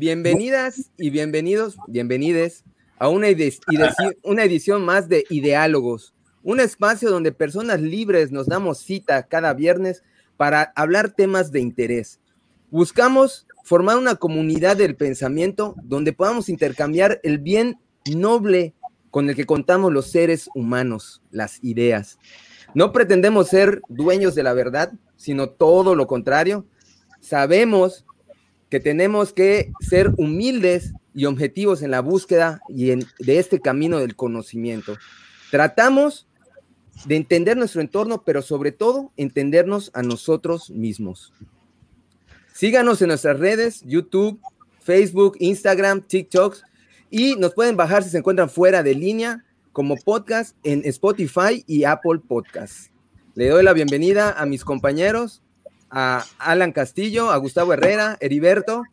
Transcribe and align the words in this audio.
Bienvenidas 0.00 0.92
y 0.96 1.10
bienvenidos, 1.10 1.76
bienvenides 1.88 2.62
a 3.00 3.08
una, 3.08 3.26
una 4.22 4.44
edición 4.44 4.84
más 4.84 5.08
de 5.08 5.24
Ideálogos, 5.28 6.14
un 6.44 6.60
espacio 6.60 7.10
donde 7.10 7.32
personas 7.32 7.80
libres 7.80 8.30
nos 8.30 8.46
damos 8.46 8.78
cita 8.78 9.24
cada 9.24 9.54
viernes 9.54 10.04
para 10.36 10.72
hablar 10.76 11.10
temas 11.10 11.50
de 11.50 11.58
interés. 11.58 12.20
Buscamos 12.70 13.48
formar 13.64 13.98
una 13.98 14.14
comunidad 14.14 14.76
del 14.76 14.94
pensamiento 14.94 15.74
donde 15.82 16.12
podamos 16.12 16.48
intercambiar 16.48 17.18
el 17.24 17.38
bien 17.38 17.80
noble 18.06 18.74
con 19.10 19.28
el 19.28 19.34
que 19.34 19.46
contamos 19.46 19.92
los 19.92 20.12
seres 20.12 20.48
humanos, 20.54 21.22
las 21.32 21.58
ideas. 21.64 22.20
No 22.72 22.92
pretendemos 22.92 23.48
ser 23.48 23.82
dueños 23.88 24.36
de 24.36 24.44
la 24.44 24.52
verdad, 24.52 24.92
sino 25.16 25.48
todo 25.48 25.96
lo 25.96 26.06
contrario. 26.06 26.66
Sabemos 27.20 28.06
que 28.70 28.80
tenemos 28.80 29.32
que 29.32 29.72
ser 29.80 30.12
humildes 30.16 30.92
y 31.14 31.24
objetivos 31.24 31.82
en 31.82 31.90
la 31.90 32.00
búsqueda 32.00 32.60
y 32.68 32.90
en, 32.90 33.04
de 33.18 33.38
este 33.38 33.60
camino 33.60 33.98
del 33.98 34.14
conocimiento. 34.14 34.96
Tratamos 35.50 36.28
de 37.06 37.16
entender 37.16 37.56
nuestro 37.56 37.80
entorno, 37.80 38.22
pero 38.24 38.42
sobre 38.42 38.72
todo 38.72 39.12
entendernos 39.16 39.90
a 39.94 40.02
nosotros 40.02 40.70
mismos. 40.70 41.32
Síganos 42.52 43.00
en 43.02 43.08
nuestras 43.08 43.38
redes, 43.38 43.82
YouTube, 43.86 44.40
Facebook, 44.80 45.36
Instagram, 45.38 46.02
TikToks, 46.02 46.64
y 47.10 47.36
nos 47.36 47.54
pueden 47.54 47.76
bajar 47.76 48.02
si 48.02 48.10
se 48.10 48.18
encuentran 48.18 48.50
fuera 48.50 48.82
de 48.82 48.94
línea 48.94 49.44
como 49.72 49.96
podcast 49.96 50.56
en 50.64 50.82
Spotify 50.84 51.64
y 51.66 51.84
Apple 51.84 52.20
Podcasts. 52.26 52.90
Le 53.34 53.48
doy 53.48 53.62
la 53.62 53.72
bienvenida 53.72 54.32
a 54.32 54.44
mis 54.44 54.64
compañeros, 54.64 55.42
a 55.90 56.24
Alan 56.38 56.72
Castillo, 56.72 57.30
a 57.30 57.36
Gustavo 57.36 57.72
Herrera, 57.72 58.16
Heriberto 58.20 58.84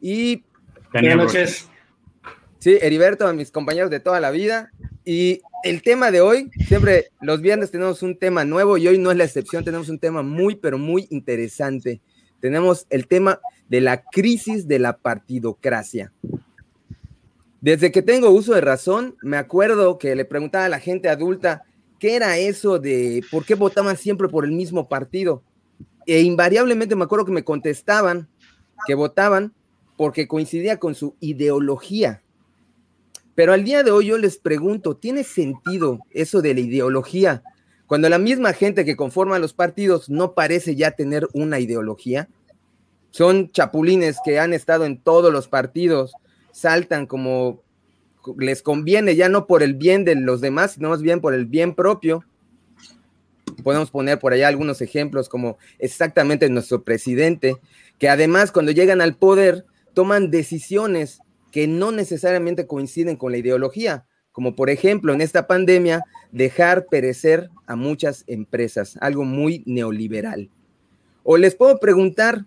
y... 0.00 0.44
Buenas 0.92 1.16
noches. 1.16 1.68
Sí, 2.58 2.78
Heriberto, 2.80 3.26
a 3.26 3.32
mis 3.32 3.50
compañeros 3.50 3.90
de 3.90 4.00
toda 4.00 4.20
la 4.20 4.30
vida. 4.30 4.70
Y 5.04 5.42
el 5.64 5.82
tema 5.82 6.10
de 6.10 6.20
hoy, 6.20 6.50
siempre 6.66 7.10
los 7.20 7.40
viernes 7.40 7.70
tenemos 7.70 8.02
un 8.02 8.18
tema 8.18 8.44
nuevo 8.44 8.78
y 8.78 8.88
hoy 8.88 8.98
no 8.98 9.10
es 9.10 9.16
la 9.16 9.24
excepción, 9.24 9.64
tenemos 9.64 9.88
un 9.88 9.98
tema 9.98 10.22
muy, 10.22 10.56
pero 10.56 10.78
muy 10.78 11.06
interesante. 11.10 12.00
Tenemos 12.40 12.86
el 12.90 13.06
tema 13.06 13.40
de 13.68 13.80
la 13.80 14.02
crisis 14.02 14.66
de 14.68 14.78
la 14.78 14.96
partidocracia. 14.96 16.12
Desde 17.60 17.90
que 17.90 18.02
tengo 18.02 18.30
uso 18.30 18.54
de 18.54 18.60
razón, 18.60 19.16
me 19.22 19.36
acuerdo 19.36 19.98
que 19.98 20.14
le 20.14 20.24
preguntaba 20.24 20.66
a 20.66 20.68
la 20.68 20.78
gente 20.78 21.08
adulta 21.08 21.64
qué 21.98 22.14
era 22.14 22.38
eso 22.38 22.78
de 22.78 23.24
por 23.30 23.44
qué 23.44 23.54
votaban 23.54 23.96
siempre 23.96 24.28
por 24.28 24.44
el 24.44 24.52
mismo 24.52 24.88
partido. 24.88 25.42
E 26.08 26.22
invariablemente 26.22 26.96
me 26.96 27.04
acuerdo 27.04 27.26
que 27.26 27.32
me 27.32 27.44
contestaban 27.44 28.28
que 28.86 28.94
votaban 28.94 29.52
porque 29.98 30.26
coincidía 30.26 30.78
con 30.78 30.94
su 30.94 31.14
ideología. 31.20 32.22
Pero 33.34 33.52
al 33.52 33.62
día 33.62 33.82
de 33.82 33.90
hoy 33.90 34.06
yo 34.06 34.16
les 34.16 34.38
pregunto, 34.38 34.96
¿tiene 34.96 35.22
sentido 35.22 35.98
eso 36.10 36.40
de 36.40 36.54
la 36.54 36.60
ideología 36.60 37.42
cuando 37.86 38.08
la 38.08 38.18
misma 38.18 38.54
gente 38.54 38.86
que 38.86 38.96
conforma 38.96 39.38
los 39.38 39.52
partidos 39.52 40.08
no 40.08 40.32
parece 40.32 40.76
ya 40.76 40.92
tener 40.92 41.28
una 41.34 41.60
ideología? 41.60 42.30
Son 43.10 43.50
chapulines 43.52 44.16
que 44.24 44.38
han 44.38 44.54
estado 44.54 44.86
en 44.86 44.98
todos 45.02 45.30
los 45.30 45.46
partidos, 45.46 46.14
saltan 46.52 47.06
como 47.06 47.60
les 48.38 48.62
conviene, 48.62 49.14
ya 49.14 49.28
no 49.28 49.46
por 49.46 49.62
el 49.62 49.74
bien 49.74 50.06
de 50.06 50.14
los 50.14 50.40
demás, 50.40 50.72
sino 50.72 50.88
más 50.88 51.02
bien 51.02 51.20
por 51.20 51.34
el 51.34 51.44
bien 51.44 51.74
propio. 51.74 52.24
Podemos 53.62 53.90
poner 53.90 54.18
por 54.18 54.32
allá 54.32 54.48
algunos 54.48 54.80
ejemplos 54.80 55.28
como 55.28 55.58
exactamente 55.78 56.48
nuestro 56.48 56.82
presidente, 56.82 57.56
que 57.98 58.08
además 58.08 58.52
cuando 58.52 58.72
llegan 58.72 59.00
al 59.00 59.16
poder 59.16 59.64
toman 59.94 60.30
decisiones 60.30 61.20
que 61.50 61.66
no 61.66 61.92
necesariamente 61.92 62.66
coinciden 62.66 63.16
con 63.16 63.32
la 63.32 63.38
ideología, 63.38 64.06
como 64.32 64.54
por 64.54 64.70
ejemplo 64.70 65.12
en 65.12 65.20
esta 65.20 65.46
pandemia 65.46 66.04
dejar 66.30 66.86
perecer 66.86 67.50
a 67.66 67.74
muchas 67.74 68.24
empresas, 68.26 68.96
algo 69.00 69.24
muy 69.24 69.62
neoliberal. 69.66 70.50
O 71.24 71.36
les 71.36 71.54
puedo 71.54 71.78
preguntar, 71.78 72.44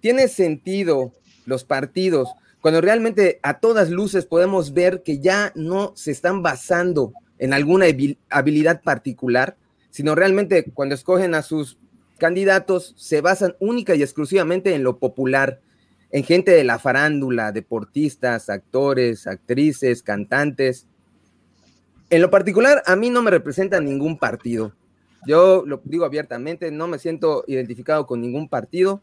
¿tiene 0.00 0.28
sentido 0.28 1.12
los 1.44 1.64
partidos 1.64 2.28
cuando 2.60 2.80
realmente 2.80 3.38
a 3.42 3.60
todas 3.60 3.90
luces 3.90 4.26
podemos 4.26 4.72
ver 4.72 5.02
que 5.02 5.20
ya 5.20 5.52
no 5.54 5.92
se 5.94 6.10
están 6.10 6.42
basando 6.42 7.12
en 7.38 7.52
alguna 7.52 7.86
habilidad 8.30 8.82
particular, 8.82 9.56
sino 9.98 10.14
realmente 10.14 10.70
cuando 10.74 10.94
escogen 10.94 11.34
a 11.34 11.42
sus 11.42 11.76
candidatos 12.18 12.94
se 12.96 13.20
basan 13.20 13.56
única 13.58 13.96
y 13.96 14.02
exclusivamente 14.04 14.76
en 14.76 14.84
lo 14.84 15.00
popular, 15.00 15.60
en 16.12 16.22
gente 16.22 16.52
de 16.52 16.62
la 16.62 16.78
farándula, 16.78 17.50
deportistas, 17.50 18.48
actores, 18.48 19.26
actrices, 19.26 20.04
cantantes. 20.04 20.86
En 22.10 22.22
lo 22.22 22.30
particular, 22.30 22.80
a 22.86 22.94
mí 22.94 23.10
no 23.10 23.22
me 23.22 23.32
representa 23.32 23.80
ningún 23.80 24.20
partido. 24.20 24.72
Yo 25.26 25.64
lo 25.66 25.80
digo 25.82 26.04
abiertamente, 26.04 26.70
no 26.70 26.86
me 26.86 27.00
siento 27.00 27.42
identificado 27.48 28.06
con 28.06 28.20
ningún 28.20 28.48
partido. 28.48 29.02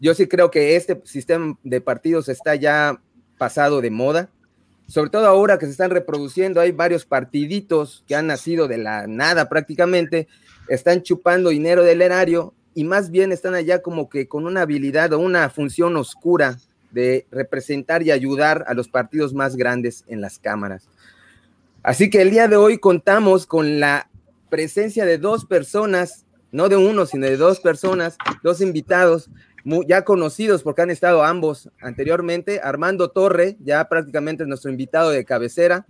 Yo 0.00 0.12
sí 0.12 0.26
creo 0.26 0.50
que 0.50 0.74
este 0.74 1.00
sistema 1.04 1.56
de 1.62 1.80
partidos 1.80 2.28
está 2.28 2.56
ya 2.56 3.00
pasado 3.38 3.80
de 3.80 3.90
moda, 3.90 4.28
sobre 4.86 5.10
todo 5.10 5.26
ahora 5.26 5.58
que 5.58 5.66
se 5.66 5.72
están 5.72 5.90
reproduciendo, 5.90 6.60
hay 6.60 6.72
varios 6.72 7.04
partiditos 7.04 8.04
que 8.06 8.14
han 8.14 8.28
nacido 8.28 8.68
de 8.68 8.78
la 8.78 9.06
nada 9.06 9.48
prácticamente, 9.48 10.28
están 10.68 11.02
chupando 11.02 11.50
dinero 11.50 11.82
del 11.82 12.02
erario 12.02 12.54
y 12.74 12.84
más 12.84 13.10
bien 13.10 13.32
están 13.32 13.54
allá 13.54 13.82
como 13.82 14.08
que 14.08 14.28
con 14.28 14.46
una 14.46 14.62
habilidad 14.62 15.12
o 15.12 15.18
una 15.18 15.48
función 15.50 15.96
oscura 15.96 16.58
de 16.92 17.26
representar 17.30 18.02
y 18.02 18.10
ayudar 18.10 18.64
a 18.68 18.74
los 18.74 18.88
partidos 18.88 19.34
más 19.34 19.56
grandes 19.56 20.04
en 20.06 20.20
las 20.20 20.38
cámaras. 20.38 20.88
Así 21.82 22.10
que 22.10 22.22
el 22.22 22.30
día 22.30 22.48
de 22.48 22.56
hoy 22.56 22.78
contamos 22.78 23.46
con 23.46 23.80
la 23.80 24.08
presencia 24.50 25.04
de 25.04 25.18
dos 25.18 25.44
personas, 25.44 26.24
no 26.52 26.68
de 26.68 26.76
uno, 26.76 27.06
sino 27.06 27.26
de 27.26 27.36
dos 27.36 27.60
personas, 27.60 28.16
dos 28.42 28.60
invitados 28.60 29.30
ya 29.86 30.04
conocidos 30.04 30.62
porque 30.62 30.82
han 30.82 30.90
estado 30.90 31.24
ambos 31.24 31.70
anteriormente, 31.80 32.60
Armando 32.62 33.10
Torre, 33.10 33.56
ya 33.60 33.88
prácticamente 33.88 34.46
nuestro 34.46 34.70
invitado 34.70 35.10
de 35.10 35.24
cabecera, 35.24 35.86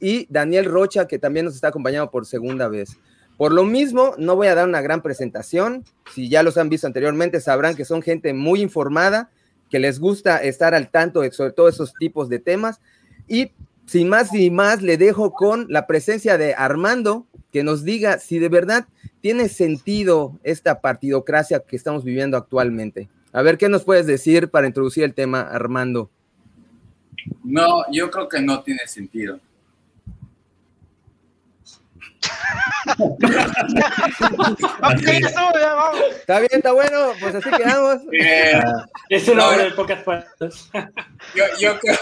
y 0.00 0.26
Daniel 0.30 0.66
Rocha, 0.66 1.08
que 1.08 1.18
también 1.18 1.46
nos 1.46 1.54
está 1.54 1.68
acompañando 1.68 2.10
por 2.10 2.26
segunda 2.26 2.68
vez. 2.68 2.98
Por 3.36 3.52
lo 3.52 3.64
mismo, 3.64 4.14
no 4.18 4.36
voy 4.36 4.48
a 4.48 4.54
dar 4.54 4.68
una 4.68 4.80
gran 4.80 5.00
presentación. 5.00 5.84
Si 6.12 6.28
ya 6.28 6.42
los 6.42 6.56
han 6.56 6.68
visto 6.68 6.86
anteriormente, 6.86 7.40
sabrán 7.40 7.76
que 7.76 7.84
son 7.84 8.02
gente 8.02 8.34
muy 8.34 8.60
informada, 8.60 9.30
que 9.70 9.78
les 9.78 10.00
gusta 10.00 10.42
estar 10.42 10.74
al 10.74 10.90
tanto 10.90 11.22
sobre 11.30 11.52
todo 11.52 11.68
esos 11.68 11.94
tipos 11.94 12.28
de 12.28 12.40
temas. 12.40 12.80
Y 13.26 13.52
sin 13.86 14.08
más 14.08 14.34
y 14.34 14.50
más, 14.50 14.82
le 14.82 14.98
dejo 14.98 15.32
con 15.32 15.66
la 15.68 15.86
presencia 15.86 16.36
de 16.36 16.54
Armando, 16.54 17.26
que 17.52 17.62
nos 17.62 17.84
diga 17.84 18.18
si 18.18 18.38
de 18.38 18.48
verdad 18.48 18.86
tiene 19.20 19.48
sentido 19.48 20.38
esta 20.42 20.80
partidocracia 20.80 21.60
que 21.60 21.76
estamos 21.76 22.04
viviendo 22.04 22.36
actualmente. 22.36 23.08
A 23.32 23.42
ver, 23.42 23.58
¿qué 23.58 23.68
nos 23.68 23.84
puedes 23.84 24.06
decir 24.06 24.48
para 24.48 24.66
introducir 24.66 25.04
el 25.04 25.14
tema, 25.14 25.42
Armando? 25.42 26.10
No, 27.44 27.84
yo 27.92 28.10
creo 28.10 28.28
que 28.28 28.40
no 28.40 28.62
tiene 28.62 28.86
sentido. 28.86 29.40
Está 36.20 36.40
bien, 36.40 36.50
está 36.52 36.72
bueno, 36.72 37.12
pues 37.20 37.34
así 37.34 37.50
quedamos. 37.50 38.02
Eh, 38.12 38.60
es 39.10 39.28
una 39.28 39.46
hora 39.46 39.64
de 39.64 39.70
pocas 39.72 40.02
palabras. 40.02 40.70
Yo, 41.34 41.44
yo 41.60 41.78
creo, 41.78 41.96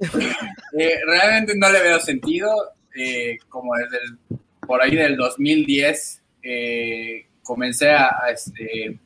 eh, 0.78 0.98
realmente 1.06 1.54
no 1.56 1.70
le 1.70 1.80
veo 1.80 2.00
sentido, 2.00 2.50
eh, 2.94 3.38
como 3.48 3.74
desde 3.74 3.98
el 4.04 4.38
por 4.68 4.82
ahí 4.82 4.94
del 4.94 5.16
2010 5.16 6.20
eh, 6.42 7.26
comencé 7.42 7.90
a, 7.90 8.10
este, 8.30 8.98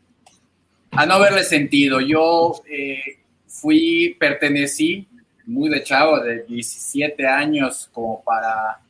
a 0.91 1.06
no 1.06 1.21
verle 1.21 1.45
sentido. 1.45 2.00
Yo 2.00 2.61
eh, 2.69 3.21
fui, 3.47 4.17
pertenecí 4.19 5.06
muy 5.47 5.70
de 5.70 5.85
chavo, 5.85 6.19
de 6.19 6.43
17 6.43 7.25
años, 7.29 7.88
como 7.93 8.25
para, 8.25 8.81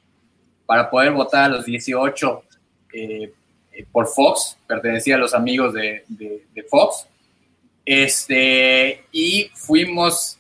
para 0.64 0.88
poder 0.88 1.12
votar 1.12 1.44
a 1.44 1.48
los 1.48 1.66
18 1.66 2.42
eh, 2.94 3.32
por 3.90 4.06
Fox, 4.06 4.56
pertenecía 4.66 5.16
a 5.16 5.18
los 5.18 5.34
amigos 5.34 5.74
de, 5.74 6.04
Fox. 6.70 7.06
Este, 7.84 9.04
y 9.12 9.50
fuimos, 9.54 10.38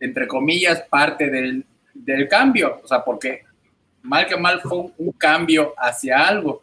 entre 0.00 0.26
comillas, 0.26 0.82
parte 0.88 1.28
del, 1.28 1.66
del 1.92 2.28
cambio, 2.28 2.80
o 2.82 2.88
sea, 2.88 3.04
porque 3.04 3.42
mal 4.06 4.26
que 4.26 4.36
mal 4.36 4.60
fue 4.60 4.78
un, 4.96 5.12
cambio 5.12 5.74
hacia 5.76 6.26
algo. 6.26 6.62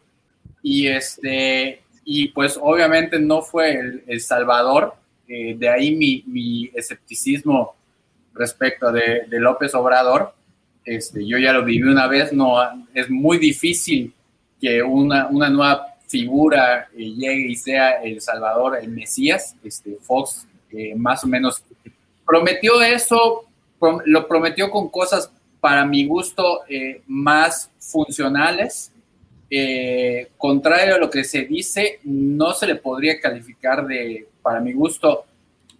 Y, 0.62 0.86
este, 0.86 1.82
y 2.04 2.28
pues 2.28 2.58
obviamente 2.60 3.18
no 3.18 3.42
fue 3.42 4.02
el, 4.06 4.20
Salvador, 4.20 4.94
eh, 5.28 5.54
de 5.58 5.68
ahí 5.68 5.94
mi, 5.94 6.70
escepticismo 6.74 7.74
respecto 8.34 8.90
de, 8.90 9.26
López 9.30 9.74
Obrador. 9.74 10.34
Este, 10.84 11.26
yo 11.26 11.38
ya 11.38 11.52
lo 11.52 11.64
viví 11.64 11.82
una 11.82 12.06
vez, 12.06 12.32
no, 12.32 12.56
es 12.92 13.08
muy 13.08 13.38
difícil 13.38 14.12
que 14.60 14.82
una, 14.82 15.28
una 15.28 15.48
nueva 15.48 15.86
figura 16.08 16.88
eh, 16.94 17.10
llegue 17.10 17.48
y 17.48 17.56
sea 17.56 18.02
el 18.02 18.20
Salvador, 18.20 18.78
el 18.80 18.88
Mesías. 18.88 19.56
Este, 19.64 19.96
Fox 20.00 20.46
eh, 20.70 20.94
más 20.94 21.24
o 21.24 21.26
menos 21.26 21.62
prometió 22.26 22.82
eso, 22.82 23.44
lo 24.06 24.26
prometió 24.26 24.70
con 24.70 24.88
cosas 24.88 25.30
para 25.64 25.86
mi 25.86 26.04
gusto 26.04 26.60
eh, 26.68 27.00
más 27.06 27.70
funcionales. 27.78 28.92
Eh, 29.48 30.28
contrario 30.36 30.96
a 30.96 30.98
lo 30.98 31.08
que 31.08 31.24
se 31.24 31.46
dice, 31.46 32.00
no 32.04 32.52
se 32.52 32.66
le 32.66 32.74
podría 32.74 33.18
calificar 33.18 33.86
de, 33.86 34.28
para 34.42 34.60
mi 34.60 34.74
gusto, 34.74 35.24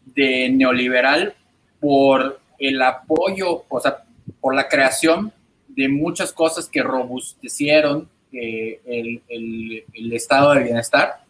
de 0.07 0.49
neoliberal 0.49 1.35
por 1.81 2.41
el 2.59 2.81
apoyo, 2.81 3.67
o 3.69 3.79
sea, 3.79 4.05
por 4.41 4.55
la 4.55 4.71
creación 4.71 5.31
de 5.69 5.91
muchas 5.91 6.33
cosas 6.33 6.67
que 6.67 6.83
robustecieron 6.83 8.09
eh, 8.33 8.81
el, 9.29 10.13
estado 10.15 10.55
de 10.55 10.63
bienestar. 10.63 11.27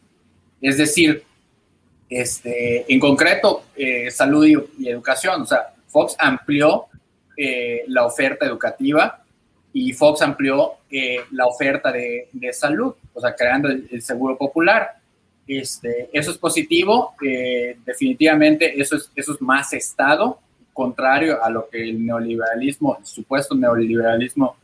Es 0.60 0.78
decir, 0.78 1.24
este, 2.08 2.84
en 2.86 3.00
concreto, 3.00 3.64
salud 4.12 4.46
y, 4.46 4.88
educación. 4.88 5.42
O 5.42 5.46
sea, 5.46 5.74
Fox 5.88 6.14
amplió 6.20 6.86
eh, 7.36 7.84
la 7.88 8.06
oferta 8.06 8.46
educativa 8.46 9.22
y 9.72 9.92
Fox 9.92 10.22
amplió 10.22 10.74
la 11.32 11.46
oferta 11.46 11.90
de, 11.90 12.28
salud, 12.52 12.94
o 13.12 13.20
sea, 13.20 13.34
creando 13.34 13.68
el, 13.68 14.00
seguro 14.02 14.38
popular. 14.38 14.98
Este, 15.48 16.08
eso 16.12 16.30
es 16.30 16.38
positivo, 16.38 17.16
definitivamente 17.84 18.80
eso 18.80 18.96
es, 18.96 19.10
eso 19.16 19.34
es 19.34 19.42
más 19.42 19.72
Estado, 19.72 20.38
contrario 20.72 21.42
a 21.42 21.50
lo 21.50 21.68
que 21.68 21.82
el 21.82 22.06
neoliberalismo, 22.06 22.98
el 23.00 23.06
supuesto 23.06 23.56
neoliberalismo 23.56 24.56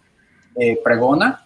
pregona. 0.85 1.45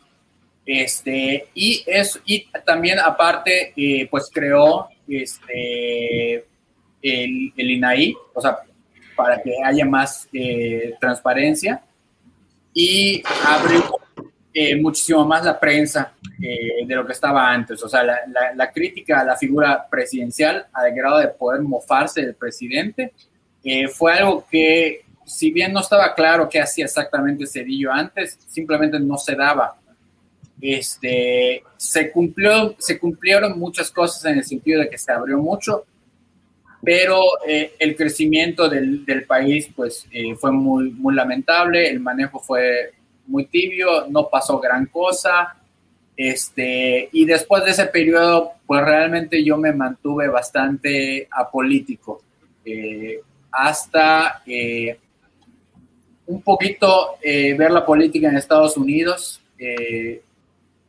Este, 0.67 1.49
y, 1.55 1.85
eso, 1.87 2.21
y 2.25 2.47
también 2.65 2.99
aparte, 2.99 3.75
eh, 3.77 4.09
pues 4.11 4.31
creó 4.33 4.89
este, 5.07 6.37
el, 7.03 7.53
el, 7.57 7.71
INAI, 7.71 8.15
o 8.33 8.41
sea, 8.41 8.61
para 9.17 9.41
que 9.43 9.53
haya 9.65 9.85
más 9.85 10.29
eh, 10.33 10.95
transparencia 11.01 11.83
y 12.73 13.23
abrió 13.47 13.99
eh, 14.53 14.77
muchísimo 14.77 15.25
más 15.27 15.45
la 15.45 15.59
prensa 15.59 16.13
de 16.39 16.95
lo 16.95 17.07
que 17.07 17.13
estaba 17.13 17.51
antes. 17.51 17.83
O 17.83 17.89
sea, 17.89 18.03
la, 18.03 18.19
la, 18.55 18.71
crítica 18.71 19.21
a 19.21 19.25
la 19.25 19.37
figura 19.37 19.87
presidencial, 19.89 20.67
al 20.73 20.93
grado 20.93 21.19
de 21.19 21.29
poder 21.29 21.63
mofarse 21.63 22.21
del 22.21 22.35
presidente, 22.35 23.15
fue 23.95 24.13
algo 24.13 24.45
que, 24.51 25.05
si 25.25 25.51
bien 25.51 25.73
no 25.73 25.81
estaba 25.81 26.15
claro 26.15 26.49
qué 26.49 26.61
hacía 26.61 26.85
exactamente 26.85 27.47
Cedillo 27.47 27.91
antes, 27.91 28.39
simplemente 28.47 29.01
no 29.01 29.17
se 29.17 29.35
daba 29.35 29.77
este, 30.61 31.63
se, 31.77 32.11
cumplió, 32.11 32.75
se 32.79 32.99
cumplieron 32.99 33.59
muchas 33.59 33.91
cosas 33.91 34.25
en 34.25 34.39
el 34.39 34.45
sentido 34.45 34.81
de 34.81 34.89
que 34.89 34.97
se 34.97 35.13
abrió 35.13 35.39
mucho, 35.39 35.85
pero 36.85 37.21
eh, 37.47 37.75
el 37.79 37.97
crecimiento 37.97 38.69
del, 38.69 39.05
del 39.05 39.25
país 39.25 39.69
pues, 39.75 40.07
eh, 40.11 40.35
fue 40.37 40.53
muy, 40.53 40.91
muy 40.91 41.15
lamentable, 41.15 41.89
el 41.89 42.01
manejo 42.01 42.39
fue 42.41 42.93
muy 43.27 43.47
tibio, 43.47 44.07
no 44.09 44.29
pasó 44.29 44.59
gran 44.59 44.87
cosa. 44.87 45.57
Este, 46.17 47.09
y 47.13 47.25
después 47.25 47.65
de 47.65 47.73
ese 47.73 47.87
periodo, 47.87 48.53
pues 48.67 48.85
realmente 48.85 49.43
yo 49.43 49.57
me 49.57 49.73
mantuve 49.73 50.29
bastante 50.29 51.27
apolítico, 51.31 52.23
eh, 52.65 53.21
hasta 53.51 54.43
un 56.27 56.43
poquito 56.43 57.17
ver 57.23 57.71
la 57.71 57.85
política 57.85 58.29
en 58.29 58.37
Estados 58.37 58.77
Unidos 58.77 59.41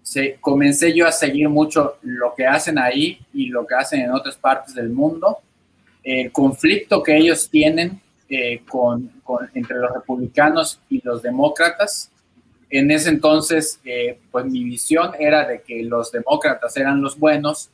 se, 0.05 0.37
comencé 0.39 0.93
yo 0.93 1.07
a 1.07 1.11
seguir 1.11 1.49
mucho 1.49 1.97
lo 2.03 2.35
que 2.35 2.45
hacen 2.45 2.77
ahí 2.77 3.19
y 3.33 3.47
lo 3.47 3.65
que 3.65 3.73
hacen 3.73 4.01
en 4.01 4.11
otras 4.11 4.37
partes 4.37 4.75
del 4.75 4.89
mundo, 4.89 5.39
el 6.05 6.31
conflicto 6.31 7.01
que 7.01 7.17
ellos 7.17 7.49
tienen 7.49 7.99
eh, 8.29 8.61
con, 8.69 9.11
entre 9.55 9.77
los 9.77 9.91
republicanos 9.91 10.79
y 10.87 11.01
los 11.03 11.23
demócratas. 11.23 12.11
En 12.69 12.91
ese 12.91 13.09
entonces, 13.09 13.79
eh, 13.83 14.19
pues 14.31 14.45
mi 14.45 14.63
visión 14.63 15.11
era 15.19 15.47
de 15.47 15.61
que 15.63 15.83
los 15.83 16.11
demócratas 16.11 16.77
eran 16.77 17.01
los 17.01 17.17
buenos 17.17 17.69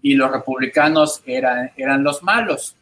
y 0.00 0.14
los 0.14 0.30
republicanos 0.30 1.22
eran, 1.26 1.72
eran 1.76 2.04
los 2.04 2.22
malos. 2.22 2.76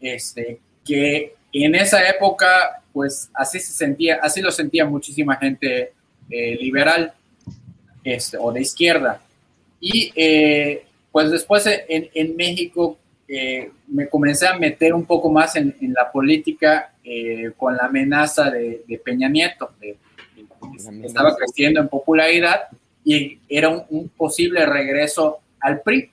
Este, 0.00 0.58
que 0.84 1.34
en 1.52 1.74
esa 1.74 2.08
época, 2.08 2.82
pues 2.92 3.30
así 3.34 3.60
se 3.60 3.72
sentía, 3.72 4.20
así 4.22 4.40
lo 4.40 4.50
sentía 4.50 4.86
muchísima 4.86 5.36
gente 5.36 5.92
eh, 6.30 6.56
liberal 6.56 7.12
este, 8.04 8.38
o 8.38 8.52
de 8.52 8.62
izquierda. 8.62 9.20
Y 9.80 10.12
eh, 10.16 10.86
pues 11.12 11.30
después 11.30 11.66
en, 11.66 12.08
en 12.14 12.36
México 12.36 12.98
eh, 13.28 13.70
me 13.88 14.08
comencé 14.08 14.46
a 14.46 14.56
meter 14.56 14.94
un 14.94 15.04
poco 15.04 15.30
más 15.30 15.56
en, 15.56 15.74
en 15.80 15.92
la 15.92 16.10
política 16.10 16.94
eh, 17.02 17.52
con 17.56 17.76
la 17.76 17.84
amenaza 17.84 18.50
de, 18.50 18.82
de 18.86 18.98
Peña 18.98 19.28
Nieto. 19.28 19.70
estaba 21.02 21.36
creciendo 21.36 21.80
en 21.80 21.88
popularidad 21.88 22.68
y 23.04 23.38
era 23.48 23.68
un, 23.68 24.08
posible 24.10 24.64
regreso 24.66 25.38
al 25.60 25.82
PRI. 25.82 26.10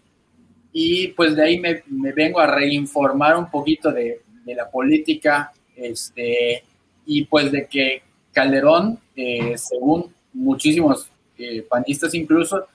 Y 0.72 1.08
pues 1.10 1.36
de 1.36 1.44
ahí 1.44 1.60
me, 1.60 1.84
me 1.88 2.12
vengo 2.12 2.40
a 2.40 2.48
reinformar 2.48 3.38
un 3.38 3.50
poquito 3.50 3.92
de, 3.92 4.22
de, 4.44 4.56
la 4.56 4.70
política 4.70 5.52
este, 5.76 6.64
y 7.06 7.26
pues 7.26 7.52
de 7.52 7.68
que 7.68 8.02
Calderón, 8.32 9.00
según 9.56 10.12
muchísimos 10.34 11.12
eh, 11.38 11.66
panistas 11.68 12.14
incluso, 12.14 12.68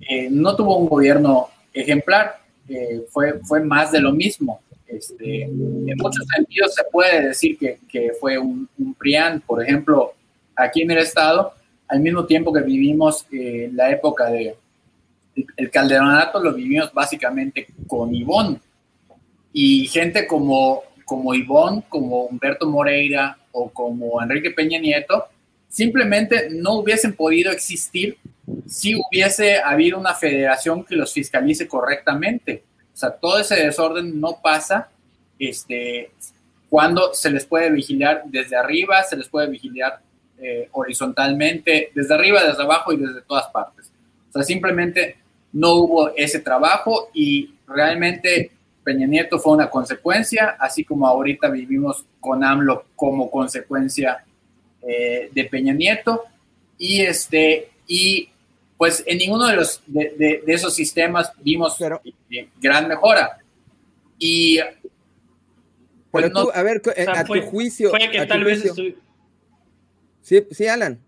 eh, 0.00 0.28
no 0.30 0.54
tuvo 0.54 0.76
un 0.76 0.88
gobierno 0.88 1.48
ejemplar, 1.72 2.40
eh, 2.68 3.02
fue, 3.10 3.38
fue 3.40 3.60
más 3.62 3.92
de 3.92 4.00
lo 4.00 4.12
mismo. 4.12 4.60
Este, 4.86 5.42
en 5.42 5.96
muchos 5.98 6.26
sentidos 6.34 6.74
se 6.74 6.84
puede 6.90 7.28
decir 7.28 7.58
que, 7.58 7.78
que 7.88 8.12
fue 8.18 8.38
un, 8.38 8.68
un, 8.78 8.94
PRIAN, 8.94 9.42
por 9.46 9.62
ejemplo, 9.62 10.14
aquí 10.56 10.82
en 10.82 10.90
el 10.90 10.98
estado, 10.98 11.52
al 11.88 12.00
mismo 12.00 12.24
tiempo 12.24 12.52
que 12.52 12.62
vivimos 12.62 13.26
la 13.30 13.90
época 13.90 14.26
de 14.26 14.56
el 15.56 15.70
calderonato, 15.70 16.40
lo 16.40 16.52
vivimos 16.52 16.92
básicamente 16.92 17.68
con 17.86 18.14
Ivón. 18.14 18.60
Y 19.52 19.86
gente 19.86 20.26
como, 20.26 20.82
como 21.04 21.34
Ivón, 21.34 21.82
como 21.88 22.24
Humberto 22.24 22.68
Moreira 22.68 23.38
o 23.52 23.70
como 23.70 24.22
Enrique 24.22 24.50
Peña 24.50 24.78
Nieto, 24.78 25.24
simplemente 25.68 26.48
no 26.50 26.74
hubiesen 26.74 27.14
podido 27.14 27.50
existir 27.52 28.16
si 28.66 28.94
hubiese 28.94 29.58
habido 29.58 29.98
una 29.98 30.14
federación 30.14 30.84
que 30.84 30.96
los 30.96 31.12
fiscalice 31.12 31.66
correctamente. 31.66 32.64
O 32.92 32.96
sea, 32.96 33.10
todo 33.10 33.38
ese 33.38 33.56
desorden 33.56 34.20
no 34.20 34.40
pasa 34.42 34.88
este, 35.38 36.10
cuando 36.68 37.14
se 37.14 37.30
les 37.30 37.46
puede 37.46 37.70
vigilar 37.70 38.22
desde 38.26 38.56
arriba, 38.56 39.02
se 39.04 39.16
les 39.16 39.28
puede 39.28 39.48
vigilar 39.48 40.00
eh, 40.40 40.68
horizontalmente, 40.72 41.90
desde 41.94 42.14
arriba, 42.14 42.44
desde 42.44 42.62
abajo 42.62 42.92
y 42.92 42.96
desde 42.96 43.22
todas 43.22 43.46
partes. 43.48 43.90
O 44.28 44.32
sea, 44.32 44.42
simplemente 44.42 45.16
no 45.52 45.74
hubo 45.74 46.14
ese 46.16 46.40
trabajo 46.40 47.10
y 47.14 47.54
realmente 47.66 48.52
Peña 48.84 49.06
Nieto 49.06 49.38
fue 49.38 49.54
una 49.54 49.70
consecuencia, 49.70 50.56
así 50.58 50.84
como 50.84 51.06
ahorita 51.06 51.48
vivimos 51.50 52.04
con 52.20 52.44
AMLO 52.44 52.86
como 52.96 53.30
consecuencia 53.30 54.24
eh, 54.82 55.30
de 55.32 55.44
Peña 55.44 55.72
Nieto 55.72 56.24
y 56.78 57.02
este 57.02 57.70
y 57.86 58.28
pues 58.78 59.02
en 59.06 59.18
ninguno 59.18 59.48
de 59.48 59.56
los 59.56 59.82
de, 59.86 60.42
esos 60.46 60.74
sistemas 60.74 61.32
vimos 61.40 61.76
eh, 62.30 62.48
gran 62.60 62.86
mejora. 62.88 63.38
Y 64.18 64.60
pues, 66.10 66.32
tú, 66.32 66.50
a 66.54 66.62
ver 66.62 66.80
a 67.08 67.24
tu 67.24 67.40
juicio 67.42 67.90
fue 67.90 68.08
que 68.10 68.24
tal 68.24 68.44
vez 68.44 68.72
sí, 70.22 70.46
sí 70.50 70.66
Alan. 70.66 70.98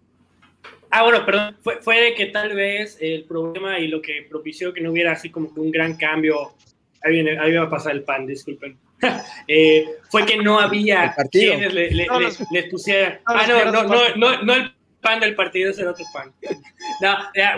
Ah, 0.90 1.04
bueno, 1.04 1.24
perdón, 1.24 1.56
fue, 1.62 1.80
fue 1.80 2.00
de 2.00 2.14
que 2.14 2.26
tal 2.26 2.52
vez 2.54 2.98
el 3.00 3.24
problema 3.24 3.78
y 3.78 3.86
lo 3.86 4.02
que 4.02 4.26
propició 4.28 4.72
que 4.74 4.80
no 4.80 4.90
hubiera 4.90 5.12
así 5.12 5.30
como 5.30 5.52
un 5.54 5.70
gran 5.70 5.96
cambio, 5.96 6.54
ahí, 7.02 7.12
viene, 7.12 7.38
ahí 7.38 7.54
va 7.54 7.64
a 7.64 7.70
pasar 7.70 7.92
el 7.92 8.02
pan, 8.02 8.26
disculpen, 8.26 8.76
Eh, 9.48 9.86
fue 10.10 10.26
que 10.26 10.36
no 10.36 10.60
había 10.60 11.14
quienes 11.30 11.72
le, 11.72 11.90
les 11.90 12.70
pusieran. 12.70 13.20
Ah, 13.24 13.46
no, 13.48 13.64
no, 13.70 13.82
no, 13.84 14.16
no, 14.16 14.42
no 14.42 14.54
el 14.54 14.74
pan 15.00 15.20
del 15.20 15.34
partido, 15.34 15.70
es 15.70 15.78
el 15.78 15.88
otro 15.88 16.04
pan. 16.12 16.32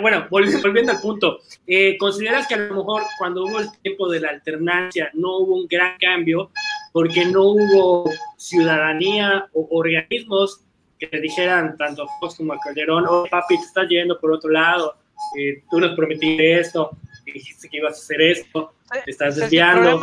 bueno, 0.00 0.26
volviendo, 0.30 0.92
al 0.92 1.00
punto, 1.00 1.40
eh, 1.66 1.96
¿consideras 1.98 2.46
que 2.46 2.54
a 2.54 2.58
lo 2.58 2.76
mejor 2.76 3.02
cuando 3.18 3.44
hubo 3.44 3.60
el 3.60 3.68
tiempo 3.82 4.08
de 4.08 4.20
la 4.20 4.30
alternancia 4.30 5.10
no 5.14 5.38
hubo 5.38 5.56
un 5.56 5.66
gran 5.66 5.96
cambio 5.98 6.50
porque 6.92 7.24
no 7.24 7.42
hubo 7.42 8.10
ciudadanía 8.36 9.48
o 9.52 9.68
organismos 9.70 10.62
que 10.98 11.06
te 11.06 11.20
dijeran 11.20 11.76
tanto 11.76 12.04
a 12.04 12.06
Fox 12.20 12.36
como 12.36 12.52
a 12.52 12.58
Calderón, 12.58 13.04
oh 13.08 13.26
papi, 13.28 13.56
te 13.56 13.64
estás 13.64 13.88
yendo 13.88 14.20
por 14.20 14.32
otro 14.32 14.50
lado, 14.50 14.96
eh, 15.36 15.64
tú 15.70 15.80
nos 15.80 15.96
prometiste 15.96 16.60
esto, 16.60 16.96
dijiste 17.24 17.68
que 17.68 17.78
ibas 17.78 17.94
a 17.94 18.02
hacer 18.02 18.20
esto, 18.20 18.74
te 19.04 19.10
estás 19.10 19.36
desviando 19.36 20.00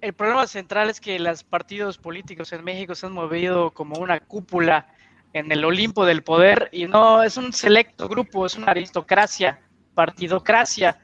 el 0.00 0.12
problema 0.12 0.46
central 0.46 0.90
es 0.90 1.00
que 1.00 1.18
los 1.18 1.42
partidos 1.42 1.98
políticos 1.98 2.52
en 2.52 2.62
México 2.62 2.94
se 2.94 3.06
han 3.06 3.12
movido 3.12 3.70
como 3.72 3.98
una 3.98 4.20
cúpula 4.20 4.86
en 5.38 5.52
el 5.52 5.64
Olimpo 5.64 6.06
del 6.06 6.22
poder 6.22 6.70
y 6.72 6.86
no 6.86 7.22
es 7.22 7.36
un 7.36 7.52
selecto 7.52 8.08
grupo, 8.08 8.46
es 8.46 8.56
una 8.56 8.68
aristocracia, 8.68 9.60
partidocracia, 9.94 10.98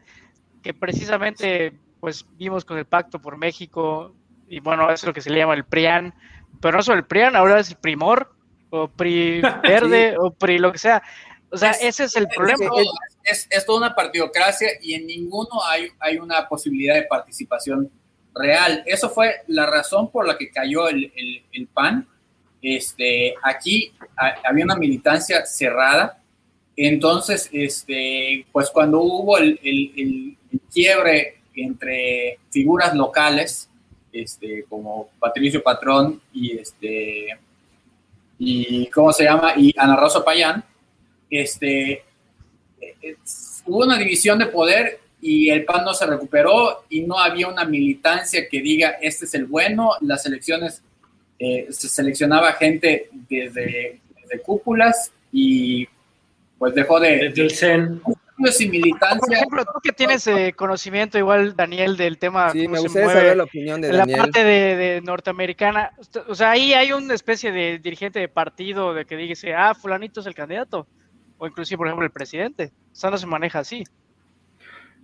que 0.62 0.72
precisamente 0.72 1.78
pues 2.00 2.26
vimos 2.36 2.64
con 2.64 2.78
el 2.78 2.86
Pacto 2.86 3.20
por 3.20 3.36
México 3.36 4.14
y 4.48 4.60
bueno, 4.60 4.84
eso 4.84 5.04
es 5.04 5.04
lo 5.04 5.12
que 5.12 5.20
se 5.20 5.30
le 5.30 5.38
llama 5.38 5.54
el 5.54 5.64
PRIAN, 5.64 6.14
pero 6.60 6.76
no 6.76 6.82
solo 6.82 6.98
el 6.98 7.04
PRIAN, 7.04 7.36
ahora 7.36 7.60
es 7.60 7.70
el 7.70 7.76
Primor, 7.76 8.34
o 8.70 8.88
PRI 8.88 9.42
Verde, 9.62 10.16
o 10.18 10.30
PRI 10.30 10.58
lo 10.58 10.72
que 10.72 10.78
sea. 10.78 11.02
O 11.50 11.58
sea, 11.58 11.72
ese 11.72 12.04
es 12.04 12.16
el 12.16 12.26
problema. 12.28 12.70
Es, 13.24 13.46
es, 13.50 13.66
toda 13.66 13.86
una 13.86 13.94
partidocracia 13.94 14.70
y 14.80 14.94
en 14.94 15.06
ninguno 15.06 15.62
hay, 15.68 15.88
hay 16.00 16.16
una 16.16 16.48
posibilidad 16.48 16.94
de 16.94 17.02
participación 17.02 17.90
real. 18.34 18.82
Eso 18.86 19.10
fue 19.10 19.42
la 19.48 19.66
razón 19.66 20.10
por 20.10 20.26
la 20.26 20.38
que 20.38 20.50
cayó 20.50 20.88
el, 20.88 21.12
el, 21.14 21.44
el 21.52 21.68
PAN. 21.68 22.08
Este, 22.62 23.34
aquí 23.42 23.92
había 24.44 24.64
una 24.64 24.76
militancia 24.76 25.44
cerrada. 25.44 26.18
Entonces, 26.76 27.50
este, 27.52 28.46
pues 28.52 28.70
cuando 28.70 29.02
hubo 29.02 29.36
el, 29.36 29.58
el 29.62 30.36
quiebre 30.72 31.42
entre 31.54 32.38
figuras 32.50 32.94
locales, 32.94 33.68
este, 34.12 34.64
como 34.68 35.08
Patricio 35.18 35.62
Patrón 35.62 36.20
y 36.32 36.58
este 36.58 37.28
y 38.38 38.86
cómo 38.88 39.12
se 39.12 39.24
llama 39.24 39.54
y 39.56 39.72
Ana 39.76 39.96
Rosa 39.96 40.24
Payán, 40.24 40.64
este, 41.30 42.04
hubo 43.66 43.78
una 43.78 43.96
división 43.96 44.38
de 44.38 44.46
poder 44.46 45.00
y 45.20 45.48
el 45.48 45.64
PAN 45.64 45.84
no 45.84 45.94
se 45.94 46.04
recuperó 46.04 46.84
y 46.90 47.02
no 47.02 47.18
había 47.18 47.46
una 47.46 47.64
militancia 47.64 48.48
que 48.50 48.60
diga 48.60 48.96
este 49.00 49.24
es 49.24 49.34
el 49.34 49.46
bueno. 49.46 49.92
Las 50.00 50.26
elecciones 50.26 50.82
eh, 51.44 51.66
se 51.70 51.88
seleccionaba 51.88 52.52
gente 52.52 53.08
desde, 53.28 53.98
desde, 54.20 54.42
cúpulas 54.44 55.10
y 55.32 55.88
pues 56.56 56.72
dejó 56.72 57.00
de, 57.00 57.16
desde 57.16 57.42
el 57.42 57.50
CEN 57.50 58.00
y 58.60 58.68
militancia. 58.68 59.18
Por 59.18 59.34
ejemplo, 59.34 59.64
tú 59.64 59.80
que 59.82 59.90
tienes 59.90 60.24
eh, 60.28 60.52
conocimiento 60.54 61.18
igual, 61.18 61.56
Daniel, 61.56 61.96
del 61.96 62.18
tema. 62.18 62.50
Sí, 62.50 62.68
me 62.68 62.78
gustaría 62.78 63.08
saber 63.08 63.36
la 63.36 63.42
opinión 63.42 63.80
de 63.80 63.88
Daniel. 63.88 64.16
La 64.16 64.22
parte 64.22 64.44
de, 64.44 65.00
norteamericana. 65.02 65.90
O 66.28 66.34
sea, 66.36 66.52
ahí 66.52 66.74
hay 66.74 66.92
una 66.92 67.14
especie 67.14 67.50
de 67.50 67.80
dirigente 67.80 68.20
de 68.20 68.28
partido 68.28 68.94
de 68.94 69.04
que 69.04 69.16
dice, 69.16 69.52
ah, 69.52 69.74
fulanito 69.74 70.20
es 70.20 70.26
el 70.26 70.34
candidato. 70.34 70.86
O 71.38 71.46
inclusive, 71.48 71.78
por 71.78 71.88
ejemplo, 71.88 72.06
el 72.06 72.12
presidente. 72.12 72.70
O 72.92 72.94
sea, 72.94 73.10
no 73.10 73.18
se 73.18 73.26
maneja 73.26 73.58
así. 73.58 73.82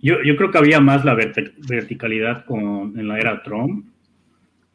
Yo, 0.01 0.15
yo 0.23 0.37
creo 0.37 0.51
que 0.51 0.57
había 0.57 0.79
más 0.79 1.03
la 1.03 1.15
verticalidad 1.15 2.45
con, 2.45 2.97
en 2.97 3.09
la 3.09 3.17
era 3.17 3.43
Trump. 3.43 3.85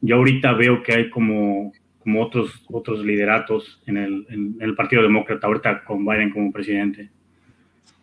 Yo 0.04 0.16
ahorita 0.16 0.52
veo 0.52 0.82
que 0.82 0.92
hay 0.92 1.10
como, 1.10 1.72
como 2.00 2.22
otros, 2.22 2.64
otros 2.70 3.04
lideratos 3.04 3.82
en 3.86 3.96
el, 3.96 4.26
en 4.28 4.56
el 4.60 4.74
Partido 4.74 5.02
Demócrata, 5.02 5.46
ahorita 5.46 5.84
con 5.84 6.04
Biden 6.04 6.30
como 6.30 6.52
presidente 6.52 7.10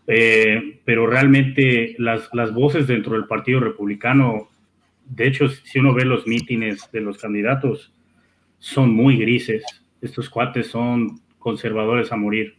eh, 0.08 0.80
pero 0.84 1.08
realmente 1.08 1.96
las, 1.98 2.30
las 2.34 2.54
voces 2.54 2.88
dentro 2.88 3.14
del 3.14 3.28
Partido 3.28 3.60
Republicano, 3.60 4.50
de 5.06 5.28
hecho, 5.28 5.48
si 5.48 5.80
uno 5.80 5.94
ve 5.94 6.06
los 6.06 6.28
mítines 6.28 6.90
de 6.92 7.02
los 7.02 7.18
candidatos, 7.18 7.94
son 8.60 8.94
muy 8.94 9.18
grises. 9.18 9.64
Estos 10.02 10.30
cuates 10.30 10.68
son 10.68 11.20
conservadores 11.40 12.12
a 12.12 12.18
morir. 12.18 12.56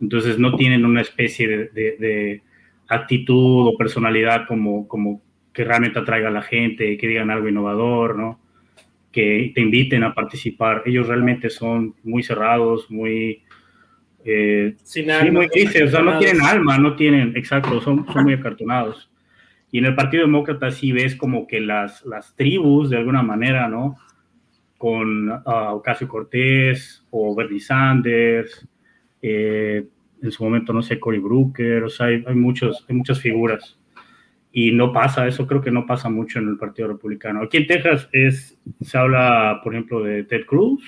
Entonces 0.00 0.38
no 0.38 0.56
tienen 0.56 0.84
una 0.84 1.00
especie 1.00 1.48
de, 1.48 1.68
de, 1.68 2.42
actitud 2.90 3.68
o 3.68 3.76
personalidad 3.76 4.46
como, 4.46 4.88
como 4.88 5.20
que 5.52 5.62
realmente 5.62 5.98
atraiga 5.98 6.28
a 6.28 6.32
la 6.32 6.40
gente, 6.40 6.96
que 6.96 7.06
digan 7.06 7.30
algo 7.30 7.46
innovador, 7.46 8.16
¿no? 8.16 8.40
Que 9.18 9.50
te 9.52 9.60
inviten 9.60 10.04
a 10.04 10.14
participar. 10.14 10.82
Ellos 10.86 11.08
realmente 11.08 11.50
son 11.50 11.96
muy 12.04 12.22
cerrados, 12.22 12.88
muy, 12.88 13.42
eh, 14.24 14.76
sí, 14.84 15.02
muy 15.32 15.46
o 15.46 15.88
sea, 15.88 16.02
no 16.02 16.18
tienen 16.18 16.42
alma, 16.42 16.78
no 16.78 16.94
tienen, 16.94 17.36
exacto, 17.36 17.80
son, 17.80 18.06
son 18.12 18.24
muy 18.24 18.34
acartonados. 18.34 19.10
Y 19.72 19.78
en 19.78 19.86
el 19.86 19.96
Partido 19.96 20.22
Demócrata 20.22 20.70
sí 20.70 20.92
ves 20.92 21.16
como 21.16 21.48
que 21.48 21.60
las, 21.60 22.06
las 22.06 22.36
tribus, 22.36 22.90
de 22.90 22.98
alguna 22.98 23.22
manera, 23.22 23.68
¿no? 23.68 23.96
Con 24.76 25.30
uh, 25.30 25.72
Ocasio 25.72 26.06
Cortés 26.06 27.04
o 27.10 27.34
Bernie 27.34 27.58
Sanders, 27.58 28.68
eh, 29.20 29.84
en 30.22 30.30
su 30.30 30.44
momento, 30.44 30.72
no 30.72 30.82
sé, 30.82 31.00
Cory 31.00 31.18
Brooker, 31.18 31.82
o 31.82 31.88
sea, 31.88 32.06
hay, 32.06 32.22
hay, 32.24 32.34
muchos, 32.36 32.84
hay 32.88 32.94
muchas 32.94 33.20
figuras. 33.20 33.78
Y 34.50 34.72
no 34.72 34.92
pasa, 34.92 35.26
eso 35.26 35.46
creo 35.46 35.60
que 35.60 35.70
no 35.70 35.86
pasa 35.86 36.08
mucho 36.08 36.38
en 36.38 36.48
el 36.48 36.56
Partido 36.56 36.88
Republicano. 36.88 37.42
Aquí 37.42 37.58
en 37.58 37.66
Texas 37.66 38.08
es, 38.12 38.58
se 38.80 38.98
habla, 38.98 39.60
por 39.62 39.74
ejemplo, 39.74 40.02
de 40.02 40.24
Ted 40.24 40.46
Cruz, 40.46 40.82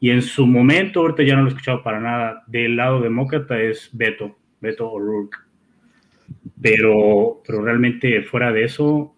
y 0.00 0.10
en 0.10 0.22
su 0.22 0.46
momento, 0.46 1.00
ahorita 1.00 1.24
ya 1.24 1.34
no 1.34 1.42
lo 1.42 1.48
he 1.48 1.50
escuchado 1.50 1.82
para 1.82 2.00
nada, 2.00 2.44
del 2.46 2.76
lado 2.76 3.00
demócrata 3.00 3.60
es 3.60 3.90
Beto, 3.92 4.36
Beto 4.60 4.90
O'Rourke. 4.90 5.38
Pero, 6.60 7.42
pero 7.46 7.62
realmente 7.62 8.22
fuera 8.22 8.52
de 8.52 8.64
eso, 8.64 9.14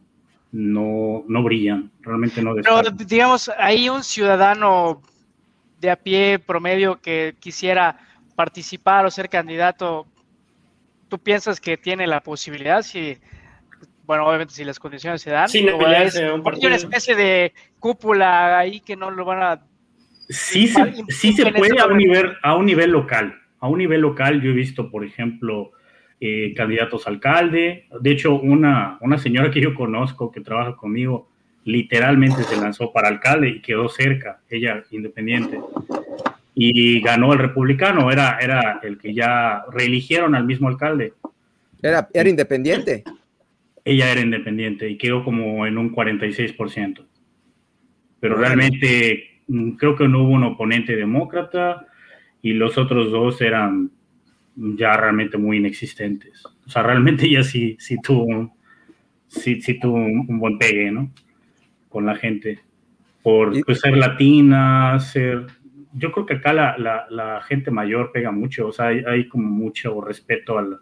no, 0.53 1.25
no 1.29 1.43
brillan, 1.43 1.91
realmente 2.01 2.43
no 2.43 2.55
Pero 2.55 2.83
digamos, 2.91 3.51
hay 3.59 3.89
un 3.89 4.03
ciudadano 4.03 5.03
de 5.81 5.91
a 5.91 5.97
pie 5.97 6.39
promedio 6.39 7.01
que 7.01 7.35
quisiera 7.41 7.99
participar 8.37 9.05
o 9.05 9.11
ser 9.11 9.29
candidato, 9.29 10.07
¿tú 11.11 11.19
piensas 11.19 11.61
que 11.61 11.77
tiene 11.77 12.07
la 12.07 12.23
posibilidad? 12.23 12.81
Si, 12.81 13.19
bueno, 14.05 14.27
obviamente 14.27 14.55
si 14.55 14.65
las 14.65 14.79
condiciones 14.79 15.21
se 15.21 15.31
dan, 15.31 15.51
sí, 15.51 15.63
no, 15.63 15.79
es 15.91 16.17
una 16.17 16.77
especie 16.77 17.15
de 17.15 17.53
cúpula 17.79 18.59
ahí 18.59 18.81
que 18.81 18.97
no 18.97 19.11
lo 19.11 19.27
van 19.27 19.43
a 19.43 19.63
Sí 20.31 20.69
se, 20.69 20.95
sí 21.09 21.33
se 21.33 21.53
puede 21.53 21.81
a 21.81 21.87
un, 21.87 21.99
nivel, 21.99 22.37
a 22.43 22.55
un 22.55 22.65
nivel 22.65 22.93
local. 22.93 23.35
A 23.59 23.69
un 23.69 23.79
nivel 23.79 24.01
local 24.01 24.41
yo 24.41 24.51
he 24.51 24.55
visto, 24.55 24.89
por 24.89 25.05
ejemplo, 25.05 25.73
eh, 26.21 26.55
candidatos 26.57 27.07
a 27.07 27.11
alcalde. 27.11 27.89
De 28.01 28.13
hecho, 28.13 28.35
una, 28.35 28.97
una 29.01 29.19
señora 29.19 29.51
que 29.51 29.61
yo 29.61 29.75
conozco 29.75 30.31
que 30.31 30.41
trabaja 30.41 30.77
conmigo 30.77 31.29
literalmente 31.65 32.45
se 32.45 32.57
lanzó 32.57 32.93
para 32.93 33.09
alcalde 33.09 33.49
y 33.49 33.61
quedó 33.61 33.89
cerca, 33.89 34.41
ella 34.49 34.83
independiente. 34.93 35.61
Y 36.55 37.01
ganó 37.01 37.33
el 37.33 37.39
republicano, 37.39 38.11
era, 38.11 38.39
era 38.39 38.81
el 38.83 38.99
que 38.99 39.15
ya 39.15 39.65
reeligieron 39.73 40.35
al 40.35 40.45
mismo 40.45 40.69
alcalde. 40.69 41.15
Era, 41.83 42.09
era 42.13 42.29
independiente. 42.29 43.05
Ella 43.85 44.13
era 44.13 44.21
independiente 44.21 44.89
y 44.89 44.99
quedó 44.99 45.25
como 45.25 45.67
en 45.67 45.79
un 45.79 45.95
46%. 45.95 47.07
Pero 48.21 48.37
realmente 48.37 49.31
Mm, 49.51 49.73
creo 49.73 49.97
que 49.97 50.07
no 50.07 50.23
hubo 50.23 50.31
un 50.35 50.45
oponente 50.45 50.95
demócrata 50.95 51.85
y 52.41 52.53
los 52.53 52.79
otros 52.79 53.11
dos 53.11 53.41
eran 53.41 53.91
ya 54.55 54.97
realmente 54.97 55.39
muy 55.39 55.57
inexistentes. 55.57 56.47
O 56.47 56.71
sea, 56.71 56.85
realmente 56.85 57.29
ya 57.29 57.43
sí, 57.43 57.77
sí 57.81 57.97
tuvo, 58.01 58.55
sí, 59.27 59.61
sí 59.61 59.81
tuvo 59.81 59.97
un, 59.97 60.39
buen 60.39 60.57
pegue, 60.57 60.93
¿no? 60.93 61.11
Con 61.89 62.07
la 62.07 62.15
gente. 62.15 62.61
Por 63.25 63.65
pues, 63.65 63.81
ser 63.81 63.97
latina, 63.97 65.01
ser... 65.01 65.47
Yo 65.93 66.13
creo 66.13 66.27
que 66.27 66.35
acá 66.35 66.53
la, 66.53 66.77
la, 66.79 67.07
la 67.11 67.41
gente 67.43 67.71
mayor 67.71 68.13
pega 68.13 68.31
mucho, 68.31 68.69
o 68.69 68.73
sea, 68.73 68.87
hay, 68.87 69.03
hay 69.07 69.29
como 69.29 69.49
mucho 69.49 70.01
respeto 70.01 70.59
a 70.59 70.63
la, 70.63 70.81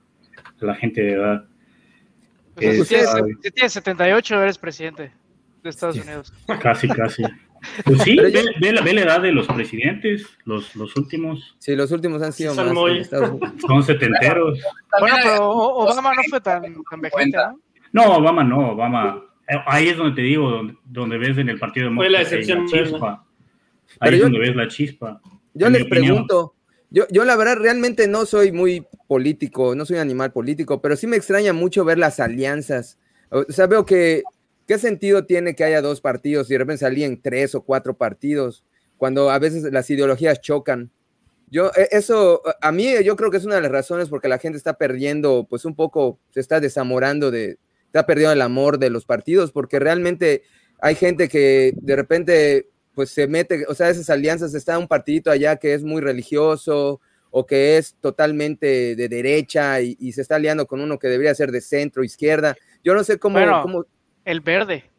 a 0.60 0.64
la 0.64 0.74
gente 0.74 1.02
de 1.02 1.12
edad. 1.12 1.44
si, 2.56 3.50
tienes, 3.52 3.72
78, 3.72 4.42
eres 4.42 4.58
presidente 4.58 5.12
de 5.62 5.70
Estados 5.70 5.96
Unidos. 5.96 6.32
Casi, 6.60 6.88
casi. 6.88 7.22
Pues 7.84 8.02
sí, 8.02 8.16
ve, 8.16 8.72
la, 8.72 9.02
edad 9.02 9.20
de 9.20 9.32
los 9.32 9.48
presidentes, 9.48 10.26
los, 10.44 10.76
los 10.76 10.94
últimos. 10.96 11.56
Sí, 11.58 11.74
los 11.74 11.90
últimos 11.90 12.22
han 12.22 12.32
sido 12.32 12.54
son 12.54 12.66
más. 12.66 12.74
Muy... 12.74 13.04
Son 13.04 13.82
setenteros. 13.82 14.60
Bueno, 15.00 15.16
pero 15.22 15.50
Obama 15.50 16.14
no 16.14 16.22
fue 16.30 16.40
tan, 16.40 16.62
tan 16.62 17.00
¿no? 17.32 17.60
No, 17.92 18.16
Obama 18.16 18.44
no, 18.44 18.70
Obama. 18.70 19.24
Eh, 19.48 19.56
ahí 19.66 19.88
es 19.88 19.96
donde 19.96 20.14
te 20.14 20.22
digo, 20.22 20.50
donde, 20.50 20.76
donde 20.84 21.18
ves 21.18 21.38
en 21.38 21.48
el 21.48 21.58
Partido 21.58 21.86
Demócrata. 21.86 22.08
Fue 22.08 22.10
la 22.10 22.22
excepción. 22.22 22.66
La 22.66 22.84
chispa. 22.84 23.24
Ahí 24.00 24.14
es 24.14 24.20
donde 24.20 24.38
ves 24.38 24.56
la 24.56 24.68
chispa. 24.68 25.20
Yo 25.54 25.68
les 25.70 25.84
pregunto, 25.86 26.54
yo, 26.90 27.04
yo 27.10 27.24
la 27.24 27.36
verdad 27.36 27.56
realmente 27.56 28.06
no 28.06 28.26
soy 28.26 28.52
muy 28.52 28.86
político, 29.06 29.74
no 29.74 29.84
soy 29.84 29.96
un 29.96 30.02
animal 30.02 30.32
político, 30.32 30.80
pero 30.80 30.96
sí 30.96 31.06
me 31.06 31.16
extraña 31.16 31.52
mucho 31.52 31.84
ver 31.84 31.98
las 31.98 32.20
alianzas. 32.20 32.98
O 33.30 33.44
sea, 33.48 33.66
veo 33.66 33.84
que 33.84 34.22
¿Qué 34.68 34.76
sentido 34.76 35.24
tiene 35.24 35.56
que 35.56 35.64
haya 35.64 35.80
dos 35.80 36.02
partidos 36.02 36.50
y 36.50 36.52
de 36.52 36.58
repente 36.58 36.80
salían 36.80 37.22
tres 37.22 37.54
o 37.54 37.62
cuatro 37.62 37.96
partidos 37.96 38.66
cuando 38.98 39.30
a 39.30 39.38
veces 39.38 39.72
las 39.72 39.88
ideologías 39.88 40.42
chocan? 40.42 40.90
Yo, 41.50 41.70
e, 41.74 41.88
eso, 41.92 42.42
a 42.60 42.70
mí 42.70 42.92
yo 43.02 43.16
creo 43.16 43.30
que 43.30 43.38
es 43.38 43.46
una 43.46 43.54
de 43.54 43.62
las 43.62 43.70
razones 43.70 44.10
porque 44.10 44.28
la 44.28 44.36
gente 44.36 44.58
está 44.58 44.74
perdiendo, 44.74 45.46
pues 45.48 45.64
un 45.64 45.74
poco, 45.74 46.18
se 46.28 46.40
está 46.40 46.60
desamorando 46.60 47.30
de, 47.30 47.56
está 47.86 48.04
perdiendo 48.04 48.34
el 48.34 48.42
amor 48.42 48.78
de 48.78 48.90
los 48.90 49.06
partidos, 49.06 49.52
porque 49.52 49.78
realmente 49.78 50.42
hay 50.82 50.96
gente 50.96 51.30
que 51.30 51.72
de 51.74 51.96
repente, 51.96 52.68
pues 52.98 53.10
se 53.10 53.28
mete, 53.28 53.64
o 53.68 53.74
sea, 53.76 53.90
esas 53.90 54.10
alianzas, 54.10 54.54
está 54.54 54.76
un 54.76 54.88
partidito 54.88 55.30
allá 55.30 55.54
que 55.54 55.72
es 55.72 55.84
muy 55.84 56.00
religioso 56.00 57.00
o 57.30 57.46
que 57.46 57.78
es 57.78 57.94
totalmente 58.00 58.96
de 58.96 59.08
derecha 59.08 59.80
y, 59.80 60.10
se 60.10 60.20
está 60.20 60.34
aliando 60.34 60.66
con 60.66 60.80
uno 60.80 60.98
que 60.98 61.06
debería 61.06 61.32
ser 61.32 61.52
de 61.52 61.60
centro, 61.60 62.02
izquierda. 62.02 62.56
Yo 62.82 62.94
no 62.94 63.04
sé 63.04 63.20
cómo, 63.20 63.38
cómo 63.62 63.84
el 64.24 64.40
verde. 64.40 64.90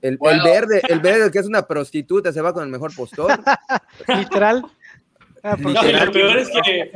El, 0.00 0.16
verde, 0.16 0.80
el 0.88 1.00
verde 1.00 1.32
que 1.32 1.40
es 1.40 1.46
una 1.46 1.66
prostituta, 1.66 2.32
se 2.32 2.40
va 2.40 2.52
con 2.52 2.62
el 2.62 2.70
mejor 2.70 2.94
postor. 2.94 3.32
Literal. 4.16 4.64
Ah, 5.42 5.56
no, 5.58 5.70
lo 5.72 6.12
peor 6.12 6.38
es 6.38 6.50
que. 6.50 6.92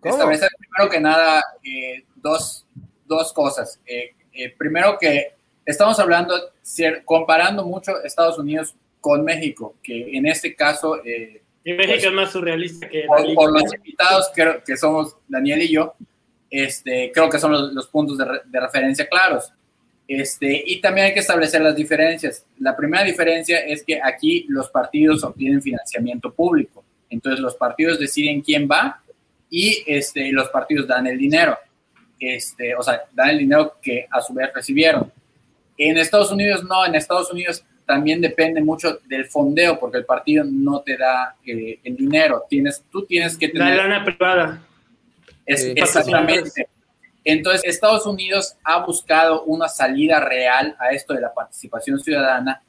primero 0.00 0.90
que 0.90 1.00
nada 1.00 1.44
eh, 1.62 2.04
dos, 2.16 2.66
dos 3.06 3.32
cosas. 3.32 3.80
Eh, 3.86 4.16
eh, 4.32 4.52
primero 4.58 4.98
que 4.98 5.36
estamos 5.70 5.98
hablando, 5.98 6.34
comparando 7.04 7.64
mucho 7.64 8.02
Estados 8.02 8.38
Unidos 8.38 8.74
con 9.00 9.24
México, 9.24 9.76
que 9.82 10.16
en 10.16 10.26
este 10.26 10.54
caso... 10.54 11.04
Eh, 11.04 11.42
y 11.64 11.72
México 11.72 11.94
pues, 11.94 12.04
es 12.04 12.12
más 12.12 12.32
surrealista 12.32 12.88
que... 12.88 13.04
Por, 13.06 13.34
por, 13.34 13.52
los 13.52 13.74
invitados, 13.74 14.30
creo 14.34 14.62
que 14.64 14.76
somos 14.76 15.16
Daniel 15.28 15.62
y 15.62 15.72
yo, 15.72 15.94
este, 16.50 17.10
creo 17.12 17.28
que 17.28 17.38
son 17.38 17.74
los, 17.74 17.86
puntos 17.88 18.18
de, 18.18 18.26
de, 18.44 18.60
referencia 18.60 19.08
claros. 19.08 19.52
Este, 20.08 20.62
y 20.66 20.80
también 20.80 21.06
hay 21.06 21.14
que 21.14 21.20
establecer 21.20 21.62
las 21.62 21.76
diferencias. 21.76 22.44
La 22.58 22.76
primera 22.76 23.04
diferencia 23.04 23.60
es 23.60 23.84
que 23.84 24.00
aquí 24.02 24.44
los 24.48 24.68
partidos 24.68 25.22
obtienen 25.22 25.62
financiamiento 25.62 26.32
público. 26.32 26.84
Entonces 27.08 27.40
los 27.40 27.54
partidos 27.54 27.98
deciden 27.98 28.40
quién 28.40 28.68
va 28.70 29.02
y 29.48 29.82
este, 29.86 30.32
los 30.32 30.48
partidos 30.48 30.86
dan 30.86 31.06
el 31.06 31.18
dinero. 31.18 31.56
Este, 32.18 32.74
o 32.74 32.82
sea, 32.82 33.02
dan 33.12 33.30
el 33.30 33.38
dinero 33.38 33.76
que 33.80 34.06
a 34.10 34.20
su 34.20 34.34
vez 34.34 34.50
recibieron. 34.54 35.12
En 35.82 35.96
Estados 35.96 36.30
Unidos 36.30 36.62
no, 36.62 36.84
en 36.84 36.94
Estados 36.94 37.32
Unidos 37.32 37.64
también 37.86 38.20
depende 38.20 38.60
mucho 38.60 39.00
del 39.08 39.24
fondeo, 39.24 39.80
porque 39.80 39.96
el 39.96 40.04
partido 40.04 40.44
no 40.44 40.82
te 40.82 40.98
da 40.98 41.36
eh, 41.44 41.80
el 41.82 41.96
dinero. 41.96 42.44
Tienes, 42.48 42.84
tú 42.92 43.06
tienes 43.06 43.36
que 43.38 43.48
tener... 43.48 43.76
La 43.76 43.88
lana 43.88 44.04
privada. 44.04 44.62
Es, 45.46 45.64
exactamente. 45.64 46.68
Entonces, 47.24 47.62
Estados 47.64 48.04
Unidos 48.04 48.56
ha 48.62 48.84
buscado 48.84 49.44
una 49.44 49.68
salida 49.68 50.20
real 50.20 50.76
a 50.78 50.90
esto 50.90 51.14
de 51.14 51.22
la 51.22 51.32
participación 51.32 51.98
ciudadana 51.98 52.62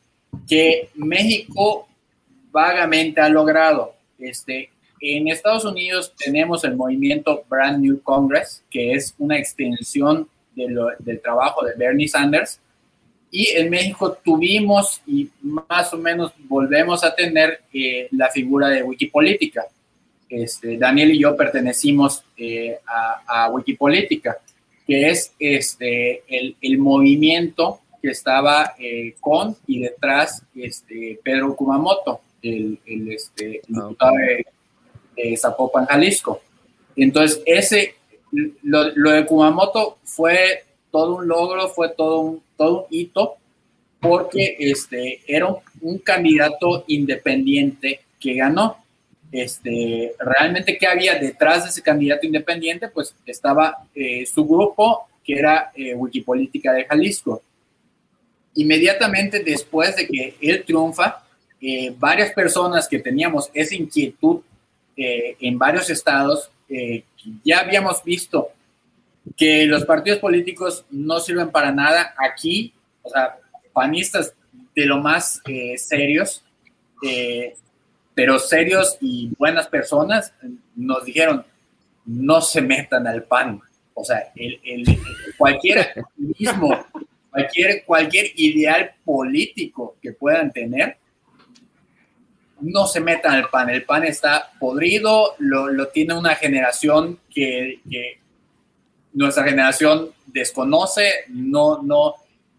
que 0.48 0.90
México 0.96 1.90
vagamente 2.50 3.20
ha 3.20 3.28
logrado. 3.28 3.94
Este, 4.18 4.72
en 5.02 5.28
Estados 5.28 5.66
Unidos 5.66 6.14
tenemos 6.18 6.64
el 6.64 6.78
movimiento 6.78 7.44
Brand 7.50 7.84
New 7.84 8.02
Congress, 8.04 8.64
que 8.70 8.94
es 8.94 9.14
una 9.20 9.38
extensión 9.38 10.30
del 10.56 11.22
trabajo 11.22 11.66
de 11.66 11.74
Bernie 11.76 12.08
Sanders. 12.08 12.62
Y 13.32 13.48
en 13.52 13.70
México 13.70 14.18
tuvimos 14.24 15.02
y 15.08 15.30
más 15.42 15.94
o 15.94 15.98
menos 15.98 16.34
volvemos 16.50 17.04
a 17.04 17.16
tener 17.16 17.62
eh, 17.74 18.08
la 18.12 18.30
figura 18.30 18.68
de 18.68 18.84
Wikipolítica. 18.84 19.66
Este, 20.32 20.78
Daniel 20.78 21.12
y 21.12 21.20
yo 21.20 21.36
pertenecimos 21.36 22.24
eh, 22.38 22.80
a, 22.86 23.50
Wikipolítica, 23.50 24.38
que 24.88 25.10
es 25.10 25.34
este, 25.40 26.24
el, 26.28 26.78
movimiento 26.78 27.82
que 28.02 28.12
estaba 28.12 28.74
eh, 28.80 29.16
con 29.20 29.58
y 29.68 29.82
detrás 29.82 30.44
este, 30.56 31.20
Pedro 31.22 31.56
Kumamoto, 31.56 32.22
el, 32.42 32.80
este, 33.10 33.62
ah, 33.64 33.68
diputado 33.68 34.16
de 34.16 34.46
eh, 35.18 35.38
Zapopan, 35.38 35.86
Jalisco. 35.86 36.42
Entonces, 36.96 37.42
ese, 37.46 37.96
lo, 38.64 39.12
de 39.12 39.26
Kumamoto 39.26 39.98
fue 40.04 40.64
todo 40.92 41.16
un 41.16 41.28
logro, 41.28 41.70
fue 41.70 41.90
todo 41.90 42.20
un, 42.20 42.44
todo 42.58 42.82
un 42.82 42.86
hito, 42.90 43.36
porque 44.00 44.58
este, 44.60 45.22
era 45.28 45.48
un, 45.82 45.98
candidato 46.00 46.84
independiente 46.88 48.02
que 48.20 48.36
ganó. 48.36 48.78
Este, 49.32 50.14
realmente, 50.20 50.78
¿qué 50.78 50.88
había 50.88 51.16
detrás 51.16 51.64
de 51.64 51.70
ese 51.70 51.82
candidato 51.82 52.26
independiente? 52.26 52.90
Pues 52.90 53.16
estaba 53.26 53.86
eh, 53.96 54.26
su 54.26 54.46
grupo, 54.46 55.08
que 55.24 55.34
era 55.34 55.72
eh, 55.76 55.94
Wikipolítica 55.96 56.74
de 56.74 56.86
Jalisco. 56.86 57.42
Inmediatamente 58.56 59.44
después 59.44 59.96
de 59.96 60.08
que 60.08 60.36
él 60.42 60.64
triunfa, 60.66 61.24
varias 62.00 62.34
personas 62.34 62.88
que 62.88 62.98
teníamos 62.98 63.52
esa 63.54 63.76
inquietud 63.76 64.42
eh, 64.98 65.38
en 65.40 65.58
varios 65.58 65.90
estados 65.90 66.50
eh, 66.74 67.04
ya 67.44 67.60
habíamos 67.60 68.04
visto 68.04 68.50
que 69.38 69.66
los 69.66 69.86
partidos 69.86 70.20
políticos 70.20 70.86
no 70.90 71.20
sirven 71.20 71.52
para 71.52 71.72
nada. 71.72 72.14
Aquí, 72.18 72.74
o 73.02 73.10
sea, 73.10 73.38
panistas 73.74 74.34
de 74.76 74.86
lo 74.86 75.00
más 75.00 75.42
eh, 75.48 75.78
serios, 75.78 76.44
pero 78.14 78.40
serios 78.40 78.98
y 79.02 79.32
buenas 79.38 79.68
personas, 79.68 80.34
nos 80.76 81.06
dijeron, 81.06 81.46
no 82.06 82.42
se 82.42 82.62
metan 82.62 83.08
al 83.08 83.24
PAN. 83.24 83.62
O 83.94 84.04
sea, 84.04 84.32
el, 84.36 84.60
cualquier 85.38 85.94
mismo, 86.18 86.86
cualquier, 87.30 87.84
cualquier 87.86 88.28
ideal 88.36 88.92
político 89.04 89.98
que 90.02 90.14
puedan 90.14 90.52
tener, 90.52 90.98
no 92.62 92.86
se 92.86 93.00
metan 93.00 93.34
al 93.34 93.50
pan. 93.50 93.70
El 93.70 93.84
pan 93.84 94.04
está 94.04 94.52
podrido, 94.60 95.36
lo, 95.40 95.88
tiene 95.90 96.14
una 96.14 96.36
generación 96.36 97.20
que, 97.34 97.80
nuestra 99.14 99.44
generación 99.44 100.12
desconoce, 100.26 101.26
no, 101.30 101.82
no. 101.82 102.16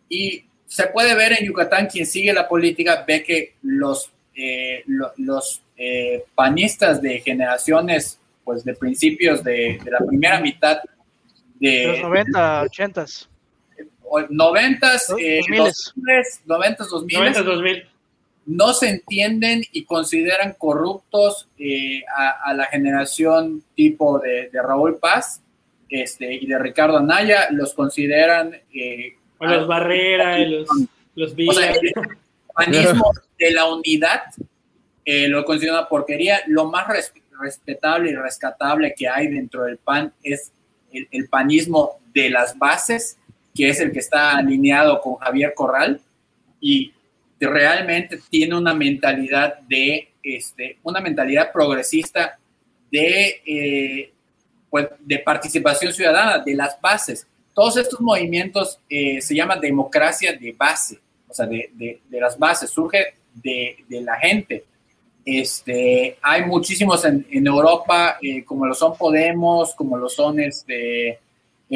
Y 0.08 0.44
se 0.66 0.86
puede 0.88 1.14
ver 1.14 1.32
en 1.38 1.46
Yucatán, 1.46 1.86
quien 1.86 2.06
sigue 2.06 2.32
la 2.32 2.48
política 2.48 3.04
ve 3.06 3.22
que 3.22 3.54
los, 3.62 4.10
eh, 4.34 4.84
los 5.16 5.62
eh, 5.76 6.24
panistas 6.34 7.00
de 7.00 7.20
generaciones, 7.20 8.18
pues 8.44 8.64
de 8.64 8.74
principios 8.74 9.42
de, 9.42 9.78
la 9.84 10.04
primera 10.06 10.40
mitad 10.40 10.78
de... 11.60 11.86
Los 11.86 12.00
90, 12.00 12.62
80. 12.62 13.06
90, 14.30 14.98
90, 16.46 16.84
2000. 16.84 17.44
2000 17.44 17.92
no 18.46 18.72
se 18.72 18.88
entienden 18.88 19.62
y 19.72 19.84
consideran 19.84 20.54
corruptos 20.58 21.48
eh, 21.58 22.02
a, 22.44 22.52
la 22.54 22.66
generación 22.66 23.62
tipo 23.74 24.18
de, 24.18 24.50
Raúl 24.52 24.98
Paz 24.98 25.40
este, 25.92 26.32
y 26.34 26.46
de 26.46 26.58
Ricardo 26.58 26.96
Anaya, 26.96 27.48
los 27.50 27.74
consideran... 27.74 28.54
Eh, 28.74 29.16
los 29.40 29.66
Barrera, 29.66 30.38
los, 30.46 30.68
los 31.14 31.32
o 31.32 31.52
sea, 31.52 31.72
el 31.72 31.92
panismo 32.54 33.12
de 33.38 33.50
la 33.50 33.66
unidad 33.66 34.22
eh, 35.04 35.28
lo 35.28 35.44
consideran 35.44 35.80
una 35.80 35.88
porquería. 35.88 36.40
Lo 36.46 36.70
más 36.70 36.86
respetable 37.40 38.10
y 38.10 38.14
rescatable 38.14 38.94
que 38.96 39.08
hay 39.08 39.28
dentro 39.28 39.64
del 39.64 39.78
PAN 39.78 40.14
es 40.22 40.52
el, 40.92 41.08
el 41.10 41.28
panismo 41.28 42.00
de 42.14 42.30
las 42.30 42.56
bases, 42.56 43.18
que 43.54 43.68
es 43.68 43.80
el 43.80 43.92
que 43.92 43.98
está 43.98 44.36
alineado 44.36 45.00
con 45.00 45.16
Javier 45.16 45.52
Corral. 45.54 46.00
Y 46.60 46.92
realmente 47.38 48.20
tiene 48.30 48.56
una 48.56 48.74
mentalidad 48.74 49.58
de, 49.60 50.12
este, 50.22 50.78
una 50.82 51.00
mentalidad 51.00 51.52
progresista 51.52 52.38
de, 52.90 53.42
eh, 53.44 54.12
pues, 54.72 54.88
de 55.00 55.18
participación 55.18 55.92
ciudadana, 55.92 56.38
de 56.38 56.54
las 56.54 56.80
bases. 56.80 57.26
Todos 57.52 57.76
estos 57.76 58.00
movimientos 58.00 58.78
eh, 58.88 59.20
se 59.20 59.34
llaman 59.34 59.60
democracia 59.60 60.32
de 60.32 60.52
base, 60.52 60.98
o 61.28 61.34
sea, 61.34 61.44
de, 61.44 61.70
de, 61.74 62.00
las 62.18 62.38
bases, 62.38 62.70
surge 62.70 63.16
de, 63.34 63.84
la 63.90 64.16
gente. 64.16 64.64
Este, 65.26 66.16
hay 66.22 66.46
muchísimos 66.46 67.04
en, 67.04 67.46
Europa, 67.46 68.16
eh, 68.22 68.42
como 68.44 68.64
lo 68.64 68.74
son 68.74 68.96
Podemos, 68.96 69.74
como 69.74 69.98
lo 69.98 70.08
son 70.08 70.40
este, 70.40 71.20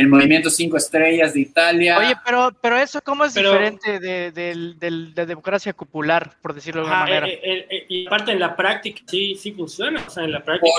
el 0.01 0.09
movimiento 0.09 0.51
Cinco 0.51 0.77
Estrellas 0.77 1.33
de 1.33 1.41
Italia. 1.41 1.99
Oye, 1.99 2.15
pero, 2.23 2.51
pero 2.61 2.77
eso, 2.77 3.01
¿cómo 3.03 3.25
es 3.25 3.33
diferente 3.33 3.99
de, 3.99 4.31
de, 4.31 5.27
democracia 5.27 5.73
popular, 5.73 6.37
por 6.43 6.53
decirlo 6.55 6.83
de 6.83 6.89
alguna 6.89 7.05
manera? 7.05 7.27
Eh, 7.27 7.41
eh, 7.43 7.67
eh, 7.71 7.87
y 7.89 8.07
aparte 8.07 8.33
en 8.33 8.41
la 8.41 8.55
práctica, 8.55 9.01
sí, 9.07 9.35
sí 9.37 9.53
funciona. 9.53 10.05
O 10.07 10.11
sea, 10.11 10.25
en 10.25 10.33
la 10.33 10.45
práctica, 10.45 10.75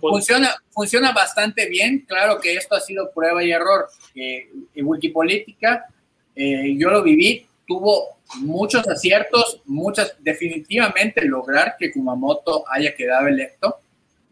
funciona, 0.00 0.54
funciona 0.70 1.12
bastante 1.12 1.68
bien. 1.68 2.06
Claro 2.08 2.40
que 2.40 2.54
esto 2.54 2.74
ha 2.74 2.80
sido 2.80 3.10
prueba 3.14 3.44
y 3.44 3.52
error. 3.52 3.88
en 4.14 4.86
Wikipolítica, 4.86 5.84
yo 6.34 6.90
lo 6.90 7.02
viví, 7.02 7.46
tuvo 7.66 8.20
muchos 8.36 8.88
aciertos, 8.88 9.60
muchas, 9.66 10.16
definitivamente 10.18 11.26
lograr 11.26 11.76
que 11.78 11.92
Kumamoto 11.92 12.64
haya 12.70 12.94
quedado 12.94 13.28
electo 13.28 13.80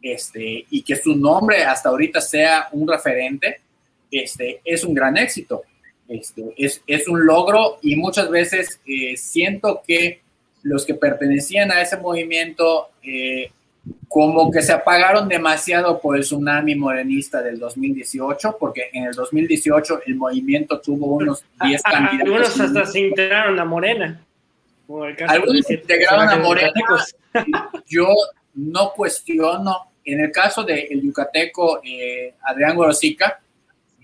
este, 0.01 0.65
y 0.71 0.81
que 0.83 0.97
su 0.97 1.15
nombre 1.15 1.63
hasta 1.63 1.91
ahorita 1.91 2.23
sea 2.23 2.69
un 2.73 2.89
referente 2.89 3.61
este, 4.11 4.61
es 4.65 4.85
un 4.85 4.95
gran 4.95 5.17
éxito. 5.17 5.63
Este, 6.09 6.43
es, 6.57 6.83
es 6.87 7.07
un 7.07 7.25
logro 7.25 7.79
y 7.83 7.95
muchas 7.97 8.29
veces 8.31 8.81
eh, 8.87 9.17
siento 9.17 9.83
que 9.87 10.21
los 10.63 10.85
que 10.85 10.95
pertenecían 10.95 11.71
a 11.71 11.81
ese 11.81 11.97
movimiento 11.97 12.89
eh, 13.03 13.53
como 14.09 14.51
que 14.51 14.61
se 14.61 14.73
apagaron 14.73 15.29
demasiado 15.29 16.01
por 16.01 16.17
el 16.17 16.23
tsunami 16.23 16.75
morenista 16.75 17.41
del 17.41 17.59
2018, 17.59 18.57
porque 18.59 18.91
en 18.93 19.05
el 19.05 19.15
2018 19.15 20.03
el 20.07 20.17
movimiento 20.17 20.81
tuvo 20.81 21.15
unos 21.15 21.45
10 21.65 21.83
candidatos. 21.83 22.21
Algunos 22.21 22.61
hasta 22.61 22.87
se 22.87 23.01
integraron 23.01 23.59
a 23.59 23.65
Morena. 23.65 24.27
Algunos 25.29 25.65
se 25.65 25.75
integraron 25.75 26.29
a 26.29 26.37
Morena. 26.37 26.73
Yo 27.87 28.09
no 28.55 28.93
cuestiono, 28.93 29.93
en 30.05 30.21
el 30.21 30.33
caso 30.33 30.65
del 30.65 30.87
el 30.91 31.03
yucateco 31.03 31.81
eh, 31.85 32.35
Adrián 32.43 32.77
Gorosica, 32.77 33.41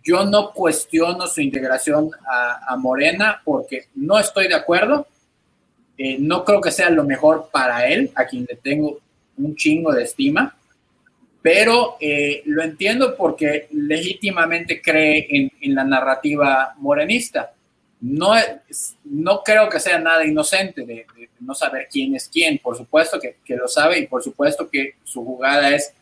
yo 0.06 0.24
no 0.24 0.52
cuestiono 0.52 1.26
su 1.26 1.40
integración 1.40 2.10
a, 2.28 2.76
Morena 2.76 3.42
porque 3.44 3.86
no 3.96 4.18
estoy 4.20 4.46
de 4.46 4.54
acuerdo. 4.54 5.08
Eh, 5.98 6.16
no 6.20 6.44
creo 6.44 6.60
que 6.60 6.70
sea 6.70 6.90
lo 6.90 7.02
mejor 7.02 7.48
para 7.50 7.88
él, 7.88 8.12
a 8.14 8.24
quien 8.24 8.46
le 8.48 8.54
tengo 8.56 9.00
un 9.36 9.56
chingo 9.56 9.92
de 9.92 10.04
estima, 10.04 10.56
pero 11.42 11.96
eh, 12.00 12.42
lo 12.46 12.62
entiendo 12.62 13.16
porque 13.16 13.66
legítimamente 13.72 14.80
cree 14.80 15.26
en, 15.30 15.74
la 15.74 15.82
narrativa 15.82 16.74
morenista. 16.78 17.52
no, 18.00 18.34
no 19.04 19.42
creo 19.42 19.68
que 19.68 19.80
sea 19.80 19.98
nada 19.98 20.24
inocente 20.24 20.86
de, 20.86 21.06
no 21.40 21.54
saber 21.54 21.88
quién 21.90 22.14
es 22.14 22.28
quién. 22.28 22.58
Por 22.58 22.76
supuesto 22.76 23.18
que, 23.20 23.36
lo 23.56 23.66
sabe 23.68 23.98
y 23.98 24.06
por 24.06 24.22
supuesto 24.22 24.68
que 24.70 24.94
su 25.04 25.24
jugada 25.24 25.74
es 25.74 25.92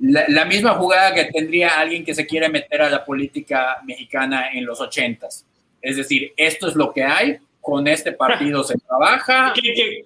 la, 0.00 0.44
misma 0.44 0.74
jugada 0.74 1.14
que 1.14 1.26
tendría 1.26 1.78
alguien 1.78 2.04
que 2.04 2.14
se 2.14 2.26
quiere 2.26 2.48
meter 2.48 2.82
a 2.82 2.90
la 2.90 3.04
política 3.04 3.78
mexicana 3.84 4.50
en 4.52 4.64
los 4.64 4.80
ochentas. 4.80 5.44
Es 5.82 5.96
decir, 5.96 6.32
esto 6.36 6.68
es 6.68 6.74
lo 6.74 6.92
que 6.92 7.04
hay, 7.04 7.38
con 7.60 7.86
este 7.86 8.12
partido 8.12 8.64
se 8.64 8.78
trabaja. 8.78 9.52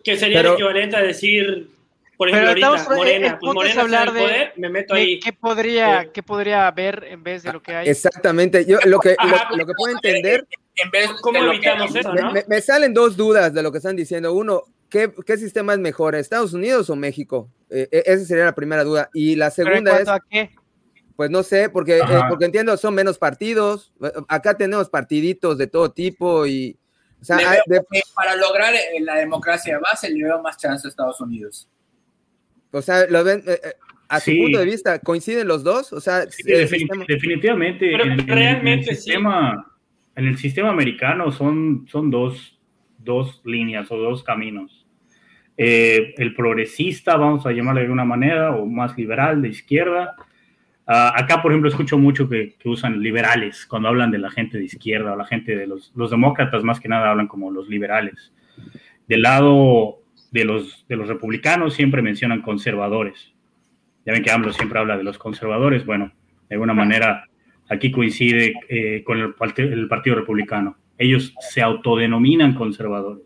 Que, 0.03 0.17
sería 0.17 0.41
el 0.41 0.47
equivalente 0.47 0.97
a 0.97 1.01
decir, 1.01 1.69
por 2.17 2.29
ejemplo, 2.29 2.49
ahorita, 2.49 2.95
Morena, 2.95 3.39
pues 3.41 3.55
Morena 3.55 3.83
hablar 3.83 4.13
de, 4.13 4.21
poder, 4.21 4.53
me 4.57 4.69
meto 4.69 4.95
ahí. 4.95 5.21
¿qué 5.21 5.33
podría, 5.33 6.11
¿Qué 6.13 6.23
podría 6.23 6.67
haber 6.67 7.05
en 7.09 7.23
vez 7.23 7.45
de 7.45 7.53
lo 7.53 7.63
que 7.63 7.75
hay? 7.75 7.89
Exactamente, 7.89 8.65
yo 8.67 8.79
lo 8.85 8.99
que, 8.99 9.17
lo, 9.57 9.67
que 9.67 9.73
puedo 9.77 9.95
entender... 9.95 10.47
En 10.77 10.91
vez 10.91 11.09
¿Cómo 11.21 11.39
evitamos 11.39 11.95
eso, 11.95 12.13
me, 12.33 12.43
me, 12.49 12.61
salen 12.61 12.93
dos 12.93 13.17
dudas 13.17 13.55
de 13.55 13.63
lo 13.63 13.71
que 13.71 13.79
están 13.79 13.95
diciendo. 13.95 14.33
Uno, 14.33 14.65
¿qué, 14.95 15.13
qué 15.27 15.37
sistema 15.37 15.73
es 15.73 15.81
mejor, 15.81 16.15
Estados 16.15 16.53
Unidos 16.53 16.89
o 16.89 16.95
México? 16.95 17.51
Eh, 17.69 17.89
e, 17.91 18.03
esa 18.07 18.25
sería 18.25 18.45
la 18.45 18.55
primera 18.55 18.85
duda. 18.85 19.11
Y 19.13 19.35
la 19.35 19.51
segunda 19.51 19.99
es... 19.99 20.07
A 20.07 20.21
qué? 20.31 20.51
Pues 21.17 21.31
no 21.31 21.43
sé, 21.43 21.69
porque, 21.69 21.99
eh, 21.99 22.21
porque 22.29 22.45
entiendo, 22.45 22.77
son 22.77 22.95
menos 22.95 23.19
partidos. 23.19 23.93
Acá 24.29 24.57
tenemos 24.57 24.89
partiditos 24.89 25.59
de 25.59 25.67
todo 25.67 25.91
tipo 25.91 26.47
y... 26.47 26.79
O 27.21 27.25
sea, 27.25 27.39
para 28.15 28.37
lograr 28.37 28.75
eh, 28.75 29.01
la 29.01 29.17
democracia 29.17 29.79
base 29.79 30.11
le 30.11 30.25
veo 30.25 30.43
más 30.43 30.59
chance 30.59 30.87
a 30.87 30.91
Estados 30.91 31.21
Unidos. 31.21 31.69
O 32.71 32.83
sea, 32.83 33.07
lo 33.07 33.25
ven, 33.25 33.43
a 34.09 34.21
su 34.21 34.33
punto 34.37 34.59
de 34.59 34.65
vista, 34.65 34.99
¿coinciden 34.99 35.49
los 35.49 35.65
dos? 35.65 35.93
O 35.93 36.01
sea, 36.01 36.27
definitivamente. 36.27 37.91
Pero 37.91 38.05
en, 38.05 38.27
realmente 38.27 38.91
el 38.91 38.97
sistema, 38.97 39.73
en 40.17 40.27
el 40.27 40.37
sistema 40.37 40.71
americano 40.71 41.33
son, 41.33 41.87
son 41.89 42.11
dos, 42.11 42.61
dos 42.99 43.41
líneas 43.45 43.91
o 43.91 43.97
dos 43.97 44.23
caminos. 44.23 44.84
Eh, 45.57 46.15
el 46.19 46.35
progresista, 46.35 47.17
vamos 47.17 47.47
a 47.47 47.53
llamarle 47.53 47.81
de 47.81 47.87
alguna 47.87 48.05
manera, 48.05 48.51
o 48.57 48.67
más 48.67 48.97
liberal, 48.97 49.41
de 49.43 49.49
izquierda. 49.49 50.17
Uh, 50.87 51.15
acá, 51.15 51.41
por 51.41 51.53
ejemplo, 51.53 51.71
escucho 51.71 51.97
mucho 51.97 52.29
que, 52.29 52.57
usan 52.65 53.01
liberales 53.01 53.65
cuando 53.65 53.89
hablan 53.89 54.11
de 54.11 54.19
la 54.19 54.31
gente 54.31 54.59
de 54.59 54.65
izquierda 54.65 55.13
o 55.13 55.17
la 55.17 55.25
gente 55.25 55.57
de 55.57 55.67
los, 55.67 55.93
demócratas, 56.11 56.63
más 56.63 56.81
que 56.81 56.89
nada 56.89 57.11
hablan 57.11 57.29
como 57.29 57.51
los 57.51 57.69
liberales. 57.69 58.33
Del 59.07 59.23
lado 59.23 60.01
de 60.31 60.45
los, 60.45 60.87
de 60.89 60.97
los 60.97 61.09
republicanos 61.09 61.75
siempre 61.75 62.03
mencionan 62.03 62.43
conservadores. 62.43 63.33
Ya 64.05 64.13
ven 64.13 64.23
que 64.23 64.31
AMLO 64.31 64.53
siempre 64.53 64.79
habla 64.79 64.99
de 64.99 65.05
los 65.05 65.17
conservadores. 65.17 65.87
Bueno, 65.87 66.13
de 66.49 66.57
alguna 66.57 66.75
manera 66.75 67.29
aquí 67.71 67.91
coincide 67.91 68.55
eh, 68.69 69.03
con 69.05 69.19
el, 69.19 69.35
el, 69.57 69.89
Partido 69.89 70.17
Republicano. 70.17 70.77
Ellos 70.99 71.35
se 71.41 71.63
autodenominan 71.63 72.55
conservadores. 72.55 73.25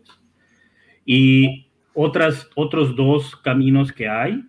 Y 1.05 1.68
otras, 1.93 2.49
otros 2.55 2.95
dos 2.95 3.35
caminos 3.35 3.91
que 3.91 4.07
hay, 4.07 4.43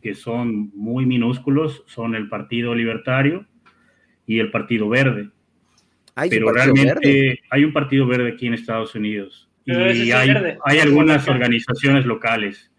que 0.00 0.14
son 0.14 0.70
muy 0.74 1.06
minúsculos, 1.06 1.82
son 1.86 2.14
el 2.14 2.28
Partido 2.28 2.74
Libertario 2.74 3.46
y 4.26 4.38
el 4.38 4.50
Partido 4.50 4.88
Verde. 4.88 5.30
Pero 6.30 6.52
realmente 6.52 7.40
hay 7.50 7.64
un 7.64 7.72
Partido 7.72 8.06
Verde 8.06 8.32
aquí 8.32 8.46
en 8.46 8.54
Estados 8.54 8.94
Unidos. 8.94 9.48
y 9.64 10.10
hay, 10.12 10.30
hay 10.64 10.78
algunas 10.78 11.28
organizaciones 11.28 12.06
locales. 12.06 12.72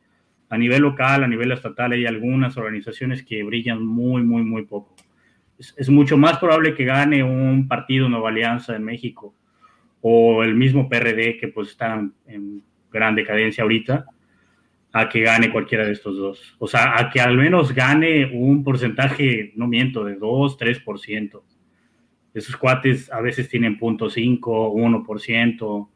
A 0.50 0.58
nivel 0.58 0.82
local, 0.82 1.24
a 1.24 1.28
nivel 1.28 1.52
estatal, 1.52 1.92
hay 1.92 2.06
algunas 2.06 2.58
organizaciones 2.58 3.24
que 3.24 3.44
brillan 3.44 3.86
muy, 3.86 4.24
muy, 4.24 4.44
muy 4.44 4.66
poco 4.66 4.96
es, 5.60 5.90
mucho 5.90 6.18
más 6.18 6.38
probable 6.40 6.74
que 6.74 6.86
gane 6.86 7.24
un 7.24 7.68
partido 7.68 8.08
Nueva 8.10 8.30
Alianza 8.30 8.76
en 8.76 8.84
México 8.84 9.36
o 10.02 10.44
el 10.44 10.56
mismo 10.56 10.88
PRD 10.88 11.38
que 11.38 11.50
pues 11.50 11.70
está 11.70 12.02
en 12.28 12.64
gran 12.92 13.16
decadencia 13.16 13.64
ahorita, 13.64 14.06
a 14.92 15.10
que 15.10 15.22
gane 15.22 15.52
cualquiera 15.52 15.86
de 15.86 15.92
estos 15.92 16.18
dos. 16.18 16.56
O 16.60 16.68
sea, 16.68 17.00
a 17.00 17.10
que 17.10 17.22
al 17.22 17.38
menos 17.38 17.74
gane 17.74 18.32
un 18.34 18.64
porcentaje, 18.64 19.54
no 19.56 19.68
miento, 19.68 20.04
de 20.04 20.16
2, 20.16 20.58
3%. 20.58 21.42
Esos 22.34 22.58
cuates 22.58 23.12
a 23.12 23.22
veces 23.22 23.50
tienen 23.50 23.78
0.5, 23.80 24.40
1%, 24.40 25.90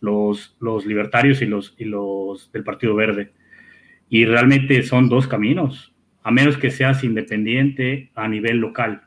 los, 0.00 0.56
los 0.60 0.86
libertarios 0.86 1.42
y 1.42 1.46
los, 1.46 1.74
y 1.78 1.84
los 1.84 2.50
del 2.52 2.64
Partido 2.64 2.94
Verde. 2.94 3.32
Y 4.08 4.24
realmente 4.24 4.82
son 4.82 5.08
dos 5.08 5.26
caminos 5.26 5.92
a 6.22 6.30
menos 6.30 6.58
que 6.58 6.70
seas 6.70 7.02
independiente 7.04 8.10
a 8.14 8.28
nivel 8.28 8.58
local. 8.58 9.02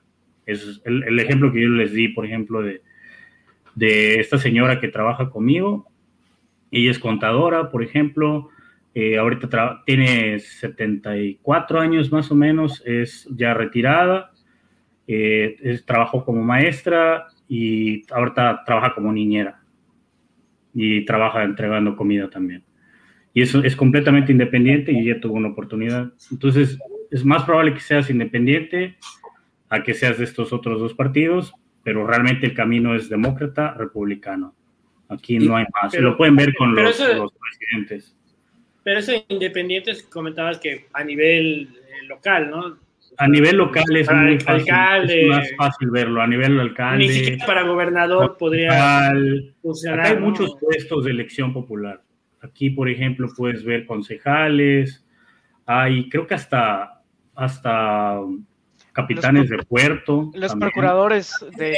Es 0.46 0.82
el, 0.86 1.20
ejemplo 1.20 1.54
que 1.54 1.62
yo 1.62 1.70
les 1.70 1.94
di, 1.94 2.10
por 2.10 2.26
ejemplo, 2.26 2.62
de, 2.62 2.82
de 3.76 4.20
esta 4.20 4.38
señora 4.38 4.80
que 4.80 4.88
trabaja 4.88 5.30
conmigo. 5.30 5.88
Ella 6.74 6.90
es 6.90 6.98
contadora, 6.98 7.70
por 7.70 7.84
ejemplo. 7.84 8.50
Eh, 8.96 9.20
ahorita 9.20 9.84
tiene 9.86 10.40
74 10.40 11.80
años 11.80 12.12
más 12.12 12.32
o 12.32 12.36
menos, 12.36 12.82
es 12.84 13.28
ya 13.36 13.54
retirada. 13.54 14.32
Eh, 15.08 15.56
es, 15.62 15.86
trabajó 15.86 16.26
como 16.26 16.42
maestra 16.42 17.28
y 17.48 18.02
ahorita 18.12 18.64
trabaja 18.66 18.96
como 18.96 19.14
niñera. 19.14 19.62
Y 20.74 21.06
trabaja 21.06 21.44
entregando 21.44 21.96
comida 21.96 22.28
también. 22.28 22.64
Y 23.36 23.44
eso 23.44 23.64
es 23.64 23.76
completamente 23.76 24.32
independiente 24.32 24.92
y 24.92 25.08
ella 25.08 25.22
tuvo 25.22 25.36
una 25.36 25.50
oportunidad. 25.50 26.12
Entonces, 26.32 26.80
es 27.12 27.24
más 27.24 27.44
probable 27.44 27.76
que 27.76 27.82
seas 27.82 28.10
independiente 28.10 28.98
a 29.70 29.84
que 29.84 29.94
seas 29.94 30.18
de 30.18 30.24
estos 30.24 30.52
otros 30.54 30.80
dos 30.80 30.96
partidos, 30.96 31.54
pero 31.84 32.08
realmente 32.08 32.48
el 32.48 32.56
camino 32.56 32.96
es 32.96 33.10
demócrata, 33.10 33.76
republicano. 33.76 34.56
Aquí 35.14 35.40
no 35.40 35.56
hay 35.56 35.66
más. 35.82 35.94
lo 35.96 36.18
pueden 36.18 36.36
ver 36.36 36.54
con 36.56 36.76
los, 36.76 36.98
presidentes. 36.98 38.16
Pero 38.84 39.00
eso 39.00 39.14
independientes 39.30 40.04
comentabas 40.04 40.60
que 40.60 40.88
a 40.94 41.04
nivel 41.04 41.70
eh, 41.74 42.06
local, 42.08 42.50
¿no? 42.50 42.78
A 43.18 43.28
nivel 43.28 43.58
local 43.58 43.84
es 43.96 44.12
muy 44.12 44.40
fácil, 44.40 45.10
es 45.10 45.28
más 45.28 45.50
fácil 45.56 45.92
verlo. 45.92 46.22
A 46.22 46.28
nivel 46.28 46.60
alcalde. 46.60 47.06
Ni 47.06 47.10
siquiera 47.10 47.46
para 47.46 47.62
gobernador 47.64 48.38
podría 48.38 49.14
funcionar. 49.62 50.08
hay 50.08 50.18
muchos 50.18 50.56
puestos 50.60 51.06
de 51.06 51.12
elección 51.12 51.54
popular. 51.54 52.02
Aquí, 52.42 52.72
por 52.72 52.90
ejemplo, 52.90 53.30
puedes 53.38 53.64
ver 53.64 53.86
concejales. 53.86 55.06
Hay, 55.66 56.10
creo 56.10 56.28
que 56.28 56.34
hasta 56.34 56.94
hasta 57.36 58.20
capitanes 58.94 59.50
de 59.50 59.58
puerto. 59.58 60.32
Los 60.34 60.56
procuradores 60.56 61.34
de 61.58 61.76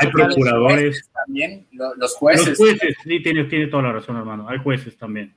Hay 0.00 0.10
procuradores. 0.10 1.10
También, 1.12 1.66
los 1.72 2.14
jueces. 2.14 2.48
Los 2.48 2.58
jueces, 2.58 2.96
sí, 3.04 3.20
tiene, 3.20 3.44
tiene 3.44 3.66
toda 3.66 3.82
la 3.82 3.92
razón, 3.92 4.16
hermano. 4.16 4.48
Hay 4.48 4.58
jueces 4.58 4.96
también. 4.96 5.34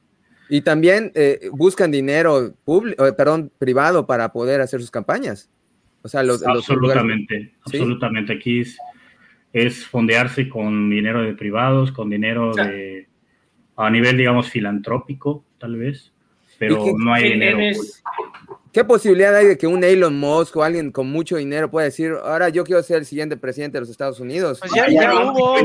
Y 0.48 0.62
también 0.62 1.12
eh, 1.16 1.50
buscan 1.52 1.92
dinero 1.92 2.54
público, 2.64 3.06
eh, 3.06 3.14
perdón, 3.14 3.52
privado 3.58 4.06
para 4.06 4.32
poder 4.32 4.62
hacer 4.62 4.80
sus 4.80 4.92
campañas. 4.92 5.50
O 6.04 6.08
sea, 6.08 6.22
los, 6.22 6.46
absolutamente, 6.46 7.56
absolutamente. 7.66 8.34
Aquí 8.34 8.64
es, 9.52 9.86
fondearse 9.88 10.48
con 10.48 10.90
dinero 10.90 11.24
de 11.24 11.34
privados, 11.34 11.92
con 11.92 12.10
dinero 12.10 12.54
de 12.54 13.08
a 13.76 13.90
nivel, 13.90 14.18
digamos, 14.18 14.50
filantrópico, 14.50 15.44
tal 15.58 15.78
vez, 15.78 16.14
pero 16.60 16.86
no 16.98 17.14
hay 17.14 17.32
dinero. 17.32 17.60
¿Qué 18.76 18.84
posibilidad 18.84 19.34
hay 19.34 19.48
de 19.48 19.58
que 19.58 19.68
un 19.68 19.86
Elon 19.86 20.20
Musk 20.20 20.58
o 20.58 20.62
alguien 20.62 20.92
con 20.92 21.10
mucho 21.10 21.38
dinero 21.38 21.72
pueda 21.72 21.86
decir, 21.86 22.12
ahora 22.22 22.50
yo 22.50 22.66
quiero 22.66 22.84
ser 22.84 22.98
el 22.98 23.06
siguiente 23.06 23.38
presidente 23.38 23.78
de 23.78 23.80
los 23.80 23.90
Estados 23.90 24.20
Unidos? 24.20 24.60
Pues 24.60 24.74
ya, 24.76 24.90
ya, 24.90 25.14
hubo, 25.16 25.56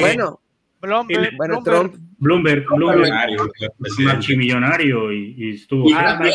bueno, 0.00 0.40
Bloomberg, 0.80 1.36
bueno, 1.36 1.62
Trump. 1.62 1.94
Bloomberg, 2.18 2.64
Bloomberg, 2.66 3.12
es 3.84 3.96
un 3.96 4.08
archimillonario 4.08 5.12
y, 5.12 5.36
y 5.38 5.54
estuvo. 5.54 5.88
Y 5.88 5.92
antes, 5.92 6.34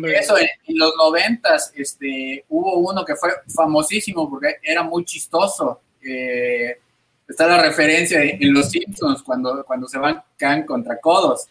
de 0.00 0.12
eso, 0.12 0.38
en, 0.38 0.78
los 0.78 0.94
noventas, 0.96 1.72
este, 1.74 2.44
hubo 2.50 2.88
uno 2.88 3.04
que 3.04 3.16
fue 3.16 3.30
famosísimo 3.52 4.30
porque 4.30 4.58
era 4.62 4.84
muy 4.84 5.04
chistoso. 5.04 5.80
Eh, 6.00 6.78
está 7.26 7.48
la 7.48 7.60
referencia 7.60 8.22
en 8.22 8.54
Los 8.54 8.70
Simpsons 8.70 9.24
cuando, 9.24 9.64
cuando 9.64 9.88
se 9.88 9.98
van 9.98 10.22
can 10.36 10.64
contra 10.64 11.00
codos 11.00 11.48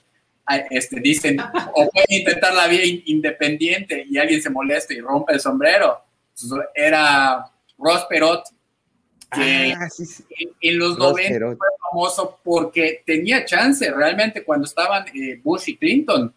este, 0.70 1.00
dicen, 1.00 1.40
o 1.40 1.90
pueden 1.90 2.08
intentar 2.10 2.54
la 2.54 2.68
vía 2.68 2.82
independiente 3.06 4.06
y 4.10 4.18
alguien 4.18 4.42
se 4.42 4.50
molesta 4.50 4.94
y 4.94 5.00
rompe 5.00 5.34
el 5.34 5.40
sombrero. 5.40 6.02
Era 6.74 7.46
Ross 7.78 8.06
Perot, 8.10 8.44
que 9.32 9.74
ah, 9.78 9.88
En, 10.62 10.80
los 10.80 10.98
90 10.98 11.56
fue 11.56 11.68
famoso 11.92 12.40
porque 12.44 13.04
tenía 13.06 13.46
chance 13.46 13.90
realmente 13.92 14.44
cuando 14.44 14.66
estaban 14.66 15.06
eh, 15.10 15.40
Bush 15.44 15.70
y 15.70 15.78
Clinton. 15.78 16.34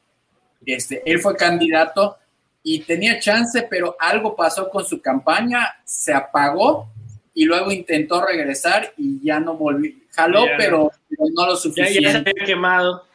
Este, 0.66 1.03
él 1.11 1.18
fue 1.20 1.35
candidato 1.35 2.18
y 2.62 2.81
tenía 2.81 3.18
chance, 3.18 3.62
pero 3.62 3.96
algo 3.98 4.37
pasó 4.37 4.68
con 4.68 4.85
su 4.85 5.01
campaña, 5.01 5.75
se 5.85 6.12
apagó 6.12 6.92
y 7.35 7.44
luego 7.44 7.72
intentó 7.72 8.25
regresar 8.25 8.92
y 8.96 9.25
ya 9.25 9.40
no 9.40 9.57
volvió. 9.57 9.92
Jaló, 10.11 10.44
pero, 10.59 10.90
no 11.35 11.46
lo 11.46 11.57
suficiente. 11.57 11.94
Ya, 11.94 12.09
ya 12.09 12.12
se 12.12 12.18
había 12.18 12.44
quemado 12.44 13.07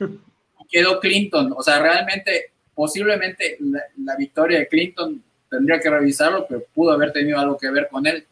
quedó 0.69 0.99
Clinton. 0.99 1.53
O 1.55 1.63
sea, 1.63 1.79
realmente, 1.79 2.51
posiblemente 2.73 3.57
la, 3.59 4.15
victoria 4.15 4.59
de 4.59 4.67
Clinton 4.67 5.23
tendría 5.49 5.79
que 5.79 5.89
revisarlo, 5.89 6.45
pero 6.47 6.63
pudo 6.73 6.91
haber 6.91 7.11
tenido 7.11 7.39
algo 7.39 7.57
que 7.57 7.69
ver 7.69 7.87
con 7.89 8.05
él. 8.05 8.25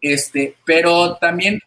Este, 0.00 0.56
pero 0.64 1.16
también 1.16 1.60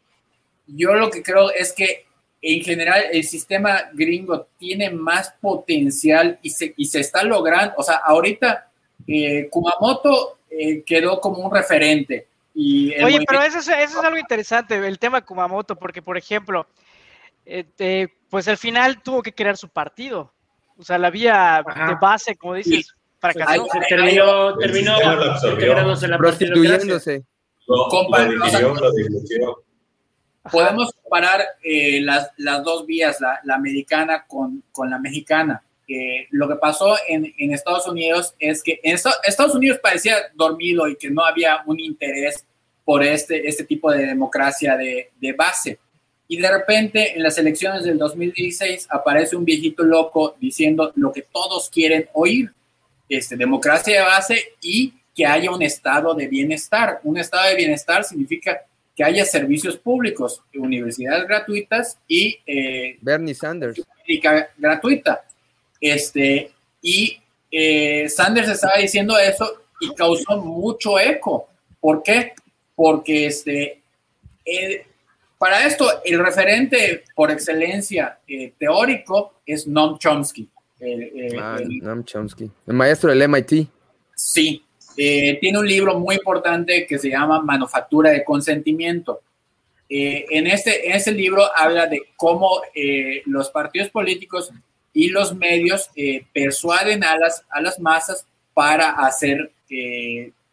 yo 0.67 0.93
lo 0.93 1.09
que 1.09 1.21
creo 1.21 1.51
es 1.51 1.73
que 1.73 2.05
en 2.41 2.61
general 2.63 3.03
el 3.11 3.23
sistema 3.23 3.89
gringo 3.93 4.47
tiene 4.57 4.89
más 4.89 5.33
potencial 5.39 6.39
y 6.41 6.49
se, 6.49 6.73
y 6.75 6.85
se 6.85 7.01
está 7.01 7.23
logrando, 7.23 7.75
o 7.77 7.83
sea, 7.83 7.97
ahorita 7.97 8.71
eh, 9.07 9.47
Kumamoto 9.49 10.39
eh, 10.49 10.83
quedó 10.83 11.19
como 11.19 11.45
un 11.45 11.53
referente. 11.53 12.27
Y 12.53 12.93
Oye, 13.01 13.19
pero 13.27 13.41
eso 13.43 13.59
es, 13.59 13.67
eso 13.67 13.99
es 13.99 14.05
algo 14.05 14.17
interesante, 14.17 14.75
el 14.75 14.99
tema 14.99 15.21
Kumamoto, 15.21 15.75
porque 15.75 16.01
por 16.01 16.17
ejemplo, 16.17 16.65
este, 17.45 18.13
pues 18.29 18.47
al 18.47 18.57
final 18.57 19.01
tuvo 19.01 19.21
que 19.21 19.33
crear 19.33 19.57
su 19.57 19.69
partido. 19.69 20.33
O 20.77 20.83
sea, 20.83 20.97
la 20.97 21.09
vía 21.09 21.63
de 21.87 21.95
base, 22.01 22.35
como 22.35 22.55
dices, 22.55 22.95
fracasó. 23.19 23.67
Se 23.71 23.79
terminó, 23.87 24.57
terminó 24.57 24.97
prostituyéndose. 26.17 27.23
Podemos 30.51 30.91
comparar 30.93 31.41
eh, 31.63 32.01
las, 32.01 32.31
las, 32.37 32.63
dos 32.63 32.85
vías, 32.87 33.21
la, 33.21 33.39
la 33.43 33.55
americana 33.55 34.25
con, 34.27 34.63
con, 34.71 34.89
la 34.89 34.97
mexicana. 34.97 35.63
Eh, 35.87 36.27
lo 36.31 36.47
que 36.47 36.55
pasó 36.55 36.95
en, 37.07 37.31
en, 37.37 37.53
Estados 37.53 37.87
Unidos 37.87 38.33
es 38.39 38.63
que 38.63 38.79
en 38.81 38.95
Estados 38.95 39.53
Unidos 39.53 39.79
parecía 39.83 40.15
dormido 40.33 40.87
y 40.87 40.95
que 40.95 41.11
no 41.11 41.23
había 41.23 41.61
un 41.65 41.79
interés 41.79 42.45
por 42.83 43.03
este, 43.03 43.47
este 43.47 43.65
tipo 43.65 43.91
de 43.91 44.05
democracia 44.05 44.75
de, 44.77 45.11
de 45.19 45.33
base. 45.33 45.79
Y 46.31 46.37
de 46.37 46.49
repente 46.49 47.13
en 47.13 47.23
las 47.23 47.37
elecciones 47.37 47.83
del 47.83 47.97
2016 47.97 48.87
aparece 48.89 49.35
un 49.35 49.43
viejito 49.43 49.83
loco 49.83 50.37
diciendo 50.39 50.93
lo 50.95 51.11
que 51.11 51.23
todos 51.23 51.69
quieren 51.69 52.07
oír, 52.13 52.49
este, 53.09 53.35
democracia 53.35 53.99
de 53.99 54.05
base 54.05 54.53
y 54.61 54.93
que 55.13 55.25
haya 55.25 55.51
un 55.51 55.61
estado 55.61 56.13
de 56.13 56.27
bienestar. 56.27 57.01
Un 57.03 57.17
estado 57.17 57.49
de 57.49 57.57
bienestar 57.57 58.05
significa 58.05 58.61
que 58.95 59.03
haya 59.03 59.25
servicios 59.25 59.75
públicos, 59.75 60.41
universidades 60.55 61.27
gratuitas 61.27 61.97
y 62.07 62.39
eh, 62.47 62.97
Bernie 63.01 63.35
Sanders 63.35 63.81
gratuita. 64.57 65.25
Este, 65.81 66.49
y 66.81 67.19
eh, 67.51 68.07
Sanders 68.07 68.47
estaba 68.47 68.77
diciendo 68.77 69.17
eso 69.19 69.63
y 69.81 69.93
causó 69.95 70.37
mucho 70.37 70.97
eco. 70.97 71.49
¿Por 71.81 72.01
qué? 72.01 72.31
Porque 72.73 73.25
este, 73.25 73.81
eh, 74.45 74.85
para 75.41 75.65
esto 75.65 75.89
el 76.05 76.23
referente 76.23 77.03
por 77.15 77.31
excelencia 77.31 78.19
eh, 78.27 78.53
teórico 78.59 79.41
es 79.43 79.65
Noam 79.65 79.97
Chomsky. 79.97 80.47
ah, 81.41 81.57
Noam 81.81 82.03
Chomsky, 82.03 82.51
el 82.67 82.73
maestro 82.75 83.09
del 83.09 83.27
MIT. 83.27 83.67
Sí, 84.15 84.63
eh, 84.95 85.39
tiene 85.41 85.57
un 85.57 85.67
libro 85.67 85.97
muy 85.97 86.13
importante 86.13 86.85
que 86.85 86.99
se 86.99 87.09
llama 87.09 87.41
Manufactura 87.41 88.11
de 88.11 88.23
Consentimiento. 88.23 89.21
Eh, 89.89 90.27
en, 90.29 90.45
este, 90.45 90.87
en 90.87 90.95
este 90.95 91.11
libro 91.11 91.43
habla 91.57 91.87
de 91.87 92.01
cómo 92.15 92.61
eh, 92.75 93.23
los 93.25 93.49
partidos 93.49 93.89
políticos 93.89 94.51
y 94.93 95.07
los 95.07 95.35
medios 95.35 95.89
persuaden 96.31 97.03
a 97.03 97.17
las, 97.17 97.43
a 97.49 97.61
las 97.61 97.79
masas 97.79 98.27
para 98.53 98.91
hacer 98.91 99.51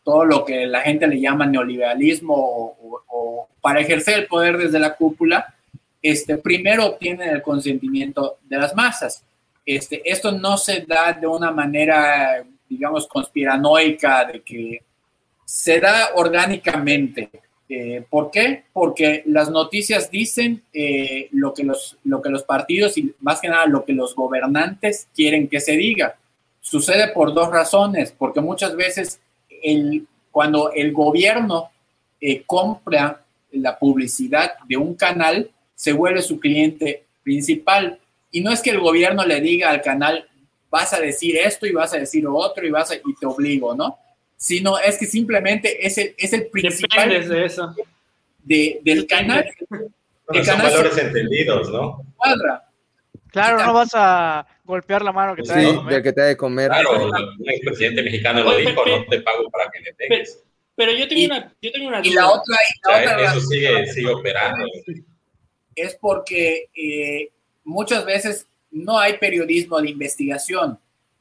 todo 0.09 0.25
lo 0.25 0.42
que 0.42 0.66
la 0.66 0.81
gente 0.81 1.07
le 1.07 1.21
llama 1.21 1.44
neoliberalismo 1.44 2.35
o, 2.35 3.47
para 3.61 3.81
ejercer 3.81 4.21
el 4.21 4.27
poder 4.27 4.57
desde 4.57 4.79
la 4.79 4.97
cúpula, 4.97 5.55
este, 6.01 6.38
primero 6.38 6.87
obtienen 6.87 7.29
el 7.29 7.42
consentimiento 7.42 8.38
de 8.49 8.57
las 8.57 8.75
masas. 8.75 9.23
Este, 9.66 10.01
esto 10.11 10.33
no 10.33 10.57
se 10.57 10.81
da 10.87 11.12
de 11.12 11.27
una 11.27 11.51
manera 11.51 12.42
digamos, 12.71 13.07
conspiranoica, 13.07 14.25
de 14.25 14.40
que 14.40 14.83
se 15.44 15.79
da 15.79 16.12
orgánicamente. 16.14 17.29
Eh, 17.68 18.03
¿Por 18.09 18.31
qué? 18.31 18.64
Porque 18.73 19.25
las 19.27 19.51
noticias 19.51 20.11
dicen 20.11 20.62
eh, 20.73 21.29
lo, 21.33 21.53
que 21.53 21.64
los, 21.64 21.99
lo 22.05 22.23
que 22.23 22.31
los 22.31 22.44
partidos 22.44 22.97
y 22.97 23.14
más 23.21 23.42
que 23.42 23.49
nada 23.49 23.66
lo 23.66 23.85
que 23.85 23.92
los 23.92 24.14
gobernantes 24.14 25.07
quieren 25.14 25.49
que 25.49 25.61
se 25.61 25.73
diga. 25.73 26.16
Sucede 26.62 27.09
por 27.09 27.35
dos 27.35 27.51
razones, 27.51 28.14
porque 28.16 28.40
muchas 28.40 28.75
veces 28.75 29.21
el, 29.62 30.07
cuando 30.31 30.73
el 30.73 30.92
gobierno 30.92 31.71
eh, 32.21 32.42
compra 32.47 33.23
la 33.53 33.79
publicidad 33.79 34.53
de 34.68 34.77
un 34.77 34.94
canal, 34.94 35.51
se 35.75 35.92
vuelve 35.92 36.23
su 36.23 36.38
cliente 36.38 37.05
principal. 37.23 37.99
Y 38.31 38.40
no 38.40 38.53
es 38.53 38.61
que 38.61 38.71
el 38.71 38.81
gobierno 38.81 39.25
le 39.25 39.40
diga 39.40 39.71
al 39.71 39.83
canal, 39.83 40.29
vas 40.71 40.92
a 40.92 41.01
decir 41.01 41.37
esto 41.37 41.66
y 41.66 41.73
vas 41.73 41.94
a 41.94 41.99
decir 41.99 42.27
otro 42.27 42.66
y 42.66 42.71
vas 42.71 42.90
a, 42.90 42.97
y 42.97 43.14
te 43.18 43.27
obligo, 43.27 43.75
¿no? 43.75 43.99
Sino 44.37 44.79
es 44.79 44.99
que 44.99 45.07
simplemente 45.07 45.87
es 45.87 45.99
el, 45.99 46.14
es 46.16 46.33
el 46.33 46.47
principal 46.47 47.09
de 47.09 47.44
eso. 47.44 47.75
De, 48.44 48.81
del 48.83 49.07
canal. 49.07 49.51
Bueno, 49.68 50.44
son 50.44 50.59
valores 50.59 50.97
entendidos, 50.97 51.71
¿no? 51.71 52.03
Cuadra. 52.16 52.67
Claro, 53.31 53.64
no 53.64 53.73
vas 53.73 53.91
a 53.95 54.47
golpear 54.64 55.03
la 55.03 55.12
mano 55.12 55.37
que 55.37 55.43
te 55.43 55.53
sí, 55.53 55.61
de 55.61 55.75
comer. 55.75 56.03
que 56.03 56.12
te 56.12 56.21
de 56.23 56.37
comer. 56.37 56.69
Claro, 56.69 57.07
un 57.07 57.51
expresidente 57.51 58.03
mexicano 58.03 58.43
lo 58.43 58.57
dijo, 58.57 58.85
no 58.87 59.05
te 59.07 59.21
pago 59.21 59.51
para 59.51 59.71
que 59.71 59.81
le 59.81 59.95
pegues. 59.95 60.43
Pero, 60.75 60.93
yo 60.93 61.09
tengo 61.09 61.27
una, 61.27 61.53
yo 61.61 61.73
tengo 61.73 61.88
una 61.88 62.01
y 62.05 62.11
la 62.11 62.29
otra, 62.29 62.55
y 62.55 62.88
la 62.88 62.97
o 62.97 63.03
sea, 63.03 63.17
otra 63.17 63.33
eso 63.33 63.41
sigue, 63.41 63.87
sigue 63.88 64.09
operando. 64.09 64.64
Es 65.75 65.97
porque 66.01 66.69
eh, 66.75 67.33
muchas 67.64 68.05
veces 68.05 68.47
no 68.71 68.99
hay 68.99 69.19
periodismo 69.19 69.81
de 69.81 69.91
investigación. 69.91 70.79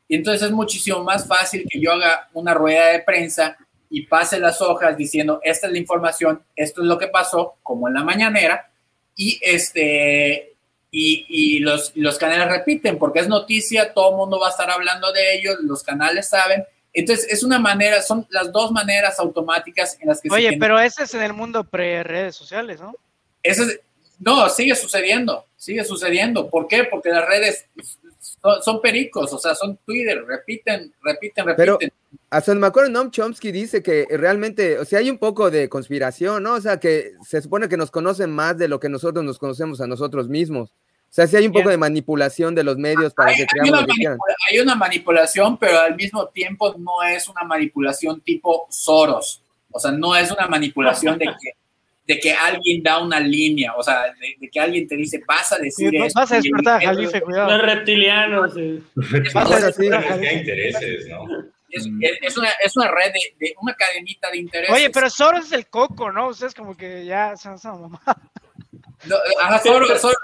Y 0.08 0.16
entonces 0.16 0.44
es 0.44 0.52
muchísimo 0.52 1.04
más 1.04 1.28
fácil 1.28 1.66
que 1.70 1.80
yo 1.80 1.92
haga 1.92 2.30
una 2.34 2.54
rueda 2.54 2.88
de 2.88 3.00
prensa 3.02 3.58
y 3.90 4.06
pase 4.06 4.40
las 4.40 4.62
hojas 4.62 4.98
diciendo, 4.98 5.40
esta 5.44 5.68
es 5.68 5.74
la 5.74 5.80
información, 5.80 6.44
esto 6.56 6.82
es 6.82 6.88
lo 6.88 6.98
que 6.98 7.08
pasó, 7.08 7.56
como 7.64 7.88
en 7.88 7.94
la 7.94 8.04
mañanera, 8.04 8.70
y, 9.16 9.40
este, 9.42 10.57
y, 11.00 11.26
y 11.30 11.60
los, 11.60 11.92
los 11.96 12.18
canales 12.18 12.50
repiten, 12.50 12.98
porque 12.98 13.20
es 13.20 13.28
noticia, 13.28 13.94
todo 13.94 14.10
el 14.10 14.18
mundo 14.18 14.40
va 14.40 14.48
a 14.48 14.50
estar 14.50 14.68
hablando 14.72 15.12
de 15.12 15.36
ellos, 15.36 15.58
los 15.62 15.84
canales 15.84 16.28
saben. 16.28 16.64
Entonces, 16.92 17.28
es 17.30 17.44
una 17.44 17.60
manera, 17.60 18.02
son 18.02 18.26
las 18.32 18.52
dos 18.52 18.72
maneras 18.72 19.20
automáticas 19.20 19.96
en 20.02 20.08
las 20.08 20.20
que 20.20 20.30
Oye, 20.32 20.58
pero 20.60 20.80
ese 20.80 21.04
es 21.04 21.14
en 21.14 21.22
el 21.22 21.34
mundo 21.34 21.64
pre-redes 21.64 22.36
sociales, 22.36 22.82
¿no? 22.82 22.96
Ese 23.44 23.62
es, 23.64 23.80
no, 24.18 24.50
sigue 24.50 24.76
sucediendo, 24.76 25.46
sigue 25.56 25.84
sucediendo. 25.84 26.50
¿Por 26.50 26.68
qué? 26.68 26.86
Porque 26.86 27.10
las 27.10 27.28
redes 27.28 27.66
son, 28.42 28.64
son 28.64 28.82
pericos, 28.82 29.32
o 29.32 29.38
sea, 29.38 29.54
son 29.54 29.78
Twitter, 29.86 30.26
repiten, 30.26 30.92
repiten, 31.04 31.46
repiten. 31.46 31.56
Pero 31.56 31.78
hasta 32.32 32.56
me 32.56 32.66
acuerdo, 32.66 32.90
Noam 32.90 33.12
Chomsky 33.12 33.52
dice 33.52 33.84
que 33.84 34.08
realmente, 34.10 34.80
o 34.80 34.86
sea, 34.86 34.98
hay 34.98 35.12
un 35.12 35.20
poco 35.20 35.52
de 35.52 35.70
conspiración, 35.70 36.42
¿no? 36.42 36.56
O 36.56 36.62
sea, 36.62 36.80
que 36.80 37.12
se 37.24 37.40
supone 37.40 37.70
que 37.70 37.78
nos 37.78 37.92
conocen 37.92 38.32
más 38.32 38.58
de 38.58 38.68
lo 38.68 38.80
que 38.80 38.90
nosotros 38.90 39.24
nos 39.24 39.38
conocemos 39.38 39.80
a 39.80 39.86
nosotros 39.86 40.28
mismos. 40.28 40.74
O 41.10 41.14
sea, 41.18 41.26
sí 41.26 41.36
hay 41.36 41.48
un 41.48 41.54
poco 41.54 41.70
de 41.70 41.78
manipulación 41.78 42.54
de 42.54 42.64
los 42.64 42.78
medios 42.78 43.14
para 43.14 43.32
hay, 43.32 43.38
que 43.38 43.46
hay 43.62 43.70
una, 43.70 43.86
hay 44.50 44.60
una 44.60 44.76
manipulación, 44.76 45.58
pero 45.58 45.80
al 45.80 45.96
mismo 45.96 46.28
tiempo 46.28 46.76
no 46.78 47.02
es 47.04 47.28
una 47.28 47.44
manipulación 47.44 48.22
tipo 48.22 48.68
Soros. 48.70 49.42
O 49.72 49.80
sea, 49.80 49.92
no 49.92 50.16
es 50.16 50.32
una 50.32 50.48
manipulación 50.48 51.18
de 51.18 51.26
que 51.26 51.54
de 52.08 52.20
que 52.20 52.32
alguien 52.32 52.82
da 52.82 53.00
una 53.00 53.20
línea, 53.20 53.76
o 53.76 53.84
sea, 53.84 54.04
de, 54.04 54.38
de 54.40 54.50
que 54.50 54.60
alguien 54.60 54.88
te 54.88 54.96
dice, 54.96 55.22
vas 55.28 55.52
a 55.52 55.58
decir 55.58 55.90
sí, 55.90 55.98
esto. 55.98 56.20
Vas 56.20 56.32
a 56.32 56.36
despertar 56.36 56.82
Jalife, 56.82 57.22
cuidado. 57.22 57.52
Los 57.52 57.62
reptilianos. 57.64 58.54
Sí. 58.54 58.82
Vas 59.34 59.52
a 59.52 59.66
decir, 59.68 59.94
intereses, 59.94 61.08
¿no? 61.10 61.26
Es, 61.70 61.86
es, 62.22 62.38
una, 62.38 62.50
es 62.64 62.78
una 62.78 62.90
red 62.90 63.12
de, 63.12 63.36
de, 63.46 63.54
una 63.62 63.74
cadenita 63.74 64.32
de 64.32 64.38
intereses. 64.38 64.74
Oye, 64.74 64.90
pero 64.90 65.10
Soros 65.10 65.48
es 65.48 65.52
el 65.52 65.68
coco, 65.68 66.10
¿no? 66.10 66.30
Ustedes 66.30 66.54
como 66.56 66.78
que 66.78 67.04
ya 67.04 67.36
son, 67.36 67.60
son 67.60 67.82
mamá. 67.82 68.02
No, 69.06 69.18
ajá, 69.42 69.60
Soros, 69.60 70.00
Soros, 70.00 70.18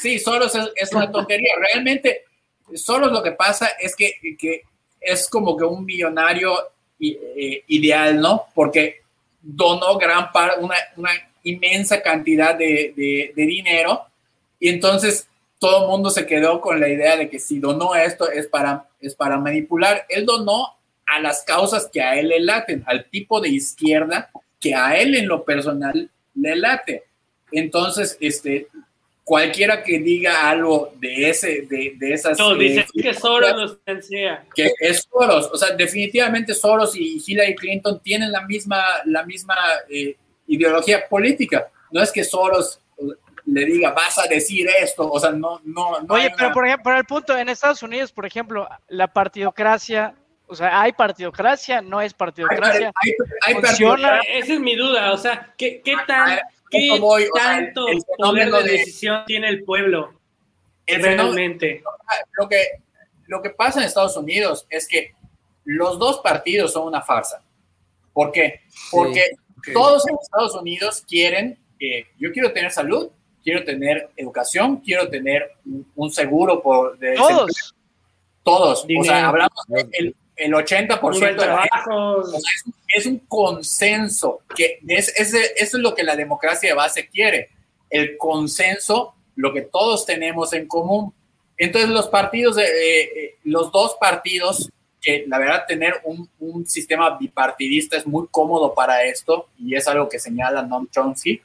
sí, 0.00 0.18
Soros 0.18 0.52
es, 0.74 0.92
una 0.92 1.10
tontería. 1.10 1.52
Realmente, 1.72 2.24
Soros 2.74 3.12
lo 3.12 3.22
que 3.22 3.32
pasa 3.32 3.68
es 3.80 3.94
que, 3.96 4.14
que 4.38 4.62
es 5.00 5.28
como 5.28 5.56
que 5.56 5.64
un 5.64 5.84
millonario 5.84 6.54
eh, 7.00 7.64
ideal, 7.68 8.20
¿no? 8.20 8.46
Porque 8.54 9.02
donó 9.40 9.96
gran 9.98 10.32
parte, 10.32 10.60
una, 10.60 11.10
inmensa 11.44 12.02
cantidad 12.02 12.56
de, 12.56 13.32
dinero 13.34 14.02
y 14.58 14.68
entonces 14.68 15.28
todo 15.58 15.84
el 15.84 15.88
mundo 15.88 16.10
se 16.10 16.26
quedó 16.26 16.60
con 16.60 16.80
la 16.80 16.88
idea 16.88 17.16
de 17.16 17.30
que 17.30 17.38
si 17.38 17.58
donó 17.58 17.94
esto 17.94 18.30
es 18.30 18.48
para, 18.48 18.88
es 19.00 19.14
para 19.14 19.38
manipular. 19.38 20.04
Él 20.08 20.26
donó 20.26 20.76
a 21.06 21.20
las 21.20 21.42
causas 21.44 21.88
que 21.90 22.02
a 22.02 22.18
él 22.18 22.28
le 22.28 22.40
laten, 22.40 22.84
al 22.86 23.08
tipo 23.08 23.40
de 23.40 23.48
izquierda 23.48 24.30
que 24.60 24.74
a 24.74 24.96
él 24.96 25.14
en 25.14 25.28
lo 25.28 25.44
personal 25.44 26.10
le 26.34 26.56
late. 26.56 27.04
Entonces, 27.52 28.18
este, 28.20 28.68
cualquiera 29.28 29.82
que 29.82 29.98
diga 29.98 30.48
algo 30.48 30.94
de 30.96 31.28
ese, 31.28 31.60
de, 31.68 31.92
de 31.96 32.12
esas. 32.14 32.38
No, 32.38 32.54
dice 32.54 32.86
eh, 32.94 33.02
que 33.02 33.12
Soros 33.12 33.54
los 33.54 33.78
financia. 33.84 34.42
Que 34.54 34.72
es 34.80 35.06
Soros, 35.12 35.50
o 35.52 35.56
sea, 35.58 35.76
definitivamente 35.76 36.54
Soros 36.54 36.96
y 36.96 37.22
Hillary 37.26 37.54
Clinton 37.54 38.00
tienen 38.02 38.32
la 38.32 38.40
misma, 38.46 38.82
la 39.04 39.24
misma 39.24 39.54
eh, 39.90 40.16
ideología 40.46 41.06
política. 41.06 41.68
No 41.90 42.02
es 42.02 42.10
que 42.10 42.24
Soros 42.24 42.80
le 43.44 43.64
diga, 43.66 43.90
vas 43.90 44.18
a 44.18 44.26
decir 44.26 44.66
esto, 44.80 45.10
o 45.10 45.20
sea, 45.20 45.30
no, 45.32 45.60
no. 45.62 46.00
no 46.00 46.14
Oye, 46.14 46.32
pero 46.34 46.46
una... 46.46 46.54
por 46.54 46.66
ejemplo, 46.66 46.84
por 46.84 46.96
el 46.96 47.04
punto, 47.04 47.36
en 47.36 47.50
Estados 47.50 47.82
Unidos, 47.82 48.10
por 48.12 48.24
ejemplo, 48.24 48.66
la 48.88 49.08
partidocracia. 49.08 50.14
O 50.46 50.54
sea, 50.54 50.80
¿hay 50.80 50.92
partidocracia? 50.92 51.82
¿No 51.82 52.00
es 52.00 52.14
partidocracia? 52.14 52.90
Hay, 53.04 53.12
hay, 53.42 53.54
hay 53.56 53.62
funciona. 53.62 54.20
Esa 54.20 54.54
es 54.54 54.60
mi 54.60 54.74
duda. 54.74 55.12
O 55.12 55.18
sea, 55.18 55.52
¿qué, 55.58 55.82
qué 55.84 55.94
tan 56.06 56.38
¿Qué 56.70 56.98
voy, 56.98 57.24
o 57.24 57.36
sea, 57.36 57.44
tanto 57.44 57.88
el 57.88 57.98
poder 58.16 58.50
de 58.50 58.62
de- 58.62 58.70
decisión 58.72 59.24
tiene 59.26 59.48
el 59.48 59.64
pueblo 59.64 60.12
el 60.86 61.02
realmente? 61.02 61.82
lo 62.38 62.48
que, 62.48 62.66
lo 63.26 63.42
que 63.42 63.50
pasa 63.50 63.80
en 63.80 63.86
Estados 63.86 64.16
Unidos 64.16 64.66
es 64.70 64.86
que 64.88 65.14
los 65.64 65.98
dos 65.98 66.20
partidos 66.20 66.72
son 66.72 66.86
una 66.86 67.02
farsa. 67.02 67.42
¿Por 68.12 68.32
qué? 68.32 68.62
Porque 68.90 69.22
todos 69.72 70.06
en 70.08 70.16
Estados 70.20 70.54
Unidos 70.54 71.04
quieren, 71.06 71.58
eh, 71.78 72.06
yo 72.18 72.32
quiero 72.32 72.52
tener 72.52 72.70
salud, 72.70 73.10
quiero 73.44 73.64
tener 73.64 74.10
educación, 74.16 74.78
quiero 74.78 75.08
tener 75.08 75.52
un, 75.94 76.10
seguro 76.10 76.62
por 76.62 76.98
de. 76.98 77.14
Todos. 77.14 77.74
Todos. 78.42 78.84
O 78.84 78.86
Dinero. 78.86 79.04
sea, 79.04 79.28
hablamos 79.28 79.64
del 79.90 80.16
el 80.38 80.52
80% 80.52 81.00
Puro 81.00 81.14
de 81.18 81.34
trabajo. 81.34 82.16
O 82.18 82.24
sea, 82.24 82.38
es, 82.56 82.66
un- 82.66 82.74
es 82.94 83.06
un 83.06 83.18
consenso, 83.28 84.40
que 84.56 84.78
es, 84.88 85.08
es- 85.18 85.34
eso 85.34 85.76
es 85.76 85.82
lo 85.82 85.94
que 85.94 86.02
la 86.04 86.16
democracia 86.16 86.70
de 86.70 86.74
base 86.74 87.08
quiere, 87.08 87.50
el 87.90 88.16
consenso, 88.16 89.14
lo 89.36 89.52
que 89.52 89.62
todos 89.62 90.06
tenemos 90.06 90.52
en 90.52 90.66
común. 90.66 91.12
Entonces 91.56 91.90
los 91.90 92.08
partidos, 92.08 92.56
de- 92.56 92.64
eh, 92.64 93.02
eh, 93.16 93.34
los 93.44 93.72
dos 93.72 93.96
partidos, 94.00 94.70
que 95.00 95.24
la 95.28 95.38
verdad 95.38 95.64
tener 95.68 96.00
un, 96.04 96.28
un 96.40 96.66
sistema 96.66 97.16
bipartidista 97.18 97.96
es 97.96 98.06
muy 98.06 98.26
cómodo 98.30 98.74
para 98.74 99.04
esto, 99.04 99.48
y 99.58 99.74
es 99.74 99.86
algo 99.88 100.08
que 100.08 100.18
señala 100.18 100.62
Noam 100.62 100.88
Chomsky, 100.90 101.40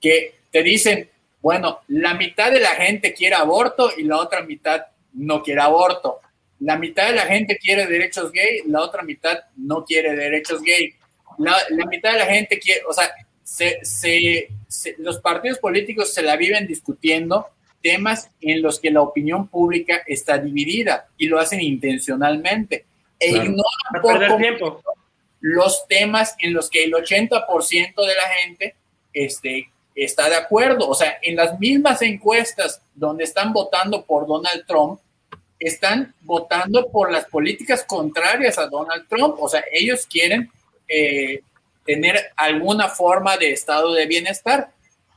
que 0.00 0.34
te 0.50 0.62
dicen, 0.62 1.08
bueno, 1.40 1.80
la 1.88 2.14
mitad 2.14 2.50
de 2.50 2.60
la 2.60 2.70
gente 2.70 3.14
quiere 3.14 3.36
aborto 3.36 3.90
y 3.96 4.02
la 4.02 4.16
otra 4.18 4.42
mitad 4.42 4.82
no 5.12 5.42
quiere 5.42 5.60
aborto. 5.60 6.18
La 6.60 6.76
mitad 6.76 7.08
de 7.08 7.14
la 7.14 7.26
gente 7.26 7.56
quiere 7.58 7.86
derechos 7.86 8.32
gay, 8.32 8.62
la 8.66 8.80
otra 8.82 9.02
mitad 9.02 9.38
no 9.56 9.84
quiere 9.84 10.14
derechos 10.16 10.60
gay. 10.62 10.92
La, 11.38 11.56
la 11.70 11.86
mitad 11.86 12.12
de 12.12 12.18
la 12.18 12.26
gente 12.26 12.58
quiere, 12.58 12.82
o 12.88 12.92
sea, 12.92 13.10
se, 13.44 13.78
se- 13.84 14.48
se- 14.66 14.96
los 14.98 15.20
partidos 15.20 15.58
políticos 15.58 16.12
se 16.12 16.22
la 16.22 16.36
viven 16.36 16.66
discutiendo 16.66 17.46
temas 17.80 18.28
en 18.40 18.60
los 18.60 18.80
que 18.80 18.90
la 18.90 19.02
opinión 19.02 19.46
pública 19.48 20.02
está 20.06 20.36
dividida 20.38 21.06
y 21.16 21.26
lo 21.28 21.38
hacen 21.38 21.60
intencionalmente. 21.60 22.86
E 23.20 23.30
Claro. 23.30 23.44
ignoran 23.44 24.02
por 24.02 24.12
completo 24.28 24.36
tiempo. 24.36 24.82
los 25.40 25.86
temas 25.86 26.34
en 26.40 26.52
los 26.54 26.68
que 26.68 26.84
el 26.84 26.92
80% 26.92 27.94
de 28.06 28.14
la 28.14 28.28
gente 28.42 28.74
este, 29.12 29.70
está 29.94 30.28
de 30.28 30.36
acuerdo. 30.36 30.88
O 30.88 30.94
sea, 30.94 31.18
en 31.22 31.36
las 31.36 31.58
mismas 31.60 32.02
encuestas 32.02 32.82
donde 32.94 33.24
están 33.24 33.52
votando 33.52 34.04
por 34.04 34.26
Donald 34.26 34.66
Trump, 34.66 35.00
están 35.58 36.14
votando 36.22 36.88
por 36.90 37.10
las 37.10 37.24
políticas 37.26 37.84
contrarias 37.84 38.58
a 38.58 38.66
Donald 38.68 39.06
Trump. 39.08 39.36
O 39.40 39.48
sea, 39.48 39.64
ellos 39.72 40.06
quieren 40.06 40.50
eh, 40.88 41.40
tener 41.84 42.32
alguna 42.36 42.88
forma 42.88 43.36
de 43.36 43.52
estado 43.52 43.92
de 43.94 44.06
bienestar 44.06 44.70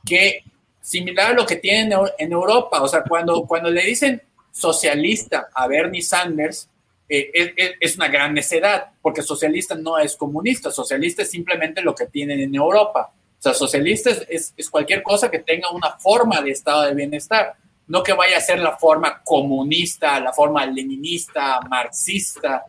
que 0.04 0.42
similar 0.80 1.30
a 1.30 1.34
lo 1.34 1.46
que 1.46 1.56
tienen 1.56 1.92
en 1.92 1.98
Eu- 1.98 2.12
en 2.18 2.32
Europa. 2.32 2.82
O 2.82 2.88
sea, 2.88 3.02
cuando, 3.08 3.44
cuando 3.46 3.70
le 3.70 3.82
dicen 3.82 4.20
socialista 4.50 5.48
a 5.54 5.66
Bernie 5.66 6.02
Sanders, 6.02 6.68
eh, 7.08 7.30
es- 7.34 7.72
es 7.80 7.96
una 7.96 8.08
gran 8.08 8.32
necedad, 8.34 8.86
porque 9.02 9.22
socialista 9.22 9.74
no 9.74 9.98
es 9.98 10.16
comunista, 10.16 10.70
socialista 10.70 11.22
es 11.22 11.30
simplemente 11.30 11.82
lo 11.82 11.94
que 11.94 12.06
tienen 12.06 12.40
en 12.40 12.54
Europa. 12.54 13.12
O 13.38 13.42
sea, 13.42 13.54
socialista 13.54 14.10
es, 14.10 14.26
es- 14.28 14.54
es 14.56 14.70
cualquier 14.70 15.02
cosa 15.02 15.30
que 15.30 15.40
tenga 15.40 15.70
una 15.70 15.90
forma 15.98 16.40
de 16.40 16.50
estado 16.52 16.82
de 16.82 16.94
bienestar, 16.94 17.54
no 17.92 18.02
que 18.02 18.14
vaya 18.14 18.38
a 18.38 18.40
ser 18.40 18.58
la 18.58 18.78
forma 18.78 19.20
comunista, 19.22 20.18
la 20.18 20.32
forma 20.32 20.64
leninista, 20.64 21.60
marxista 21.68 22.64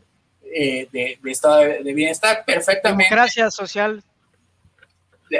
eh, 0.53 0.89
de, 0.91 1.17
de 1.23 1.31
estado 1.31 1.59
de, 1.61 1.81
de 1.81 1.93
bienestar, 1.93 2.43
perfectamente 2.45 3.05
Democracia 3.05 3.49
social. 3.49 4.03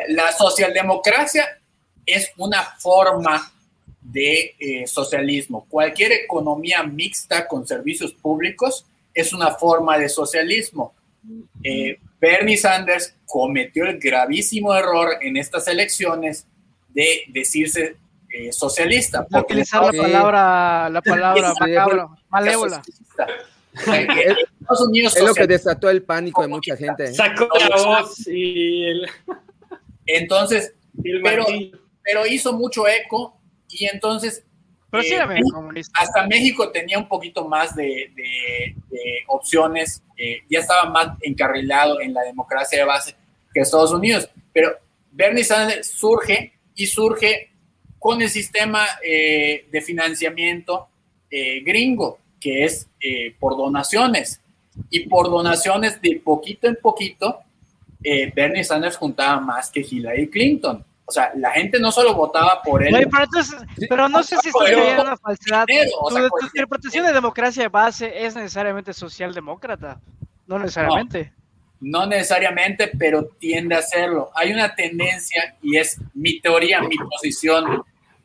la 0.07 0.31
socialdemocracia 0.31 1.59
es 2.05 2.31
una 2.37 2.63
forma 2.79 3.51
de 3.99 4.55
eh, 4.57 4.87
socialismo. 4.87 5.65
Cualquier 5.67 6.13
economía 6.13 6.81
mixta 6.83 7.45
con 7.45 7.67
servicios 7.67 8.13
públicos 8.13 8.85
es 9.13 9.33
una 9.33 9.51
forma 9.51 9.97
de 9.97 10.07
socialismo. 10.07 10.93
Eh, 11.61 11.99
Bernie 12.21 12.55
Sanders 12.55 13.15
cometió 13.25 13.83
el 13.83 13.99
gravísimo 13.99 14.73
error 14.73 15.17
en 15.19 15.35
estas 15.35 15.67
elecciones 15.67 16.47
de 16.87 17.23
decirse 17.27 17.97
eh, 18.33 18.51
socialista. 18.51 19.25
Porque 19.29 19.53
utilizar 19.53 19.83
la 19.93 20.01
palabra, 20.01 20.89
la 20.89 21.01
palabra 21.05 21.53
macabra, 21.59 22.07
malévola. 22.29 22.81
Eh, 23.87 24.07
en 24.07 24.35
Estados 24.59 24.87
Unidos 24.87 25.15
Es 25.17 25.23
lo 25.23 25.33
que 25.33 25.47
desató 25.47 25.89
el 25.89 26.03
pánico 26.03 26.41
de 26.43 26.47
mucha 26.47 26.75
gente. 26.75 27.05
¿eh? 27.05 27.13
Sacó 27.13 27.47
la 27.57 27.75
voz 28.01 28.27
y 28.27 28.83
el, 28.85 29.07
Entonces, 30.05 30.73
el 31.03 31.21
Pero- 31.21 31.45
pero 32.03 32.25
hizo 32.25 32.51
mucho 32.53 32.85
eco 32.87 33.39
y 33.69 33.85
entonces 33.85 34.43
Pero 34.91 35.03
sí 35.03 35.13
eh, 35.13 35.81
hasta 35.93 36.27
México 36.27 36.69
tenía 36.69 36.97
un 36.99 37.07
poquito 37.07 37.47
más 37.47 37.75
de, 37.75 38.11
de- 38.15 38.75
de 38.89 39.01
opciones, 39.27 40.03
eh, 40.17 40.39
ya 40.49 40.59
estaba 40.59 40.89
más 40.89 41.17
encarrilado 41.21 42.01
en 42.01 42.13
la 42.13 42.21
democracia 42.23 42.77
de 42.79 42.85
base 42.85 43.15
que 43.53 43.61
Estados 43.61 43.91
Unidos, 43.93 44.29
pero 44.51 44.75
Bernie 45.11 45.43
Sanders 45.45 45.87
surge 45.91 46.53
y 46.75 46.85
surge 46.87 47.52
con 48.03 48.21
el 48.21 48.29
sistema 48.29 48.85
eh, 49.01 49.65
de 49.71 49.81
financiamiento 49.81 50.89
eh, 51.31 51.61
gringo, 51.63 52.19
que 52.37 52.65
es 52.65 52.85
eh, 53.01 53.33
por 53.39 53.55
donaciones, 53.55 54.41
y 54.89 55.07
por 55.07 55.27
donaciones 55.29 56.01
de 56.01 56.19
poquito 56.21 56.67
en 56.67 56.75
poquito, 56.81 57.39
eh, 58.03 58.29
Bernie 58.35 58.65
Sanders 58.65 58.97
juntaba 58.97 59.39
más 59.39 59.71
que 59.71 59.79
Hillary 59.79 60.29
Clinton. 60.29 60.83
O 61.05 61.11
sea, 61.13 61.31
la 61.35 61.51
gente 61.51 61.79
no 61.79 61.91
solo 61.93 62.13
votaba 62.13 62.61
por 62.61 62.85
él, 62.85 62.93
Oye, 62.93 63.07
pero, 63.07 63.23
entonces, 63.23 63.55
pero 63.87 64.09
no 64.09 64.21
sé 64.21 64.35
si 64.41 64.49
estás 64.49 64.69
cayendo 64.69 65.01
una 65.03 65.15
falsedad. 65.17 65.65
dinero, 65.65 65.91
o 66.01 66.09
Tu, 66.09 66.15
sea, 66.15 66.23
tu 66.23 66.29
cualquier- 66.29 66.49
interpretación 66.55 67.05
de 67.05 67.13
democracia 67.13 67.63
de 67.63 67.69
base 67.69 68.25
es 68.25 68.35
necesariamente 68.35 68.91
socialdemócrata. 68.93 70.01
No 70.47 70.59
necesariamente. 70.59 71.31
No 71.79 72.05
necesariamente, 72.05 72.91
pero 72.99 73.25
tiende 73.39 73.75
a 73.75 73.79
hacerlo. 73.79 74.29
Hay 74.35 74.51
una 74.51 74.75
tendencia 74.75 75.55
y 75.61 75.77
es 75.77 75.99
mi 76.13 76.39
teoría, 76.41 76.81
mi 76.81 76.97
posición 76.97 77.83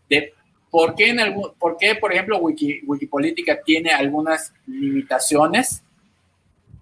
de 0.09 0.33
por 0.71 0.95
qué, 0.95 1.11
en 1.11 1.21
algún, 1.21 1.53
por, 1.59 1.77
qué, 1.79 1.95
por 1.95 2.13
ejemplo, 2.13 2.39
Wiki, 2.39 2.81
Wikipolítica 2.87 3.61
tiene 3.65 3.91
algunas 3.91 4.53
limitaciones 4.67 5.83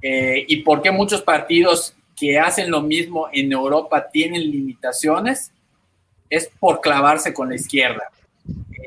eh, 0.03 0.45
y 0.49 0.59
por 0.63 0.83
qué 0.83 0.91
muchos 0.91 1.23
partidos 1.23 1.95
que 2.17 2.39
hacen 2.39 2.71
lo 2.71 2.81
mismo 2.83 3.29
en 3.33 3.53
Europa 3.53 4.09
tienen 4.11 4.43
limitaciones, 4.51 5.53
es 6.31 6.51
por 6.59 6.81
clavarse 6.81 7.33
con 7.33 7.49
la 7.51 7.55
izquierda. 7.57 8.03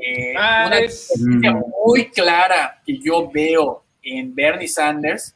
Eh, 0.02 0.34
Ah, 0.38 0.66
una 0.68 0.80
es- 0.80 1.08
tendencia 1.14 1.54
muy 1.86 2.10
clara 2.10 2.82
que 2.86 2.98
yo 2.98 3.30
veo 3.30 3.84
en 4.02 4.34
Bernie 4.34 4.68
Sanders 4.68 5.36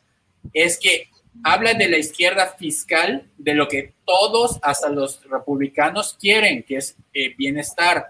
es 0.54 0.78
que 0.80 1.08
habla 1.44 1.74
de 1.74 1.88
la 1.88 1.98
izquierda 1.98 2.56
fiscal, 2.58 3.26
de 3.38 3.54
lo 3.54 3.68
que 3.68 3.94
todos, 4.06 4.60
hasta 4.62 4.90
los 4.90 5.22
republicanos, 5.30 6.18
quieren, 6.20 6.64
que 6.64 6.78
es 6.78 6.96
eh, 7.14 7.34
bienestar. 7.38 8.08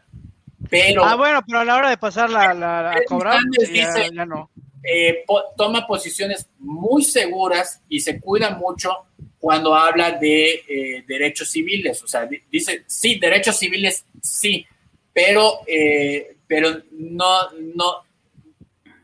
Pero 0.74 1.06
Ah, 1.06 1.16
bueno, 1.16 1.42
pero 1.46 1.60
a 1.60 1.66
la 1.66 1.76
hora 1.76 1.90
de 1.90 1.98
pasar 1.98 2.30
la, 2.30 2.54
la- 2.54 2.82
la- 2.82 2.92
a 2.94 3.04
cobrar, 3.06 3.36
Sanders 3.40 3.72
ya, 3.72 3.94
dice- 3.94 4.10
ya 4.16 4.26
no. 4.26 4.50
eh, 4.84 5.24
po- 5.28 5.44
toma 5.56 5.86
posiciones 5.86 6.48
muy 6.60 7.04
seguras 7.04 7.80
y 7.88 8.00
se 8.00 8.20
cuida 8.20 8.50
mucho 8.52 9.06
cuando 9.40 9.76
habla 9.76 10.12
de 10.12 10.64
eh, 10.68 11.04
derechos 11.08 11.50
civiles. 11.52 12.02
O 12.04 12.08
sea, 12.08 12.26
di- 12.26 12.42
dice, 12.52 12.84
sí, 12.88 13.20
derechos 13.20 13.58
civiles, 13.58 14.04
sí, 14.22 14.66
pero, 15.14 15.60
eh, 15.68 16.38
pero 16.48 16.82
no, 16.92 17.52
no, 17.76 18.04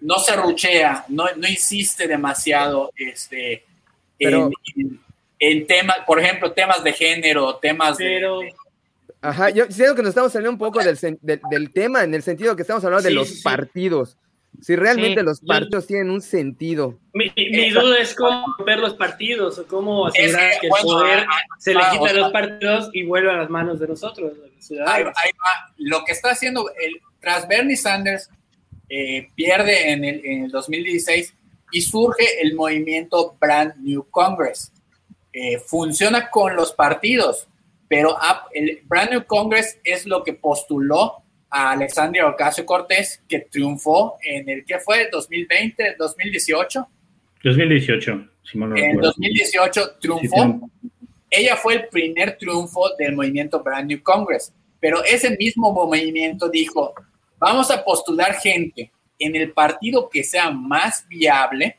no 0.02 0.16
se 0.20 0.36
ruchea, 0.36 1.06
no, 1.10 1.26
no 1.36 1.48
insiste 1.48 2.08
demasiado 2.08 2.92
este, 2.98 3.64
Pero- 4.18 4.48
en, 4.76 4.86
en- 4.86 5.00
en 5.42 5.68
temas, 5.68 5.98
por 6.06 6.20
ejemplo, 6.20 6.52
temas 6.52 6.84
de 6.84 6.94
género, 6.94 7.56
temas 7.58 7.98
Pero 7.98 8.40
de, 8.40 8.54
Ajá, 9.22 9.50
yo 9.50 9.66
siento 9.70 9.96
que 9.96 10.02
nos 10.02 10.10
estamos 10.10 10.32
saliendo 10.32 10.52
un 10.52 10.58
poco 10.58 10.80
del, 10.84 10.98
del, 11.22 11.42
del 11.50 11.72
tema, 11.74 12.04
en 12.04 12.14
el 12.14 12.24
sentido 12.24 12.56
que 12.56 12.62
estamos 12.62 12.84
hablando 12.86 13.04
de 13.04 13.10
Sí, 13.10 13.16
los 13.16 13.28
sí, 13.30 13.42
partidos. 13.44 14.18
Si 14.62 14.76
realmente 14.76 15.20
Sí, 15.22 15.26
los 15.26 15.42
yo- 15.42 15.48
partidos 15.48 15.88
tienen 15.88 16.10
un 16.10 16.22
sentido. 16.22 16.98
mi, 17.14 17.32
mi 17.36 17.70
duda 17.70 18.00
es 18.00 18.16
cómo 18.16 18.56
romper 18.58 18.80
los 18.80 18.94
partidos 18.96 19.60
o 19.60 19.68
cómo 19.68 20.08
asegurar 20.08 20.52
que, 20.54 20.60
que 20.62 20.68
el 20.68 20.74
poder 20.84 21.26
ah, 21.30 21.38
se 21.60 21.74
le 21.74 21.82
ah, 21.82 21.90
quita 21.92 22.10
a 22.10 22.14
los 22.14 22.32
partidos 22.32 22.90
y 22.94 23.04
vuelve 23.04 23.30
a 23.32 23.38
las 23.38 23.50
manos 23.50 23.80
de 23.80 23.88
nosotros, 23.88 24.32
de 24.34 24.38
los 24.38 24.46
Ahí, 24.50 24.62
ciudadanos. 24.62 25.14
ahí 25.24 25.32
va. 25.34 25.74
Lo 25.78 26.04
que 26.04 26.14
está 26.14 26.32
haciendo, 26.32 26.70
el, 26.70 27.00
tras 27.20 27.48
Bernie 27.48 27.78
Sanders 27.78 28.30
eh, 28.90 29.28
pierde 29.36 29.92
en 29.92 30.04
el, 30.04 30.26
en 30.26 30.46
el 30.46 30.52
2016 30.52 31.34
y 31.72 31.82
surge 31.82 32.42
el 32.42 32.56
movimiento 32.56 33.36
Brand 33.40 33.76
New 33.78 34.08
Congress. 34.10 34.72
Eh, 35.32 35.60
funciona 35.60 36.30
con 36.32 36.56
los 36.56 36.74
partidos, 36.74 37.48
pero 37.90 38.16
a- 38.18 38.46
el 38.54 38.80
Brand 38.86 39.12
New 39.12 39.26
Congress 39.26 39.78
es 39.84 40.06
lo 40.06 40.24
que 40.24 40.32
postuló 40.34 41.24
a 41.50 41.72
Alexandria 41.72 42.28
Ocasio 42.28 42.66
Cortés, 42.66 43.22
que 43.28 43.40
triunfó 43.40 44.18
en 44.24 44.48
el 44.48 44.64
que 44.64 44.80
fue 44.80 45.10
2020, 45.12 45.96
2018. 45.98 46.88
2018, 47.44 48.30
si 48.44 48.58
mal 48.58 48.70
no 48.70 48.76
En 48.78 48.86
recuerdo. 48.92 49.08
2018 49.10 49.84
Sí, 49.84 49.90
triunfó 50.02 50.36
triunfó. 50.36 50.70
ella 51.32 51.56
fue 51.56 51.74
el 51.76 51.88
primer 51.90 52.38
triunfo 52.38 52.96
del 52.98 53.16
movimiento 53.16 53.62
Brand 53.64 53.90
New 53.90 54.02
Congress. 54.04 54.54
Pero 54.80 55.04
ese 55.04 55.36
mismo 55.38 55.74
movimiento 55.74 56.48
dijo, 56.50 56.94
vamos 57.40 57.70
a 57.72 57.84
postular 57.84 58.36
gente 58.36 58.92
en 59.18 59.36
el 59.36 59.52
partido 59.52 60.08
que 60.10 60.24
sea 60.24 60.52
más 60.52 61.06
viable, 61.10 61.78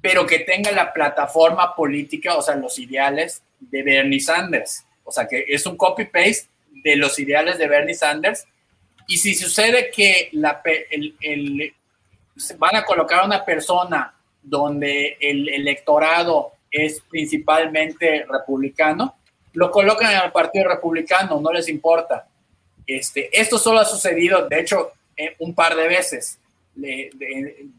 pero 0.00 0.26
que 0.26 0.40
tenga 0.40 0.72
la 0.72 0.92
plataforma 0.92 1.74
política, 1.74 2.36
o 2.36 2.42
sea, 2.42 2.56
los 2.56 2.78
ideales 2.78 3.42
de 3.60 3.82
Bernie 3.82 4.20
Sanders. 4.20 4.84
O 5.04 5.12
sea, 5.12 5.26
que 5.26 5.44
es 5.48 5.64
un 5.66 5.76
copy-paste 5.76 6.48
de 6.82 6.96
los 6.96 7.18
ideales 7.18 7.58
de 7.58 7.68
Bernie 7.68 7.94
Sanders. 7.94 8.46
Y 9.06 9.18
si 9.18 9.34
sucede 9.34 9.90
que 9.90 10.28
la, 10.32 10.62
el, 10.90 11.74
van 12.58 12.76
a 12.76 12.84
colocar 12.84 13.20
a 13.20 13.26
una 13.26 13.44
persona 13.44 14.14
donde 14.42 15.16
el 15.20 15.48
electorado 15.48 16.52
es 16.70 17.02
principalmente 17.08 18.24
republicano, 18.28 19.16
lo 19.54 19.70
colocan 19.70 20.24
el 20.24 20.32
Partido 20.32 20.68
Republicano, 20.68 21.40
no 21.40 21.52
les 21.52 21.68
importa. 21.68 22.28
Este, 22.86 23.28
esto 23.38 23.58
solo 23.58 23.80
ha 23.80 23.84
sucedido, 23.84 24.48
de 24.48 24.60
hecho, 24.60 24.92
eh, 25.16 25.34
un 25.40 25.54
par 25.54 25.74
de 25.74 25.88
veces. 25.88 26.38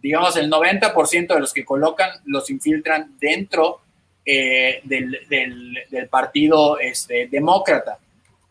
digamos, 0.02 0.36
el 0.36 0.52
90% 0.52 1.34
de 1.34 1.40
los 1.40 1.54
que 1.54 1.66
colocan 1.66 2.12
los 2.26 2.50
infiltran 2.50 3.18
dentro 3.20 3.82
eh, 4.26 4.82
del, 4.84 5.20
del, 5.30 6.08
partido 6.10 6.80
este, 6.80 7.28
demócrata. 7.28 7.98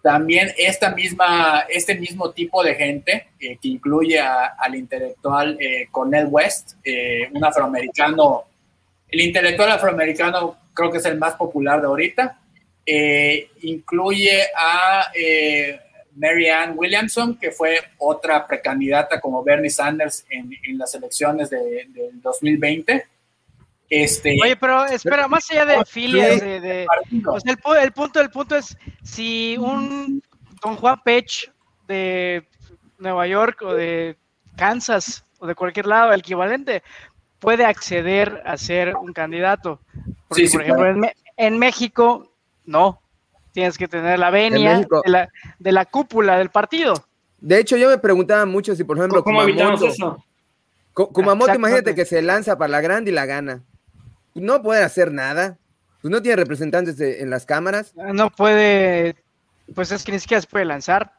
También 0.02 0.52
esta 0.56 0.94
misma, 0.94 1.66
este 1.68 1.94
mismo 1.94 2.30
tipo 2.30 2.62
de 2.62 2.74
gente, 2.74 3.28
eh, 3.38 3.58
que 3.60 3.68
incluye 3.68 4.18
al 4.18 4.74
intelectual 4.74 5.58
Cornel 5.90 6.26
West, 6.30 6.76
un 7.32 7.44
afroamericano, 7.44 8.44
el 9.08 9.20
intelectual 9.20 9.70
afroamericano 9.72 10.56
creo 10.72 10.90
que 10.90 10.98
es 10.98 11.04
el 11.04 11.18
más 11.18 11.34
popular 11.34 11.80
de 11.80 11.86
ahorita, 11.86 12.40
incluye 13.60 14.42
a 14.56 15.10
Mary 16.16 16.48
Ann 16.48 16.74
Williamson, 16.76 17.36
que 17.36 17.50
fue 17.50 17.78
otra 17.98 18.46
precandidata 18.46 19.20
como 19.20 19.42
Bernie 19.42 19.70
Sanders 19.70 20.26
en, 20.28 20.50
las 20.78 20.94
elecciones 20.94 21.50
de, 21.50 21.86
del 21.88 22.20
2020. 22.20 23.06
Este, 23.91 24.38
Oye, 24.41 24.55
pero 24.55 24.84
espera, 24.86 25.26
más 25.26 25.51
allá 25.51 25.66
de 25.66 25.84
filias, 25.84 26.41
de, 26.41 26.86
el, 27.11 27.93
punto 27.93 28.20
del 28.20 28.30
punto 28.30 28.55
es 28.55 28.76
si 29.03 29.57
un 29.59 30.22
don 30.62 30.76
Juan 30.76 31.01
Pech 31.05 31.53
de 31.88 32.47
Nueva 32.99 33.26
York 33.26 33.62
o 33.62 33.74
de 33.74 34.16
Kansas 34.57 35.24
o 35.41 35.47
de 35.49 35.57
cualquier 35.57 35.86
lado, 35.86 36.12
el 36.12 36.20
equivalente, 36.20 36.84
puede 37.41 37.64
acceder 37.64 38.41
a 38.47 38.57
ser 38.57 38.95
un 38.95 39.12
candidato. 39.12 39.80
Porque, 40.28 40.49
por 40.53 40.62
ejemplo, 40.62 41.11
en 41.36 41.59
México, 41.59 42.30
no. 42.66 43.03
Tienes 43.53 43.76
que 43.76 43.88
tener 43.88 44.20
la 44.20 44.30
venia 44.30 44.86
de 45.61 45.72
la, 45.72 45.84
cúpula 45.84 46.38
del 46.38 46.51
partido. 46.51 46.95
De 47.41 47.59
hecho, 47.59 47.76
yo 47.76 47.88
me 47.88 47.99
preguntaba 47.99 48.47
mucho 48.47 48.76
si, 48.76 48.84
por 48.84 48.97
ejemplo, 48.97 49.24
¿cómo 49.24 49.43
evitamos 49.43 49.82
eso? 49.82 50.24
Kumamoto, 50.93 51.55
imagínate 51.55 51.95
que 51.97 52.05
se 52.05 52.22
lanza 52.22 52.57
para 52.57 52.70
la 52.70 52.80
grande 52.80 53.11
y 53.11 53.14
la 53.14 53.26
gana. 53.26 53.64
No 54.34 54.62
puede 54.62 54.82
hacer 54.82 55.12
nada. 55.12 55.58
Pues 56.00 56.10
no 56.10 56.22
tiene 56.22 56.36
representantes 56.36 56.98
en 57.00 57.28
las 57.28 57.44
cámaras. 57.44 57.94
No 57.94 58.30
puede, 58.30 59.16
pues 59.74 59.92
es 59.92 60.02
que 60.02 60.12
ni 60.12 60.18
siquiera 60.18 60.40
se 60.40 60.46
puede 60.46 60.64
lanzar. 60.64 61.12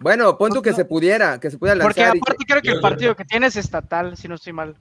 Bueno, 0.00 0.38
pon 0.38 0.52
tú 0.52 0.62
que 0.62 0.72
se 0.72 0.84
pudiera, 0.84 1.38
que 1.38 1.50
se 1.50 1.58
pudiera 1.58 1.76
lanzar. 1.76 1.92
Porque 1.92 2.04
aparte 2.04 2.44
creo 2.46 2.62
que 2.62 2.70
el 2.70 2.80
partido 2.80 3.16
que 3.16 3.24
tiene 3.24 3.48
es 3.48 3.56
estatal, 3.56 4.16
si 4.16 4.28
no 4.28 4.36
estoy 4.36 4.52
mal. 4.52 4.76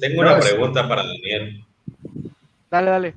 Tengo 0.00 0.20
una 0.20 0.38
pregunta 0.38 0.88
para 0.88 1.02
Daniel. 1.02 1.64
Dale, 2.70 2.90
dale. 2.90 3.14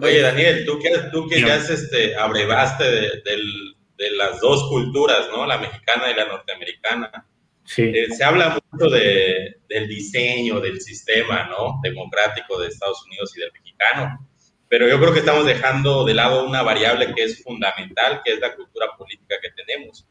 Oye, 0.00 0.20
Daniel, 0.20 0.64
tú 0.64 0.78
que, 0.78 0.90
tú 1.10 1.28
que 1.28 1.40
ya 1.40 1.56
este, 1.56 2.16
abrevaste 2.16 2.84
de, 2.84 4.10
las 4.16 4.40
dos 4.40 4.68
culturas, 4.68 5.28
¿no? 5.30 5.46
La 5.46 5.58
mexicana 5.58 6.10
y 6.10 6.14
la 6.14 6.26
norteamericana. 6.26 7.26
Sí. 7.64 7.82
Eh, 7.82 8.08
se 8.10 8.24
habla 8.24 8.58
mucho 8.70 8.90
de, 8.90 9.56
del 9.68 9.88
diseño 9.88 10.60
del 10.60 10.80
sistema, 10.80 11.48
¿no? 11.48 11.80
Democrático 11.82 12.58
de 12.58 12.68
Estados 12.68 13.04
Unidos 13.06 13.36
y 13.36 13.40
del 13.40 13.52
mexicano. 13.52 14.28
Pero 14.68 14.88
yo 14.88 14.98
creo 14.98 15.12
que 15.12 15.18
estamos 15.18 15.44
dejando 15.44 16.04
de 16.04 16.14
lado 16.14 16.46
una 16.46 16.62
variable 16.62 17.14
que 17.14 17.24
es 17.24 17.42
fundamental, 17.42 18.22
que 18.24 18.32
es 18.32 18.40
la 18.40 18.54
cultura 18.54 18.86
política 18.96 19.36
que 19.42 19.50
tenemos. 19.50 20.06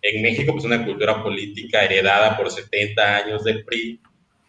En 0.00 0.22
México, 0.22 0.52
pues 0.52 0.64
una 0.64 0.84
cultura 0.84 1.22
política 1.22 1.84
heredada 1.84 2.36
por 2.36 2.50
70 2.50 3.16
años 3.16 3.44
del 3.44 3.64
PRI, 3.64 4.00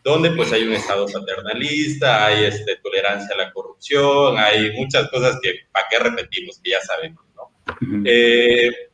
donde 0.03 0.31
pues 0.31 0.51
hay 0.53 0.63
un 0.63 0.73
Estado 0.73 1.05
paternalista, 1.07 2.27
hay 2.27 2.45
este, 2.45 2.77
tolerancia 2.77 3.35
a 3.35 3.37
la 3.37 3.51
corrupción, 3.51 4.37
hay 4.37 4.71
muchas 4.77 5.09
cosas 5.09 5.37
que, 5.41 5.53
¿para 5.71 5.87
qué 5.89 5.99
repetimos? 5.99 6.59
Que 6.63 6.71
ya 6.71 6.81
sabemos, 6.81 7.25
¿no? 7.35 7.51
Eh, 8.05 8.88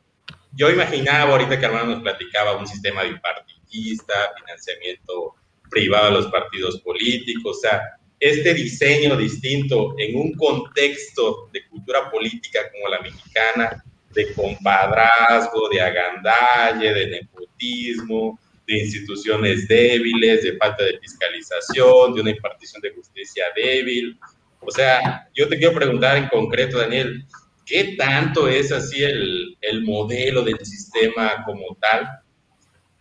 yo 0.56 0.70
imaginaba 0.70 1.32
ahorita 1.32 1.58
que 1.58 1.66
Armando 1.66 1.94
nos 1.94 2.02
platicaba 2.02 2.56
un 2.56 2.66
sistema 2.66 3.02
bipartidista, 3.02 4.14
financiamiento 4.38 5.34
privado 5.70 6.08
a 6.08 6.10
los 6.10 6.26
partidos 6.28 6.80
políticos, 6.80 7.58
o 7.58 7.60
sea, 7.60 7.82
este 8.18 8.54
diseño 8.54 9.16
distinto 9.16 9.94
en 9.98 10.16
un 10.16 10.34
contexto 10.34 11.48
de 11.52 11.66
cultura 11.68 12.10
política 12.10 12.60
como 12.72 12.88
la 12.88 13.00
mexicana, 13.00 13.84
de 14.14 14.32
compadrazgo, 14.32 15.68
de 15.68 15.82
agandalle, 15.82 16.94
de 16.94 17.06
nepotismo, 17.08 18.38
de 18.66 18.78
instituciones 18.78 19.68
débiles, 19.68 20.42
de 20.42 20.56
falta 20.56 20.84
de 20.84 20.98
fiscalización, 20.98 22.14
de 22.14 22.22
una 22.22 22.30
impartición 22.30 22.80
de 22.80 22.92
justicia 22.92 23.44
débil. 23.54 24.18
O 24.60 24.70
sea, 24.70 25.28
yo 25.34 25.46
te 25.48 25.58
quiero 25.58 25.74
preguntar 25.74 26.16
en 26.16 26.28
concreto, 26.28 26.78
Daniel, 26.78 27.26
¿qué 27.66 27.96
tanto 27.98 28.48
es 28.48 28.72
así 28.72 29.02
el, 29.02 29.58
el 29.60 29.82
modelo 29.82 30.42
del 30.42 30.64
sistema 30.64 31.42
como 31.44 31.76
tal? 31.80 32.08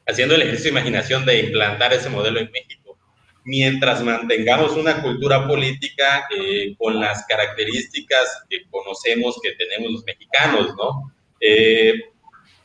Haciendo 0.07 0.35
el 0.35 0.41
ejercicio 0.41 0.73
de 0.73 0.79
imaginación 0.79 1.25
de 1.25 1.39
implantar 1.39 1.93
ese 1.93 2.09
modelo 2.09 2.39
en 2.39 2.51
México, 2.51 2.97
mientras 3.45 4.03
mantengamos 4.03 4.71
una 4.73 5.01
cultura 5.01 5.47
política 5.47 6.27
eh, 6.35 6.75
con 6.77 6.99
las 6.99 7.25
características 7.27 8.43
que 8.49 8.67
conocemos 8.69 9.39
que 9.41 9.51
tenemos 9.53 9.91
los 9.91 10.03
mexicanos, 10.03 10.75
¿no? 10.75 11.13
Eh, 11.39 11.93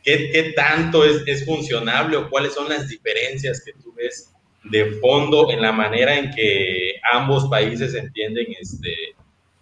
¿Qué, 0.03 0.55
tanto 0.57 1.05
es, 1.05 1.23
es, 1.27 1.45
funcionable 1.45 2.17
o 2.17 2.31
cuáles 2.31 2.55
son 2.55 2.71
las 2.71 2.89
diferencias 2.89 3.63
que 3.63 3.73
tú 3.75 3.93
ves 3.95 4.33
de 4.65 4.93
fondo 4.93 5.51
en 5.51 5.61
la 5.61 5.73
manera 5.73 6.19
en 6.19 6.31
que 6.31 6.95
ambos 7.13 7.49
países 7.49 7.95
entienden 7.95 8.47
este, 8.59 9.15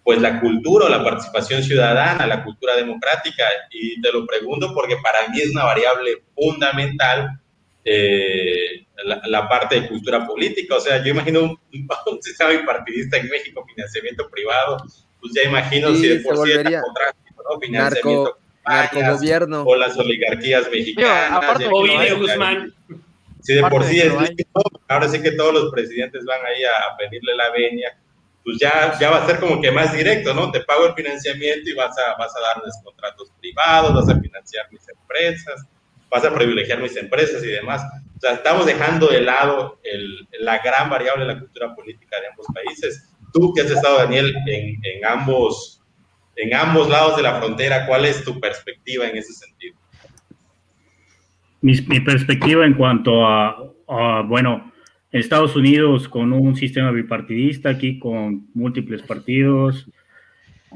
pues 0.09 0.23
la 0.23 0.41
cultura 0.41 0.87
o 0.87 0.89
la 0.89 1.05
participación 1.05 1.63
ciudadana, 1.63 2.27
la 2.27 2.43
cultura 2.43 2.75
democrática? 2.75 3.45
Y 3.71 4.01
te 4.01 4.11
lo 4.11 4.27
pregunto 4.27 4.73
porque 4.73 4.97
para 5.03 5.29
mí 5.29 5.39
es 5.39 5.51
una 5.51 5.65
variable 5.65 6.23
fundamental 6.35 7.39
eh, 7.85 8.87
la, 9.05 9.47
parte 9.47 9.79
de 9.79 9.87
cultura 9.87 10.27
política. 10.27 10.77
O 10.77 10.81
sea, 10.81 11.05
yo 11.05 11.11
imagino 11.11 11.43
un, 11.43 11.59
un 12.07 12.23
sistema 12.23 12.53
bipartidista 12.53 13.19
en 13.19 13.29
México, 13.29 13.63
financiamiento 13.67 14.31
privado, 14.31 14.79
pues 15.21 15.35
ya 15.35 15.43
imagino 15.43 15.95
si 15.95 16.09
de 16.09 16.21
por 16.21 16.39
sí 16.39 16.53
está 16.53 16.71
¿no? 16.71 17.61
Financiamiento 17.61 18.39
gobierno 18.65 19.63
o 19.67 19.77
las 19.77 19.95
oligarquías 19.99 20.71
mexicanas. 20.71 21.39
Guzmán. 22.19 22.75
Si 23.43 23.53
de 23.53 23.61
por 23.61 23.85
sí 23.85 24.01
es 24.01 24.15
ahora 24.89 25.07
sí 25.07 25.21
que 25.21 25.33
todos 25.33 25.53
los 25.53 25.71
presidentes 25.71 26.25
van 26.25 26.41
ahí 26.47 26.65
a, 26.65 26.97
pedirle 26.97 27.37
la 27.37 27.51
venia, 27.51 27.99
pues 28.49 28.59
ya, 28.61 28.99
ya 28.99 29.11
va 29.11 29.23
a 29.23 29.27
ser 29.27 29.41
como 29.41 29.61
que 29.61 29.71
más 29.71 29.93
directo, 29.93 30.33
¿no? 30.33 30.51
Te 30.51 30.61
pago 30.61 30.87
el 30.87 30.95
financiamiento 30.95 31.69
y 31.69 31.75
vas 31.75 31.95
a, 31.99 32.17
vas 32.19 32.35
a 32.35 32.41
darles 32.41 32.81
contratos 32.83 33.31
privados, 33.41 33.93
vas 33.93 34.09
a 34.09 34.19
financiar 34.19 34.67
mis 34.73 34.89
empresas, 34.89 35.67
vas 36.09 36.25
a 36.25 36.35
privilegiar 36.35 36.81
mis 36.81 36.97
empresas 36.97 37.45
y 37.45 37.49
demás. 37.49 37.83
O 38.17 38.21
sea, 38.21 38.33
estamos 38.33 38.65
dejando 38.65 39.09
de 39.09 39.21
lado 39.21 39.79
la 40.41 40.59
gran 40.61 40.89
variable 40.89 41.27
de 41.27 41.35
la 41.35 41.41
cultura 41.41 41.75
política 41.75 42.19
de 42.21 42.29
ambos 42.29 42.47
países. 42.55 43.11
Tú 43.35 43.53
que 43.53 43.61
has 43.61 43.71
estado, 43.71 43.99
Daniel, 43.99 44.35
en 44.47 45.05
ambos 45.05 45.79
en 46.39 46.55
ambos 46.55 46.89
lados 46.89 47.17
de 47.17 47.23
la 47.23 47.39
frontera. 47.39 47.85
¿Cuál 47.85 48.07
es 48.07 48.25
tu 48.25 48.41
perspectiva 48.41 49.07
en 49.07 49.17
ese 49.17 49.33
sentido? 49.35 49.77
Mi, 51.61 52.01
perspectiva 52.01 52.65
en 52.65 52.75
cuanto 52.75 53.27
a, 53.27 53.57
bueno, 54.25 54.73
Estados 55.13 55.57
Unidos 55.57 56.09
con 56.09 56.33
un 56.33 56.57
sistema 56.57 56.91
bipartidista, 56.91 57.71
aquí 57.71 57.99
con 57.99 58.49
múltiples 58.55 59.03
partidos. 59.03 59.87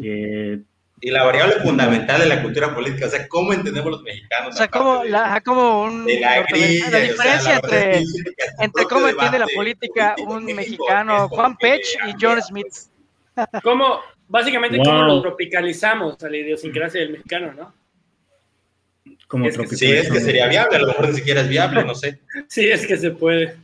Eh, 0.03 0.61
y 1.01 1.11
la 1.11 1.25
variable 1.25 1.55
fundamental 1.57 2.21
de 2.21 2.27
la 2.27 2.43
cultura 2.43 2.75
política, 2.75 3.07
o 3.07 3.11
sea, 3.11 3.27
¿cómo 3.29 3.53
entendemos 3.53 3.91
los 3.91 4.03
mexicanos? 4.03 4.55
O 4.55 4.57
sea, 4.57 4.69
como, 4.69 5.03
la, 5.05 5.41
como 5.45 5.83
un, 5.83 6.07
la, 6.21 6.47
diferencia 6.47 7.57
entre, 7.57 8.05
entre 8.61 8.85
cómo 8.85 9.09
entiende 9.09 9.41
la 9.41 9.49
política 9.55 10.15
un 10.27 10.45
mexicano, 10.45 11.29
Juan 11.29 11.57
Pech 11.57 11.85
y 12.09 12.15
John 12.21 12.41
Smith. 12.41 12.73
¿Cómo, 13.65 13.99
Básicamente, 14.33 14.79
¿cómo 14.79 15.03
lo 15.03 15.21
tropicalizamos 15.21 16.17
a 16.25 16.31
la 16.31 16.39
idiosincrasia 16.39 17.03
del 17.03 17.11
mexicano, 17.11 17.53
no? 17.53 17.75
Como 19.27 19.47
es 19.47 19.57
sí, 19.79 19.93
es 19.93 20.11
que 20.11 20.21
sería 20.21 20.49
viable, 20.49 20.77
a 20.77 20.81
lo 20.81 20.87
mejor 20.87 21.11
ni 21.11 21.17
siquiera 21.17 21.43
es 21.43 21.51
viable, 21.51 21.85
no 21.85 21.95
sé. 21.95 22.19
sí, 22.49 22.67
es 22.67 22.87
que 22.87 22.97
se 22.97 23.11
puede. 23.11 23.57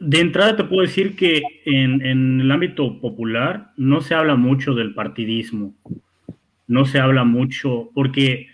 De 0.00 0.20
entrada 0.20 0.56
te 0.56 0.64
puedo 0.64 0.82
decir 0.82 1.16
que 1.16 1.42
en, 1.64 2.04
en, 2.04 2.40
el 2.40 2.50
ámbito 2.50 3.00
popular 3.00 3.72
no 3.76 4.00
se 4.00 4.14
habla 4.14 4.36
mucho 4.36 4.74
del 4.74 4.94
partidismo, 4.94 5.74
no 6.66 6.84
se 6.84 6.98
habla 6.98 7.24
mucho, 7.24 7.90
porque 7.94 8.48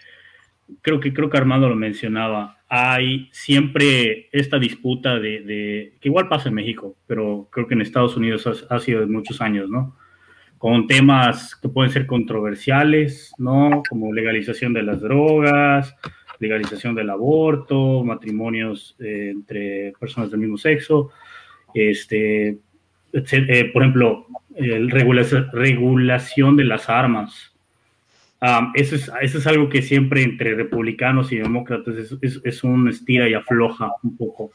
creo 0.80 1.00
que 1.00 1.12
creo 1.12 1.30
que 1.30 1.38
Armando 1.38 1.68
lo 1.68 1.76
mencionaba, 1.76 2.58
hay 2.74 3.28
siempre 3.32 4.30
esta 4.32 4.58
disputa 4.58 5.18
de, 5.18 5.92
que 6.00 6.08
igual 6.08 6.28
pasa 6.28 6.48
en 6.48 6.54
México, 6.54 6.96
pero 7.06 7.48
creo 7.50 7.66
que 7.66 7.74
en 7.74 7.82
Estados 7.82 8.16
Unidos 8.16 8.66
ha, 8.70 8.78
sido 8.78 9.00
de 9.00 9.06
muchos 9.06 9.42
años, 9.42 9.68
¿no? 9.68 9.94
Con 10.56 10.86
temas 10.86 11.54
que 11.56 11.68
pueden 11.68 11.92
ser 11.92 12.06
controversiales, 12.06 13.32
¿no? 13.36 13.82
Como 13.90 14.14
legalización 14.14 14.72
de 14.72 14.84
las 14.84 15.02
drogas, 15.02 15.94
legalización 16.42 16.94
del 16.94 17.08
aborto, 17.08 18.04
matrimonios 18.04 18.96
eh, 18.98 19.30
entre 19.30 19.92
personas 19.98 20.30
del 20.30 20.40
mismo 20.40 20.58
sexo, 20.58 21.10
este, 21.72 22.58
eh, 23.12 23.70
por 23.72 23.82
ejemplo, 23.82 24.26
el 24.54 24.90
regulación 24.90 26.56
de 26.56 26.64
las 26.64 26.90
armas, 26.90 27.52
eso, 28.74 28.96
es, 29.20 29.46
algo 29.46 29.68
que 29.68 29.82
siempre 29.82 30.22
entre 30.22 30.56
republicanos 30.56 31.30
y 31.30 31.36
demócratas 31.36 31.94
es, 32.20 32.64
un 32.64 32.88
estira 32.88 33.28
y 33.28 33.34
afloja 33.34 33.92
un 34.02 34.16
poco. 34.16 34.50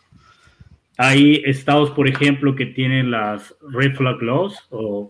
Hay 0.97 1.41
estados, 1.45 1.91
por 1.91 2.09
ejemplo, 2.09 2.53
que 2.53 2.65
tienen 2.65 3.11
las 3.11 3.55
red 3.71 3.95
flag 3.95 4.21
laws 4.21 4.67
o, 4.71 5.09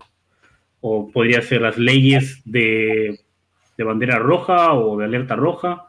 podría 1.12 1.42
ser 1.42 1.62
las 1.62 1.78
leyes 1.78 2.42
de, 2.46 3.20
bandera 3.80 4.20
roja 4.20 4.74
o 4.74 4.98
de 4.98 5.06
alerta 5.06 5.36
roja 5.36 5.87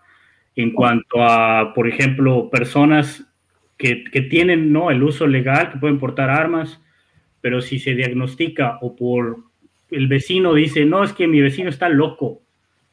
en 0.58 0.72
cuanto 0.72 1.22
a, 1.22 1.72
por 1.72 1.86
ejemplo, 1.86 2.50
personas 2.50 3.24
que, 3.76 4.02
que 4.02 4.22
tienen 4.22 4.72
¿no? 4.72 4.90
el 4.90 5.04
uso 5.04 5.28
legal, 5.28 5.70
que 5.70 5.78
pueden 5.78 6.00
portar 6.00 6.30
armas, 6.30 6.82
pero 7.40 7.60
si 7.60 7.78
se 7.78 7.94
diagnostica 7.94 8.78
o 8.80 8.96
por 8.96 9.36
el 9.88 10.08
vecino 10.08 10.54
dice, 10.54 10.84
no, 10.84 11.04
es 11.04 11.12
que 11.12 11.28
mi 11.28 11.40
vecino 11.40 11.70
está 11.70 11.88
loco, 11.88 12.42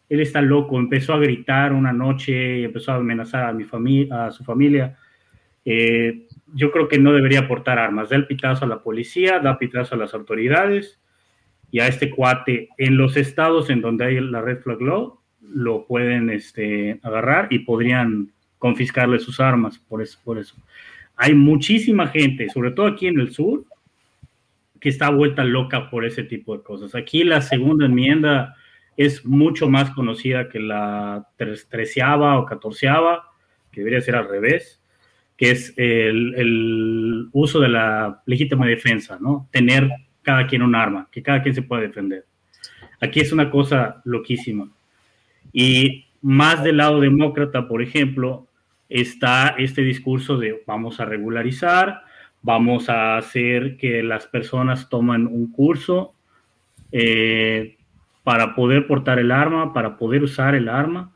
él 0.10 0.20
está 0.20 0.44
loco, 0.44 0.78
empezó 0.78 1.16
a 1.16 1.18
gritar 1.18 1.74
una 1.74 1.92
noche 1.92 2.66
empezó 2.66 2.92
a 2.92 2.98
amenazar 2.98 3.46
a, 3.46 3.52
mi 3.52 3.64
familia, 3.64 4.28
a 4.28 4.32
su 4.32 4.44
familia. 4.44 5.00
Eh, 5.66 6.28
yo 6.54 6.72
creo 6.72 6.88
que 6.88 7.00
no 7.00 7.14
debería 7.14 7.48
portar 7.48 7.80
armas. 7.80 8.10
Da 8.12 8.16
el 8.16 8.28
pitazo 8.28 8.66
a 8.66 8.68
la 8.68 8.84
policía, 8.84 9.40
da 9.40 9.58
pitazo 9.58 9.96
a 9.96 9.98
las 9.98 10.14
autoridades 10.14 11.02
y 11.72 11.80
a 11.80 11.88
este 11.88 12.12
cuate 12.12 12.70
en 12.78 12.96
los 12.96 13.18
estados 13.18 13.72
en 13.72 13.82
donde 13.82 14.06
hay 14.06 14.20
la 14.20 14.42
red 14.42 14.60
flag 14.60 14.80
law 14.82 15.25
lo 15.54 15.86
pueden 15.86 16.30
este, 16.30 17.00
agarrar 17.04 17.48
y 17.52 17.60
podrían 17.60 18.32
confiscarle 18.58 19.20
sus 19.20 19.40
armas 19.40 19.78
por 19.78 20.02
eso, 20.02 20.20
por 20.24 20.38
eso. 20.38 20.56
Hay 21.16 21.34
muchísima 21.34 22.08
gente, 22.08 22.50
sobre 22.50 22.72
todo 22.72 22.88
aquí 22.88 23.08
en 23.08 23.20
el 23.20 23.32
sur, 23.32 23.66
que 24.80 24.90
está 24.90 25.10
vuelta 25.10 25.44
loca 25.44 25.90
por 25.90 26.06
ese 26.06 26.24
tipo 26.24 26.56
de 26.56 26.64
cosas. 26.64 26.94
Aquí 26.96 27.24
la 27.24 27.42
segunda 27.42 27.86
enmienda 27.86 28.56
es 28.98 29.26
mucho 29.26 29.70
más 29.70 29.90
conocida 29.92 30.50
que 30.50 30.60
la 30.60 31.28
treceava 31.70 32.38
o 32.40 32.46
catorceava, 32.46 33.32
que 33.72 33.82
debería 33.82 34.02
ser 34.02 34.16
al 34.16 34.30
revés, 34.30 34.82
que 35.38 35.52
es 35.52 35.74
el, 35.78 37.28
uso 37.34 37.60
de 37.60 37.70
la 37.70 38.22
legítima 38.26 38.66
defensa, 38.66 39.18
¿no? 39.20 39.50
Tener 39.52 39.90
cada 40.22 40.48
quien 40.48 40.62
un 40.62 40.76
arma, 40.76 41.10
que 41.12 41.22
cada 41.22 41.42
quien 41.42 41.56
se 41.56 41.62
pueda 41.62 41.82
defender. 41.82 42.26
Aquí 43.02 43.20
es 43.20 43.32
una 43.34 43.50
cosa 43.50 44.02
loquísima. 44.06 44.70
Y 45.58 46.08
más 46.22 46.66
del 46.66 46.78
lado 46.78 47.00
demócrata, 47.00 47.70
por 47.70 47.82
ejemplo, 47.82 48.46
está 48.90 49.56
este 49.58 49.84
discurso 49.84 50.38
de 50.38 50.62
vamos 50.68 51.00
a 51.00 51.06
regularizar, 51.06 52.02
vamos 52.42 52.90
a 52.90 53.16
hacer 53.16 53.78
que 53.78 54.04
las 54.04 54.28
personas 54.28 54.90
tomen 54.90 55.28
un 55.28 55.50
curso, 55.54 56.14
eh, 56.92 57.78
para 58.24 58.54
poder 58.54 58.86
portar 58.86 59.18
el 59.18 59.32
arma, 59.32 59.74
para 59.74 59.96
poder 59.96 60.24
usar 60.24 60.56
el 60.56 60.68
arma 60.68 61.14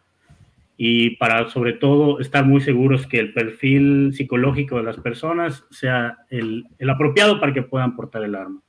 y 0.77 1.17
para 1.17 1.49
sobre 1.49 1.73
todo 1.73 2.21
estar 2.21 2.45
muy 2.45 2.61
seguros 2.61 3.07
que 3.07 3.19
el 3.19 3.33
perfil 3.33 4.13
psicológico 4.13 4.77
de 4.77 4.83
las 4.83 4.95
personas 4.95 5.65
sea 5.69 6.19
el, 6.29 6.65
apropiado 6.89 7.41
para 7.41 7.53
que 7.53 7.63
puedan 7.63 7.97
portar 7.97 8.23
el 8.23 8.35
arma. 8.35 8.61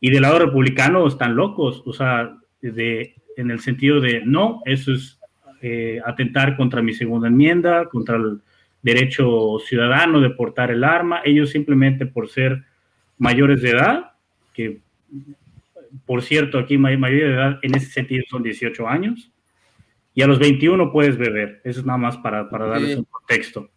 Y 0.00 0.10
del 0.10 0.22
lado 0.22 0.38
republicano 0.38 1.04
están 1.08 1.34
locos, 1.34 1.82
o 1.84 1.92
sea, 1.92 2.36
de, 2.62 3.17
en 3.38 3.50
el 3.50 3.60
sentido 3.60 4.00
de 4.00 4.22
no, 4.24 4.62
eso 4.64 4.92
es 4.92 5.18
eh, 5.62 6.00
atentar 6.04 6.56
contra 6.56 6.82
mi 6.82 6.92
segunda 6.92 7.28
enmienda, 7.28 7.86
contra 7.86 8.16
el 8.16 8.40
derecho 8.82 9.58
ciudadano 9.66 10.20
de 10.20 10.30
portar 10.30 10.70
el 10.70 10.84
arma. 10.84 11.20
Ellos 11.24 11.50
simplemente 11.50 12.06
por 12.06 12.28
ser 12.28 12.64
mayores 13.16 13.62
de 13.62 13.70
edad, 13.70 14.12
que 14.52 14.80
por 16.06 16.22
cierto, 16.22 16.58
aquí 16.58 16.78
mayoría 16.78 17.26
de 17.26 17.34
edad 17.34 17.58
en 17.62 17.74
ese 17.74 17.90
sentido 17.90 18.24
son 18.28 18.42
18 18.42 18.88
años. 18.88 19.30
Y 20.14 20.22
a 20.22 20.26
los 20.26 20.38
21 20.38 20.90
puedes 20.92 21.16
beber. 21.16 21.60
Eso 21.64 21.80
es 21.80 21.86
nada 21.86 21.98
más 21.98 22.16
para, 22.16 22.50
para 22.50 22.66
darles 22.66 22.96
un 22.96 23.04
contexto. 23.04 23.70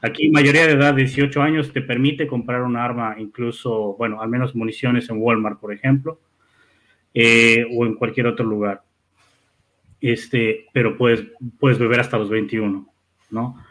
Aquí 0.00 0.30
mayoría 0.30 0.66
de 0.66 0.72
edad, 0.72 0.94
18 0.94 1.42
años, 1.42 1.72
te 1.72 1.82
permite 1.82 2.26
comprar 2.26 2.62
un 2.62 2.76
arma, 2.76 3.16
incluso, 3.18 3.94
bueno, 3.98 4.22
al 4.22 4.28
menos 4.28 4.54
municiones 4.54 5.10
en 5.10 5.18
Walmart, 5.18 5.60
por 5.60 5.72
ejemplo, 5.72 6.20
eh, 7.12 7.66
o 7.76 7.84
en 7.84 7.94
cualquier 7.94 8.26
otro 8.26 8.46
lugar. 8.46 8.82
Este, 10.00 10.66
pero 10.72 10.96
puedes, 10.96 11.24
puedes 11.58 11.78
beber 11.78 12.00
hasta 12.00 12.18
los 12.18 12.30
21, 12.30 12.88
¿no? 13.30 13.64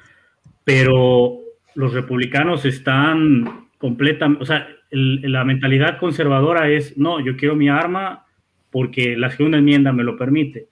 Pero 0.64 1.40
los 1.76 1.94
republicanos 1.94 2.66
están 2.66 3.70
completamente, 3.78 4.44
o 4.44 4.46
sea, 4.46 4.68
la 4.90 5.44
mentalidad 5.44 6.00
conservadora 6.00 6.70
es, 6.70 6.98
no, 6.98 7.20
yo 7.20 7.38
quiero 7.38 7.56
mi 7.56 7.70
arma 7.70 8.26
porque 8.72 9.16
la 9.16 9.30
segunda 9.32 9.58
enmienda 9.58 9.92
me 9.92 10.04
lo 10.04 10.18
permite. 10.18 10.68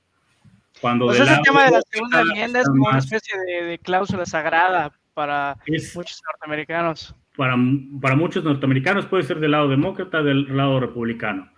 Cuando 0.82 1.06
pues 1.06 1.20
ese 1.20 1.40
tema 1.44 1.66
de 1.66 1.72
la 1.72 1.82
segunda 1.90 2.22
enmienda 2.22 2.60
es 2.62 2.68
como 2.68 2.90
una 2.90 2.98
especie 2.98 3.40
de, 3.40 3.80
cláusula 3.80 4.26
sagrada 4.26 4.92
para 5.14 5.58
muchos 5.68 6.22
norteamericanos. 6.26 7.16
Para, 7.38 7.56
para 8.02 8.16
muchos 8.16 8.44
norteamericanos 8.44 9.06
puede 9.06 9.24
ser 9.24 9.40
del 9.40 9.52
lado 9.52 9.70
demócrata, 9.70 10.22
del 10.22 10.56
lado 10.56 10.80
republicano. 10.80 11.50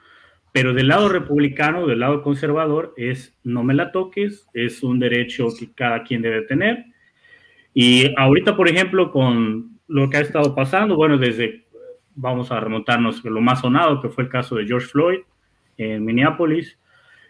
Pero 0.52 0.74
del 0.74 0.88
lado 0.88 1.10
republicano, 1.10 1.86
del 1.88 2.00
lado 2.00 2.22
conservador, 2.24 2.94
es 2.98 3.38
no 3.44 3.64
me 3.64 3.74
la 3.74 3.92
toques, 3.92 4.48
es 4.54 4.84
un 4.84 5.00
derecho 5.00 5.48
que 5.58 5.72
cada 5.74 6.04
quien 6.04 6.22
debe 6.22 6.42
tener. 6.44 6.86
Y 7.74 8.14
ahorita, 8.18 8.56
por 8.56 8.68
ejemplo, 8.68 9.12
con 9.12 9.80
lo 9.88 10.10
que 10.10 10.18
ha 10.18 10.22
estado 10.22 10.56
pasando, 10.56 10.96
bueno, 10.96 11.18
desde 11.18 11.68
vamos 12.16 12.52
a 12.52 12.60
remontarnos 12.60 13.24
lo 13.24 13.42
más 13.42 13.62
sonado, 13.62 14.02
que 14.02 14.10
fue 14.10 14.24
el 14.24 14.30
caso 14.30 14.56
de 14.56 14.66
George 14.66 14.88
Floyd 14.88 15.20
en 15.78 16.04
Minneapolis. 16.04 16.78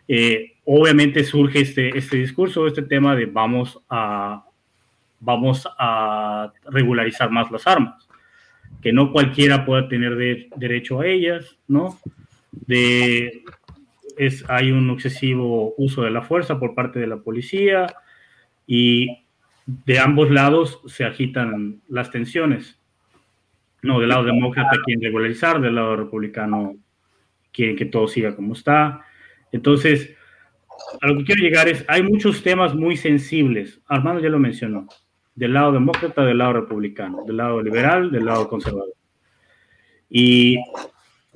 Eh, 0.07 0.53
obviamente 0.63 1.24
surge 1.24 1.59
este, 1.59 1.97
este 1.97 2.18
discurso, 2.18 2.65
este 2.65 2.82
tema 2.82 3.15
de 3.15 3.26
vamos 3.26 3.80
a, 3.89 4.45
vamos 5.20 5.68
a 5.78 6.51
regularizar 6.72 7.30
más 7.30 7.51
las 7.51 7.68
armas, 7.68 8.07
que 8.82 8.93
no 8.93 9.11
cualquiera 9.11 9.65
pueda 9.65 9.88
tener 9.89 10.47
derecho 10.55 11.01
a 11.01 11.07
ellas, 11.07 11.57
¿no? 11.68 11.99
De, 12.66 13.43
es, 14.18 14.43
hay 14.49 14.72
un 14.72 14.89
excesivo 14.89 15.74
uso 15.78 16.03
de 16.03 16.12
la 16.12 16.22
fuerza 16.22 16.60
por 16.60 16.74
parte 16.74 16.99
de 16.99 17.08
la 17.08 17.18
policía 17.18 17.88
y 18.66 19.26
de 19.66 19.99
ambos 19.99 20.32
lados 20.32 20.82
se 20.88 21.03
agitan 21.03 21.82
las 21.88 22.10
tensiones. 22.12 22.80
No, 23.82 23.99
del 23.99 24.10
lado 24.10 24.24
demócrata 24.24 24.78
quieren 24.84 25.03
regularizar, 25.03 25.62
del 25.62 25.76
lado 25.76 25.95
republicano 25.95 26.76
quieren 27.51 27.76
que 27.76 27.86
todo 27.86 28.08
siga 28.08 28.36
como 28.36 28.53
está. 28.53 29.01
Entonces, 29.51 30.16
a 31.01 31.08
lo 31.08 31.18
que 31.18 31.26
quiero 31.26 31.43
llegar 31.43 31.68
es, 31.68 31.86
hay 31.88 32.03
muchos 32.03 32.43
temas 32.43 32.74
muy 32.76 32.97
sensibles, 32.97 33.82
Armando 33.88 34.22
ya 34.22 34.30
lo 34.30 34.39
mencionó, 34.39 34.88
del 35.36 35.53
lado 35.53 35.72
demócrata, 35.72 36.24
del 36.24 36.38
lado 36.38 36.53
republicano, 36.53 37.24
del 37.26 37.38
lado 37.38 37.62
liberal, 37.62 38.12
del 38.12 38.26
lado 38.26 38.47
conservador. 38.47 38.93
Y 40.10 40.58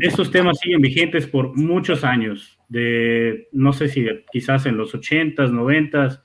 estos 0.02 0.32
temas 0.32 0.60
siguen 0.60 0.82
vigentes 0.82 1.28
por 1.28 1.56
muchos 1.56 2.04
años, 2.04 2.60
de, 2.70 3.48
no 3.52 3.74
sé 3.74 3.88
si 3.88 4.06
quizás 4.32 4.66
en 4.66 4.78
los 4.78 4.94
80s, 4.94 5.52
90s, 5.52 6.22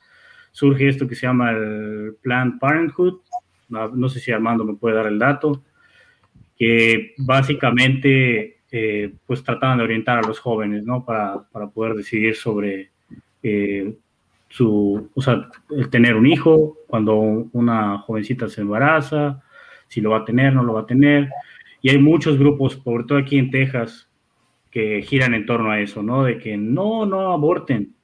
surge 0.52 0.88
esto 0.88 1.06
que 1.06 1.14
se 1.14 1.26
llama 1.26 1.50
el 1.50 2.16
Planned 2.22 2.58
Parenthood, 2.58 3.20
no 3.68 4.08
sé 4.08 4.20
si 4.20 4.32
Armando 4.32 4.64
me 4.64 4.76
puede 4.76 4.96
dar 4.96 5.06
el 5.06 5.18
dato, 5.18 5.62
que 6.56 7.14
básicamente 7.18 8.60
eh, 8.70 9.14
pues 9.26 9.44
trataban 9.44 9.78
de 9.78 9.84
orientar 9.84 10.18
a 10.18 10.26
los 10.26 10.38
jóvenes, 10.38 10.84
¿no? 10.84 11.04
Para, 11.04 11.42
para 11.50 11.68
poder 11.68 11.94
decidir 11.94 12.34
sobre 12.34 12.90
eh, 13.42 13.94
su, 14.48 15.10
o 15.14 15.22
sea, 15.22 15.48
el 15.70 15.90
tener 15.90 16.14
un 16.14 16.26
hijo, 16.26 16.78
cuando 16.86 17.14
una 17.52 17.98
jovencita 17.98 18.48
se 18.48 18.62
embaraza, 18.62 19.42
si 19.88 20.00
lo 20.00 20.10
va 20.10 20.18
a 20.18 20.24
tener, 20.24 20.52
no 20.52 20.62
lo 20.62 20.74
va 20.74 20.80
a 20.80 20.86
tener. 20.86 21.30
Y 21.82 21.90
hay 21.90 21.98
muchos 21.98 22.38
grupos, 22.38 22.80
sobre 22.84 23.04
todo 23.04 23.18
aquí 23.18 23.38
en 23.38 23.50
Texas, 23.50 24.08
que 24.70 25.02
giran 25.02 25.34
en 25.34 25.46
torno 25.46 25.70
a 25.70 25.80
eso, 25.80 26.02
¿no? 26.02 26.24
De 26.24 26.38
que 26.38 26.56
no, 26.56 27.06
no 27.06 27.32
aborten, 27.32 27.94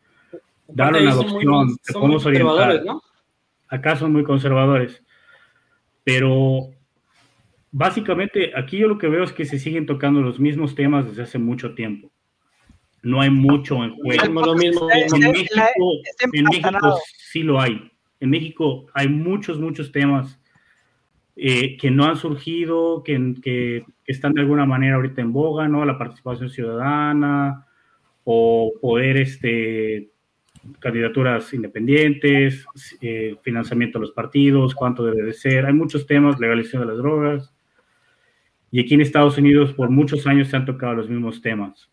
dar 0.69 0.95
una 0.95 1.11
adopción, 1.11 1.77
te 1.85 1.93
podemos 1.93 2.25
orientar. 2.25 2.85
¿no? 2.85 3.03
Acá 3.69 3.97
son 3.97 4.13
muy 4.13 4.25
conservadores, 4.25 5.03
pero 6.05 6.71
básicamente 7.71 8.53
aquí 8.57 8.79
yo 8.79 8.89
lo 8.89 8.99
que 8.99 9.09
veo 9.09 9.25
es 9.25 9.33
que 9.33 9.45
se 9.45 9.59
siguen 9.59 9.87
tocando 9.87 10.21
los 10.21 10.39
mismos 10.41 10.75
temas 10.75 11.07
desde 11.07 11.23
hace 11.23 11.39
mucho 11.39 11.75
tiempo. 11.75 12.11
No 13.03 13.21
hay 13.21 13.31
mucho 13.31 13.83
en 13.83 13.95
juego. 13.97 14.23
en 16.33 16.45
México, 16.45 16.99
sí 17.19 17.43
lo 17.43 17.61
hay. 17.61 17.91
En 18.21 18.31
México 18.31 18.87
hay 18.95 19.09
muchos, 19.09 19.59
muchos 19.59 19.91
temas 19.91 20.39
eh, 21.35 21.77
que 21.79 21.91
no 21.91 22.05
han 22.05 22.17
surgido, 22.17 23.03
que, 23.03 23.35
que, 23.43 23.85
están 24.07 24.35
de 24.35 24.43
alguna 24.43 24.67
manera 24.67 24.97
ahorita 24.97 25.23
en 25.23 25.33
boga, 25.33 25.69
¿no? 25.69 25.85
La 25.85 25.97
participación 25.97 26.51
ciudadana 26.51 27.67
o 28.25 28.73
poder, 28.81 29.17
este, 29.17 30.11
candidaturas 30.79 31.53
independientes, 31.55 32.67
eh, 33.01 33.37
financiamiento 33.43 33.99
de 33.99 34.07
los 34.07 34.13
partidos, 34.13 34.75
cuánto 34.75 35.05
debe 35.05 35.23
de 35.23 35.33
ser. 35.33 35.67
Hay 35.67 35.73
muchos 35.73 36.07
temas, 36.07 36.39
legalización 36.39 36.83
de 36.83 36.89
las 36.89 36.99
drogas. 36.99 37.55
Y 38.71 38.81
aquí 38.81 38.95
en 38.95 39.01
Estados 39.01 39.39
Unidos 39.39 39.73
por 39.73 39.91
muchos 39.91 40.27
años 40.27 40.49
se 40.49 40.57
han 40.57 40.67
tocado 40.67 40.95
los 40.95 41.09
mismos 41.09 41.41
temas. 41.41 41.91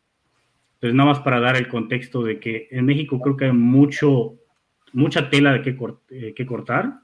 Entonces, 0.76 0.96
nada 0.96 1.10
más 1.10 1.20
para 1.20 1.40
dar 1.40 1.58
el 1.58 1.68
contexto 1.68 2.24
de 2.24 2.40
que 2.40 2.68
en 2.72 2.86
México 2.86 3.20
creo 3.20 3.36
que 3.36 3.46
hay 3.46 3.52
mucho, 3.54 4.36
mucha 4.94 5.30
tela 5.30 5.54
de 5.54 5.62
que, 5.62 5.78
eh, 6.10 6.34
que 6.34 6.46
cortar 6.46 7.00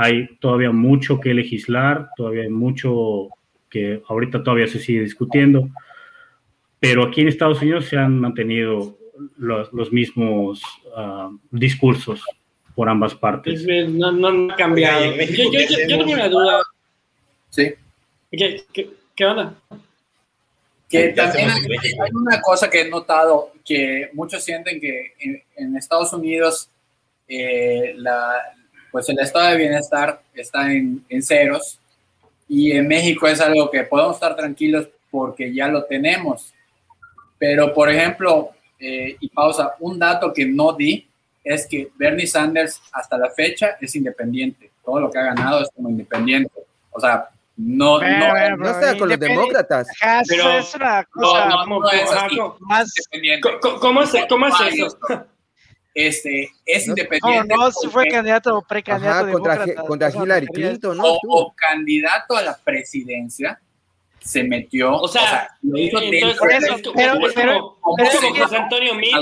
hay 0.00 0.28
todavía 0.36 0.70
mucho 0.70 1.18
que 1.18 1.34
legislar, 1.34 2.10
todavía 2.16 2.44
hay 2.44 2.50
mucho 2.50 3.30
que 3.68 4.00
ahorita 4.08 4.44
todavía 4.44 4.68
se 4.68 4.78
sigue 4.78 5.00
discutiendo, 5.00 5.68
pero 6.78 7.02
aquí 7.02 7.22
en 7.22 7.26
Estados 7.26 7.60
Unidos 7.60 7.86
se 7.86 7.96
han 7.96 8.20
mantenido 8.20 8.96
los, 9.36 9.72
los 9.72 9.92
mismos 9.92 10.62
uh, 10.96 11.36
discursos 11.50 12.22
por 12.76 12.88
ambas 12.88 13.12
partes. 13.16 13.66
No, 13.88 14.12
no, 14.12 14.30
no 14.30 14.52
ha 14.52 14.56
cambiado. 14.56 15.16
Yo, 15.16 15.50
yo, 15.50 15.50
yo, 15.50 15.86
yo, 15.88 15.98
tengo 15.98 16.12
una 16.12 16.28
duda. 16.28 16.62
Sí. 17.50 17.74
¿Qué, 18.30 18.62
qué, 18.72 18.90
qué 19.16 19.26
onda? 19.26 19.52
Que 20.88 21.08
también 21.08 21.50
hay, 21.50 21.60
hay, 21.60 22.10
una 22.12 22.40
cosa 22.40 22.70
que 22.70 22.82
he 22.82 22.88
notado, 22.88 23.50
que 23.64 24.10
muchos 24.12 24.44
sienten 24.44 24.80
que 24.80 25.14
en, 25.18 25.42
en 25.56 25.76
Estados 25.76 26.12
Unidos 26.12 26.70
eh, 27.26 27.94
la, 27.96 28.36
pues 28.90 29.08
el 29.08 29.18
estado 29.18 29.50
de 29.50 29.56
bienestar 29.56 30.20
está 30.34 30.72
en, 30.72 31.04
en, 31.08 31.22
ceros 31.22 31.78
y 32.48 32.72
en 32.72 32.88
México 32.88 33.26
es 33.26 33.40
algo 33.40 33.70
que 33.70 33.82
podemos 33.84 34.14
estar 34.14 34.34
tranquilos 34.34 34.88
porque 35.10 35.52
ya 35.52 35.68
lo 35.68 35.84
tenemos. 35.84 36.52
Pero, 37.38 37.72
por 37.72 37.90
ejemplo, 37.90 38.50
eh, 38.78 39.16
y 39.20 39.28
pausa, 39.28 39.74
un 39.80 39.98
dato 39.98 40.32
que 40.32 40.46
no 40.46 40.72
di 40.72 41.06
es 41.44 41.66
que 41.66 41.90
Bernie 41.96 42.26
Sanders 42.26 42.80
hasta 42.92 43.16
la 43.16 43.30
fecha 43.30 43.76
es 43.80 43.94
independiente. 43.94 44.70
Todo 44.84 45.00
lo 45.00 45.10
que 45.10 45.18
ha 45.18 45.22
ganado 45.22 45.62
es 45.62 45.68
como 45.74 45.88
independiente. 45.88 46.52
O 46.90 47.00
sea, 47.00 47.28
no, 47.56 48.00
no, 48.00 48.56
no 48.56 48.70
está 48.70 48.96
con 48.96 49.08
los 49.08 49.18
demócratas. 49.18 49.88
Pero 50.28 50.50
es 50.52 50.74
una 50.74 51.04
cosa 51.04 51.48
no, 51.48 51.66
no, 51.66 51.80
no 51.80 51.90
es 51.90 52.12
así, 52.12 52.38
más 52.60 52.92
independiente. 52.96 53.48
¿Cómo, 53.80 54.02
es, 54.02 54.12
cómo 54.28 54.46
es 54.46 54.54
eso? 54.72 54.98
Este, 56.06 56.50
es 56.64 56.86
independiente. 56.86 57.54
No, 57.54 57.64
no, 57.64 57.72
si 57.72 57.88
fue 57.88 58.06
candidato 58.06 58.56
o 58.56 58.62
precandidato. 58.62 59.24
Ajá, 59.24 59.32
contra, 59.32 59.74
contra 59.74 60.10
Hillary 60.10 60.46
Clinton, 60.46 60.96
¿no? 60.96 61.04
O, 61.04 61.18
o, 61.28 61.54
candidato 61.56 62.36
a 62.36 62.42
la 62.42 62.56
presidencia 62.56 63.60
se 64.20 64.44
metió. 64.44 64.94
O 64.94 65.08
sea, 65.08 65.22
o 65.22 65.26
sea 65.26 65.48
lo 65.62 65.78
hizo 65.78 66.00
entonces, 66.00 66.38
por 66.38 66.52
eso, 66.52 66.76
pero, 66.76 66.92
pero, 66.94 67.32
pero, 67.34 67.78
como, 67.80 67.96
pero, 67.96 68.10
como 68.20 68.36
José 68.36 68.56
Antonio 68.56 68.94
Mil. 68.94 69.16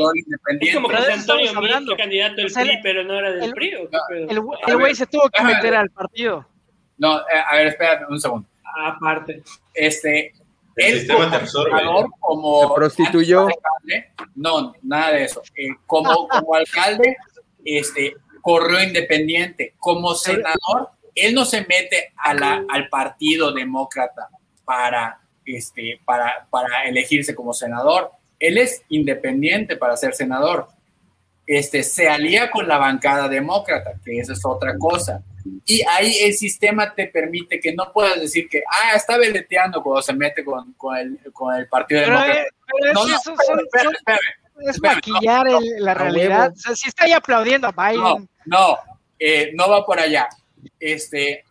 Es 0.61 0.75
como 0.75 0.89
José 0.89 1.13
Antonio 1.13 1.61
Mil, 1.61 1.97
candidato 1.97 2.37
del 2.37 2.53
PRI, 2.53 2.79
pero 2.83 3.05
no 3.05 3.15
era 3.15 3.33
del 3.33 3.53
PRI. 3.53 3.73
El 4.67 4.77
güey 4.77 4.95
se 4.95 5.07
tuvo 5.07 5.31
que 5.31 5.43
meter 5.43 5.75
al 5.75 5.91
partido. 5.91 6.47
No, 6.99 7.21
eh, 7.21 7.43
a 7.51 7.57
ver, 7.57 7.69
espérate 7.69 8.05
un 8.09 8.21
segundo. 8.21 8.49
Aparte. 8.85 9.43
Este, 9.73 10.27
el 10.29 10.46
él 10.77 10.99
sistema 10.99 11.31
te 11.31 11.37
absorbe. 11.37 11.81
Como 12.21 12.69
se 12.69 12.75
prostituyó. 12.75 13.47
Alcalde, 13.47 14.13
no, 14.35 14.75
nada 14.83 15.13
de 15.13 15.25
eso. 15.25 15.43
Eh, 15.57 15.69
como, 15.87 16.29
como 16.29 16.55
alcalde, 16.55 17.17
este, 17.65 18.15
corrió 18.43 18.83
independiente. 18.83 19.75
Como 19.79 20.15
senador, 20.15 20.91
él 21.15 21.35
no 21.35 21.45
se 21.45 21.63
mete 21.63 22.13
a 22.17 22.35
la, 22.35 22.65
al 22.69 22.89
partido 22.89 23.53
demócrata 23.53 24.29
para, 24.65 25.21
este, 25.47 26.01
para, 26.05 26.47
para 26.51 26.85
elegirse 26.85 27.35
como 27.35 27.55
senador. 27.55 28.11
Él 28.39 28.59
es 28.59 28.83
independiente 28.91 29.77
para 29.77 29.97
ser 29.97 30.15
senador. 30.15 30.69
Este, 31.47 31.83
se 31.85 32.09
alía 32.09 32.51
con 32.51 32.69
la 32.69 32.77
bancada 32.77 33.29
demócrata, 33.29 33.95
que 34.05 34.19
esa 34.19 34.35
es 34.35 34.45
otra 34.45 34.77
cosa. 34.77 35.23
Y 35.65 35.83
ahí 35.83 36.19
el 36.23 36.35
sistema 36.35 36.95
te 36.95 37.07
permite 37.07 37.61
que 37.61 37.75
no 37.75 37.93
puedas 37.93 38.21
decir 38.21 38.49
que, 38.49 38.63
ah, 38.69 38.95
está 38.95 39.17
veleteando 39.17 39.83
cuando 39.83 40.03
se 40.03 40.13
mete 40.13 40.45
con, 40.45 40.73
con, 40.75 40.97
el, 40.97 41.19
con 41.33 41.55
el 41.55 41.69
Partido 41.69 42.03
pero, 42.03 42.13
Demócrata. 42.13 42.41
Eh, 42.41 42.49
pero 42.67 42.93
no, 42.93 43.07
no, 43.07 43.15
eso 43.15 43.35
son, 43.47 43.61
espérame, 43.61 43.95
espérame, 43.95 44.71
es 44.71 44.81
maquillar 44.81 45.49
el, 45.49 45.85
la 45.85 45.95
realidad. 45.95 46.53
O 46.53 46.57
sea, 46.57 46.75
si 46.75 46.89
está 46.89 47.05
ahí 47.05 47.13
aplaudiendo 47.13 47.69
a 47.69 47.73
Biden. 47.73 48.03
No, 48.03 48.29
no, 48.47 48.79
eh, 49.19 49.51
no 49.55 49.69
va 49.69 49.85
por 49.85 49.99
allá. 49.99 50.29
Este, 50.81 51.45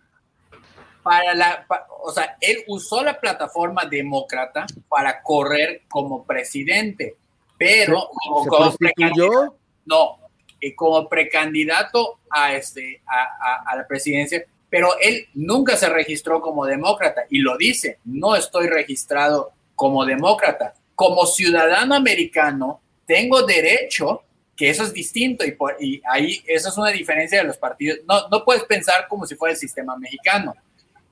para 1.04 1.36
la, 1.36 1.66
pa, 1.68 1.88
o 2.04 2.12
sea, 2.12 2.36
él 2.41 2.64
usó 2.68 3.04
la 3.04 3.20
plataforma 3.20 3.86
demócrata 3.86 4.66
para 4.89 5.22
correr 5.22 5.84
como 5.88 6.26
presidente, 6.26 7.16
pero 7.58 8.10
como, 8.10 8.43
¿Se 8.43 8.50
como 8.50 9.56
no, 9.86 10.18
eh, 10.62 10.76
como 10.76 11.08
precandidato 11.10 12.20
a, 12.30 12.53
este, 12.56 13.01
a, 13.08 13.24
a, 13.24 13.72
a, 13.72 13.76
la 13.76 13.88
presidencia, 13.88 14.45
pero 14.70 14.89
él 14.99 15.28
nunca 15.34 15.78
se 15.78 15.89
registró 15.89 16.41
como 16.41 16.66
demócrata 16.66 17.24
y 17.30 17.39
lo 17.39 17.58
dice, 17.58 17.99
no 18.06 18.36
estoy 18.36 18.68
registrado 18.68 19.51
como 19.76 20.06
demócrata. 20.06 20.74
Como 20.95 21.26
ciudadano 21.26 21.95
americano, 21.95 22.82
tengo 23.06 23.43
derecho, 23.43 24.24
que 24.56 24.70
eso 24.70 24.84
es 24.84 24.93
distinto 24.93 25.45
y, 25.45 25.51
por, 25.51 25.76
y 25.80 26.01
ahí 26.10 26.41
eso 26.47 26.70
es 26.70 26.78
una 26.78 26.89
diferencia 26.91 27.39
de 27.39 27.43
los 27.43 27.58
partidos. 27.58 27.99
No, 28.08 28.28
no 28.30 28.43
puedes 28.43 28.64
pensar 28.64 29.08
como 29.08 29.26
si 29.26 29.36
fuera 29.36 29.53
el 29.53 29.60
sistema 29.60 29.97
mexicano. 29.97 30.56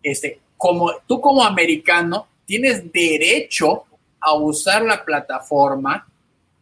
Este, 0.02 0.40
como 0.58 0.92
tú 1.08 1.20
como 1.20 1.44
americano 1.44 2.28
tienes 2.46 2.92
derecho 2.92 3.86
a 4.20 4.34
usar 4.36 4.84
la 4.84 5.04
plataforma 5.04 6.08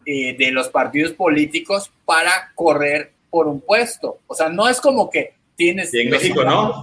eh, 0.05 0.35
de 0.37 0.51
los 0.51 0.69
partidos 0.69 1.13
políticos 1.13 1.91
para 2.05 2.51
correr 2.55 3.11
por 3.29 3.47
un 3.47 3.61
puesto. 3.61 4.19
O 4.27 4.35
sea, 4.35 4.49
no 4.49 4.67
es 4.67 4.81
como 4.81 5.09
que 5.09 5.33
tienes... 5.55 5.93
Y 5.93 6.01
en 6.01 6.09
México 6.09 6.43
no. 6.43 6.81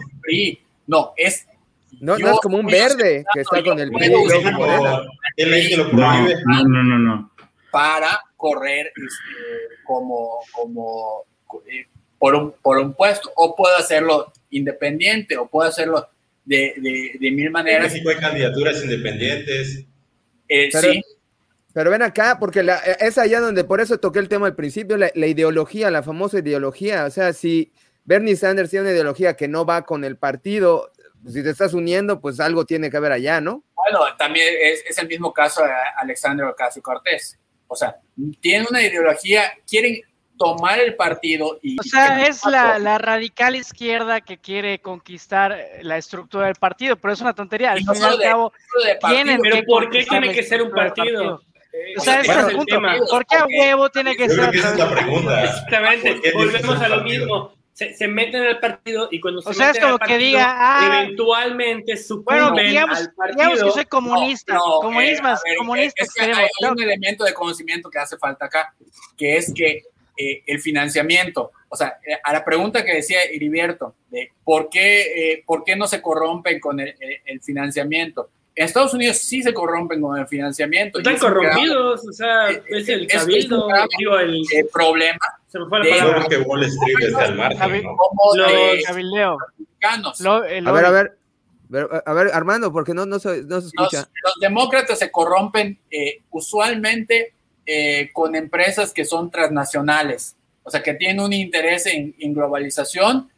No, 0.87 1.12
es... 1.16 1.47
No, 2.01 2.16
yo, 2.16 2.27
no 2.27 2.35
es 2.35 2.41
como 2.41 2.59
un 2.59 2.66
verde 2.66 3.25
que 3.35 3.41
está 3.41 3.62
con 3.62 3.79
el 3.81 3.91
PRI. 3.91 4.12
En 5.37 5.51
México 5.51 5.83
lo 5.83 5.91
prohíbe. 5.91 6.35
No, 6.45 6.64
no, 6.64 6.85
no, 6.85 6.99
no. 6.99 7.33
Para 7.73 8.21
correr 8.37 8.93
este, 8.95 9.83
como, 9.85 10.39
como 10.53 11.25
eh, 11.66 11.87
por, 12.19 12.35
un, 12.35 12.53
por 12.62 12.79
un 12.79 12.95
puesto. 12.95 13.33
O 13.35 13.57
puedo 13.57 13.77
hacerlo 13.77 14.33
independiente, 14.51 15.37
o 15.37 15.49
puedo 15.49 15.69
hacerlo 15.69 16.09
de, 16.45 16.75
de, 16.77 17.19
de 17.19 17.31
mil 17.31 17.51
maneras. 17.51 17.87
En 17.87 17.93
México 17.93 18.11
hay 18.11 18.16
candidaturas 18.16 18.83
independientes. 18.85 19.85
Eh, 20.49 20.69
Pero, 20.73 20.93
sí, 20.93 21.03
pero 21.79 21.93
ven 21.93 22.03
acá, 22.03 22.39
porque 22.41 22.64
la, 22.64 22.79
es 22.79 23.18
allá 23.18 23.39
donde 23.39 23.62
por 23.62 23.81
eso 23.81 24.01
toqué 24.01 24.18
el 24.18 24.29
tema 24.29 24.49
al 24.49 24.57
principio, 24.57 24.97
la, 24.97 25.12
la, 25.14 25.26
ideología, 25.29 25.93
la 25.93 26.03
famosa 26.03 26.41
ideología. 26.41 27.05
O 27.05 27.11
sea, 27.11 27.33
si 27.33 27.72
Bernie 28.05 28.35
Sanders 28.35 28.68
tiene 28.68 28.87
una 28.87 28.95
ideología 28.95 29.37
que 29.37 29.47
no 29.47 29.64
va 29.64 29.83
con 29.83 30.03
el 30.03 30.16
partido, 30.16 30.91
si 31.24 31.41
te 31.41 31.51
estás 31.51 31.74
uniendo, 31.74 32.20
pues 32.20 32.41
algo 32.41 32.66
tiene 32.66 32.91
que 32.91 32.97
haber 32.97 33.12
allá, 33.12 33.41
¿no? 33.41 33.62
Bueno, 33.76 34.01
también 34.18 34.57
es, 34.61 34.83
es 34.89 34.99
el 34.99 35.07
mismo 35.07 35.33
caso 35.33 35.62
de 35.62 35.70
Alexandre 35.99 36.47
Ocasio 36.47 36.83
Cortés. 36.83 37.39
O 37.68 37.76
sea, 37.76 37.95
tienen 38.41 38.66
una 38.68 38.83
ideología, 38.83 39.45
quieren 39.64 40.01
tomar 40.37 40.81
el 40.81 40.97
partido 40.97 41.59
y... 41.62 41.79
O 41.79 41.83
sea, 41.85 42.26
es 42.26 42.45
la, 42.45 42.79
la, 42.79 42.99
radical 42.99 43.55
izquierda 43.55 44.20
que 44.20 44.39
quiere 44.39 44.81
conquistar 44.81 45.57
la 45.83 45.97
estructura 45.97 46.47
del 46.47 46.57
partido, 46.57 46.97
pero 46.97 47.12
es 47.12 47.20
una 47.20 47.35
tontería. 47.35 47.72
Al 47.72 47.79
fin 47.79 47.89
y 47.95 48.05
al 48.05 48.18
cabo, 48.18 48.53
tienen 49.09 49.41
Pero 49.41 49.62
¿por 49.66 49.91
qué 49.91 50.05
tiene 50.05 50.33
que 50.33 50.43
ser 50.43 50.62
un 50.62 50.70
partido? 50.70 51.41
O 51.97 52.01
sea, 52.01 52.21
ese 52.21 52.33
es 52.33 52.39
el 52.39 52.57
punto. 52.57 52.81
¿Por 53.11 53.27
qué 53.27 53.37
a 53.37 53.47
huevo 53.47 53.91
tiene 53.91 54.16
que 54.16 54.29
ser? 54.29 54.55
Esa 54.55 54.73
es 54.73 54.79
la 54.79 54.91
pregunta. 54.91 55.45
Exactamente, 55.45 56.33
volvemos 56.33 56.81
a 56.81 56.89
lo 56.89 57.03
mismo. 57.03 57.53
Se, 57.73 57.95
se, 57.95 58.09
meten 58.09 58.43
al 58.43 58.59
partido 58.59 59.09
y 59.12 59.21
cuando 59.21 59.41
se 59.41 59.51
o 59.51 59.53
sea, 59.53 59.69
meten 59.69 59.77
es 59.77 59.85
como 59.85 59.93
al 59.93 59.99
partido, 60.01 60.19
que 60.19 60.25
diga, 60.25 60.57
ah, 60.59 61.01
eventualmente 61.01 61.97
sucumben 61.97 62.53
bueno, 62.53 62.69
digamos, 62.69 62.99
al 62.99 63.12
partido. 63.14 63.37
digamos 63.37 63.62
que 63.62 63.71
soy 63.71 63.85
comunista, 63.85 64.55
no, 64.55 64.66
no, 64.66 64.81
comunismo, 64.81 65.29
eh, 65.29 65.77
ver, 65.77 65.93
es 65.95 66.12
que 66.12 66.25
hay, 66.25 66.49
un 66.69 66.83
elemento 66.83 67.23
de 67.23 67.33
conocimiento 67.33 67.89
que 67.89 68.01
hace 68.01 68.19
falta 68.19 68.47
acá, 68.47 68.75
que 69.16 69.37
es 69.37 69.55
que 69.55 69.85
eh, 70.21 70.43
el 70.47 70.59
financiamiento, 70.59 71.53
o 71.69 71.77
sea, 71.77 72.01
eh, 72.05 72.19
a 72.25 72.33
la 72.33 72.45
pregunta 72.45 72.85
que 72.85 72.95
decía 72.95 73.23
Heriberto, 73.23 73.95
de 74.11 74.33
por 74.43 74.69
qué, 74.69 75.35
eh, 75.35 75.45
por 75.47 75.62
qué 75.62 75.77
no 75.77 75.87
se 75.87 76.03
corrompen 76.03 76.59
con 76.59 76.81
el, 76.81 76.97
el, 77.25 77.41
financiamiento. 77.41 78.29
En 78.59 78.64
Estados 78.64 78.92
Unidos 78.92 79.18
sí 79.18 79.40
se 79.40 79.54
corrompen 79.54 80.00
con 80.00 80.18
el 80.18 80.26
financiamiento. 80.26 80.98
Están 80.98 81.16
corrompidos, 81.16 82.02
grave, 82.02 82.09
o 82.09 82.12
sea, 82.12 82.50
es 82.66 82.88
el 82.88 83.06
cabildo, 83.06 83.68
es, 83.72 83.84
digo, 83.96 84.18
el, 84.18 84.42
el, 84.52 84.66
problema. 84.66 85.16
Se 85.46 85.61
me 85.61 85.66
fue 85.68 85.78
la 85.78 85.96
palabra. 85.96 86.26
que 86.28 86.38
Wall 86.38 86.64
Street 86.64 86.96
está 87.09 87.24
al 87.26 87.36
margen, 87.36 87.84
¿no? 87.84 87.96
Los 88.34 88.84
cabildeo. 88.84 89.38
Lo, 90.18 90.32
a 90.32 90.40
ver, 90.40 90.84
a 90.84 90.90
ver. 90.90 91.18
A 92.04 92.12
ver, 92.12 92.30
Armando, 92.34 92.72
porque 92.72 92.94
no, 92.94 93.06
no, 93.06 93.20
se, 93.20 93.44
no 93.44 93.61
se 93.61 93.68
escucha. 93.68 93.98
Los, 93.98 94.09
los 94.24 94.34
demócratas 94.40 94.98
se 94.98 95.12
corrompen 95.12 95.78
eh, 95.88 96.22
usualmente 96.30 97.34
eh, 97.64 98.11
con 98.12 98.34
empresas 98.34 98.92
que 98.92 99.04
son 99.04 99.30
transnacionales. 99.30 100.34
O 100.64 100.68
o 100.68 100.70
sea, 100.70 100.82
que 100.82 100.94
tienen 100.94 101.20
un 101.20 101.32
interés 101.32 101.86
en, 101.86 102.12
en 102.18 102.34
globalización 102.34 103.30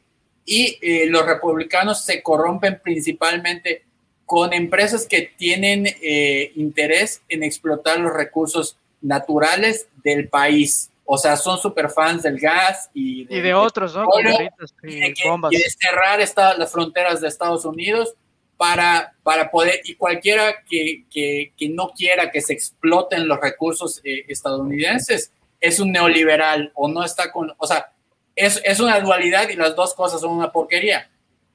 y 0.46 0.78
eh, 0.80 1.04
los 1.08 1.26
republicanos 1.26 2.02
se 2.02 2.22
corrompen 2.22 2.80
principalmente 2.82 3.84
con 4.30 4.52
empresas 4.52 5.08
que 5.08 5.22
tienen 5.22 5.88
eh, 5.88 6.52
interés 6.54 7.20
en 7.28 7.42
explotar 7.42 7.98
los 7.98 8.12
recursos 8.12 8.76
naturales 9.00 9.88
del 10.04 10.28
país. 10.28 10.88
O 11.04 11.18
sea, 11.18 11.36
son 11.36 11.58
super 11.58 11.90
fans 11.90 12.22
del 12.22 12.38
gas 12.38 12.88
y 12.94 13.24
de, 13.24 13.38
y 13.38 13.40
de 13.40 13.54
otros, 13.54 13.92
¿no? 13.96 14.06
Y, 14.84 15.00
de 15.00 15.14
bombas. 15.24 15.52
y 15.52 15.56
de 15.56 15.64
cerrar 15.76 16.20
esta, 16.20 16.56
las 16.56 16.70
fronteras 16.70 17.20
de 17.20 17.26
Estados 17.26 17.64
Unidos 17.64 18.14
para, 18.56 19.14
para 19.24 19.50
poder, 19.50 19.80
y 19.82 19.96
cualquiera 19.96 20.62
que, 20.64 21.06
que, 21.10 21.52
que 21.56 21.68
no 21.68 21.88
quiera 21.88 22.30
que 22.30 22.40
se 22.40 22.52
exploten 22.52 23.26
los 23.26 23.40
recursos 23.40 24.00
eh, 24.04 24.26
estadounidenses 24.28 25.32
es 25.60 25.80
un 25.80 25.90
neoliberal 25.90 26.70
o 26.76 26.86
no 26.86 27.02
está 27.02 27.32
con, 27.32 27.52
o 27.58 27.66
sea, 27.66 27.90
es, 28.36 28.62
es, 28.64 28.78
una 28.78 29.00
dualidad 29.00 29.48
y 29.48 29.56
las 29.56 29.74
dos 29.74 29.92
cosas 29.92 30.20
son 30.20 30.30
una 30.30 30.52
porquería. 30.52 31.10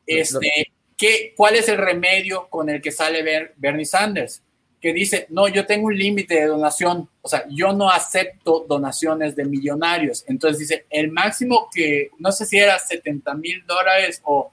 Este, 0.06 0.75
¿qué, 0.98 1.34
¿Cuál 1.36 1.56
es 1.56 1.68
el 1.70 1.78
remedio 1.78 2.48
con 2.50 2.70
el 2.70 2.82
que 2.82 2.92
sale 2.92 3.52
Bernie 3.58 3.86
Sanders? 3.86 4.42
Que 4.82 4.94
dice, 4.94 5.26
no, 5.30 5.48
yo 5.48 5.66
tengo 5.66 5.88
un 5.88 5.98
límite 5.98 6.36
de 6.36 6.46
donación, 6.46 7.10
o 7.22 7.28
sea, 7.28 7.46
yo 7.50 7.74
no 7.74 7.90
acepto 7.90 8.66
donaciones 8.68 9.36
de 9.36 9.46
millonarios. 9.46 10.24
Entonces 10.28 10.60
dice, 10.60 10.86
el 10.90 11.12
máximo 11.12 11.70
que, 11.74 12.12
no 12.20 12.32
sé 12.32 12.46
si 12.46 12.58
era 12.58 12.78
70 12.78 13.34
mil 13.36 13.66
dólares 13.66 14.22
o, 14.24 14.52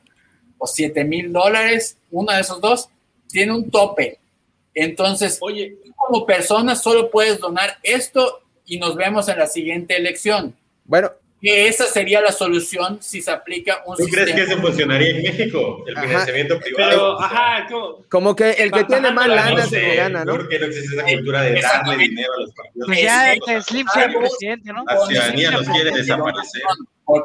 o 0.59 0.67
7 0.67 1.05
mil 1.05 1.33
dólares, 1.33 1.99
uno 2.11 2.33
de 2.33 2.41
esos 2.41 2.61
dos, 2.61 2.89
tiene 3.29 3.53
un 3.53 3.71
tope. 3.71 4.19
Entonces, 4.75 5.39
oye, 5.41 5.77
como 5.97 6.25
persona 6.25 6.77
solo 6.77 7.11
puedes 7.11 7.39
donar 7.39 7.79
esto 7.83 8.43
y 8.65 8.79
nos 8.79 8.97
vemos 8.97 9.29
en 9.29 9.39
la 9.39 9.47
siguiente 9.47 9.97
elección. 9.97 10.57
Bueno, 10.85 11.13
que 11.43 11.67
esa 11.67 11.87
sería 11.87 12.21
la 12.21 12.31
solución 12.31 13.03
si 13.03 13.21
se 13.21 13.33
aplica 13.33 13.83
un 13.85 13.97
¿Tú 13.97 14.05
crees 14.05 14.33
que 14.33 14.43
eso 14.43 14.59
funcionaría 14.59 15.11
en 15.11 15.23
México? 15.23 15.83
El 15.89 15.99
financiamiento 15.99 16.61
privado. 16.61 17.21
ajá, 17.21 17.67
como 18.09 18.37
que 18.37 18.53
el 18.53 18.71
que 18.71 18.85
tiene 18.85 19.11
más 19.11 19.27
lana 19.27 19.67
se 19.67 19.81
que 19.81 19.97
gana, 19.97 20.25
¿no? 20.25 20.37
Porque 20.37 20.61
no 20.61 20.67
existe 20.67 20.95
esa 20.95 21.05
cultura 21.05 21.43
de 21.43 21.61
darle 21.61 21.97
dinero 21.97 22.33
a 22.33 22.41
los 22.43 22.53
partidos. 22.53 22.87
Pues 22.87 23.03
ya 23.03 23.33
es 23.33 23.67
Slim 23.67 23.89
sea 23.89 24.09
presidente, 24.09 24.73
¿no? 24.73 24.85
La 24.85 25.05
ciudadanía 25.05 25.51
nos 25.51 25.69
quiere 25.69 25.91
desaparecer. 25.91 26.63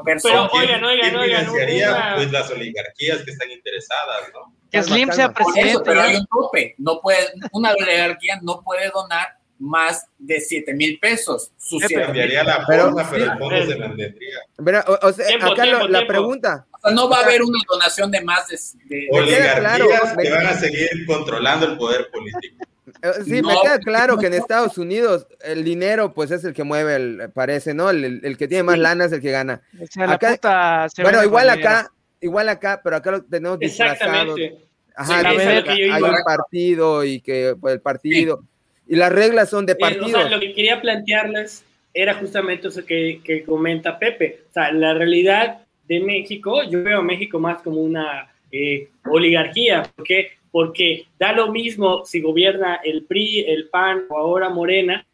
Pero 0.04 0.50
oigan, 0.52 0.84
oigan, 0.84 1.12
¿Quién 1.12 1.24
financiaría? 1.24 2.14
Pues 2.16 2.32
las 2.32 2.50
oligarquías 2.50 3.20
que 3.20 3.32
están 3.32 3.52
interesadas, 3.52 4.32
¿no? 4.34 4.52
Que 4.72 4.82
Slim 4.82 5.12
sea 5.12 5.32
presidente. 5.32 5.80
pero 5.86 6.02
hay 6.02 6.16
un 6.16 6.26
tope. 6.26 6.74
No 6.80 7.00
puede, 7.02 7.20
una 7.52 7.72
oligarquía 7.72 8.40
no 8.42 8.64
puede 8.64 8.90
donar 8.90 9.37
más 9.60 10.06
de 10.18 10.40
7 10.40 10.74
mil 10.74 11.00
pesos. 11.00 11.52
Su 11.58 11.80
cambiaría 11.80 12.44
la 12.44 12.66
forma, 12.66 13.10
pero, 13.10 13.24
el 13.26 13.38
fondo 13.40 13.66
se 13.66 13.76
mantendría. 13.78 14.40
Pero, 14.64 14.84
o, 15.02 15.12
sea, 15.14 15.28
tiempo, 15.28 15.48
acá 15.48 15.64
tiempo, 15.64 15.88
la 15.88 16.00
tiempo. 16.00 16.08
pregunta. 16.08 16.66
O 16.72 16.80
sea, 16.88 16.92
no 16.96 17.10
va 17.10 17.20
a 17.20 17.24
haber 17.24 17.42
una 17.42 17.60
donación 17.70 18.12
de 18.12 18.22
más 18.22 18.48
de. 18.48 18.58
de 18.86 19.08
Oligarquías 19.12 19.60
claro, 19.60 19.88
que 20.22 20.30
van 20.32 20.46
a 20.48 20.54
seguir 20.54 20.90
controlando 21.06 21.66
el 21.66 21.78
poder 21.78 22.10
político. 22.12 22.66
Eh, 23.02 23.12
Sí, 23.26 23.42
No, 23.42 23.50
me 23.50 23.56
queda 23.62 23.80
claro 23.80 24.18
que 24.18 24.28
en 24.28 24.34
Estados 24.34 24.78
Unidos 24.78 25.28
el 25.44 25.64
dinero, 25.64 26.14
pues 26.14 26.32
es 26.32 26.44
el 26.46 26.54
que 26.54 26.64
mueve, 26.64 26.96
el, 26.96 27.32
parece, 27.34 27.74
¿no? 27.74 27.90
El, 27.90 28.22
el- 28.24 28.38
que 28.38 28.48
tiene 28.48 28.64
más 28.64 28.76
Sí. 28.76 28.82
lana 28.82 29.06
es 29.06 29.12
el 29.12 29.22
que 29.22 29.32
gana. 29.32 29.62
O 29.82 29.86
sea, 29.88 30.08
la 30.08 30.14
Acá- 30.14 30.32
puta 30.32 30.88
se 30.90 31.04
Bueno, 31.04 31.22
igual 31.24 31.50
dinero. 31.50 31.70
acá, 31.70 31.92
igual 32.22 32.50
acá, 32.50 32.82
pero 32.84 32.96
acá 32.96 33.12
lo 33.12 33.24
tenemos 33.24 33.60
disfrazado. 33.60 33.94
Exactamente. 34.38 34.68
Ajá, 34.96 35.20
Sí, 35.32 35.64
que 35.64 35.92
hay 35.92 36.02
un 36.02 36.16
partido 36.26 37.04
y 37.04 37.20
que 37.22 37.56
pues, 37.60 37.74
el 37.76 37.82
partido. 37.82 38.44
Y 38.88 38.96
las 38.96 39.12
reglas 39.12 39.50
son 39.50 39.66
de 39.66 39.76
Eh, 39.80 40.00
o 40.02 40.08
sea, 40.08 40.30
lo 40.30 40.40
que 40.40 40.54
quería 40.54 40.82
plantearles 40.82 41.66
era 41.94 42.14
justamente 42.16 42.68
eso 42.68 42.86
que, 42.86 43.22
que 43.24 43.44
comenta 43.44 43.98
Pepe. 43.98 44.42
O 44.50 44.54
sea, 44.54 44.72
la 44.72 44.94
realidad 44.94 45.60
de 45.88 46.00
México, 46.00 46.64
yo 46.64 46.84
veo 46.84 47.00
a 47.00 47.04
México 47.04 47.40
más 47.40 47.62
como 47.62 47.82
una 47.82 48.30
eh, 48.52 48.90
oligarquía. 49.06 49.84
¿Por 49.96 50.06
qué? 50.06 50.32
Porque 50.52 51.06
da 51.20 51.34
lo 51.34 51.52
mismo 51.52 52.06
si 52.06 52.22
gobierna 52.22 52.80
el 52.84 53.04
PRI, 53.04 53.46
el 53.48 53.70
PAN 53.70 54.06
o 54.10 54.18
ahora 54.18 54.50
Morena. 54.50 55.06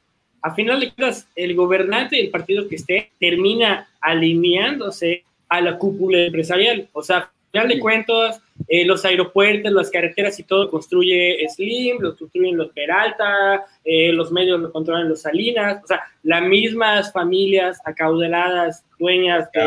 A 0.42 0.54
final 0.54 0.80
de 0.80 0.92
cuentas, 0.92 1.28
el 1.36 1.56
gobernante 1.56 2.18
del 2.18 2.30
partido 2.30 2.68
que 2.68 2.76
esté 2.76 3.12
termina 3.20 3.88
alineándose 4.02 5.24
a 5.48 5.62
la 5.62 5.78
cúpula 5.78 6.20
empresarial. 6.20 6.90
O 6.92 7.02
sea, 7.02 7.18
a 7.18 7.32
final 7.52 7.68
de 7.70 7.80
cuentas, 7.80 8.42
eh, 8.68 8.86
los 8.86 9.04
aeropuertos, 9.06 9.72
las 9.72 9.90
carreteras 9.92 10.40
y 10.40 10.44
todo 10.44 10.70
construye 10.70 11.46
Slim, 11.50 11.98
lo 12.02 12.16
construyen 12.16 12.58
los 12.58 12.70
Peralta, 12.72 13.66
eh, 13.84 14.12
los 14.14 14.32
medios 14.32 14.60
lo 14.60 14.72
controlan 14.72 15.10
los 15.10 15.22
Salinas, 15.22 15.82
o 15.84 15.88
sea, 15.88 16.02
las 16.24 16.42
mismas 16.44 17.12
familias 17.12 17.80
acaudaladas, 17.86 18.86
dueñas 19.00 19.50
de 19.52 19.60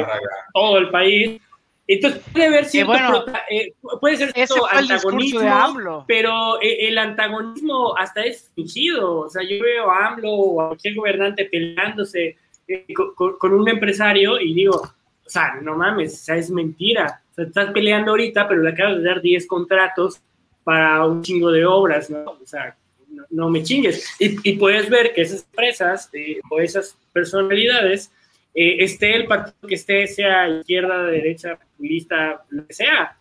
todo 0.54 0.78
el 0.78 0.90
país. 0.90 1.40
Entonces 1.88 2.20
puede 2.32 2.46
haber 2.46 2.64
cierto, 2.64 2.90
bueno, 2.92 3.24
prota- 3.24 3.42
eh, 3.48 3.72
puede 4.00 4.16
ser 4.16 4.32
cierto 4.32 4.66
antagonismo, 4.78 5.40
de 5.40 5.48
AMLO. 5.48 6.04
pero 6.08 6.60
eh, 6.60 6.88
el 6.88 6.98
antagonismo 6.98 7.96
hasta 7.96 8.24
es 8.24 8.50
fingido. 8.56 9.20
O 9.20 9.28
sea, 9.28 9.42
yo 9.48 9.62
veo 9.62 9.88
a 9.90 10.06
AMLO 10.08 10.30
o 10.32 10.62
a 10.62 10.66
cualquier 10.68 10.94
gobernante 10.96 11.44
peleándose 11.44 12.36
eh, 12.66 12.86
con, 12.94 13.14
con- 13.14 13.38
con 13.38 13.52
un 13.52 13.68
empresario 13.68 14.40
y 14.40 14.52
digo, 14.54 14.76
o 14.78 15.28
sea, 15.28 15.54
no 15.62 15.76
mames, 15.76 16.14
o 16.14 16.24
sea, 16.24 16.36
es 16.36 16.50
mentira. 16.50 17.20
Sea, 17.36 17.44
estás 17.44 17.70
peleando 17.72 18.10
ahorita, 18.10 18.48
pero 18.48 18.62
le 18.62 18.70
acabas 18.70 18.98
de 18.98 19.04
dar 19.04 19.20
10 19.20 19.46
contratos 19.46 20.20
para 20.64 21.06
un 21.06 21.22
chingo 21.22 21.52
de 21.52 21.64
obras, 21.64 22.10
¿no? 22.10 22.24
O 22.24 22.46
sea, 22.46 22.76
no, 23.08 23.24
no 23.30 23.50
me 23.50 23.62
chingues. 23.62 24.04
Y, 24.18 24.50
y 24.50 24.56
puedes 24.56 24.90
ver 24.90 25.12
que 25.14 25.22
esas 25.22 25.44
empresas 25.44 26.10
eh, 26.12 26.40
o 26.50 26.58
esas 26.58 26.98
personalidades, 27.12 28.12
eh, 28.54 28.82
esté 28.82 29.14
el 29.14 29.26
partido 29.26 29.68
que 29.68 29.74
esté, 29.76 30.06
sea 30.08 30.48
izquierda, 30.48 31.04
derecha, 31.04 31.56
populista, 31.56 32.44
lo 32.50 32.66
que 32.66 32.74
sea, 32.74 33.16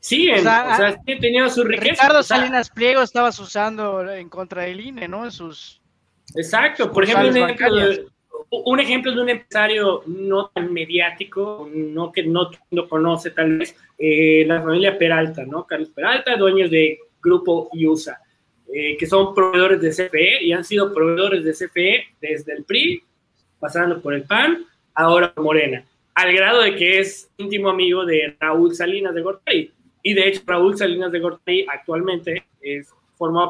siguen, 0.00 0.40
O 0.40 0.42
sea, 0.42 0.68
o 0.72 0.76
sea, 0.76 0.92
siguen 0.98 1.20
teniendo 1.20 1.48
su 1.48 1.64
riqueza. 1.64 2.02
Ricardo 2.02 2.22
Salinas 2.22 2.68
Pliego 2.68 3.00
estabas 3.00 3.38
usando 3.38 4.10
en 4.12 4.28
contra 4.28 4.62
del 4.62 4.80
INE, 4.80 5.08
¿no? 5.08 5.24
En 5.24 5.30
sus 5.30 5.80
Exacto, 6.34 6.90
por 6.90 7.04
ejemplo, 7.04 7.28
un 7.28 7.36
ejemplo, 7.36 7.74
de. 7.76 8.06
Un 8.52 8.80
ejemplo 8.80 9.14
de 9.14 9.22
un 9.22 9.28
empresario 9.30 10.02
no 10.06 10.48
tan 10.48 10.72
mediático, 10.72 11.68
no 11.72 12.12
que 12.12 12.22
no 12.22 12.50
lo 12.70 12.88
conoce 12.88 13.30
tal 13.30 13.58
vez, 13.58 13.74
eh, 13.98 14.44
la 14.46 14.60
familia 14.60 14.98
Peralta, 14.98 15.44
¿no? 15.46 15.66
Carlos 15.66 15.88
Peralta, 15.88 16.36
dueños 16.36 16.70
de 16.70 16.98
Grupo 17.22 17.70
IUSA, 17.72 18.20
eh, 18.72 18.96
que 18.98 19.06
son 19.06 19.34
proveedores 19.34 19.80
de 19.80 19.90
CFE 19.90 20.44
y 20.44 20.52
han 20.52 20.64
sido 20.64 20.92
proveedores 20.92 21.44
de 21.44 21.52
CFE 21.52 22.04
desde 22.20 22.52
el 22.52 22.64
PRI, 22.64 23.02
pasando 23.58 24.02
por 24.02 24.12
el 24.12 24.24
PAN, 24.24 24.66
ahora 24.94 25.32
Morena, 25.36 25.84
al 26.14 26.32
grado 26.34 26.60
de 26.60 26.76
que 26.76 26.98
es 26.98 27.30
íntimo 27.38 27.70
amigo 27.70 28.04
de 28.04 28.36
Raúl 28.38 28.74
Salinas 28.74 29.14
de 29.14 29.22
Gortari. 29.22 29.72
Y 30.02 30.12
de 30.12 30.28
hecho, 30.28 30.42
Raúl 30.44 30.76
Salinas 30.76 31.10
de 31.10 31.20
Gortari 31.20 31.64
actualmente 31.72 32.44
es, 32.60 32.92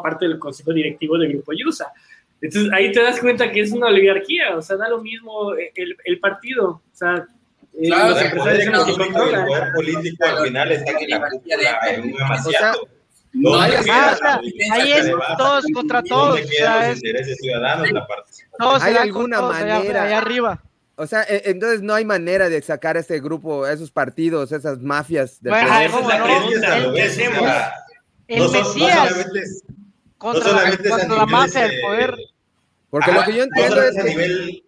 parte 0.03 0.28
del 0.28 0.38
consejo 0.38 0.72
directivo 0.72 1.16
del 1.16 1.32
Grupo 1.32 1.55
IUSA. 1.55 1.86
Entonces 2.43 2.72
ahí 2.74 2.93
te 2.93 3.03
das 3.03 3.18
cuenta 3.20 3.51
que 3.51 3.61
es 3.61 3.72
una 3.72 3.86
oligarquía, 3.86 4.57
o 4.57 4.62
sea, 4.62 4.76
da 4.76 4.88
lo 4.88 5.01
mismo 5.01 5.53
el, 5.55 5.97
el 6.05 6.18
partido, 6.20 6.68
o 6.70 6.82
sea, 6.93 7.24
eh, 7.74 7.86
Claro, 7.86 8.11
los 8.11 8.18
el 8.20 8.26
empresarios 8.26 8.43
poder 8.43 8.64
son 8.64 8.72
los 8.74 8.84
que 8.84 8.90
y 8.90 8.95
el 8.95 8.99
controlan. 9.12 9.47
poder 9.47 9.72
político 9.74 10.24
al 10.26 10.45
final 10.47 10.72
está 10.72 10.90
en 10.90 11.11
la 11.11 11.28
cúpula, 11.30 11.80
en 11.88 12.03
un 12.03 12.43
sea, 12.43 12.72
no 13.34 13.51
¿Dónde 13.51 13.76
hay- 13.78 13.84
Ah, 13.90 14.40
ahí 14.72 14.82
que 14.93 14.99
es 14.99 15.11
todos 15.38 15.64
contra 15.72 16.03
¿Y 16.05 16.09
todos. 16.09 16.28
¿Dónde 16.28 16.43
o 16.43 16.49
quedan 16.51 16.72
sea, 16.72 16.80
los 16.88 16.90
es- 16.90 16.97
intereses 17.05 17.38
ciudadanos, 17.40 17.93
la 17.93 18.07
participación? 18.07 18.82
¿Hay 18.82 18.97
alguna 18.97 19.40
manera? 19.40 20.03
allá 20.03 20.18
arriba. 20.18 20.62
O 20.97 21.07
sea, 21.07 21.22
e- 21.22 21.43
entonces 21.47 21.80
no 21.80 21.95
hay 21.95 22.05
manera 22.05 22.51
de 22.51 22.61
sacar 22.61 22.99
a 22.99 23.01
ese 23.01 23.20
grupo, 23.20 23.64
a 23.64 23.72
esos 23.72 23.90
partidos, 23.90 24.53
esas 24.53 24.80
mafias 24.80 25.40
del 25.40 25.53
Bueno, 25.53 25.68
poder. 25.68 25.86
esa 25.86 25.99
es 26.01 26.07
la 26.07 26.18
¿cómo 26.20 26.34
no? 26.34 26.51
Es 26.97 27.16
que 27.16 27.22
es. 27.24 27.28
El 28.28 28.38
no 28.40 28.49
Mesías 28.51 29.09
solamente 29.09 29.38
es- 29.40 29.64
contra, 30.18 30.45
no 30.45 30.49
solamente 30.51 30.88
es 30.88 30.90
contra 30.95 31.16
la 31.16 31.26
mafia 31.26 31.61
del 31.62 31.70
este, 31.70 31.82
poder. 31.86 32.16
Porque 32.93 33.11
Ajá, 33.11 33.20
lo 33.20 33.24
que 33.24 33.32
yo 33.32 33.38
no 33.38 33.45
entiendo 33.45 33.74
solamente 33.74 33.99
es 33.99 34.05
a 34.05 34.07
que 34.07 34.11
nivel 34.11 34.64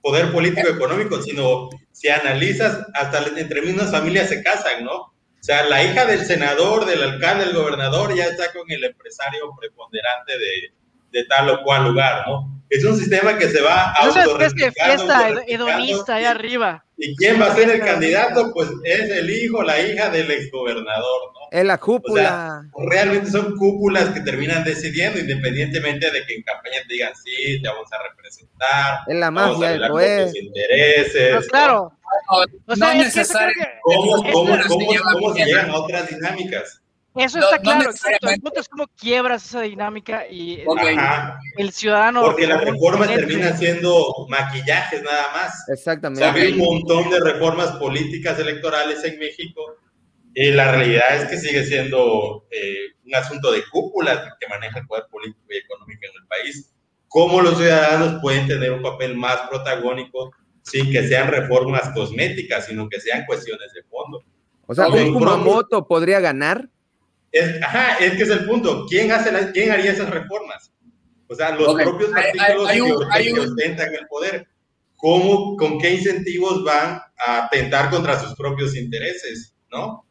poder 0.00 0.30
político 0.30 0.68
económico, 0.68 1.20
sino 1.20 1.70
si 1.90 2.08
analizas, 2.08 2.86
hasta 2.94 3.18
entre 3.36 3.62
mismas 3.62 3.90
familias 3.90 4.28
se 4.28 4.44
casan, 4.44 4.84
¿no? 4.84 4.94
O 4.94 5.12
sea, 5.40 5.64
la 5.64 5.82
hija 5.82 6.06
del 6.06 6.24
senador, 6.24 6.86
del 6.86 7.02
alcalde, 7.02 7.46
del 7.46 7.56
gobernador, 7.56 8.14
ya 8.14 8.26
está 8.26 8.52
con 8.52 8.70
el 8.70 8.84
empresario 8.84 9.52
preponderante 9.58 10.38
de, 10.38 10.72
de 11.10 11.24
tal 11.24 11.50
o 11.50 11.62
cual 11.64 11.88
lugar, 11.88 12.24
¿no? 12.28 12.62
Es 12.70 12.84
un 12.84 12.96
sistema 12.96 13.36
que 13.38 13.48
se 13.48 13.60
va 13.60 13.92
Es 14.04 14.14
una 14.14 14.22
especie 14.22 14.66
de 14.66 14.72
fiesta 14.72 15.28
hedonista 15.48 16.14
allá 16.14 16.30
arriba. 16.30 16.83
¿Y 16.96 17.16
quién 17.16 17.40
va 17.40 17.46
a 17.46 17.54
ser 17.56 17.70
el 17.70 17.80
candidato? 17.80 18.52
Pues 18.54 18.68
es 18.84 19.10
el 19.10 19.28
hijo, 19.28 19.62
la 19.62 19.80
hija 19.80 20.10
del 20.10 20.30
exgobernador, 20.30 21.32
¿no? 21.32 21.40
es 21.50 21.64
la 21.64 21.78
cúpula. 21.78 22.62
realmente 22.88 23.30
son 23.30 23.56
cúpulas 23.56 24.10
que 24.10 24.20
terminan 24.20 24.64
decidiendo, 24.64 25.18
independientemente 25.18 26.10
de 26.10 26.24
que 26.26 26.34
en 26.36 26.42
campaña 26.42 26.76
te 26.86 26.94
digan, 26.94 27.12
sí, 27.16 27.60
te 27.62 27.68
vamos 27.68 27.88
a 27.92 28.02
representar, 28.10 28.98
es 29.06 29.16
la 29.16 29.30
vamos 29.30 29.42
a 29.42 29.52
mafia 29.52 29.68
del 29.70 29.78
velar 29.78 29.90
por 29.90 30.00
poder. 30.00 30.26
tus 30.30 30.36
intereses. 30.36 31.12
Pero 31.14 31.40
claro, 31.48 31.92
o 32.28 32.44
no 32.66 32.76
sea, 32.76 32.92
es 32.92 32.98
necesario. 32.98 33.52
que- 33.56 33.70
¿Cómo, 33.82 34.16
Eso 34.16 34.32
cómo, 34.32 34.56
cómo, 34.68 34.86
cómo 35.12 35.34
se 35.34 35.44
llegan 35.44 35.70
a 35.70 35.76
otras 35.76 36.08
dinámicas? 36.08 36.80
Eso 37.16 37.38
está 37.38 37.60
claro, 37.60 37.90
exacto. 37.90 38.28
El 38.28 38.40
punto 38.40 38.60
es 38.60 38.68
cómo 38.68 38.86
quiebras 38.88 39.44
esa 39.44 39.60
dinámica 39.60 40.26
y 40.28 40.64
el 41.56 41.72
ciudadano. 41.72 42.22
Porque 42.22 42.46
las 42.46 42.60
reformas 42.64 43.08
terminan 43.08 43.56
siendo 43.56 44.26
maquillajes 44.28 45.02
nada 45.02 45.32
más. 45.32 45.68
Exactamente. 45.68 46.24
hay 46.24 46.52
un 46.52 46.58
montón 46.58 47.10
de 47.10 47.20
reformas 47.20 47.70
políticas 47.72 48.38
electorales 48.40 49.04
en 49.04 49.18
México 49.18 49.76
y 50.34 50.50
la 50.50 50.72
realidad 50.72 51.16
es 51.16 51.26
que 51.26 51.36
sigue 51.36 51.64
siendo 51.64 52.46
eh, 52.50 52.94
un 53.06 53.14
asunto 53.14 53.52
de 53.52 53.62
cúpula 53.70 54.36
que 54.40 54.48
maneja 54.48 54.80
el 54.80 54.86
poder 54.86 55.04
político 55.08 55.46
y 55.50 55.58
económico 55.58 56.00
en 56.02 56.22
el 56.22 56.26
país. 56.26 56.74
¿Cómo 57.06 57.40
los 57.40 57.56
ciudadanos 57.56 58.20
pueden 58.20 58.48
tener 58.48 58.72
un 58.72 58.82
papel 58.82 59.16
más 59.16 59.42
protagónico 59.48 60.32
sin 60.62 60.90
que 60.90 61.06
sean 61.06 61.28
reformas 61.28 61.90
cosméticas, 61.94 62.66
sino 62.66 62.88
que 62.88 62.98
sean 62.98 63.24
cuestiones 63.26 63.72
de 63.72 63.84
fondo? 63.84 64.24
O 64.66 64.74
sea, 64.74 64.88
¿un 64.88 65.14
Kumamoto 65.14 65.86
podría 65.86 66.18
ganar? 66.18 66.68
Es, 67.34 67.60
ajá, 67.60 67.96
es 67.96 68.12
que 68.12 68.22
es 68.22 68.30
el 68.30 68.46
punto. 68.46 68.86
¿Quién, 68.88 69.10
hace 69.10 69.50
¿Quién 69.52 69.72
haría 69.72 69.90
esas 69.90 70.08
reformas? 70.08 70.72
O 71.26 71.34
sea, 71.34 71.50
los 71.56 71.74
propios 71.74 72.10
partidos 72.10 72.70
que, 72.70 73.40
ostentan 73.40 73.92
el 73.92 74.06
poder. 74.06 74.46
¿Cómo, 74.94 75.56
¿Con 75.56 75.80
qué 75.80 75.94
incentivos 75.94 76.62
van 76.62 77.00
a 77.26 77.46
atentar 77.46 77.90
contra 77.90 78.20
sus 78.20 78.36
propios 78.36 78.76
intereses? 78.76 79.52
¿No? 79.72 79.86
O 79.86 80.06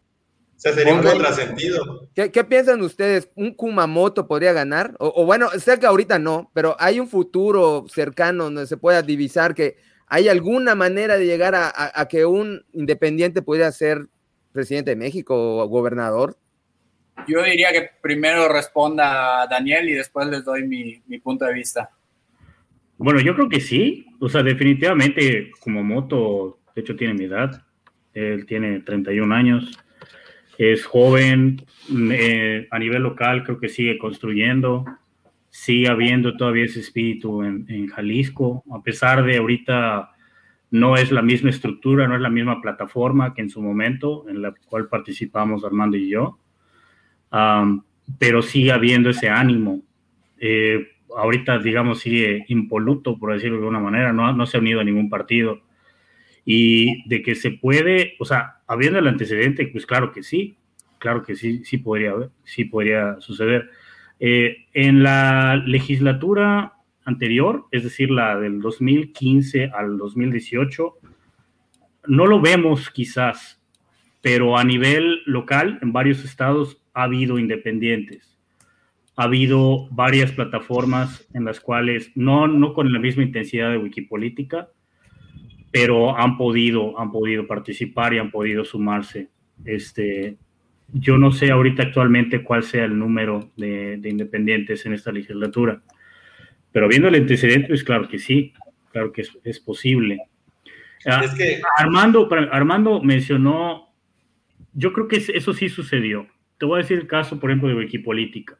sea, 0.57 0.73
sería 0.73 0.93
un 0.93 1.01
contrasentido. 1.01 2.09
¿Qué, 2.13 2.29
¿Qué, 2.29 2.43
piensan 2.43 2.81
ustedes? 2.81 3.29
¿Un 3.35 3.53
Kumamoto 3.53 4.27
podría 4.27 4.51
ganar? 4.51 4.93
O, 4.99 5.13
o, 5.15 5.25
bueno, 5.25 5.49
sé 5.51 5.79
que 5.79 5.85
ahorita 5.85 6.19
no, 6.19 6.51
pero 6.53 6.75
hay 6.77 6.99
un 6.99 7.07
futuro 7.07 7.85
cercano 7.87 8.45
donde 8.45 8.67
se 8.67 8.75
pueda 8.75 9.01
divisar 9.01 9.55
que 9.55 9.77
hay 10.07 10.27
alguna 10.27 10.75
manera 10.75 11.17
de 11.17 11.25
llegar 11.25 11.55
a, 11.55 11.67
a, 11.69 12.01
a 12.01 12.07
que 12.09 12.25
un 12.25 12.65
independiente 12.73 13.41
pudiera 13.41 13.71
ser 13.71 14.07
presidente 14.51 14.91
de 14.91 14.97
México 14.97 15.59
o 15.59 15.67
gobernador. 15.69 16.37
Yo 17.27 17.43
diría 17.43 17.71
que 17.71 17.89
primero 18.01 18.49
responda 18.49 19.47
Daniel 19.47 19.89
y 19.89 19.93
después 19.93 20.27
les 20.27 20.43
doy 20.43 20.67
mi, 20.67 21.01
mi, 21.07 21.19
punto 21.19 21.45
de 21.45 21.53
vista. 21.53 21.89
Bueno, 22.97 23.21
yo 23.21 23.33
creo 23.35 23.49
que 23.49 23.61
sí. 23.61 24.05
O 24.19 24.29
sea, 24.29 24.43
definitivamente 24.43 25.51
como 25.59 25.83
moto, 25.83 26.59
de 26.75 26.81
hecho 26.81 26.95
tiene 26.95 27.13
mi 27.13 27.25
edad. 27.25 27.63
Él 28.13 28.45
tiene 28.45 28.79
31 28.81 29.33
años. 29.33 29.79
Es 30.57 30.85
joven. 30.85 31.63
Eh, 32.11 32.67
a 32.71 32.79
nivel 32.79 33.03
local 33.03 33.43
creo 33.43 33.59
que 33.59 33.69
sigue 33.69 33.97
construyendo. 33.97 34.85
Sigue 35.49 35.87
habiendo 35.87 36.35
todavía 36.35 36.65
ese 36.65 36.81
espíritu 36.81 37.43
en, 37.43 37.65
en 37.69 37.87
Jalisco. 37.87 38.63
A 38.73 38.81
pesar 38.81 39.23
de 39.23 39.37
ahorita 39.37 40.11
no 40.71 40.97
es 40.97 41.11
la 41.11 41.21
misma 41.21 41.51
estructura, 41.51 42.07
no 42.07 42.15
es 42.15 42.21
la 42.21 42.29
misma 42.29 42.59
plataforma 42.59 43.33
que 43.33 43.43
en 43.43 43.49
su 43.49 43.61
momento 43.61 44.27
en 44.27 44.41
la 44.41 44.53
cual 44.67 44.89
participamos 44.89 45.63
Armando 45.63 45.95
y 45.95 46.09
yo 46.09 46.39
um, 47.33 47.83
pero 48.17 48.41
sigue 48.41 48.71
habiendo 48.71 49.09
ese 49.09 49.29
ánimo. 49.29 49.81
Eh, 50.39 50.87
ahorita, 51.15 51.59
digamos, 51.59 51.99
sigue 51.99 52.45
impoluto, 52.47 53.17
por 53.17 53.33
decirlo 53.33 53.57
de 53.57 53.63
alguna 53.63 53.79
manera, 53.79 54.13
no, 54.13 54.31
no 54.33 54.45
se 54.45 54.57
ha 54.57 54.59
unido 54.59 54.79
a 54.79 54.83
ningún 54.83 55.09
partido. 55.09 55.61
Y 56.45 57.07
de 57.07 57.21
que 57.21 57.35
se 57.35 57.51
puede, 57.51 58.15
o 58.19 58.25
sea, 58.25 58.57
habiendo 58.67 58.99
el 58.99 59.07
antecedente, 59.07 59.67
pues 59.67 59.85
claro 59.85 60.11
que 60.11 60.23
sí, 60.23 60.57
claro 60.99 61.23
que 61.23 61.35
sí, 61.35 61.63
sí 61.65 61.77
podría, 61.77 62.13
sí 62.43 62.65
podría 62.65 63.19
suceder. 63.19 63.69
Eh, 64.19 64.65
en 64.73 65.03
la 65.03 65.55
legislatura 65.55 66.73
anterior, 67.05 67.65
es 67.71 67.83
decir, 67.83 68.09
la 68.09 68.37
del 68.37 68.61
2015 68.61 69.71
al 69.73 69.97
2018, 69.97 70.93
no 72.07 72.27
lo 72.27 72.41
vemos 72.41 72.89
quizás, 72.89 73.61
pero 74.21 74.57
a 74.57 74.63
nivel 74.63 75.21
local, 75.25 75.79
en 75.81 75.91
varios 75.91 76.23
estados, 76.23 76.81
ha 76.93 77.03
habido 77.03 77.39
independientes. 77.39 78.37
Ha 79.15 79.23
habido 79.23 79.87
varias 79.91 80.31
plataformas 80.31 81.27
en 81.33 81.45
las 81.45 81.59
cuales, 81.59 82.11
no, 82.15 82.47
no 82.47 82.73
con 82.73 82.91
la 82.91 82.99
misma 82.99 83.23
intensidad 83.23 83.71
de 83.71 83.77
Wikipolítica, 83.77 84.69
pero 85.71 86.17
han 86.17 86.37
podido, 86.37 86.99
han 86.99 87.11
podido 87.11 87.47
participar 87.47 88.13
y 88.13 88.19
han 88.19 88.31
podido 88.31 88.65
sumarse. 88.65 89.29
Este, 89.65 90.37
yo 90.91 91.17
no 91.17 91.31
sé 91.31 91.51
ahorita 91.51 91.83
actualmente 91.83 92.43
cuál 92.43 92.63
sea 92.63 92.85
el 92.85 92.97
número 92.97 93.51
de, 93.55 93.97
de 93.97 94.09
independientes 94.09 94.85
en 94.85 94.93
esta 94.93 95.11
legislatura, 95.11 95.81
pero 96.71 96.87
viendo 96.87 97.07
el 97.07 97.15
antecedente, 97.15 97.67
pues 97.67 97.83
claro 97.83 98.07
que 98.07 98.19
sí, 98.19 98.53
claro 98.91 99.11
que 99.11 99.21
es, 99.21 99.31
es 99.43 99.59
posible. 99.59 100.19
Es 101.05 101.33
que... 101.35 101.61
Armando, 101.77 102.29
Armando 102.51 103.01
mencionó, 103.01 103.93
yo 104.73 104.93
creo 104.93 105.07
que 105.07 105.17
eso 105.17 105.53
sí 105.53 105.69
sucedió. 105.69 106.27
Te 106.63 106.67
voy 106.67 106.79
a 106.79 106.83
decir 106.83 106.97
el 106.97 107.07
caso, 107.07 107.41
por 107.41 107.49
ejemplo, 107.49 107.67
de 107.67 107.75
Wikipolítica. 107.75 108.57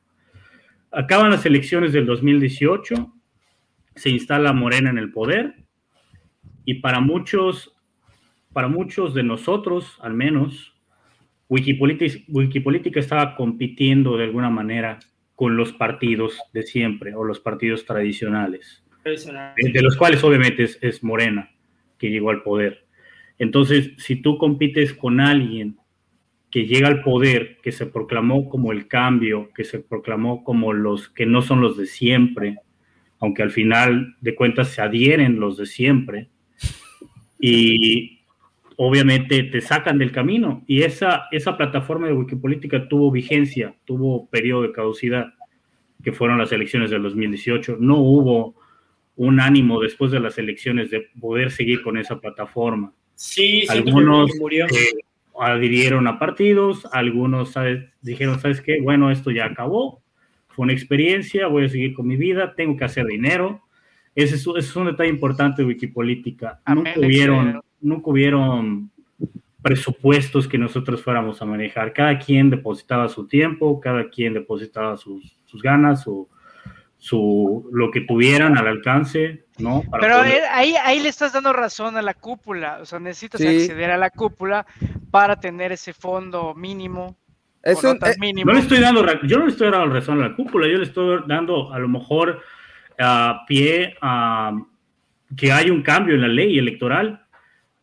Acaban 0.91 1.31
las 1.31 1.45
elecciones 1.45 1.93
del 1.93 2.05
2018, 2.05 3.13
se 3.95 4.09
instala 4.09 4.51
Morena 4.51 4.89
en 4.89 4.97
el 4.97 5.13
poder 5.13 5.53
y 6.65 6.81
para 6.81 6.99
muchos, 6.99 7.73
para 8.51 8.67
muchos 8.67 9.13
de 9.13 9.23
nosotros, 9.23 9.97
al 10.01 10.15
menos, 10.15 10.75
Wikipolítica, 11.47 12.19
Wikipolítica 12.27 12.99
estaba 12.99 13.37
compitiendo 13.37 14.17
de 14.17 14.25
alguna 14.25 14.49
manera 14.49 14.99
con 15.33 15.55
los 15.55 15.71
partidos 15.71 16.37
de 16.51 16.63
siempre 16.63 17.15
o 17.15 17.23
los 17.23 17.39
partidos 17.39 17.85
tradicionales, 17.85 18.83
de 19.05 19.81
los 19.81 19.95
cuales 19.95 20.21
obviamente 20.25 20.63
es, 20.63 20.77
es 20.81 21.05
Morena, 21.05 21.51
que 21.97 22.09
llegó 22.09 22.31
al 22.31 22.43
poder. 22.43 22.85
Entonces, 23.39 23.93
si 23.95 24.17
tú 24.17 24.37
compites 24.37 24.93
con 24.93 25.21
alguien 25.21 25.77
que 26.53 26.67
llega 26.67 26.87
al 26.87 27.01
poder, 27.01 27.57
que 27.63 27.71
se 27.71 27.87
proclamó 27.87 28.47
como 28.47 28.71
el 28.71 28.87
cambio, 28.87 29.49
que 29.55 29.63
se 29.63 29.79
proclamó 29.79 30.43
como 30.43 30.71
los 30.71 31.09
que 31.09 31.25
no 31.25 31.41
son 31.41 31.61
los 31.61 31.77
de 31.77 31.87
siempre, 31.87 32.59
aunque 33.19 33.41
al 33.41 33.49
final 33.49 34.15
de 34.21 34.35
cuentas 34.35 34.67
se 34.67 34.83
adhieren 34.83 35.39
los 35.39 35.57
de 35.57 35.65
siempre, 35.65 36.29
y 37.39 38.19
obviamente 38.77 39.41
te 39.41 39.61
sacan 39.61 39.97
del 39.97 40.11
camino. 40.11 40.63
Y 40.67 40.83
esa, 40.83 41.23
esa 41.31 41.57
plataforma 41.57 42.05
de 42.05 42.13
Wikipolítica 42.13 42.87
tuvo 42.87 43.09
vigencia, 43.09 43.73
tuvo 43.83 44.29
periodo 44.29 44.61
de 44.61 44.73
caducidad, 44.73 45.33
que 46.03 46.11
fueron 46.11 46.37
las 46.37 46.51
elecciones 46.51 46.91
del 46.91 47.01
2018. 47.01 47.77
No 47.79 47.97
hubo 47.97 48.53
un 49.15 49.39
ánimo 49.39 49.81
después 49.81 50.11
de 50.11 50.19
las 50.19 50.37
elecciones 50.37 50.91
de 50.91 51.07
poder 51.19 51.49
seguir 51.49 51.81
con 51.81 51.97
esa 51.97 52.21
plataforma. 52.21 52.93
Sí, 53.15 53.65
algunos 53.69 54.29
murió 54.39 54.67
adhirieron 55.39 56.07
a 56.07 56.19
partidos, 56.19 56.87
algunos 56.91 57.51
¿sabes? 57.51 57.83
dijeron, 58.01 58.39
¿sabes 58.39 58.61
qué? 58.61 58.81
Bueno, 58.81 59.11
esto 59.11 59.31
ya 59.31 59.45
acabó, 59.45 60.01
fue 60.47 60.63
una 60.63 60.73
experiencia, 60.73 61.47
voy 61.47 61.65
a 61.65 61.69
seguir 61.69 61.93
con 61.93 62.07
mi 62.07 62.15
vida, 62.15 62.53
tengo 62.55 62.77
que 62.77 62.85
hacer 62.85 63.05
dinero. 63.05 63.61
Ese 64.15 64.35
es, 64.35 64.41
ese 64.41 64.59
es 64.59 64.75
un 64.75 64.85
detalle 64.85 65.09
importante 65.09 65.61
de 65.61 65.67
Wikipolítica. 65.67 66.61
Nunca 66.67 66.93
hubieron, 66.97 67.61
nunca 67.81 68.11
hubieron 68.11 68.91
presupuestos 69.63 70.47
que 70.47 70.57
nosotros 70.57 71.01
fuéramos 71.01 71.41
a 71.41 71.45
manejar. 71.45 71.93
Cada 71.93 72.19
quien 72.19 72.49
depositaba 72.49 73.07
su 73.09 73.27
tiempo, 73.27 73.79
cada 73.79 74.09
quien 74.09 74.33
depositaba 74.33 74.97
sus, 74.97 75.39
sus 75.45 75.63
ganas, 75.63 76.03
su, 76.03 76.27
su, 76.97 77.69
lo 77.71 77.89
que 77.89 78.01
tuvieron 78.01 78.57
al 78.57 78.67
alcance, 78.67 79.42
¿no? 79.57 79.83
Pero 79.99 80.17
ahí, 80.17 80.75
ahí 80.83 80.99
le 80.99 81.09
estás 81.09 81.33
dando 81.33 81.53
razón 81.53 81.97
a 81.97 82.01
la 82.01 82.13
cúpula, 82.13 82.79
o 82.81 82.85
sea, 82.85 82.99
necesitas 82.99 83.41
sí. 83.41 83.47
acceder 83.47 83.91
a 83.91 83.97
la 83.97 84.09
cúpula 84.09 84.65
para 85.11 85.39
tener 85.39 85.71
ese 85.71 85.93
fondo 85.93 86.53
mínimo. 86.55 87.15
Es 87.61 87.83
un, 87.83 87.95
eh, 87.97 88.15
mínimo. 88.19 88.51
No 88.51 88.57
le 88.57 88.63
estoy 88.63 88.79
dando, 88.79 89.05
yo 89.23 89.37
no 89.37 89.45
le 89.45 89.51
estoy 89.51 89.71
dando 89.71 89.93
razón 89.93 90.21
a 90.21 90.29
la 90.29 90.35
cúpula, 90.35 90.67
yo 90.67 90.77
le 90.77 90.83
estoy 90.83 91.23
dando 91.27 91.71
a 91.71 91.79
lo 91.79 91.87
mejor 91.87 92.41
uh, 92.99 93.45
pie 93.47 93.95
a 94.01 94.51
que 95.35 95.51
hay 95.51 95.69
un 95.69 95.81
cambio 95.81 96.15
en 96.15 96.21
la 96.21 96.27
ley 96.27 96.57
electoral. 96.57 97.25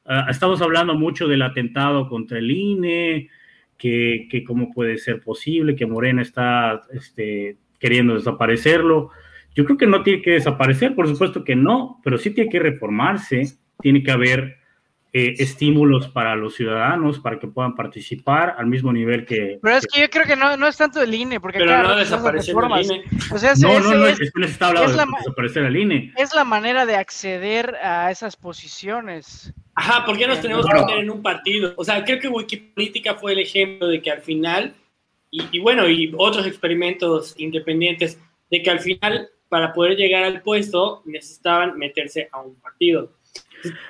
Uh, 0.05 0.29
estamos 0.29 0.61
hablando 0.61 0.95
mucho 0.95 1.29
del 1.29 1.43
atentado 1.43 2.09
contra 2.09 2.39
el 2.39 2.51
INE, 2.51 3.31
que, 3.79 4.29
que 4.31 4.45
cómo 4.45 4.71
puede 4.73 4.99
ser 4.99 5.21
posible, 5.21 5.75
que 5.75 5.87
Morena 5.87 6.21
está 6.21 6.83
este, 6.93 7.57
queriendo 7.79 8.15
desaparecerlo. 8.15 9.11
Yo 9.55 9.65
creo 9.65 9.77
que 9.77 9.87
no 9.87 10.03
tiene 10.03 10.23
que 10.23 10.33
desaparecer, 10.33 10.95
por 10.95 11.09
supuesto 11.09 11.45
que 11.45 11.57
no, 11.57 12.01
pero 12.05 12.19
sí 12.19 12.31
tiene 12.31 12.51
que 12.51 12.61
reformarse, 12.61 13.55
tiene 13.81 14.03
que 14.03 14.11
haber 14.11 14.59
eh, 15.13 15.35
estímulos 15.39 16.09
para 16.09 16.37
los 16.37 16.55
ciudadanos 16.55 17.19
para 17.19 17.41
que 17.41 17.49
puedan 17.49 17.75
participar 17.75 18.55
al 18.57 18.67
mismo 18.67 18.93
nivel 18.93 19.27
que... 19.27 19.59
Pero 19.61 19.77
es 19.77 19.87
que 19.87 20.03
yo 20.03 20.09
creo 20.09 20.25
que 20.25 20.37
no, 20.37 20.57
no 20.57 20.69
es 20.69 20.77
tanto 20.77 21.03
el 21.03 21.13
INE, 21.13 21.41
porque 21.41 21.59
pero 21.59 21.71
claro, 21.71 21.89
no 21.89 21.97
desaparecer 21.97 22.55
el 22.55 22.85
INE. 22.85 23.05
O 23.33 23.39
sea, 23.39 23.55
no, 23.61 23.73
es, 23.73 23.85
no, 23.85 23.95
no, 23.95 24.07
es, 24.07 24.21
es 24.21 24.31
que 24.31 24.45
está 24.45 24.69
hablando 24.69 24.93
de 24.93 25.07
desaparecer 25.19 25.65
el 25.65 25.77
INE. 25.77 26.13
Es 26.17 26.33
la 26.33 26.45
manera 26.45 26.87
de 26.87 26.95
acceder 26.95 27.75
a 27.83 28.13
esas 28.13 28.37
posiciones. 28.37 29.53
Ajá, 29.75 30.05
¿por 30.05 30.17
qué 30.17 30.29
nos 30.29 30.41
tenemos 30.41 30.65
que 30.65 30.75
meter 30.75 30.99
en 30.99 31.11
un 31.11 31.23
partido? 31.23 31.75
O 31.77 31.85
sea, 31.85 32.05
creo 32.05 32.21
que 32.21 32.29
Wikipolítica 32.29 33.17
fue 33.17 33.33
el 33.33 33.41
ejemplo 33.41 33.89
de 33.89 34.01
que 34.01 34.13
al 34.13 34.21
final 34.21 34.75
y, 35.31 35.43
y, 35.53 35.61
bueno, 35.61 35.89
y 35.89 36.13
otros 36.17 36.47
experimentos 36.47 37.35
independientes 37.39 38.21
de 38.51 38.63
que 38.63 38.71
al 38.71 38.81
final, 38.81 39.29
para 39.51 39.75
poder 39.75 39.97
llegar 39.99 40.23
al 40.25 40.41
puesto, 40.41 41.03
necesitaban 41.05 41.77
meterse 41.77 42.29
a 42.33 42.41
un 42.41 42.55
partido. 42.55 43.13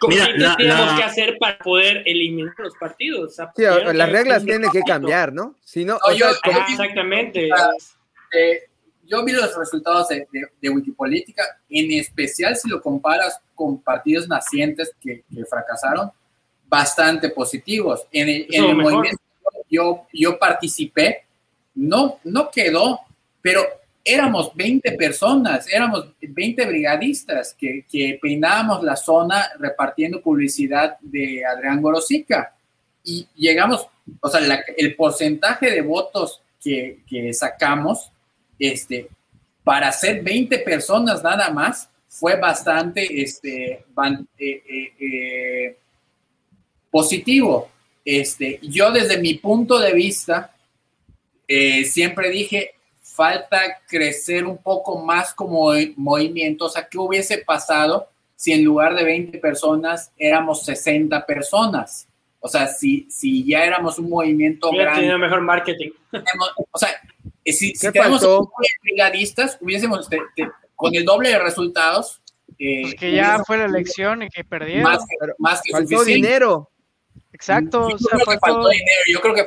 ¿Cómo 0.00 0.12
Mira, 0.12 0.26
qué 0.26 0.38
la- 0.38 0.56
tendríamos 0.56 0.86
la- 0.88 0.96
que 0.96 1.02
hacer 1.04 1.36
para 1.38 1.58
poder 1.58 2.02
eliminar 2.04 2.52
los 2.58 2.74
partidos? 2.76 3.30
O 3.30 3.32
sea, 3.32 3.52
Sí, 3.54 3.62
las 3.94 4.11
reglas 4.11 4.44
tienen 4.44 4.68
que 4.72 4.80
cambiar, 4.82 5.32
¿no? 5.32 5.54
Si 5.62 5.84
no, 5.84 5.92
No, 5.94 6.00
sea, 6.08 6.16
yo- 6.16 6.26
como- 6.42 6.58
Ah, 6.58 6.66
exactamente. 6.68 7.48
Eh, 8.32 8.62
yo 9.04 9.24
vi 9.24 9.32
los 9.32 9.56
resultados 9.56 10.08
de, 10.08 10.26
de- 10.32 10.48
de 10.61 10.68
Wikipolítica, 10.70 11.44
en 11.68 11.92
especial 11.92 12.56
si 12.56 12.68
lo 12.68 12.80
comparas 12.82 13.40
con 13.54 13.80
partidos 13.80 14.26
nacientes 14.26 14.92
que, 15.00 15.22
que 15.32 15.44
fracasaron, 15.44 16.11
bastante 16.68 17.28
positivos. 17.30 18.06
En 18.12 18.28
el, 18.28 18.46
en 18.50 18.64
el 18.64 18.76
movimiento 18.76 19.20
yo, 19.68 20.06
yo 20.12 20.36
participé, 20.38 21.26
no, 21.76 22.18
no 22.24 22.50
quedó, 22.50 23.00
pero 23.40 23.62
éramos 24.05 24.53
20 24.55 24.92
personas, 24.92 25.66
éramos 25.68 26.07
20 26.20 26.66
brigadistas 26.66 27.55
que, 27.59 27.84
que 27.90 28.18
peinábamos 28.20 28.82
la 28.82 28.96
zona 28.96 29.51
repartiendo 29.59 30.22
publicidad 30.22 30.98
de 31.01 31.44
Adrián 31.44 31.82
Gorosica. 31.82 32.55
Y 33.05 33.26
llegamos, 33.34 33.86
o 34.20 34.28
sea, 34.28 34.40
el 34.76 34.96
porcentaje 34.96 35.70
de 35.70 35.82
votos 35.82 36.42
que, 36.62 37.01
que 37.09 37.32
sacamos, 37.32 38.11
este, 38.59 39.09
para 39.64 39.90
ser 39.92 40.22
20 40.22 40.59
personas 40.59 41.22
nada 41.22 41.51
más, 41.51 41.88
fue 42.09 42.36
bastante 42.36 43.22
este, 43.22 43.72
eh, 43.72 43.84
eh, 44.38 44.92
eh, 45.01 45.76
positivo. 46.90 47.70
Este, 48.05 48.59
yo 48.62 48.90
desde 48.90 49.20
mi 49.20 49.34
punto 49.34 49.78
de 49.78 49.92
vista, 49.92 50.55
siempre 51.84 52.30
dije, 52.30 52.74
falta 53.24 53.60
crecer 53.86 54.46
un 54.46 54.56
poco 54.56 54.98
más 55.04 55.34
como 55.34 55.72
movimiento, 55.96 56.64
o 56.64 56.68
sea, 56.70 56.88
¿qué 56.88 56.96
hubiese 56.96 57.36
pasado 57.36 58.08
si 58.34 58.52
en 58.52 58.64
lugar 58.64 58.94
de 58.94 59.04
20 59.04 59.36
personas 59.40 60.10
éramos 60.16 60.64
60 60.64 61.26
personas? 61.26 62.08
O 62.38 62.48
sea, 62.48 62.66
si, 62.66 63.06
si 63.10 63.44
ya 63.46 63.62
éramos 63.62 63.98
un 63.98 64.08
movimiento 64.08 64.70
Hubiera 64.70 64.84
grande, 64.92 65.00
tenido 65.02 65.18
mejor 65.18 65.42
marketing. 65.42 65.90
tenemos- 66.10 66.50
o 66.70 66.78
sea, 66.78 66.88
eh, 67.44 67.52
si, 67.52 67.74
si 67.74 67.86
¿Qué 67.88 67.92
tenemos 67.92 68.26
brigadistas, 68.82 69.58
hubiésemos, 69.60 70.08
te- 70.08 70.22
te- 70.34 70.48
con 70.74 70.94
el 70.94 71.04
doble 71.04 71.28
de 71.28 71.38
resultados, 71.40 72.22
eh, 72.58 72.80
Pues 72.84 72.94
que 72.94 73.12
ya 73.12 73.42
fue 73.46 73.58
la 73.58 73.66
elección 73.66 74.22
y 74.22 74.30
que 74.30 74.44
perdieron. 74.44 74.84
más, 74.84 75.00
que- 75.00 75.32
más 75.38 75.60
que 75.62 75.72
faltó 75.72 75.98
suficiente. 75.98 76.26
dinero. 76.26 76.70
Exacto, 77.41 77.88
Yo 77.88 77.95
o 77.95 77.99
sea, 77.99 78.09
creo 78.11 78.18
que 78.18 78.24
faltó- 78.38 78.41
faltó 78.41 78.68
dinero, 78.68 79.01
yo 79.11 79.20
creo 79.22 79.34
que 79.34 79.45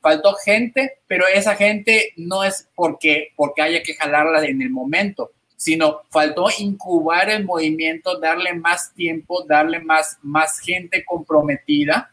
faltó 0.00 0.32
gente, 0.42 0.92
pero 1.06 1.26
esa 1.26 1.54
gente 1.56 2.14
no 2.16 2.42
es 2.42 2.66
porque, 2.74 3.32
porque 3.36 3.60
haya 3.60 3.82
que 3.82 3.92
jalarla 3.92 4.46
en 4.46 4.62
el 4.62 4.70
momento, 4.70 5.32
sino 5.54 6.00
faltó 6.10 6.46
incubar 6.58 7.28
el 7.28 7.44
movimiento, 7.44 8.18
darle 8.18 8.54
más 8.54 8.94
tiempo, 8.94 9.44
darle 9.44 9.78
más, 9.78 10.16
más 10.22 10.58
gente 10.58 11.04
comprometida, 11.04 12.10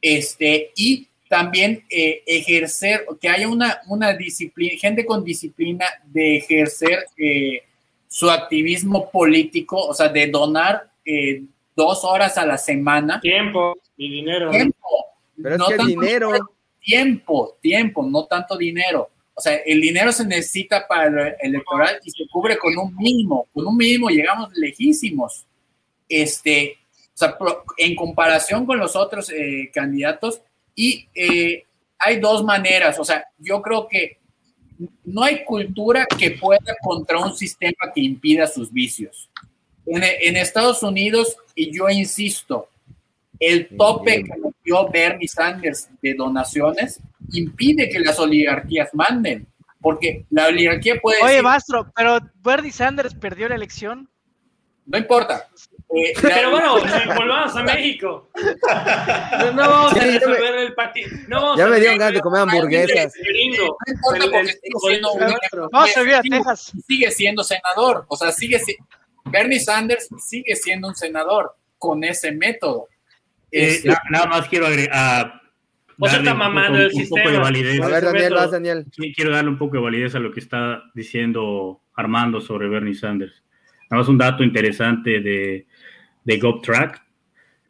este, 0.00 0.70
y 0.76 1.08
también 1.28 1.84
eh, 1.90 2.22
ejercer, 2.26 3.04
que 3.20 3.28
haya 3.28 3.48
una, 3.48 3.82
una 3.88 4.14
disciplina, 4.14 4.78
gente 4.80 5.04
con 5.04 5.24
disciplina 5.24 5.84
de 6.06 6.38
ejercer 6.38 7.04
eh, 7.18 7.64
su 8.08 8.30
activismo 8.30 9.10
político, 9.10 9.76
o 9.76 9.92
sea, 9.92 10.08
de 10.08 10.26
donar 10.28 10.88
eh, 11.04 11.42
dos 11.76 12.02
horas 12.04 12.38
a 12.38 12.46
la 12.46 12.56
semana. 12.56 13.20
Tiempo 13.20 13.76
y 13.96 14.10
dinero. 14.10 14.50
tiempo. 14.50 14.88
Pero 15.40 15.54
es 15.54 15.58
no 15.58 15.66
que 15.66 15.76
tanto 15.76 15.90
dinero. 15.90 16.30
Tiempo, 16.80 17.56
tiempo, 17.60 18.02
no 18.04 18.26
tanto 18.26 18.56
dinero. 18.56 19.10
O 19.34 19.40
sea, 19.40 19.54
el 19.56 19.80
dinero 19.80 20.12
se 20.12 20.26
necesita 20.26 20.86
para 20.86 21.28
el 21.28 21.36
electoral 21.40 21.98
y 22.04 22.10
se 22.10 22.26
cubre 22.28 22.56
con 22.56 22.76
un 22.78 22.94
mínimo. 22.96 23.48
Con 23.52 23.66
un 23.66 23.76
mínimo 23.76 24.08
llegamos 24.08 24.50
lejísimos. 24.54 25.44
Este, 26.08 26.76
o 27.14 27.16
sea, 27.16 27.36
en 27.78 27.96
comparación 27.96 28.66
con 28.66 28.78
los 28.78 28.94
otros 28.94 29.30
eh, 29.30 29.70
candidatos, 29.72 30.40
y 30.74 31.08
eh, 31.14 31.64
hay 31.98 32.20
dos 32.20 32.44
maneras. 32.44 32.98
O 32.98 33.04
sea, 33.04 33.26
yo 33.38 33.62
creo 33.62 33.88
que 33.88 34.18
no 35.04 35.22
hay 35.22 35.44
cultura 35.44 36.06
que 36.18 36.32
pueda 36.32 36.76
contra 36.82 37.18
un 37.18 37.34
sistema 37.36 37.92
que 37.94 38.02
impida 38.02 38.46
sus 38.46 38.72
vicios. 38.72 39.30
En, 39.86 40.02
en 40.02 40.36
Estados 40.36 40.82
Unidos, 40.82 41.36
y 41.54 41.76
yo 41.76 41.88
insisto, 41.88 42.68
el 43.40 43.68
tope 43.76 44.24
que 44.24 44.32
dio 44.64 44.88
Bernie 44.90 45.28
Sanders 45.28 45.88
de 46.02 46.14
donaciones 46.14 47.00
impide 47.32 47.88
que 47.88 48.00
las 48.00 48.18
oligarquías 48.18 48.90
manden, 48.94 49.46
porque 49.80 50.24
la 50.30 50.46
oligarquía 50.46 51.00
puede 51.00 51.18
Oye, 51.22 51.30
decir, 51.32 51.42
Mastro, 51.44 51.92
pero 51.94 52.18
Bernie 52.42 52.72
Sanders 52.72 53.14
perdió 53.14 53.48
la 53.48 53.54
elección. 53.56 54.08
no 54.86 54.98
importa. 54.98 55.48
Eh, 55.96 56.12
Pero 56.22 56.50
bueno, 56.50 56.78
eh, 56.78 56.82
volvamos 57.14 57.54
a 57.54 57.62
México. 57.62 58.28
No, 59.38 59.52
no 59.52 59.68
vamos 59.70 59.92
a 59.92 60.00
resolver 60.00 60.54
el 60.56 60.74
partido. 60.74 61.08
No 61.28 61.56
Ya 61.56 61.66
me 61.68 61.78
dieron 61.78 61.98
ganas 61.98 62.14
de 62.14 62.20
comer 62.20 62.40
hamburguesas. 62.42 63.12
no 63.14 63.92
importa 63.92 64.24
porque 64.32 64.52
sigue 64.54 64.78
siendo 64.88 65.12
un 65.12 65.22
a 65.22 65.86
sigue- 65.86 66.30
Texas. 66.30 66.72
sigue 66.88 67.10
siendo 67.12 67.44
senador, 67.44 68.06
o 68.08 68.16
sea, 68.16 68.32
sigue 68.32 68.58
si- 68.58 68.76
Bernie 69.26 69.60
Sanders 69.60 70.08
sigue 70.18 70.56
siendo 70.56 70.88
un 70.88 70.96
senador 70.96 71.54
con 71.78 72.02
ese 72.02 72.32
método. 72.32 72.88
Eh, 73.54 73.66
Este, 73.68 73.88
na- 73.88 74.00
nada 74.10 74.26
más 74.26 74.48
quiero 74.48 74.66
agregar. 74.66 74.94
Sea, 75.96 76.08
darle 76.08 76.18
está 76.18 76.32
un 76.32 76.38
mamando 76.38 76.72
poco- 76.72 76.80
el 76.80 76.86
un 76.86 76.90
poco 77.08 77.14
de 77.16 77.22
sistema. 77.22 77.38
validez. 77.44 77.80
A 77.80 77.86
ver, 77.86 77.94
ese 77.96 78.04
Daniel, 78.06 78.22
método. 78.24 78.38
vas, 78.40 78.50
Daniel. 78.50 78.84
Sí, 78.90 79.12
quiero 79.14 79.30
darle 79.30 79.50
un 79.50 79.58
poco 79.58 79.76
de 79.76 79.82
validez 79.82 80.14
a 80.16 80.18
lo 80.20 80.32
que 80.32 80.40
está 80.40 80.82
diciendo 80.94 81.80
Armando 81.94 82.40
sobre 82.40 82.68
Bernie 82.68 82.94
Sanders. 82.94 83.42
Nada 83.90 84.00
más 84.00 84.08
un 84.08 84.18
dato 84.18 84.42
interesante 84.42 85.20
de, 85.20 85.66
de 86.24 86.38
GovTrack. 86.38 87.00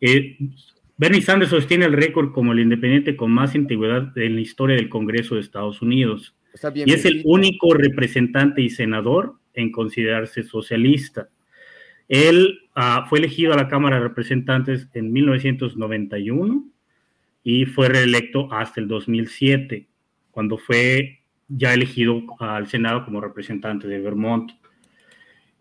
Eh, 0.01 0.39
Bernie 0.97 1.21
Sanders 1.23 1.51
sostiene 1.51 1.85
el 1.87 1.93
récord 1.93 2.33
como 2.33 2.53
el 2.53 2.61
independiente 2.61 3.15
con 3.17 3.31
más 3.33 3.55
antigüedad 3.55 4.17
en 4.17 4.37
la 4.37 4.41
historia 4.41 4.77
del 4.77 4.89
Congreso 4.89 5.35
de 5.35 5.41
Estados 5.43 5.83
Unidos 5.83 6.35
Está 6.55 6.71
bien. 6.71 6.89
y 6.89 6.93
es 6.93 7.05
el 7.05 7.21
único 7.25 7.75
representante 7.75 8.63
y 8.63 8.71
senador 8.71 9.35
en 9.55 9.71
considerarse 9.73 10.45
socialista. 10.45 11.29
Él 12.09 12.61
ah, 12.75 13.07
fue 13.09 13.19
elegido 13.19 13.53
a 13.53 13.57
la 13.57 13.69
Cámara 13.69 13.97
de 13.97 14.03
Representantes 14.03 14.89
en 14.95 15.13
1991 15.13 16.65
y 17.43 17.67
fue 17.67 17.89
reelecto 17.89 18.53
hasta 18.53 18.81
el 18.81 18.89
2007, 18.89 19.87
cuando 20.31 20.59
fue 20.59 21.21
ya 21.49 21.75
elegido 21.75 22.23
al 22.39 22.67
Senado 22.67 23.05
como 23.05 23.21
representante 23.21 23.87
de 23.87 24.01
Vermont. 24.01 24.53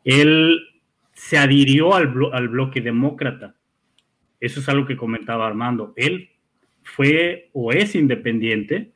Él 0.03 0.59
se 1.13 1.37
adhirió 1.37 1.93
al, 1.93 2.13
al 2.31 2.47
bloque 2.49 2.81
demócrata. 2.81 3.55
Eso 4.39 4.59
es 4.59 4.69
algo 4.69 4.85
que 4.85 4.97
comentaba 4.97 5.47
Armando. 5.47 5.93
Él 5.95 6.29
fue 6.83 7.49
o 7.53 7.71
es 7.71 7.95
independiente, 7.95 8.91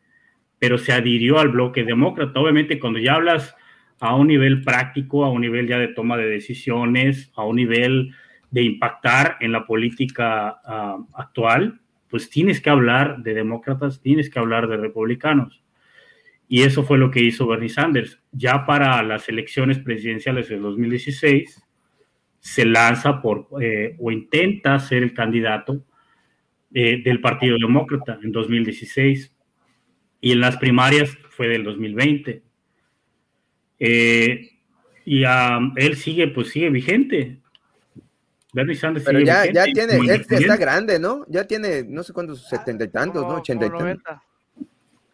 pero 0.59 0.77
se 0.77 0.91
adhirió 0.91 1.39
al 1.39 1.49
bloque 1.49 1.83
demócrata. 1.83 2.39
Obviamente, 2.39 2.79
cuando 2.79 2.99
ya 2.99 3.15
hablas 3.15 3.55
a 3.99 4.15
un 4.15 4.27
nivel 4.27 4.61
práctico, 4.61 5.25
a 5.25 5.31
un 5.31 5.41
nivel 5.41 5.67
ya 5.67 5.79
de 5.79 5.89
toma 5.89 6.17
de 6.17 6.27
decisiones, 6.27 7.31
a 7.35 7.43
un 7.45 7.55
nivel 7.55 8.13
de 8.51 8.61
impactar 8.63 9.37
en 9.39 9.51
la 9.51 9.65
política 9.65 10.59
ah, 10.65 10.97
actual, 11.13 11.79
pues 12.09 12.29
tienes 12.29 12.61
que 12.61 12.69
hablar 12.69 13.23
de 13.23 13.33
demócratas, 13.33 14.01
tienes 14.01 14.29
que 14.29 14.39
hablar 14.39 14.67
de 14.67 14.77
republicanos. 14.77 15.63
Y 16.47 16.61
eso 16.61 16.83
fue 16.83 16.97
lo 16.97 17.11
que 17.11 17.21
hizo 17.21 17.47
Bernie 17.47 17.69
Sanders. 17.69 18.21
Ya 18.31 18.65
para 18.65 19.03
las 19.03 19.27
elecciones 19.27 19.79
presidenciales 19.79 20.47
del 20.47 20.61
2016, 20.61 21.61
se 22.39 22.65
lanza 22.65 23.21
por, 23.21 23.49
eh, 23.61 23.95
o 23.99 24.11
intenta 24.11 24.79
ser 24.79 25.03
el 25.03 25.13
candidato 25.13 25.83
eh, 26.73 27.01
del 27.03 27.19
Partido 27.19 27.57
Demócrata 27.59 28.19
en 28.23 28.31
2016 28.31 29.35
y 30.21 30.31
en 30.31 30.39
las 30.39 30.57
primarias 30.57 31.17
fue 31.29 31.49
del 31.49 31.63
2020. 31.65 32.43
Eh, 33.79 34.51
y 35.05 35.23
um, 35.25 35.73
él 35.77 35.95
sigue, 35.95 36.27
pues 36.29 36.49
sigue 36.49 36.69
vigente. 36.69 37.37
Bernie 38.53 38.75
Sanders 38.75 39.05
Pero 39.05 39.19
sigue 39.19 39.27
ya, 39.27 39.45
ya 39.45 39.65
vigente 39.65 39.73
tiene, 39.73 39.97
como 39.97 40.11
es 40.11 40.27
que 40.27 40.35
está 40.35 40.57
grande, 40.57 40.99
¿no? 40.99 41.25
Ya 41.27 41.45
tiene, 41.45 41.83
no 41.83 42.03
sé 42.03 42.13
cuántos, 42.13 42.47
setenta 42.47 42.83
y 42.85 42.87
tantos, 42.89 43.21
¿no? 43.23 43.35
Ochenta 43.35 43.65
y 43.65 43.69
tantos. 43.69 43.83
90. 43.83 44.23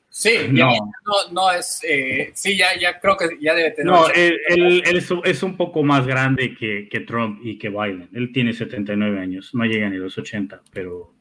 sí, 0.10 0.32
No. 0.50 0.58
ya- 0.72 0.80
no, 0.80 1.32
no 1.34 1.52
es, 1.52 1.80
eh, 1.88 2.32
sí, 2.36 2.56
ya, 2.56 2.78
ya 2.80 3.00
creo 3.00 3.18
que 3.18 3.38
ya 3.42 3.54
debe 3.54 3.72
tener. 3.72 3.92
No, 3.92 4.08
él, 4.10 4.40
él- 4.48 4.84
él 4.86 4.98
es, 4.98 5.12
un- 5.12 5.22
es 5.26 5.44
un 5.44 5.58
poco 5.58 5.84
más 5.84 6.06
grande 6.08 6.56
que, 6.56 6.88
que 6.90 7.00
Trump 7.02 7.40
y 7.44 7.58
que 7.58 7.70
Biden. 7.70 8.10
Él 8.14 8.32
tiene 8.32 8.54
79 8.54 9.20
años, 9.20 9.50
no 9.54 9.66
llega 9.66 9.90
ni 9.90 9.98
a 9.98 10.00
los 10.00 10.18
80, 10.18 10.62
pero, 10.72 11.14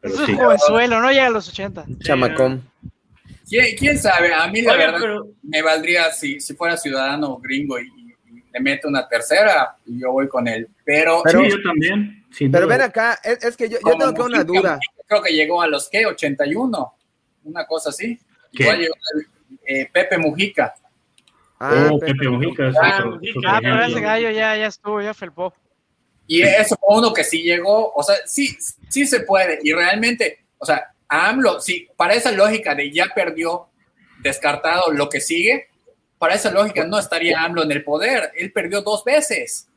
pero 0.00 0.14
Es 0.14 0.20
sí. 0.26 0.32
un 0.32 0.38
jovenzuelo, 0.38 1.00
no 1.00 1.10
llega 1.10 1.26
a 1.26 1.30
los 1.30 1.48
80. 1.48 1.86
Chamacón. 2.00 2.62
¿Quién, 3.48 3.76
quién 3.76 3.98
sabe? 3.98 4.32
A 4.32 4.46
mí 4.48 4.62
la 4.62 4.72
Oiga, 4.72 4.84
verdad 4.86 4.98
pero 5.00 5.28
me 5.42 5.62
valdría 5.62 6.10
si, 6.12 6.40
si 6.40 6.54
fuera 6.54 6.76
ciudadano 6.76 7.36
gringo 7.38 7.78
y, 7.78 7.84
y 8.28 8.42
le 8.52 8.60
mete 8.60 8.86
una 8.86 9.06
tercera, 9.08 9.76
y 9.86 10.00
yo 10.00 10.12
voy 10.12 10.28
con 10.28 10.48
él. 10.48 10.68
Pero, 10.84 11.22
Pero- 11.24 11.40
sí, 11.40 11.50
yo 11.50 11.62
también. 11.62 12.24
sin 12.30 12.50
Pero 12.50 12.66
duda. 12.66 12.76
ven 12.76 12.86
acá, 12.86 13.18
es, 13.22 13.44
es 13.44 13.56
que 13.56 13.68
yo, 13.68 13.78
yo 13.84 13.90
tengo 13.90 14.06
acá 14.06 14.22
una 14.24 14.44
duda. 14.44 14.78
Creo 15.06 15.22
que 15.22 15.32
llegó 15.32 15.60
a 15.60 15.66
los 15.66 15.88
¿qué? 15.90 16.06
81, 16.06 16.94
una 17.44 17.66
cosa 17.66 17.90
así. 17.90 18.18
¿Qué? 18.52 18.62
Igual 18.64 18.78
llegó 18.80 18.94
eh, 19.66 19.88
Pepe 19.92 20.16
Mujica. 20.18 20.74
Ah, 21.60 21.90
oh, 21.92 21.98
Pepe. 21.98 22.14
Pepe 22.14 22.28
Mujica. 22.28 22.68
es 22.68 22.76
Ah, 22.80 22.98
otro- 23.04 23.20
Ah, 23.46 23.58
pero 23.62 23.84
ese 23.84 24.00
gallo 24.00 24.30
ya, 24.30 24.56
ya 24.56 24.66
estuvo, 24.66 25.00
ya 25.02 25.12
felpó. 25.14 25.52
Y 26.26 26.40
eso 26.40 26.76
fue 26.80 26.96
uno 26.98 27.12
que 27.12 27.22
sí 27.22 27.42
llegó, 27.42 27.92
o 27.92 28.02
sea, 28.02 28.16
sí, 28.24 28.56
sí 28.88 29.06
se 29.06 29.20
puede. 29.20 29.58
Y 29.62 29.72
realmente, 29.72 30.46
o 30.56 30.64
sea, 30.64 30.93
AMLO, 31.14 31.60
sí, 31.60 31.88
para 31.96 32.14
esa 32.14 32.32
lógica 32.32 32.74
de 32.74 32.90
ya 32.90 33.06
perdió, 33.14 33.68
descartado 34.20 34.92
lo 34.92 35.08
que 35.08 35.20
sigue, 35.20 35.68
para 36.18 36.34
esa 36.34 36.50
lógica 36.50 36.84
no 36.84 36.98
estaría 36.98 37.42
AMLO 37.42 37.62
en 37.64 37.72
el 37.72 37.84
poder. 37.84 38.32
Él 38.36 38.52
perdió 38.52 38.80
dos 38.80 39.04
veces. 39.04 39.68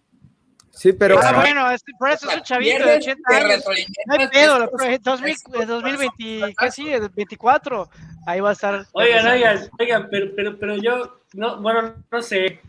Sí, 0.77 0.93
pero. 0.93 1.19
Ah, 1.19 1.33
bueno, 1.33 1.71
es, 1.71 1.83
por 1.97 2.09
eso 2.09 2.29
es 2.29 2.37
un 2.37 2.43
chavito 2.43 2.85
de 2.85 2.97
80 2.97 3.35
años. 3.35 3.65
No 4.05 4.13
hay 4.13 4.27
pedo, 4.27 4.69
2020, 4.99 6.53
casi, 6.55 6.85
24, 7.15 7.89
ahí 8.27 8.39
va 8.39 8.49
a 8.49 8.53
estar. 8.53 8.85
Oigan, 8.91 9.25
oigan, 9.25 9.69
oigan, 9.79 10.07
pero, 10.11 10.27
pero, 10.35 10.57
pero 10.59 10.77
yo, 10.77 11.21
no, 11.33 11.59
bueno, 11.61 11.95
no 12.11 12.21
sé 12.21 12.61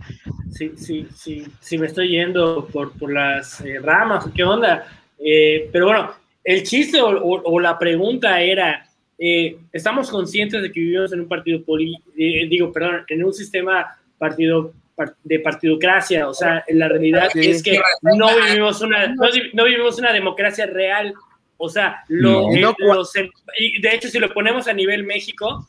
si, 0.51 0.75
si, 0.79 1.07
si, 1.14 1.47
si 1.61 1.79
me 1.79 1.87
estoy 1.87 2.09
yendo 2.09 2.66
por, 2.69 2.99
por 2.99 3.12
las 3.12 3.61
eh, 3.61 3.79
ramas, 3.79 4.25
qué 4.35 4.43
onda. 4.43 4.87
Eh, 5.19 5.69
pero 5.71 5.87
bueno, 5.87 6.14
el 6.49 6.63
chiste 6.63 6.99
o, 7.03 7.11
o, 7.11 7.61
la 7.61 7.79
pregunta 7.79 8.41
era, 8.41 8.83
eh, 9.19 9.59
¿estamos 9.71 10.11
conscientes 10.11 10.63
de 10.63 10.73
que 10.73 10.81
vivimos 10.81 11.13
en 11.13 11.21
un 11.21 11.29
partido 11.29 11.63
político, 11.63 12.11
digo, 12.17 12.73
perdón, 12.73 13.05
en 13.07 13.23
un 13.23 13.35
sistema 13.35 13.99
partido 14.17 14.73
de 15.25 15.41
partidocracia, 15.41 16.27
o 16.27 16.33
sea, 16.33 16.65
la 16.69 16.89
realidad 16.89 17.29
es 17.35 17.63
que 17.63 17.79
no 18.03 18.29
vivimos 18.35 18.81
una, 18.81 19.15
no, 19.53 19.65
vivimos 19.65 19.99
una 19.99 20.11
democracia 20.11 20.65
real, 20.65 21.13
o 21.59 21.69
sea, 21.69 22.03
lo, 22.09 22.51
y 22.51 23.81
de 23.83 23.95
hecho 23.95 24.09
si 24.09 24.19
lo 24.19 24.33
ponemos 24.33 24.69
a 24.69 24.73
nivel 24.73 25.05
México, 25.05 25.69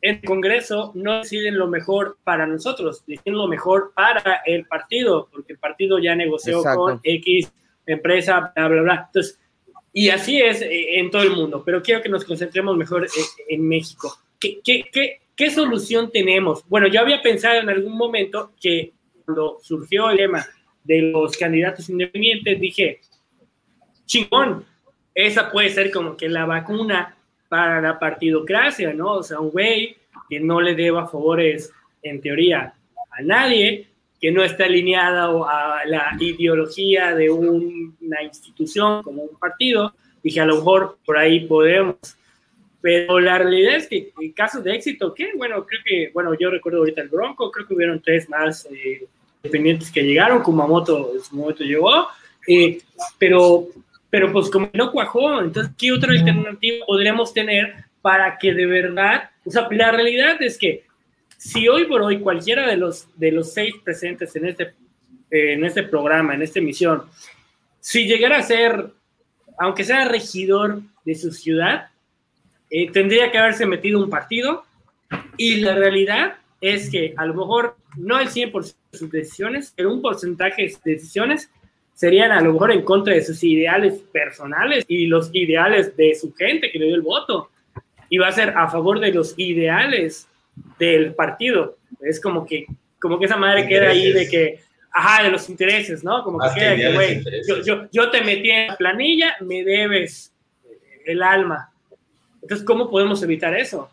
el 0.00 0.22
Congreso 0.22 0.90
no 0.94 1.18
deciden 1.18 1.58
lo 1.58 1.68
mejor 1.68 2.16
para 2.24 2.46
nosotros, 2.46 3.04
deciden 3.06 3.36
lo 3.36 3.46
mejor 3.46 3.92
para 3.94 4.40
el 4.46 4.64
partido, 4.64 5.28
porque 5.30 5.52
el 5.52 5.58
partido 5.58 5.98
ya 5.98 6.16
negoció 6.16 6.62
con 6.62 7.00
X 7.02 7.52
empresa, 7.86 8.52
bla, 8.56 8.68
bla, 8.68 8.82
bla. 8.82 9.04
Entonces, 9.08 9.38
y 9.96 10.10
así 10.10 10.40
es 10.40 10.60
eh, 10.60 10.98
en 10.98 11.10
todo 11.10 11.22
el 11.22 11.30
mundo, 11.30 11.62
pero 11.64 11.80
quiero 11.80 12.02
que 12.02 12.08
nos 12.08 12.24
concentremos 12.24 12.76
mejor 12.76 13.06
en, 13.48 13.66
México. 13.66 14.18
¿Qué, 14.40 14.58
qué, 14.62 14.84
qué, 14.92 15.20
¿Qué 15.36 15.50
solución 15.50 16.10
tenemos? 16.10 16.68
Bueno, 16.68 16.88
yo 16.88 17.00
había 17.00 17.22
pensado 17.22 17.60
en 17.60 17.68
algún 17.68 17.96
momento 17.96 18.52
que 18.60 18.92
cuando 19.24 19.58
surgió 19.62 20.10
el 20.10 20.18
tema 20.18 20.44
de 20.82 21.00
los 21.02 21.36
candidatos 21.36 21.88
independientes, 21.88 22.60
dije, 22.60 23.00
chingón, 24.04 24.64
esa 25.14 25.50
puede 25.50 25.70
ser 25.70 25.92
como 25.92 26.16
que 26.16 26.28
la 26.28 26.44
vacuna 26.44 27.16
para 27.48 27.80
la 27.80 27.98
partidocracia, 27.98 28.92
¿no? 28.92 29.12
O 29.12 29.22
sea, 29.22 29.38
un 29.38 29.50
güey 29.50 29.96
que 30.28 30.40
no 30.40 30.60
le 30.60 30.74
deba 30.74 31.06
favores, 31.06 31.72
en 32.02 32.20
teoría, 32.20 32.74
a 33.10 33.22
nadie, 33.22 33.88
que 34.20 34.30
no 34.32 34.42
está 34.42 34.64
alineada 34.64 35.24
a 35.26 35.84
la 35.86 36.16
ideología 36.18 37.14
de 37.14 37.30
una 37.30 38.22
institución 38.22 39.02
como 39.02 39.22
un 39.22 39.38
partido, 39.38 39.94
dije, 40.22 40.40
a 40.40 40.46
lo 40.46 40.56
mejor 40.56 40.98
por 41.04 41.18
ahí 41.18 41.46
podemos 41.46 41.96
pero 42.84 43.18
la 43.18 43.38
realidad 43.38 43.76
es 43.76 43.86
que 43.86 44.12
en 44.20 44.32
casos 44.32 44.62
de 44.62 44.74
éxito, 44.74 45.14
¿qué? 45.14 45.30
Bueno, 45.38 45.64
creo 45.64 45.80
que, 45.86 46.10
bueno, 46.12 46.34
yo 46.38 46.50
recuerdo 46.50 46.80
ahorita 46.80 47.00
el 47.00 47.08
Bronco, 47.08 47.50
creo 47.50 47.66
que 47.66 47.72
hubieron 47.72 48.02
tres 48.02 48.28
más 48.28 48.68
eh, 48.70 49.06
dependientes 49.42 49.90
que 49.90 50.02
llegaron, 50.02 50.42
Kumamoto 50.42 51.14
en 51.14 51.22
su 51.22 51.34
momento 51.34 51.64
llegó, 51.64 52.08
eh, 52.46 52.82
pero, 53.16 53.68
pero 54.10 54.30
pues 54.30 54.50
como 54.50 54.68
no 54.74 54.92
cuajó, 54.92 55.40
entonces, 55.40 55.72
¿qué 55.78 55.92
otra 55.92 56.12
alternativa 56.12 56.84
podríamos 56.86 57.32
tener 57.32 57.72
para 58.02 58.36
que 58.36 58.52
de 58.52 58.66
verdad, 58.66 59.30
o 59.46 59.50
sea, 59.50 59.66
la 59.70 59.90
realidad 59.90 60.36
es 60.42 60.58
que 60.58 60.84
si 61.44 61.68
hoy 61.68 61.84
por 61.84 62.00
hoy 62.00 62.20
cualquiera 62.20 62.66
de 62.66 62.78
los, 62.78 63.06
de 63.18 63.30
los 63.30 63.52
seis 63.52 63.74
presentes 63.84 64.34
en 64.34 64.46
este, 64.46 64.62
eh, 65.30 65.52
en 65.52 65.64
este 65.64 65.82
programa, 65.82 66.34
en 66.34 66.40
esta 66.40 66.58
emisión, 66.58 67.02
si 67.80 68.06
llegara 68.06 68.38
a 68.38 68.42
ser, 68.42 68.86
aunque 69.58 69.84
sea 69.84 70.08
regidor 70.08 70.80
de 71.04 71.14
su 71.14 71.32
ciudad, 71.32 71.88
eh, 72.70 72.90
tendría 72.90 73.30
que 73.30 73.36
haberse 73.36 73.66
metido 73.66 74.02
un 74.02 74.08
partido 74.08 74.64
y 75.36 75.56
la 75.56 75.74
realidad 75.74 76.38
es 76.62 76.90
que 76.90 77.12
a 77.14 77.26
lo 77.26 77.34
mejor 77.34 77.76
no 77.98 78.18
el 78.18 78.28
100% 78.28 78.74
de 78.92 78.98
sus 78.98 79.10
decisiones, 79.10 79.74
pero 79.76 79.92
un 79.92 80.00
porcentaje 80.00 80.62
de 80.62 80.92
decisiones 80.92 81.50
serían 81.92 82.32
a 82.32 82.40
lo 82.40 82.54
mejor 82.54 82.72
en 82.72 82.82
contra 82.82 83.12
de 83.12 83.22
sus 83.22 83.44
ideales 83.44 84.00
personales 84.12 84.86
y 84.88 85.06
los 85.08 85.28
ideales 85.34 85.94
de 85.94 86.14
su 86.14 86.32
gente 86.32 86.70
que 86.72 86.78
le 86.78 86.86
dio 86.86 86.94
el 86.94 87.02
voto. 87.02 87.50
Y 88.08 88.16
va 88.16 88.28
a 88.28 88.32
ser 88.32 88.56
a 88.56 88.70
favor 88.70 88.98
de 88.98 89.12
los 89.12 89.34
ideales 89.36 90.26
del 90.78 91.14
partido. 91.14 91.78
Es 92.00 92.20
como 92.20 92.46
que, 92.46 92.66
como 93.00 93.18
que 93.18 93.26
esa 93.26 93.36
madre 93.36 93.66
queda 93.66 93.90
ahí 93.90 94.12
de 94.12 94.28
que, 94.28 94.60
ajá, 94.92 95.22
de 95.24 95.30
los 95.30 95.48
intereses, 95.48 96.04
¿no? 96.04 96.22
Como 96.24 96.38
que 96.38 96.48
queda 96.54 96.76
que, 96.76 96.92
güey, 96.92 97.24
yo, 97.46 97.62
yo, 97.62 97.88
yo 97.90 98.10
te 98.10 98.22
metí 98.22 98.50
en 98.50 98.68
la 98.68 98.76
planilla, 98.76 99.36
me 99.40 99.64
debes 99.64 100.32
el 101.04 101.22
alma. 101.22 101.70
Entonces, 102.42 102.66
¿cómo 102.66 102.90
podemos 102.90 103.22
evitar 103.22 103.54
eso? 103.58 103.90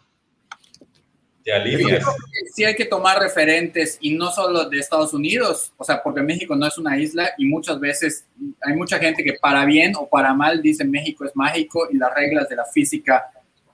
Te 1.44 1.52
alivias. 1.52 2.06
Sí 2.54 2.64
hay 2.64 2.76
que 2.76 2.86
tomar 2.86 3.20
referentes 3.20 3.98
y 4.02 4.16
no 4.16 4.30
solo 4.30 4.70
de 4.70 4.78
Estados 4.78 5.14
Unidos, 5.14 5.74
o 5.78 5.84
sea, 5.84 6.04
porque 6.04 6.22
México 6.22 6.56
no 6.56 6.68
es 6.68 6.78
una 6.78 7.00
isla 7.00 7.32
y 7.38 7.46
muchas 7.46 7.80
veces 7.80 8.26
hay 8.62 8.76
mucha 8.76 9.00
gente 9.00 9.24
que 9.24 9.34
para 9.42 9.66
bien 9.66 9.94
o 9.96 10.08
para 10.08 10.34
mal 10.34 10.62
dice 10.62 10.84
México 10.86 11.26
es 11.26 11.36
mágico 11.36 11.88
y 11.92 11.98
las 11.98 12.14
reglas 12.14 12.48
de 12.48 12.58
la 12.58 12.66
física 12.66 13.32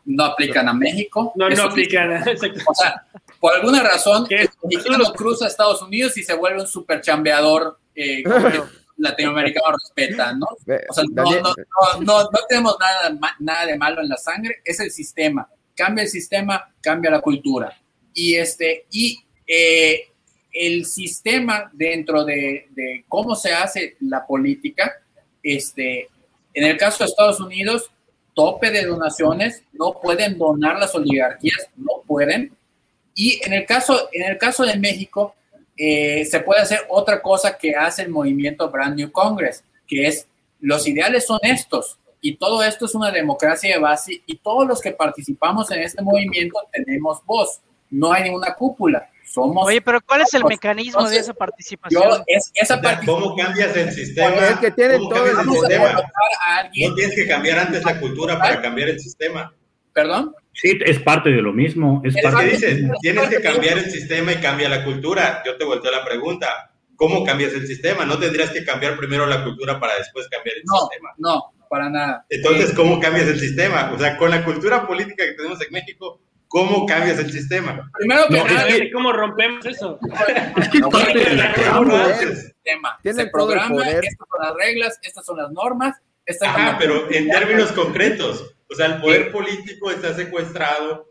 no 0.07 0.23
aplican 0.23 0.67
a 0.69 0.73
México. 0.73 1.33
No, 1.35 1.49
no 1.49 1.63
aplican. 1.63 2.23
O 2.67 2.73
sea, 2.73 3.05
por 3.39 3.53
alguna 3.55 3.83
razón, 3.83 4.25
el 4.29 4.49
mexicano 4.63 5.13
cruza 5.13 5.45
a 5.45 5.47
Estados 5.49 5.81
Unidos 5.81 6.17
y 6.17 6.23
se 6.23 6.33
vuelve 6.33 6.61
un 6.61 6.67
super 6.67 7.01
chambeador 7.01 7.77
eh, 7.93 8.23
latinoamericano 8.97 9.73
respeta, 9.73 10.33
¿no? 10.33 10.47
O 10.47 10.93
sea, 10.93 11.03
no, 11.11 11.23
no, 11.23 11.53
no, 12.01 12.23
no, 12.23 12.39
tenemos 12.47 12.77
nada, 12.79 13.35
nada 13.39 13.65
de 13.65 13.77
malo 13.77 14.01
en 14.01 14.09
la 14.09 14.17
sangre, 14.17 14.61
es 14.63 14.79
el 14.79 14.91
sistema. 14.91 15.47
Cambia 15.75 16.03
el 16.03 16.09
sistema, 16.09 16.73
cambia 16.81 17.11
la 17.11 17.21
cultura. 17.21 17.77
Y, 18.13 18.35
este, 18.35 18.87
y 18.89 19.19
eh, 19.45 20.07
el 20.51 20.85
sistema 20.85 21.69
dentro 21.73 22.23
de, 22.23 22.67
de, 22.71 23.05
cómo 23.07 23.35
se 23.35 23.53
hace 23.53 23.97
la 23.99 24.25
política, 24.25 24.91
este, 25.43 26.07
en 26.53 26.63
el 26.63 26.77
caso 26.77 27.03
de 27.03 27.09
Estados 27.09 27.39
Unidos, 27.39 27.91
tope 28.37 28.69
de 28.69 28.85
donaciones, 28.85 29.63
no 29.73 29.99
pueden 29.99 30.37
donar 30.37 30.77
las 30.77 30.93
oligarquías, 30.93 31.69
no 31.75 32.03
pueden. 32.05 32.55
Y 33.15 33.41
en 33.43 33.53
el 33.53 33.65
caso, 33.65 34.09
en 34.11 34.29
el 34.29 34.37
caso 34.37 34.63
de 34.63 34.77
México, 34.77 35.33
eh, 35.75 36.23
se 36.23 36.39
puede 36.41 36.61
hacer 36.61 36.81
otra 36.87 37.19
cosa 37.19 37.57
que 37.57 37.75
hace 37.75 38.03
el 38.03 38.09
movimiento 38.09 38.69
Brand 38.69 38.95
New 38.95 39.11
Congress, 39.11 39.63
que 39.87 40.05
es 40.05 40.27
los 40.59 40.87
ideales 40.87 41.25
son 41.25 41.39
estos 41.41 41.97
y 42.21 42.35
todo 42.35 42.61
esto 42.61 42.85
es 42.85 42.93
una 42.93 43.09
democracia 43.09 43.73
de 43.73 43.81
base 43.81 44.21
y 44.27 44.37
todos 44.37 44.67
los 44.67 44.81
que 44.81 44.91
participamos 44.91 45.71
en 45.71 45.81
este 45.81 46.03
movimiento 46.03 46.59
tenemos 46.71 47.25
voz, 47.25 47.59
no 47.89 48.13
hay 48.13 48.25
ninguna 48.25 48.53
cúpula. 48.53 49.09
Somos 49.37 49.67
Oye, 49.67 49.81
pero 49.81 50.01
¿cuál 50.01 50.21
es 50.21 50.33
el 50.33 50.43
mecanismo 50.45 51.07
de 51.07 51.17
esa 51.17 51.31
participación? 51.31 52.23
esa 52.25 52.81
¿Cómo 53.05 53.35
cambias 53.35 53.77
el 53.77 53.91
sistema? 53.91 54.35
Es 54.35 54.57
que 54.57 54.71
tiene 54.71 54.97
todo 54.97 55.27
el 55.27 55.37
sistema. 55.37 55.93
No 55.93 56.95
tienes 56.95 57.15
que 57.15 57.27
cambiar 57.27 57.59
antes 57.59 57.85
la 57.85 57.99
cultura 57.99 58.39
para 58.39 58.59
cambiar 58.59 58.89
el 58.89 58.99
sistema. 58.99 59.53
¿Perdón? 59.93 60.33
Sí, 60.53 60.79
es 60.83 60.99
parte 60.99 61.29
de 61.29 61.41
lo 61.41 61.53
mismo. 61.53 62.01
Es 62.03 62.15
parte 62.19 62.45
¿Qué 62.45 62.51
dices? 62.51 62.91
Tienes 63.01 63.29
que 63.29 63.41
cambiar 63.41 63.77
el 63.77 63.91
sistema 63.91 64.31
y 64.31 64.37
cambia 64.37 64.69
la 64.69 64.83
cultura. 64.83 65.43
Yo 65.45 65.55
te 65.55 65.65
volteo 65.65 65.91
la 65.91 66.03
pregunta. 66.03 66.71
¿Cómo 66.95 67.23
cambias 67.23 67.53
el 67.53 67.67
sistema? 67.67 68.05
¿No 68.05 68.17
tendrías 68.17 68.49
que 68.49 68.65
cambiar 68.65 68.97
primero 68.97 69.27
la 69.27 69.43
cultura 69.43 69.79
para 69.79 69.97
después 69.99 70.27
cambiar 70.29 70.55
el 70.55 70.63
sistema? 70.63 71.13
No, 71.19 71.53
para 71.69 71.91
nada. 71.91 72.25
Entonces, 72.27 72.73
¿cómo 72.73 72.99
cambias 72.99 73.27
el 73.27 73.39
sistema? 73.39 73.91
O 73.93 73.99
sea, 73.99 74.17
con 74.17 74.31
la 74.31 74.43
cultura 74.43 74.87
política 74.87 75.25
que 75.25 75.33
tenemos 75.33 75.61
en 75.61 75.71
México, 75.71 76.21
¿cómo 76.47 76.85
cambias 76.85 77.19
el 77.19 77.31
sistema? 77.31 77.89
Primero 77.97 78.27
que 78.27 78.43
nada, 78.43 78.67
¿cómo 78.93 79.11
rompemos 79.11 79.65
eso? 79.65 79.99
Es 80.57 80.69
que 80.69 80.79
de 80.79 82.35
sistema. 82.35 82.97
Tiene 83.01 83.23
el 83.23 83.31
programa, 83.31 83.87
estas 83.89 84.15
son 84.17 84.41
las 84.41 84.53
reglas, 84.55 84.99
estas 85.01 85.25
son 85.25 85.37
las 85.37 85.51
normas. 85.51 85.95
Ajá, 86.41 86.75
pero 86.77 87.09
en 87.11 87.29
términos 87.29 87.71
concretos, 87.71 88.53
o 88.69 88.75
sea, 88.75 88.87
el 88.87 89.01
poder 89.01 89.31
político 89.31 89.91
está 89.91 90.13
secuestrado 90.13 91.07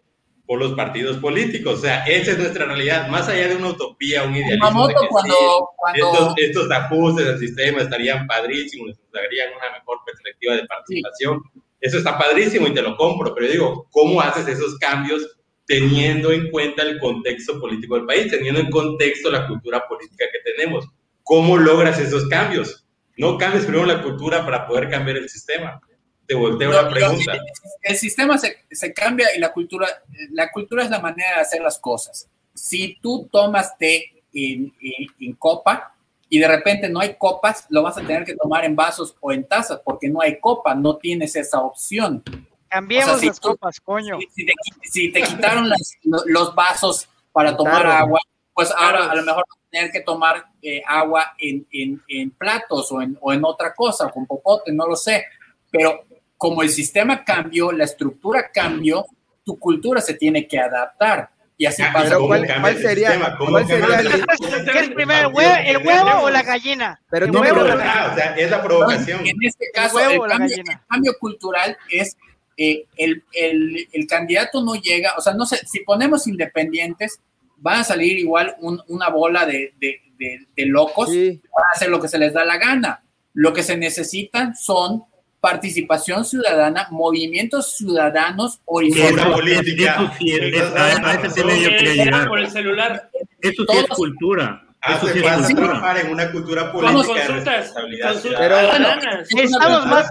por 0.46 0.60
los 0.60 0.74
partidos 0.74 1.18
políticos. 1.18 1.78
O 1.78 1.82
sea, 1.82 2.04
esa 2.04 2.32
es 2.32 2.38
nuestra 2.38 2.66
realidad. 2.66 3.08
Más 3.08 3.28
allá 3.28 3.48
de 3.48 3.56
una 3.56 3.68
utopía, 3.68 4.22
un 4.22 4.36
idealismo. 4.36 4.88
cuando, 5.10 5.70
cuando... 5.76 6.34
Estos, 6.36 6.70
ajustes 6.70 7.26
al 7.26 7.38
sistema 7.38 7.82
estarían 7.82 8.26
padrísimos, 8.26 8.88
nos 8.88 9.12
darían 9.12 9.48
una 9.56 9.78
mejor 9.78 9.98
perspectiva 10.04 10.54
de 10.54 10.66
participación. 10.66 11.42
Eso 11.81 11.98
está 11.98 12.19
padrísimo 12.19 12.66
y 12.66 12.74
te 12.74 12.82
lo 12.82 12.97
compro, 12.97 13.35
pero 13.35 13.51
digo, 13.51 13.89
¿cómo 13.90 14.20
haces 14.20 14.48
esos 14.48 14.78
cambios 14.78 15.36
teniendo 15.66 16.32
en 16.32 16.51
cuenta 16.51 16.82
el 16.82 16.98
contexto 16.98 17.61
político 17.61 17.97
del 17.97 18.07
país, 18.07 18.31
teniendo 18.31 18.61
en 18.61 18.70
contexto 18.70 19.31
la 19.31 19.47
cultura 19.47 19.86
política 19.89 20.24
que 20.32 20.53
tenemos? 20.53 20.86
¿Cómo 21.23 21.57
logras 21.57 21.98
esos 21.98 22.28
cambios? 22.28 22.86
No 23.16 23.36
cambies 23.39 23.65
primero 23.65 23.86
la 23.86 24.03
cultura 24.03 24.44
para 24.44 24.66
poder 24.66 24.89
cambiar 24.90 25.16
el 25.16 25.28
sistema 25.28 25.81
te 26.27 26.35
volteo 26.35 26.73
la 26.73 26.89
pregunta. 26.89 27.39
El, 27.82 27.97
sistema 27.97 28.36
se, 28.39 28.65
se, 28.70 28.93
cambia 28.93 29.28
y 29.35 29.39
la 29.39 29.53
cultura, 29.53 29.86
la 30.32 30.51
cultura 30.51 30.82
es 30.82 30.90
la 30.90 31.01
manera 31.01 31.36
de 31.36 31.40
hacer 31.43 31.62
las 31.62 31.78
cosas. 31.78 32.28
Si 32.53 32.98
tú 33.01 33.28
tomas 33.31 33.77
té 33.78 34.23
en, 34.32 34.73
en, 35.20 35.35
copa, 35.35 35.95
y 36.28 36.39
de 36.39 36.48
repente 36.48 36.89
no 36.89 37.01
hay 37.01 37.15
copas, 37.16 37.66
lo 37.70 37.82
vas 37.82 37.97
a 37.98 38.01
tener 38.01 38.24
que 38.24 38.35
tomar 38.35 38.65
en 38.65 38.74
vasos 38.74 39.16
o 39.20 39.32
en 39.32 39.44
tazas 39.47 39.81
porque 39.85 40.09
no 40.09 40.20
hay 40.20 40.39
copa, 40.40 40.74
no 40.74 40.97
tienes 40.97 41.36
esa 41.36 41.61
opción. 41.61 42.23
Cambiemos 42.69 43.09
O 43.09 43.12
sea, 43.12 43.20
si 43.20 43.27
las 43.28 43.40
tú- 43.40 43.48
copas, 43.51 43.81
coño. 43.81 44.19
Si, 44.19 44.27
si 44.35 44.47
te, 44.47 44.53
si 44.82 45.12
te 45.12 45.23
quitaron 45.23 45.69
las- 45.69 45.97
los 46.27 46.55
vasos 46.55 47.09
para 47.32 47.57
tomar 47.57 47.82
Claro. 47.82 47.93
agua, 47.93 48.20
pues 48.55 48.73
ahora 48.77 49.11
a 49.11 49.15
lo 49.15 49.23
mejor 49.23 49.44
vas 49.48 49.59
a 49.59 49.70
tener 49.70 49.90
que 49.93 50.01
tomar 50.01 50.47
eh, 50.62 50.82
agua 50.86 51.35
en, 51.39 51.65
en- 51.70 52.03
en 52.09 52.31
platos 52.32 52.90
o 52.90 53.01
en, 53.01 53.16
o 53.20 53.32
en 53.32 53.44
otra 53.44 53.73
cosa, 53.74 54.11
con 54.11 54.27
popote, 54.27 54.73
no 54.73 54.86
lo 54.86 54.97
sé. 54.97 55.24
Pero 55.70 56.05
como 56.36 56.62
el 56.62 56.70
sistema 56.70 57.23
cambió, 57.24 57.70
la 57.70 57.85
estructura 57.85 58.51
cambió, 58.53 59.07
tu 59.44 59.59
cultura 59.59 60.01
se 60.01 60.15
tiene 60.15 60.48
que 60.48 60.59
adaptar. 60.59 61.31
Y 61.58 61.64
así 61.66 61.82
Ah, 61.82 61.90
pasa. 61.92 62.04
Pero 62.04 62.16
¿cómo 62.18 62.28
¿cuál, 62.28 62.46
cuál 62.60 62.76
el 62.76 62.82
sería, 62.82 63.36
cuál 63.38 63.66
sería 63.66 64.00
el 64.00 64.06
el- 64.06 64.12
sistema? 64.12 64.72
¿Qué 64.72 64.78
es 64.80 64.90
primero, 64.90 65.28
el 65.28 65.34
huevo, 65.34 65.54
el 65.64 65.86
huevo 65.86 66.10
o 66.22 66.30
la 66.30 66.42
gallina? 66.42 67.00
Pero 67.10 67.28
me 67.28 67.40
huevo 67.40 67.60
o 67.60 67.64
la 67.64 67.74
preguntas- 67.74 67.94
gallina. 67.94 68.12
O 68.12 68.16
sea, 68.16 68.36
es 68.36 68.50
la 68.50 68.62
provocación. 68.62 69.26
En 69.26 69.36
este 69.42 69.66
caso, 69.72 69.96
huevo 69.96 70.24
el, 70.26 70.30
cambio, 70.32 70.48
gallina? 70.50 70.72
el 70.72 70.86
cambio 70.88 71.12
cultural 71.18 71.76
es 71.90 72.16
eh, 72.58 72.84
el, 72.96 73.22
el- 73.32 73.88
el 73.92 74.06
candidato 74.06 74.62
no 74.62 74.74
llega, 74.76 75.12
o 75.16 75.20
sea, 75.20 75.34
no 75.34 75.44
sé, 75.46 75.58
si 75.66 75.80
ponemos 75.80 76.26
independientes, 76.26 77.20
van 77.58 77.80
a 77.80 77.84
salir 77.84 78.18
igual 78.18 78.54
un- 78.60 78.82
una 78.88 79.08
bola 79.10 79.44
de, 79.46 79.74
de- 79.78 80.00
de- 80.18 80.46
de 80.56 80.66
locos, 80.66 81.10
Sí, 81.10 81.40
van 81.54 81.64
a 81.72 81.74
hacer 81.76 81.88
lo 81.90 82.00
que 82.00 82.08
se 82.08 82.18
les 82.18 82.32
da 82.32 82.44
la 82.44 82.56
gana. 82.58 83.02
Lo 83.34 83.52
que 83.52 83.62
se 83.62 83.76
necesitan 83.76 84.54
son 84.56 85.04
participación 85.40 86.24
ciudadana, 86.24 86.88
movimientos 86.90 87.76
ciudadanos 87.76 88.60
horizontales. 88.64 89.34
política. 89.34 89.94
Eso 90.02 90.12
sí, 90.18 90.30
Eh, 90.32 91.94
llegar. 92.04 92.28
por 92.28 92.38
el 92.40 92.50
celular. 92.50 93.10
Eso 93.40 93.64
sí 93.68 93.76
es 93.78 93.86
cultura. 93.88 94.62
Eso 94.86 94.94
Hace 95.06 95.12
sí 95.14 95.18
es 95.18 95.24
falta 95.24 95.46
cultura. 95.46 95.66
trabajar 95.68 95.98
en 95.98 96.12
una 96.12 96.30
cultura 96.32 96.72
política 96.72 96.98
de 97.00 97.26
consultas, 97.26 97.72
consultas 97.72 98.22
ciudadanas. 98.22 99.26
Necesitamos 99.34 99.86
más, 99.86 100.06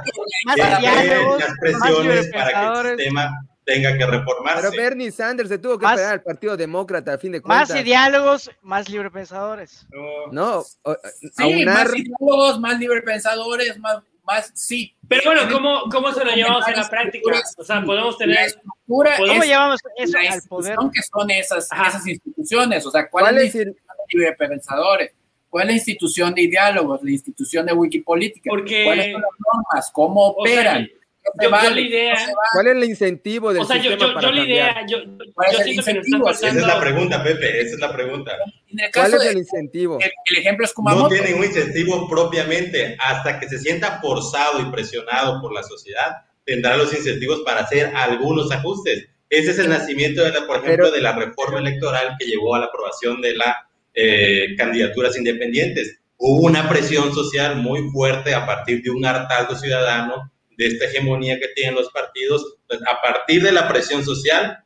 más 0.45 0.57
más 0.57 0.57
presiones 1.59 2.27
para 2.33 2.81
que 2.83 2.89
el 2.91 2.97
sistema 2.97 3.41
tenga 3.65 3.97
que 3.97 4.05
reformarse. 4.05 4.67
pero 4.69 4.83
Bernie 4.83 5.11
Sanders 5.11 5.49
se 5.49 5.57
tuvo 5.57 5.77
que 5.79 5.85
Más- 5.85 5.95
pegar 5.95 6.13
al 6.13 6.21
Partido 6.21 6.55
Demócrata 6.57 7.13
a 7.13 7.17
fin 7.17 7.31
de 7.31 7.41
más 7.41 7.67
cuentas. 7.67 7.83
diálogos, 7.85 8.51
más 8.61 8.89
librepensadores. 8.89 9.87
No. 9.91 10.31
No, 10.31 10.59
o- 10.59 10.91
o- 10.91 10.97
Sí, 11.35 11.43
aunar, 11.43 11.87
más 11.87 11.95
ideólogos, 11.97 12.59
más 12.59 12.79
librepensadores, 12.79 13.79
más, 13.79 13.97
más, 14.25 14.51
sí. 14.55 14.95
Pero 15.07 15.21
bueno, 15.25 15.41
En- 15.43 15.49
¿cómo, 15.51 15.83
¿cómo 15.91 16.11
se 16.13 16.25
lo 16.25 16.31
llevamos 16.31 16.67
a 16.67 16.71
la 16.71 16.89
práctica? 16.89 17.41
O 17.57 17.63
sea, 17.63 17.83
podemos 17.83 18.13
La 18.15 18.17
tener... 18.19 18.39
estructura 18.45 19.15
¿Cómo 19.17 19.27
¿Cómo 19.29 19.43
es 19.43 19.49
llevamos 19.49 19.79
eso 19.97 20.17
al 20.17 20.41
poder? 20.47 20.73
institución 20.73 20.91
que 20.91 21.01
son 21.03 21.31
esas, 21.31 21.69
esas 21.87 22.07
instituciones. 22.07 22.85
O 22.85 22.91
sea, 22.91 23.09
¿cuál, 23.09 23.23
¿cuál 23.25 23.37
es 23.37 23.41
la 23.55 23.61
es 23.61 23.67
el- 23.67 23.73
de 23.73 23.79
librepensadores? 24.09 25.11
¿Cuál 25.49 25.63
es 25.63 25.67
la 25.67 25.73
institución 25.77 26.33
de 26.35 26.47
diálogos? 26.47 27.01
¿La 27.03 27.11
institución 27.11 27.65
de 27.65 27.73
Wikipolítica? 27.73 28.49
Porque- 28.49 28.83
¿Cuáles 28.83 29.11
son 29.13 29.21
las 29.21 29.31
normas? 29.53 29.91
¿Cómo 29.93 30.31
O 30.31 30.45
sea, 30.45 30.85
yo- 31.25 31.43
yo 31.43 31.49
vale? 31.49 31.69
la 31.75 31.81
idea- 31.81 32.13
¿Qué 32.15 32.21
no 32.21 32.25
vale? 32.27 32.49
cuál 32.53 32.67
es 32.67 32.73
el 32.75 32.83
incentivo 32.89 33.53
del 33.53 33.61
O 33.61 33.65
sea, 33.65 33.77
yo, 33.77 33.83
sistema 33.91 34.07
yo, 34.07 34.13
para 34.13 34.27
yo 34.27 34.31
la 34.33 34.37
cambiar? 34.41 34.71
idea, 34.75 34.85
yo, 34.87 34.97
¿Cuál 35.33 35.49
es 35.51 35.57
yo 35.57 35.63
el 35.63 35.69
incentivo? 35.73 36.29
Esa 36.29 36.47
es 36.49 36.55
la 36.55 36.79
pregunta, 36.79 37.23
Pepe, 37.23 37.61
esa 37.61 37.73
es 37.75 37.79
la 37.79 37.93
pregunta. 37.93 38.31
En 38.71 38.79
el 38.79 38.91
¿Cuál 38.91 39.13
es 39.15 39.25
el 39.25 39.37
incentivo? 39.37 39.99
el, 40.01 40.11
el 40.31 40.37
ejemplo 40.37 40.65
es 40.65 40.71
No 40.71 40.75
Kumamoto. 40.75 41.09
tienen 41.15 41.35
un 41.37 41.43
incentivo 41.45 42.07
propiamente. 42.09 42.95
Hasta 42.99 43.39
que 43.39 43.49
se 43.49 43.57
sienta 43.59 43.99
forzado 44.01 44.59
y 44.61 44.65
presionado 44.71 45.41
por 45.41 45.53
la 45.53 45.63
sociedad, 45.63 46.17
tendrá 46.45 46.77
los 46.77 46.93
incentivos 46.93 47.41
para 47.45 47.61
hacer 47.61 47.91
algunos 47.95 48.51
ajustes. 48.51 49.07
Ese 49.29 49.51
es 49.51 49.59
el 49.59 49.69
nacimiento, 49.69 50.23
de 50.23 50.31
la, 50.31 50.45
por 50.45 50.57
ejemplo, 50.57 50.85
Pero- 50.85 50.91
de 50.91 51.01
la 51.01 51.13
reforma 51.13 51.59
electoral 51.59 52.15
que 52.19 52.25
llevó 52.27 52.53
a 52.55 52.59
la 52.59 52.65
aprobación 52.65 53.19
de 53.21 53.35
las 53.35 53.55
candidaturas 54.57 55.17
independientes. 55.17 55.99
Hubo 56.17 56.45
una 56.47 56.67
presión 56.69 57.13
social 57.13 57.55
muy 57.57 57.89
fuerte 57.91 58.33
a 58.33 58.45
partir 58.45 58.81
de 58.81 58.89
un 58.89 59.05
hartazgo 59.05 59.55
ciudadano 59.55 60.31
de 60.57 60.67
esta 60.67 60.85
hegemonía 60.85 61.39
que 61.39 61.49
tienen 61.49 61.75
los 61.75 61.89
partidos. 61.91 62.57
Pues, 62.67 62.79
a 62.83 63.01
partir 63.01 63.43
de 63.43 63.51
la 63.51 63.67
presión 63.67 64.03
social, 64.03 64.59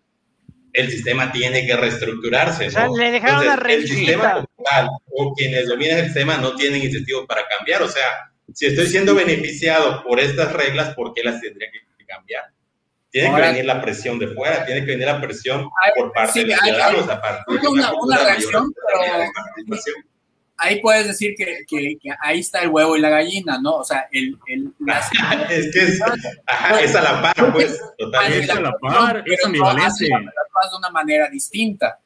el 0.73 0.89
sistema 0.91 1.31
tiene 1.31 1.65
que 1.65 1.75
reestructurarse. 1.75 2.67
O 2.67 2.71
sea, 2.71 2.85
¿no? 2.87 2.97
le 2.97 3.11
dejaron 3.11 3.41
una 3.43 3.53
el 3.71 3.87
sistema 3.87 4.33
rentita. 4.33 4.47
como 4.55 4.67
tal, 4.69 4.89
o 5.11 5.33
quienes 5.33 5.67
dominan 5.67 5.97
el 5.99 6.05
sistema 6.05 6.37
no 6.37 6.55
tienen 6.55 6.83
incentivos 6.83 7.25
para 7.27 7.41
cambiar. 7.47 7.81
O 7.81 7.87
sea, 7.87 8.31
si 8.53 8.67
estoy 8.67 8.87
siendo 8.87 9.15
beneficiado 9.15 10.03
por 10.03 10.19
estas 10.19 10.53
reglas, 10.53 10.93
¿por 10.95 11.13
qué 11.13 11.23
las 11.23 11.41
tendría 11.41 11.69
que 11.71 12.05
cambiar? 12.05 12.43
Tiene 13.11 13.29
Ahora- 13.29 13.45
que 13.45 13.49
venir 13.53 13.65
la 13.65 13.81
presión 13.81 14.19
de 14.19 14.27
fuera, 14.27 14.65
tiene 14.67 14.81
que 14.81 14.91
venir 14.91 15.07
la 15.07 15.19
presión 15.19 15.61
Hay- 15.83 15.91
por 15.95 16.13
parte 16.13 16.33
sí, 16.33 16.39
de 16.41 16.45
los 16.47 16.59
ciudadanos 16.59 17.09
hay- 17.09 17.15
a 17.15 17.21
partir 17.21 17.59
de 17.59 17.67
una- 17.67 17.93
una 17.93 18.15
mayor 18.15 18.27
reacción, 18.27 18.73
pero-. 18.87 19.75
Ahí 20.61 20.81
puedes 20.81 21.07
decir 21.07 21.35
que, 21.37 21.59
que- 21.67 21.97
que 22.01 22.09
ahí 22.21 22.39
está 22.41 22.61
el 22.61 22.69
huevo 22.69 22.97
y 22.97 22.99
la 23.01 23.09
gallina, 23.09 23.57
¿no? 23.61 23.77
O 23.77 23.83
sea, 23.83 24.07
el, 24.11 24.37
el, 24.47 24.73
las- 24.79 25.09
es 25.49 25.71
que 25.73 25.79
es, 25.83 25.99
ajá, 26.45 26.81
es 26.81 26.95
a 26.95 27.01
la 27.01 27.21
par, 27.21 27.51
pues, 27.53 27.79
totalmente. 27.97 28.43
Es 28.45 28.49
a 28.49 28.59
la 28.61 28.73
par, 28.79 29.23
es 29.25 29.45
ambivalente. 29.45 30.05
de 30.05 30.77
una 30.77 30.89
manera 30.89 31.29
distinta. 31.29 31.97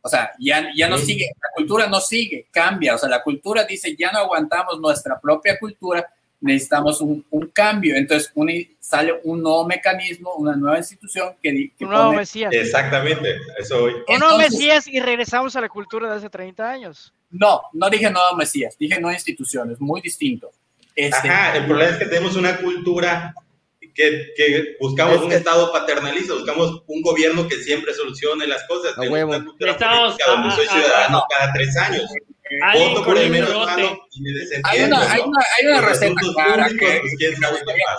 O 0.00 0.08
sea, 0.08 0.30
ya, 0.38 0.68
ya 0.74 0.88
no 0.88 0.96
Sí. 0.96 1.06
sigue, 1.06 1.26
la 1.26 1.48
cultura 1.54 1.86
no 1.88 2.00
sigue, 2.00 2.46
cambia. 2.50 2.94
O 2.94 2.98
sea, 2.98 3.08
la 3.10 3.22
cultura 3.22 3.64
dice, 3.64 3.94
ya 3.98 4.10
no 4.12 4.18
aguantamos 4.20 4.80
nuestra 4.80 5.20
propia 5.20 5.58
cultura, 5.58 6.08
necesitamos 6.40 7.00
un, 7.02 7.26
un 7.30 7.48
cambio. 7.48 7.94
Entonces 7.96 8.30
un- 8.34 8.48
sale 8.80 9.20
un 9.24 9.42
nuevo 9.42 9.66
mecanismo, 9.66 10.32
una 10.36 10.56
nueva 10.56 10.78
institución 10.78 11.34
que, 11.42 11.52
di- 11.52 11.70
que 11.76 11.84
Un 11.84 11.90
nuevo 11.90 12.06
pone- 12.06 12.18
Mesías. 12.18 12.54
Exactamente, 12.54 13.36
eso 13.58 13.82
hoy. 13.84 13.92
Un 14.08 14.18
nuevo 14.18 14.38
Mesías 14.38 14.86
y 14.88 14.98
regresamos 15.00 15.54
a 15.56 15.60
la 15.60 15.68
cultura 15.68 16.08
de 16.08 16.16
hace 16.16 16.30
30 16.30 16.70
años. 16.70 17.12
No, 17.30 17.60
no 17.72 17.90
dije 17.90 18.10
nuevo 18.10 18.36
Mesías, 18.36 18.76
dije 18.78 19.00
nueva 19.00 19.14
institución, 19.14 19.70
es 19.72 19.80
muy 19.80 20.00
distinto. 20.00 20.50
Este, 20.94 21.28
Ajá, 21.28 21.56
el 21.56 21.66
problema 21.66 21.92
es 21.92 21.98
que 21.98 22.06
tenemos 22.06 22.34
una 22.36 22.56
cultura 22.58 23.32
que, 23.94 24.32
que 24.36 24.76
buscamos 24.80 25.16
Es 25.16 25.22
un 25.22 25.28
que- 25.30 25.36
estado 25.36 25.72
paternalista, 25.72 26.34
buscamos 26.34 26.82
un 26.86 27.02
gobierno 27.02 27.46
que 27.48 27.56
siempre 27.56 27.92
solucione 27.94 28.46
las 28.46 28.64
cosas. 28.66 28.92
A 28.92 29.00
Tenemos 29.00 29.12
huevo. 29.14 29.30
una 29.30 29.44
cultura 29.44 29.72
Estamos- 29.72 30.04
política 30.14 30.30
donde 30.30 30.48
ah, 30.48 30.56
soy 30.56 30.66
ah, 30.68 30.72
ciudadano 30.72 31.22
cada 31.28 31.52
tres 31.52 31.76
años. 31.76 32.04
Alguien 32.62 32.88
Voto 32.88 33.04
con 33.04 33.04
por 33.04 33.18
el 33.18 33.26
un 33.26 33.30
menos 33.32 33.50
brote. 33.50 33.66
malo 33.66 33.98
y 34.10 34.22
me 34.22 34.30
hay 34.64 34.82
una, 34.84 35.12
hay 35.12 35.20
¿no? 35.20 35.26
una, 35.26 35.40
hay 35.58 35.66
una 35.66 35.80
receta 35.82 36.14
clara 36.34 36.68
que, 36.70 37.00
pues. 37.02 37.38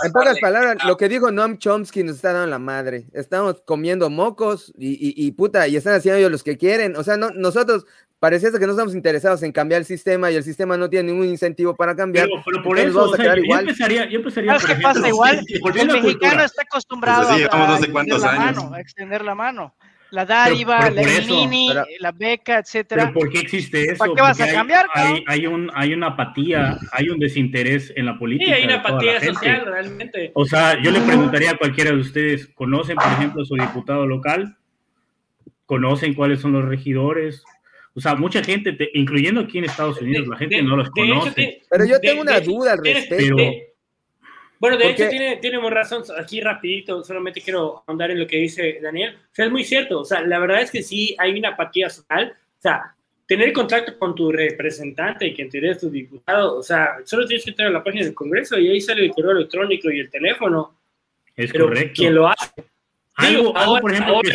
En 0.03 0.11
pocas 0.11 0.39
palabras, 0.39 0.77
lo 0.85 0.97
que 0.97 1.07
dijo 1.07 1.31
Noam 1.31 1.59
Chomsky 1.59 2.03
nos 2.03 2.15
está 2.15 2.33
dando 2.33 2.47
la 2.47 2.57
madre. 2.59 3.05
Estamos 3.13 3.61
comiendo 3.63 4.09
mocos 4.09 4.73
y, 4.77 4.93
y- 4.93 5.13
y 5.27 5.31
puta, 5.33 5.67
y 5.67 5.75
están 5.75 5.93
haciendo 5.93 6.17
ellos 6.17 6.31
los 6.31 6.43
que 6.43 6.57
quieren. 6.57 6.95
O 6.95 7.03
sea, 7.03 7.15
no, 7.15 7.29
nosotros 7.29 7.85
pareciese 8.19 8.59
que 8.59 8.65
no 8.65 8.71
estamos 8.73 8.93
interesados 8.93 9.41
en 9.43 9.51
cambiar 9.51 9.79
el 9.79 9.85
sistema 9.85 10.29
y 10.29 10.35
el 10.35 10.43
sistema 10.43 10.75
no 10.77 10.89
tiene 10.89 11.11
ningún 11.11 11.27
incentivo 11.27 11.75
para 11.75 11.95
cambiar. 11.95 12.27
Pero, 12.27 12.41
pero 12.45 12.63
por 12.63 12.77
eso, 12.77 12.93
vamos 12.99 13.11
a 13.11 13.13
o 13.13 13.15
sea, 13.15 13.23
quedar 13.25 13.37
yo, 13.37 13.43
igual. 13.45 13.59
empezaría, 13.61 14.09
yo 14.09 14.17
empezaría 14.19 14.51
¿Sabes 14.51 14.61
por 14.61 14.67
qué 14.67 14.73
ejemplo, 14.81 14.93
pasa? 15.01 15.07
Igual, 15.07 15.35
el 15.37 15.87
mexicano 15.87 16.01
cultura. 16.01 16.43
está 16.45 16.61
acostumbrado 16.63 17.21
Pues 17.23 17.29
así 17.33 17.41
a- 17.43 17.45
extender 17.45 17.91
cuántos 17.91 18.21
la 18.21 18.29
años. 18.31 18.63
mano, 18.63 18.73
a 18.75 18.81
extender 18.81 19.25
la 19.25 19.35
mano. 19.35 19.75
La 20.11 20.25
dádiva, 20.25 20.79
pero 20.81 20.95
la- 20.95 21.01
eso, 21.03 21.33
mini, 21.35 21.67
pero- 21.71 21.85
la 21.99 22.11
beca, 22.11 22.57
etcétera. 22.57 23.03
Pero 23.03 23.13
¿por 23.13 23.29
qué 23.29 23.39
existe 23.41 23.83
eso? 23.91 23.99
¿Para 23.99 24.13
qué 24.15 24.21
vas 24.23 24.37
Porque 24.39 24.51
a 24.51 24.55
cambiar, 24.55 24.87
Hay, 24.95 25.23
hay, 25.27 25.45
un, 25.45 25.69
hay 25.75 25.93
una 25.93 26.07
apatía, 26.07 26.79
hay 26.91 27.09
un 27.09 27.19
desinterés 27.19 27.93
en 27.95 28.07
la 28.07 28.17
política. 28.17 28.47
Sí, 28.55 28.57
hay 28.57 28.63
una 28.65 28.75
apatía 28.77 29.11
gente. 29.19 29.33
social 29.35 29.65
realmente. 29.67 30.31
O 30.33 30.45
sea, 30.45 30.81
yo 30.81 30.89
le 30.89 30.99
preguntaría 31.01 31.51
a 31.51 31.57
cualquiera 31.57 31.91
de 31.91 31.97
ustedes, 31.97 32.47
¿conocen, 32.55 32.95
por 32.95 33.05
ejemplo, 33.11 33.43
a 33.43 33.45
su 33.45 33.53
diputado 33.53 34.07
local? 34.07 34.57
¿Conocen 35.67 36.15
cuáles 36.15 36.39
son 36.41 36.53
los 36.53 36.65
regidores? 36.65 37.43
O 37.99 38.01
sea, 38.01 38.15
mucha 38.15 38.41
gente, 38.41 38.71
te- 38.71 38.89
incluyendo 38.93 39.41
aquí 39.41 39.57
en 39.57 39.65
Estados 39.65 40.01
Unidos, 40.01 40.25
la 40.27 40.37
gente 40.37 40.55
De- 40.55 40.63
no 40.63 40.77
los 40.77 40.87
hecho, 40.87 40.93
conoce. 40.95 41.31
tiene- 41.33 41.61
Pero 41.69 41.85
yo 41.85 41.95
de- 41.95 41.99
tengo 41.99 42.21
una 42.21 42.39
de- 42.39 42.45
duda 42.45 42.71
al 42.73 42.81
tienes- 42.81 43.09
respecto. 43.09 43.35
bueno, 44.57 44.77
de 44.77 44.83
Porque- 44.85 45.01
hecho, 45.03 45.09
tiene, 45.09 45.37
tiene 45.37 45.59
muy 45.59 45.69
razón. 45.69 46.03
Aquí 46.17 46.39
rapidito, 46.39 47.03
solamente 47.03 47.41
quiero 47.41 47.83
ahondar 47.85 48.11
en 48.11 48.19
lo 48.19 48.25
que 48.25 48.37
dice 48.37 48.79
Daniel. 48.81 49.15
O 49.15 49.35
sea, 49.35 49.45
es 49.45 49.51
muy 49.51 49.65
cierto. 49.65 49.99
O 49.99 50.05
sea, 50.05 50.21
la 50.21 50.39
verdad 50.39 50.61
es 50.61 50.71
que 50.71 50.81
sí 50.81 51.13
hay 51.19 51.37
una 51.37 51.49
apatía 51.49 51.89
social. 51.89 52.33
O 52.57 52.61
sea, 52.61 52.95
tener 53.27 53.51
contacto 53.53 53.99
con 53.99 54.15
tu 54.15 54.31
representante 54.31 55.27
y 55.27 55.33
que 55.33 55.41
en 55.41 55.49
teoría 55.49 55.71
es 55.73 55.79
tu 55.79 55.89
diputado. 55.89 56.57
O 56.57 56.63
sea, 56.63 56.99
solo 57.03 57.25
tienes 57.27 57.43
que 57.43 57.49
entrar 57.51 57.67
a 57.67 57.71
la 57.71 57.83
página 57.83 58.05
del 58.05 58.13
Congreso 58.15 58.57
y 58.57 58.69
ahí 58.69 58.79
sale 58.81 59.03
el 59.03 59.11
correo 59.11 59.31
electrónico 59.31 59.91
y 59.91 59.99
el 59.99 60.09
teléfono. 60.09 60.79
Es 61.35 61.51
Pero 61.51 61.65
correcto. 61.67 61.93
¿quién 61.95 62.15
lo 62.15 62.27
hace? 62.27 62.51
Algo, 63.19 63.39
Digo, 63.49 63.57
algo, 63.57 63.79
por 63.79 63.91
ejemplo, 63.91 64.21
que 64.21 64.31
se 64.31 64.33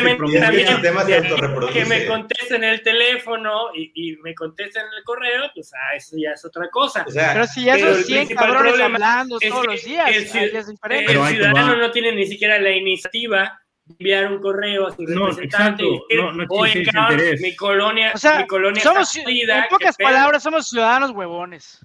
se 1.72 1.84
me 1.86 2.06
contesten 2.06 2.64
el 2.64 2.82
teléfono 2.82 3.68
y, 3.74 3.92
y 3.94 4.16
me 4.18 4.34
contesten 4.34 4.82
el 4.96 5.02
correo, 5.04 5.50
pues 5.54 5.72
ah, 5.74 5.96
eso 5.96 6.16
ya 6.18 6.32
es 6.32 6.44
otra 6.44 6.68
cosa. 6.70 7.04
O 7.06 7.10
sea, 7.10 7.32
Pero 7.32 7.46
si 7.46 7.64
ya 7.64 7.74
pero 7.74 7.88
son 7.90 7.98
el 7.98 8.04
100 8.04 8.18
principal 8.26 8.52
cabrones 8.52 8.80
hablando 8.80 9.38
es 9.40 9.48
todos 9.50 9.62
que 9.66 9.72
los 9.72 9.84
días, 9.84 10.08
el 10.08 10.14
es 10.56 10.66
diferente. 10.68 11.12
Ciudadano 11.28 11.76
no 11.76 11.90
tiene 11.90 12.12
ni 12.12 12.26
siquiera 12.26 12.58
la 12.60 12.70
iniciativa 12.72 13.60
de 13.86 13.94
enviar 13.98 14.30
un 14.32 14.40
correo 14.40 14.86
a 14.88 14.92
su 14.94 15.02
No, 15.02 15.28
representante 15.28 15.82
y 15.84 15.90
decir, 15.90 16.04
no- 16.22 16.32
no 16.32 16.44
oye, 16.50 16.84
cabrón, 16.84 17.12
interés". 17.20 17.40
mi 17.40 17.56
colonia, 17.56 18.12
O 18.14 18.18
sea, 18.18 18.38
mi 18.40 18.46
colonia 18.46 18.82
somos, 18.82 19.08
está 19.16 19.22
jodida, 19.22 19.56
en 19.56 19.62
¿qué 19.62 19.68
pocas 19.70 19.96
pedo?". 19.96 20.08
palabras, 20.08 20.42
somos 20.42 20.68
ciudadanos 20.68 21.10
huevones. 21.10 21.80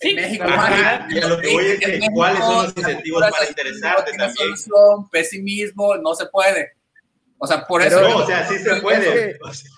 Sí, 0.00 0.10
en 0.10 0.16
México, 0.16 0.44
ajá. 0.46 1.06
y 1.10 1.18
a 1.18 1.28
lo 1.28 1.38
que 1.38 1.52
voy 1.52 1.66
es 1.66 1.80
que, 1.80 2.00
¿cuáles 2.14 2.38
son 2.40 2.64
los 2.64 2.76
incentivos 2.76 3.22
para 3.30 3.46
interesarte 3.48 4.12
también? 4.12 4.34
solución, 4.34 5.10
pesimismo, 5.10 5.96
no 5.96 6.14
se 6.14 6.26
puede. 6.26 6.72
O 7.38 7.46
sea, 7.46 7.66
por 7.66 7.82
Pero- 7.82 8.00
eso. 8.00 8.08
No, 8.08 8.16
o 8.18 8.26
sea, 8.26 8.48
sí 8.48 8.58
se 8.58 8.76
puede. 8.76 9.08
Es 9.30 9.38
que- 9.38 9.38
O 9.44 9.52
sea, 9.52 9.70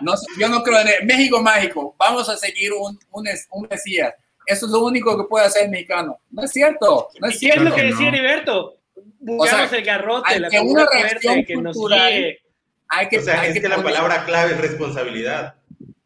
No, 0.00 0.14
yo 0.38 0.48
no 0.48 0.62
creo 0.62 0.78
en 0.80 1.06
México 1.06 1.42
mágico. 1.42 1.94
Vamos 1.98 2.26
a 2.30 2.36
seguir 2.38 2.72
un, 2.72 2.98
un, 3.10 3.28
un 3.50 3.68
Mesías. 3.68 4.14
Eso 4.46 4.64
es 4.64 4.72
lo 4.72 4.80
único 4.80 5.14
que 5.18 5.24
puede 5.28 5.44
hacer 5.44 5.64
el 5.64 5.70
mexicano. 5.70 6.18
No 6.30 6.42
es 6.44 6.50
cierto. 6.52 7.10
No 7.20 7.28
es 7.28 7.38
cierto. 7.38 7.64
lo 7.64 7.74
que 7.74 7.82
decía 7.82 8.08
Heriberto. 8.08 8.78
Buscamos 9.20 9.70
el 9.74 9.84
garrote, 9.84 10.40
la 10.40 10.48
una 10.62 10.86
fuerte 10.86 11.44
que 11.46 11.56
nos 11.56 11.76
guíe. 11.76 12.40
Hay 12.88 13.08
que, 13.08 13.18
o 13.18 13.22
sea, 13.22 13.46
es 13.46 13.60
que, 13.60 13.68
la 13.68 13.82
palabra 13.82 14.24
clave 14.24 14.54
es 14.54 14.60
responsabilidad. 14.62 15.56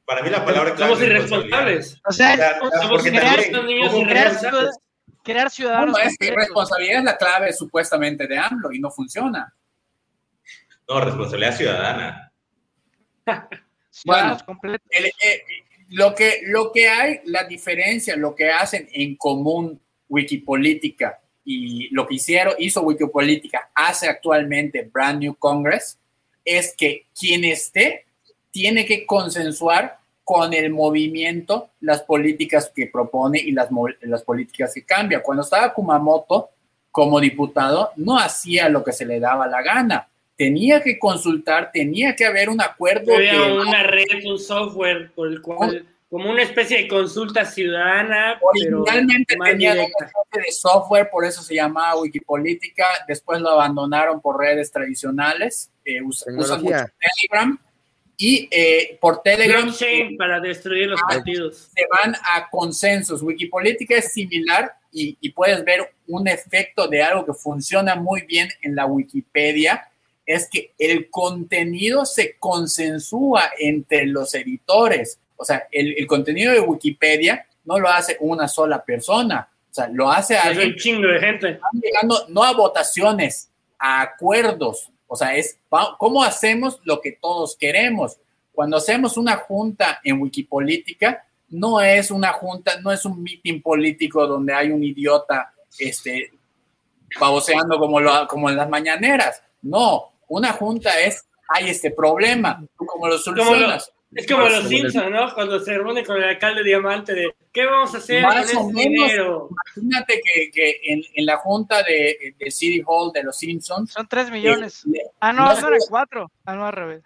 Para 0.05 0.23
mí 0.23 0.31
la 0.31 0.45
palabra 0.45 0.74
clave 0.74 0.93
somos 0.93 1.07
irresponsables. 1.07 2.01
O 2.05 2.12
sea, 2.12 2.59
somos 2.83 3.05
niños 3.05 3.95
irresponsables. 3.95 4.79
Crear 5.23 5.51
ciudadanos. 5.51 5.97
No, 5.97 5.99
es 5.99 6.16
que 6.19 6.33
responsabilidad 6.33 6.99
es 6.99 7.05
la 7.05 7.16
clave 7.16 7.53
supuestamente 7.53 8.27
de 8.27 8.39
AMLO 8.39 8.73
y 8.73 8.81
no 8.81 8.91
funciona. 8.91 9.55
No, 10.89 11.01
responsabilidad 11.01 11.57
ciudadana. 11.57 12.33
bueno, 14.05 14.37
eh, 14.91 15.43
lo, 15.91 16.15
que, 16.15 16.41
lo 16.47 16.73
que 16.73 16.89
hay, 16.89 17.20
la 17.27 17.45
diferencia, 17.45 18.16
lo 18.16 18.35
que 18.35 18.51
hacen 18.51 18.89
en 18.93 19.16
común 19.16 19.81
Wikipolítica 20.09 21.20
y 21.45 21.89
lo 21.95 22.07
que 22.07 22.16
hicieron, 22.16 22.55
hizo 22.59 22.83
Wikipolítica, 22.83 23.70
hace 23.74 24.09
actualmente 24.09 24.91
Brand 24.93 25.20
New 25.20 25.37
Congress, 25.37 25.99
es 26.45 26.74
que 26.77 27.07
quien 27.19 27.45
esté 27.45 28.07
tiene 28.53 28.87
que 28.87 29.05
consensuar 29.05 29.99
con 30.23 30.55
el 30.55 30.70
movimiento 30.70 31.70
las 31.81 32.03
políticas 32.03 32.70
que 32.73 32.87
propone 32.87 33.41
y 33.41 33.51
las, 33.51 33.69
las 34.03 34.23
políticas 34.23 34.73
que 34.73 34.85
cambia. 34.85 35.23
Cuando 35.23 35.43
estaba 35.43 35.74
Kumamoto 35.74 36.51
como 36.93 37.19
diputado, 37.19 37.91
no 37.97 38.19
hacía 38.19 38.69
lo 38.69 38.85
que 38.85 38.93
se 38.93 39.05
le 39.05 39.19
daba 39.19 39.49
la 39.49 39.62
gana. 39.62 40.09
Tenía 40.37 40.83
que 40.83 40.99
consultar, 40.99 41.70
tenía 41.73 42.15
que 42.15 42.27
haber 42.27 42.51
un 42.51 42.61
acuerdo. 42.61 43.15
Había 43.15 43.53
una 43.53 43.83
red, 43.83 44.24
un 44.27 44.39
software 44.39 45.11
por 45.12 45.29
el 45.29 45.41
cual, 45.41 45.87
como 46.09 46.31
una 46.31 46.43
especie 46.43 46.83
de 46.83 46.89
consulta 46.89 47.45
ciudadana. 47.45 48.39
Originalmente 48.43 49.37
tenía 49.43 49.73
una 49.73 49.83
especie 49.83 50.43
de 50.47 50.53
software, 50.53 51.09
por 51.11 51.24
eso 51.24 51.43
se 51.43 51.55
llamaba 51.55 52.01
Wikipolítica. 52.01 52.85
Después 53.09 53.41
lo 53.41 53.51
abandonaron 53.51 54.20
por 54.20 54.39
redes 54.39 54.70
tradicionales. 54.70 55.70
Eh, 55.85 56.03
usan 56.03 56.35
mucho 56.37 56.85
Telegram 56.99 57.59
y 58.24 58.49
eh, 58.53 58.99
por 59.01 59.20
Telegram 59.20 59.69
para 60.16 60.39
destruir 60.39 60.86
los 60.86 61.01
partidos. 61.03 61.70
Se 61.74 61.85
van 61.90 62.15
a 62.15 62.49
consensos. 62.51 63.20
Wikipolítica 63.20 63.97
es 63.97 64.12
similar 64.12 64.77
y, 64.93 65.19
y, 65.20 65.31
puedes 65.31 65.65
ver 65.65 65.93
un 66.07 66.28
efecto 66.28 66.86
de 66.86 67.03
algo 67.03 67.27
que 67.27 67.35
funciona 67.35 67.97
muy 67.97 68.20
bien 68.23 68.49
en 68.62 68.77
la 68.77 68.86
Wikipedia, 68.86 69.89
es 70.24 70.49
que 70.49 70.73
el 70.78 71.11
contenido 71.11 72.05
se 72.05 72.36
consensúa 72.39 73.51
entre 73.59 74.07
los 74.07 74.32
editores. 74.36 75.19
O 75.35 75.44
sea, 75.44 75.66
el, 75.73 75.93
el 75.99 76.07
contenido 76.07 76.53
de 76.53 76.61
Wikipedia 76.61 77.44
no 77.65 77.81
lo 77.81 77.89
hace 77.89 78.19
una 78.20 78.47
sola 78.47 78.85
persona, 78.85 79.49
o 79.69 79.74
sea, 79.74 79.89
lo 79.89 80.09
hace 80.09 80.36
alguien. 80.36 80.69
un 80.69 80.77
chingo 80.77 81.09
de 81.09 81.19
gente. 81.19 81.51
Están 81.51 81.81
llegando 81.82 82.24
no 82.28 82.44
a 82.44 82.53
votaciones, 82.53 83.51
a 83.81 84.01
acuerdos 84.01 84.91
o 85.12 85.16
sea, 85.16 85.36
es 85.36 85.59
cómo 85.98 86.24
hacemos 86.24 86.80
lo 86.84 87.02
que 87.02 87.12
todos 87.12 87.55
queremos. 87.55 88.16
Cuando 88.51 88.78
hacemos 88.78 89.18
una 89.18 89.36
junta 89.36 90.01
en 90.02 90.18
Wikipolítica, 90.22 91.26
no 91.51 91.82
es 91.82 92.10
una 92.10 92.32
junta, 92.32 92.80
no 92.80 92.90
es 92.90 93.05
un 93.05 93.22
meeting 93.22 93.60
político 93.60 94.26
donde 94.26 94.55
hay 94.55 94.70
un 94.70 94.82
idiota 94.82 95.52
este, 95.78 96.32
baboseando 97.20 97.78
como, 97.78 98.01
lo, 98.01 98.26
como 98.26 98.48
en 98.48 98.56
las 98.56 98.70
mañaneras. 98.70 99.43
No, 99.60 100.14
una 100.28 100.55
junta 100.55 100.98
es, 100.98 101.26
hay 101.47 101.68
este 101.68 101.90
problema, 101.90 102.64
¿tú 102.78 102.86
cómo 102.86 103.06
lo 103.06 103.18
solucionas? 103.18 103.91
Es 104.14 104.26
como 104.26 104.47
los 104.47 104.68
Simpsons, 104.68 105.10
¿no? 105.10 105.34
Cuando 105.34 105.59
se 105.60 105.72
reúne 105.72 106.05
con 106.05 106.18
el 106.18 106.24
alcalde 106.24 106.62
Diamante 106.62 107.14
de 107.14 107.34
¿qué 107.51 107.64
vamos 107.64 107.94
a 107.94 107.98
hacer 107.98 108.22
Más 108.22 108.55
o 108.55 108.68
este 108.68 108.72
menos, 108.72 109.48
Imagínate 109.76 110.20
que, 110.22 110.51
que 110.51 110.80
en, 110.84 111.02
en, 111.14 111.26
la 111.26 111.39
junta 111.39 111.82
de, 111.82 112.34
de, 112.39 112.51
City 112.51 112.82
Hall 112.86 113.10
de 113.12 113.22
los 113.22 113.39
Simpsons. 113.39 113.93
Son 113.93 114.06
tres 114.06 114.30
millones. 114.30 114.84
Eh, 114.94 115.01
ah, 115.20 115.32
no, 115.32 115.47
no, 115.47 115.68
eran 115.68 115.80
cuatro. 115.89 116.30
Ah, 116.44 116.55
no, 116.55 116.66
al 116.66 116.72
revés. 116.74 117.02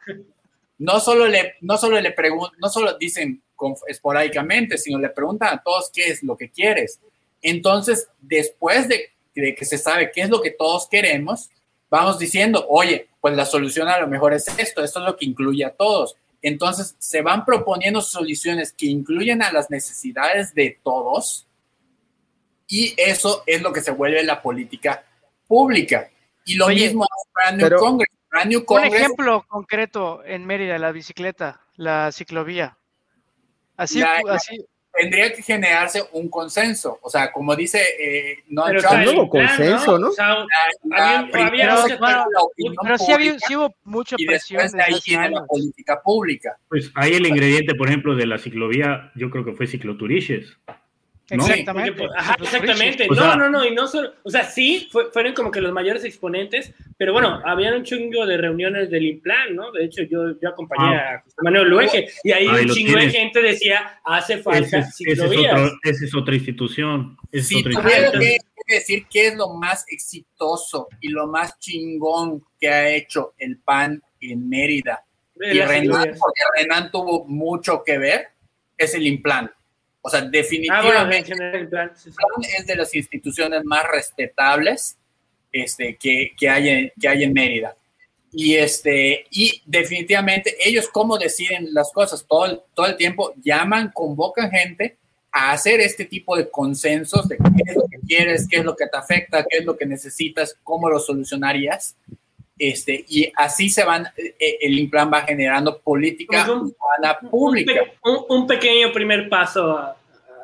No 0.79 0.99
solo 0.99 1.29
le, 1.29 1.55
no 1.61 1.79
solo 1.79 2.01
le 2.01 2.11
preguntan, 2.11 2.59
no 2.59 2.69
solo 2.69 2.99
dicen 2.99 3.41
esporádicamente, 3.87 4.77
sino 4.77 4.99
le 4.99 5.09
preguntan 5.11 5.55
a 5.55 5.63
todos 5.63 5.91
qué 5.95 6.09
es 6.09 6.25
lo 6.25 6.37
que 6.37 6.51
quieres. 6.51 7.01
Entonces, 7.41 8.09
después 8.21 8.89
de, 8.89 9.13
de 9.35 9.55
que 9.55 9.65
se 9.65 9.79
sabe 9.79 10.11
qué 10.13 10.23
es 10.23 10.29
lo 10.29 10.43
que 10.43 10.51
todos 10.51 10.89
queremos, 10.89 11.51
vamos 11.89 12.19
diciendo, 12.19 12.67
oye, 12.69 13.09
pues 13.21 13.37
la 13.37 13.47
solución 13.47 13.89
a 13.89 14.01
lo 14.01 14.09
mejor 14.09 14.35
es 14.35 14.47
esto, 14.59 14.83
esto 14.83 14.99
es 14.99 15.07
lo 15.07 15.17
que 15.17 15.25
incluye 15.25 15.65
a 15.65 15.71
todos 15.71 16.17
entonces, 16.47 16.95
se 17.01 17.23
van 17.23 17.45
proponiendo 17.45 18.01
soluciones 18.01 18.73
que 18.73 18.87
incluyen 18.87 19.43
a 19.43 19.51
las 19.51 19.69
necesidades 19.69 20.55
de 20.55 20.79
todos 20.81 21.49
y 22.69 22.95
eso 22.97 23.43
es 23.47 23.63
lo 23.63 23.73
que 23.73 23.81
se 23.81 23.91
vuelve 23.91 24.23
la 24.23 24.41
política 24.41 25.05
pública. 25.49 26.09
Y 26.45 26.55
lo 26.55 26.69
mismo 26.69 27.03
es 27.05 27.33
Brand 27.35 27.61
New 28.49 28.65
Congress. 28.65 28.93
Un 28.93 28.97
ejemplo 28.97 29.45
concreto 29.49 30.23
en 30.25 30.47
Mérida, 30.47 30.79
la 30.79 30.93
bicicleta, 30.93 31.63
la 31.75 32.13
ciclovía. 32.13 32.79
Así, 33.77 34.01
así, 34.03 34.65
tendría 34.97 35.33
que 35.33 35.43
generarse 35.43 36.03
un 36.13 36.29
consenso. 36.29 36.99
O 37.03 37.11
sea, 37.11 37.33
como 37.33 37.55
dice 37.55 37.81
eh, 38.01 38.45
no 38.49 38.65
pero 38.67 38.81
un 38.91 39.05
nuevo 39.05 39.29
consenso, 39.29 39.99
¿no? 39.99 40.11
Había, 40.93 41.29
pero, 41.33 42.99
sí, 42.99 43.57
hubo 43.57 43.75
mucha 43.85 44.17
presión. 44.17 44.63
Y 44.75 44.81
ahí 44.81 45.01
tiene 45.01 45.31
la 45.31 45.45
política 45.45 46.01
pública. 46.03 46.57
Pues 46.69 46.91
ahí 46.95 47.15
el 47.15 47.27
ingrediente, 47.27 47.75
por 47.75 47.89
ejemplo, 47.89 48.15
de 48.15 48.27
la 48.27 48.39
ciclovía, 48.39 49.13
yo 49.15 49.31
creo 49.31 49.45
que 49.45 49.53
fue 49.53 49.67
cicloturiches. 49.67 50.57
Exactamente. 51.29 52.05
exactamente. 52.41 53.09
no, 53.09 53.37
no, 53.37 53.51
no, 53.51 53.67
y 53.67 53.75
no 53.75 53.89
solo, 53.89 54.13
o 54.23 54.31
sea, 54.31 54.45
sí, 54.45 54.89
fueron 55.13 55.35
como 55.35 55.51
que 55.51 55.61
los 55.61 55.73
mayores 55.73 56.05
exponentes, 56.05 56.73
pero 56.97 57.13
bueno, 57.13 57.41
había 57.45 57.75
un 57.75 57.83
chingo 57.83 58.25
de 58.27 58.37
reuniones 58.37 58.91
del 58.91 59.07
Implan, 59.07 59.57
¿no? 59.57 59.73
De 59.73 59.85
hecho, 59.85 60.03
yo, 60.03 60.39
yo 60.41 60.49
acompañé 60.49 60.95
ah. 60.95 61.15
a 61.15 61.23
José 61.23 61.37
Manuel 61.43 61.69
Luege 61.69 62.09
y 62.23 62.31
ahí 62.31 62.47
un 62.47 62.69
chingo 62.69 62.99
de 62.99 63.11
gente 63.11 63.43
decía, 63.43 64.01
hace 64.05 64.39
falta 64.39 64.79
esa 64.79 64.79
es, 64.79 66.03
es, 66.03 66.15
otra 66.15 66.35
institución. 66.35 67.17
Es 67.33 67.49
si 67.49 67.63
tuviera 67.63 68.13
que 68.13 68.39
decir 68.69 69.07
qué 69.11 69.29
es 69.29 69.37
lo 69.37 69.55
más 69.55 69.85
exitoso 69.89 70.89
y 71.01 71.09
lo 71.09 71.27
más 71.27 71.59
chingón 71.59 72.45
que 72.61 72.69
ha 72.69 72.89
hecho 72.89 73.35
el 73.39 73.59
PAN 73.59 74.01
en 74.21 74.49
Mérida, 74.49 75.05
y 75.35 75.61
Renan, 75.61 76.15
porque 76.19 76.43
Renan 76.57 76.91
tuvo 76.91 77.27
mucho 77.27 77.83
que 77.85 77.99
ver, 77.99 78.29
es 78.77 78.95
el 78.95 79.07
Implan. 79.07 79.51
O 80.07 80.09
sea, 80.09 80.21
definitivamente 80.21 81.33
ah, 81.81 81.91
es 82.57 82.65
de 82.65 82.77
las 82.77 82.95
instituciones 82.95 83.65
más 83.65 83.83
respetables 83.91 84.97
este, 85.51 85.97
que, 85.97 86.31
que, 86.39 86.49
hay 86.49 86.69
en, 86.69 86.93
que 87.01 87.09
hay 87.09 87.25
en 87.25 87.33
Mérida. 87.33 87.75
Y, 88.31 88.55
este, 88.55 89.25
y 89.33 89.61
definitivamente 89.67 90.57
ellos 90.61 90.89
cómo 90.93 91.19
deciden 91.19 91.75
las 91.75 91.91
cosas 91.91 92.25
todo 92.25 92.47
el, 92.47 92.61
todo 92.73 92.87
el 92.87 92.97
tiempo, 92.97 93.35
llaman, 93.43 93.91
convocan 93.93 94.49
gente 94.49 94.97
a 95.33 95.51
hacer 95.51 95.81
este 95.81 96.05
tipo 96.05 96.37
de 96.37 96.49
consensos 96.51 97.27
de 97.27 97.37
qué 97.39 97.63
es 97.67 97.75
lo 97.75 97.89
que 97.89 97.99
quieres, 98.07 98.47
qué 98.49 98.59
es 98.59 98.65
lo 98.65 98.77
que 98.77 98.87
te 98.87 98.97
afecta, 98.97 99.45
qué 99.51 99.59
es 99.59 99.65
lo 99.65 99.77
que 99.77 99.87
necesitas, 99.87 100.57
cómo 100.63 100.89
lo 100.89 101.01
solucionarías. 101.01 101.97
Este, 102.57 103.05
y 103.09 103.33
así 103.37 103.71
se 103.71 103.85
van, 103.85 104.07
eh, 104.17 104.59
el 104.61 104.79
Implan 104.79 105.11
va 105.13 105.23
generando 105.23 105.81
política 105.81 106.47
un, 106.53 106.75
pública. 107.29 107.83
Un, 108.29 108.47
pequeño 108.47 108.93
primer 108.93 109.29
paso 109.29 109.73
a, 109.73 109.96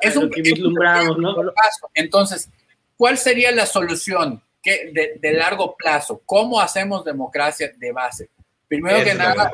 es 0.03 0.15
un, 0.15 0.29
que 0.29 0.41
vislumbramos, 0.41 1.17
¿no? 1.17 1.35
Paso. 1.35 1.89
Entonces, 1.93 2.49
¿cuál 2.97 3.17
sería 3.17 3.51
la 3.51 3.65
solución 3.65 4.41
que 4.61 5.17
de, 5.19 5.33
largo 5.33 5.75
plazo? 5.75 6.21
¿Cómo 6.25 6.59
hacemos 6.59 7.03
democracia 7.03 7.71
de 7.77 7.91
base? 7.91 8.29
Primero 8.67 9.03
que 9.03 9.13
nada, 9.13 9.51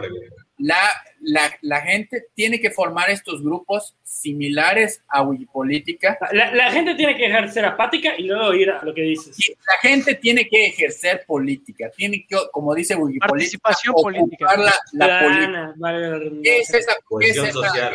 la, 0.59 0.77
la, 1.21 1.57
la, 1.61 1.81
gente 1.81 2.27
tiene 2.33 2.59
que 2.59 2.69
formar 2.69 3.09
estos 3.09 3.41
grupos 3.41 3.95
similares 4.03 5.01
a 5.07 5.21
Wikipolítica. 5.21 6.17
La, 6.33 6.53
la 6.53 6.71
gente 6.71 6.95
tiene 6.95 7.15
que 7.15 7.27
ejercer 7.27 7.65
apática 7.65 8.15
y 8.17 8.23
luego 8.23 8.53
ir 8.53 8.69
a 8.69 8.83
lo 8.83 8.93
que 8.93 9.03
dices. 9.03 9.37
La 9.47 9.89
gente 9.89 10.15
tiene 10.15 10.47
que 10.49 10.67
ejercer 10.67 11.23
política, 11.25 11.89
tiene 11.95 12.25
que, 12.27 12.35
como 12.51 12.75
dice 12.75 12.95
Wikipolítica, 12.95 13.27
participación 13.27 13.93
política. 13.95 14.57
La, 14.57 14.73
la 14.93 15.19
política. 15.21 15.73
Vale, 15.77 16.41
¿Qué 16.43 16.59
es 16.59 16.73
esa, 16.73 16.93
¿qué 17.19 17.29
es 17.29 17.37
esa, 17.37 17.91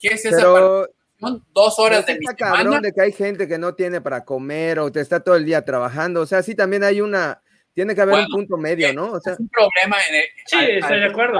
¿qué 0.00 0.08
es 0.08 0.24
esa 0.24 0.36
Pero, 0.36 0.88
dos 1.52 1.78
horas 1.78 2.06
de 2.06 2.18
mi 2.18 2.26
cabrón 2.36 2.82
de 2.82 2.92
que 2.92 3.00
hay 3.00 3.12
gente 3.12 3.48
que 3.48 3.58
no 3.58 3.74
tiene 3.74 4.00
para 4.00 4.24
comer 4.24 4.78
o 4.78 4.90
te 4.90 5.00
está 5.00 5.20
todo 5.20 5.36
el 5.36 5.44
día 5.44 5.64
trabajando. 5.64 6.20
O 6.20 6.26
sea, 6.26 6.42
sí 6.42 6.54
también 6.54 6.84
hay 6.84 7.00
una 7.00 7.40
Tiene 7.74 7.94
que 7.94 8.02
haber 8.02 8.16
un 8.16 8.26
punto 8.26 8.56
medio, 8.58 8.92
¿no? 8.92 9.12
O 9.12 9.20
sea, 9.20 9.32
es 9.32 9.40
un 9.40 9.48
problema 9.48 9.96
en 10.10 10.16
el, 10.16 10.24
Sí, 10.44 10.58
estoy 10.58 11.00
de 11.00 11.06
acuerdo. 11.06 11.38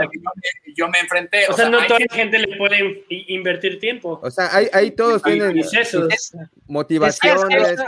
Yo 0.74 0.88
me, 0.88 0.98
enfrenté. 1.00 1.46
O, 1.48 1.52
sea, 1.52 1.68
no 1.68 1.86
toda 1.86 2.00
la 2.00 2.14
gente 2.14 2.38
le 2.38 2.56
puede 2.56 3.04
invertir 3.08 3.78
tiempo. 3.78 4.18
O 4.22 4.30
sea, 4.30 4.48
ahí, 4.72 4.90
todos 4.92 5.22
tienen 5.22 5.60
motivaciones. 6.66 7.78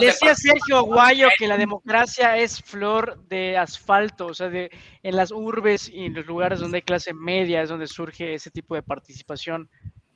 Decía, 0.00 0.34
Sergio 0.34 0.78
Aguayo 0.78 1.28
que 1.38 1.48
la 1.48 1.56
democracia 1.56 2.36
es 2.36 2.62
flor 2.62 3.18
de 3.28 3.56
asfalto, 3.56 4.26
o 4.26 4.34
sea, 4.34 4.48
de, 4.48 4.70
en 5.02 5.16
las 5.16 5.32
urbes 5.32 5.88
y 5.88 6.04
en 6.04 6.14
los 6.14 6.26
lugares 6.26 6.60
donde 6.60 6.78
hay 6.78 6.82
clase 6.82 7.12
media 7.14 7.62
es 7.62 7.68
donde 7.68 7.86
surge 7.86 8.34
ese 8.34 8.50
tipo 8.50 8.74
de 8.74 8.82
participación 8.82 9.68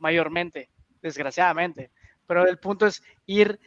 mayormente, 0.03 0.69
desgraciadamente. 1.03 1.91
Pero 2.27 2.47
el 2.47 2.59
punto 2.59 2.87
es 2.87 3.03
ir 3.27 3.59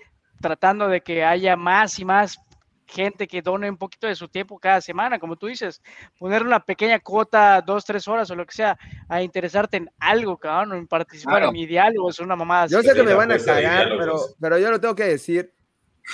tratando 0.41 0.87
de 0.87 1.01
que 1.01 1.23
haya 1.23 1.55
más 1.55 1.99
y 1.99 2.05
más 2.05 2.39
gente 2.87 3.27
que 3.27 3.41
done 3.41 3.69
un 3.69 3.77
poquito 3.77 4.07
de 4.07 4.15
su 4.15 4.27
tiempo 4.27 4.59
cada 4.59 4.79
semana, 4.79 5.19
como 5.19 5.35
tú 5.35 5.47
dices, 5.47 5.81
poner 6.17 6.43
una 6.43 6.59
pequeña 6.59 6.99
cuota, 6.99 7.61
dos, 7.61 7.83
tres 7.83 8.07
horas 8.07 8.29
o 8.29 8.35
lo 8.35 8.45
que 8.45 8.53
sea, 8.53 8.77
a 9.09 9.21
interesarte 9.21 9.77
en 9.77 9.89
algo, 9.99 10.37
cabrón, 10.37 10.77
en 10.77 10.87
participar 10.87 11.43
en 11.43 11.53
mi 11.53 11.65
diálogo, 11.65 12.09
es 12.09 12.19
una 12.19 12.35
mamada. 12.35 12.67
Yo 12.67 12.81
sé 12.81 12.93
que 12.93 13.03
me 13.03 13.13
van 13.13 13.31
a 13.31 13.39
cagar, 13.39 13.89
pero, 13.97 14.19
pero 14.39 14.57
yo 14.59 14.69
lo 14.69 14.79
tengo 14.79 14.95
que 14.95 15.05
decir, 15.05 15.51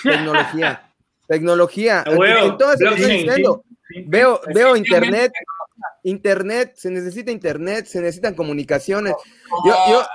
tecnología, 0.01 0.89
tecnología, 1.27 2.03
en, 2.05 2.57
todas 2.57 2.79
veo, 4.05 4.41
veo 4.53 4.75
internet, 4.75 5.33
internet, 6.03 6.73
se 6.75 6.89
necesita 6.89 7.31
internet, 7.31 7.85
se 7.85 7.99
necesitan 7.99 8.33
comunicaciones. 8.33 9.13
Yo, 9.65 9.75
yo, 9.89 10.05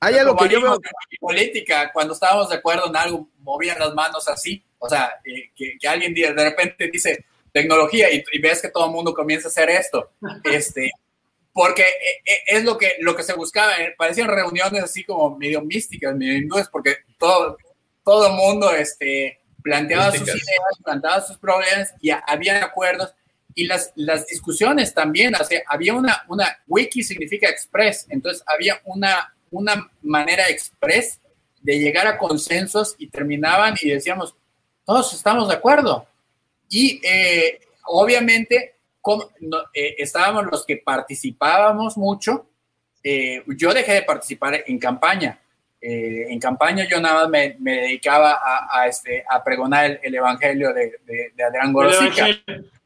hay 0.00 0.16
algo 0.16 0.36
que 0.36 0.48
yo 0.48 0.60
veo. 0.60 0.80
Política, 1.20 1.90
cuando 1.92 2.14
estábamos 2.14 2.48
de 2.48 2.56
acuerdo 2.56 2.88
en 2.88 2.96
algo, 2.96 3.28
movían 3.38 3.78
las 3.78 3.94
manos 3.94 4.26
así 4.28 4.64
o 4.80 4.88
sea, 4.88 5.20
eh, 5.24 5.50
que, 5.54 5.86
alguien 5.86 6.14
de 6.14 6.32
repente 6.32 6.90
dice 6.90 7.24
tecnología 7.52 8.08
y, 8.10 8.22
ves 8.40 8.62
que 8.62 8.70
todo 8.70 8.86
el 8.86 8.92
mundo 8.92 9.14
comienza 9.14 9.48
a 9.48 9.50
hacer 9.50 9.70
esto. 9.70 10.10
Este, 10.44 10.90
porque 11.52 11.82
eh, 11.82 12.22
eh, 12.24 12.38
es 12.46 12.64
lo 12.64 12.78
que, 12.78 12.94
lo 13.00 13.14
que 13.14 13.22
se 13.22 13.34
buscaba. 13.34 13.72
Parecían 13.96 14.28
reuniones 14.28 14.82
así 14.82 15.04
como 15.04 15.36
medio 15.36 15.60
místicas, 15.60 16.16
medio 16.16 16.38
hindúes, 16.38 16.68
porque 16.68 16.96
todo, 17.18 17.58
todo 18.04 18.28
el 18.28 18.32
mundo 18.34 18.72
este, 18.72 19.40
planteaba 19.62 20.12
sus 20.12 20.28
ideas, 20.28 20.78
planteaba 20.82 21.20
sus 21.20 21.36
problemas 21.36 21.92
y 22.00 22.10
había 22.10 22.64
acuerdos. 22.64 23.14
Y 23.54 23.66
las, 23.66 23.92
las 23.96 24.26
discusiones 24.28 24.94
también, 24.94 25.34
o 25.34 25.44
sea, 25.44 25.60
había 25.66 25.92
una, 25.92 26.22
una, 26.28 26.56
wiki 26.68 27.02
significa 27.02 27.48
express, 27.50 28.06
entonces 28.08 28.44
había 28.46 28.80
una, 28.84 29.34
una 29.50 29.90
manera 30.02 30.48
express 30.48 31.20
de 31.60 31.78
llegar 31.78 32.06
a 32.06 32.18
consensos 32.18 32.94
y 32.98 33.08
terminaban 33.08 33.74
y 33.80 33.90
decíamos, 33.90 34.34
todos 34.84 35.12
estamos 35.12 35.48
de 35.48 35.54
acuerdo. 35.54 36.06
Y 36.68 37.00
eh, 37.04 37.60
obviamente 37.86 38.76
eh, 39.74 39.94
estábamos 39.98 40.46
los 40.50 40.64
que 40.64 40.78
participábamos 40.78 41.96
mucho. 41.96 42.46
Eh, 43.02 43.42
yo 43.56 43.74
dejé 43.74 43.94
de 43.94 44.02
participar 44.02 44.64
en 44.66 44.78
campaña. 44.78 45.38
en 45.80 46.38
campaña 46.38 46.86
yo 46.88 47.00
nada 47.00 47.26
más 47.28 47.58
me, 47.58 47.74
dedicaba 47.80 48.38
a, 48.70 48.86
este, 48.86 49.24
a 49.28 49.42
pregonar 49.42 49.98
el, 50.02 50.14
evangelio 50.14 50.74
de, 50.74 50.92
de, 51.34 51.44
Adrián 51.44 51.72
Gorosica. 51.72 52.26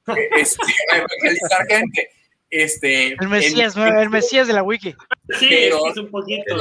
Este, 0.06 0.58
gente. 1.66 2.10
Este, 2.56 3.16
el 3.20 3.28
Mesías, 3.28 3.76
el 3.76 4.10
Mesías 4.10 4.46
de 4.46 4.52
la 4.52 4.62
wiki. 4.62 4.94
Sí, 5.40 5.48
es 5.50 5.96
un 5.96 6.08
poquito. 6.08 6.54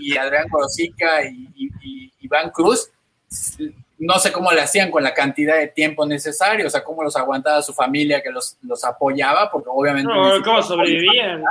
y, 0.00 0.16
Adrián 0.16 0.48
Gorosica 0.48 1.24
y, 1.24 1.48
y 1.54 2.12
Iván 2.18 2.50
Cruz 2.50 2.90
no 3.98 4.18
sé 4.18 4.32
cómo 4.32 4.50
le 4.50 4.60
hacían 4.60 4.90
con 4.90 5.04
la 5.04 5.14
cantidad 5.14 5.56
de 5.56 5.68
tiempo 5.68 6.04
necesario, 6.04 6.66
o 6.66 6.70
sea, 6.70 6.82
cómo 6.82 7.04
los 7.04 7.14
aguantaba 7.14 7.62
su 7.62 7.72
familia 7.72 8.20
que 8.20 8.30
los, 8.30 8.58
los 8.62 8.84
apoyaba, 8.84 9.48
porque 9.48 9.68
obviamente... 9.70 10.12
No, 10.12 10.42
¿Cómo 10.42 10.60
sobrevivían? 10.60 11.44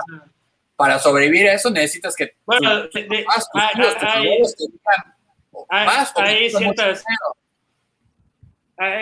Para 0.76 1.00
sobrevivir 1.00 1.48
a 1.48 1.54
eso 1.54 1.70
necesitas 1.70 2.14
que... 2.14 2.36
Bueno, 2.46 2.70
hay 6.18 6.50
ciertas... 6.50 7.04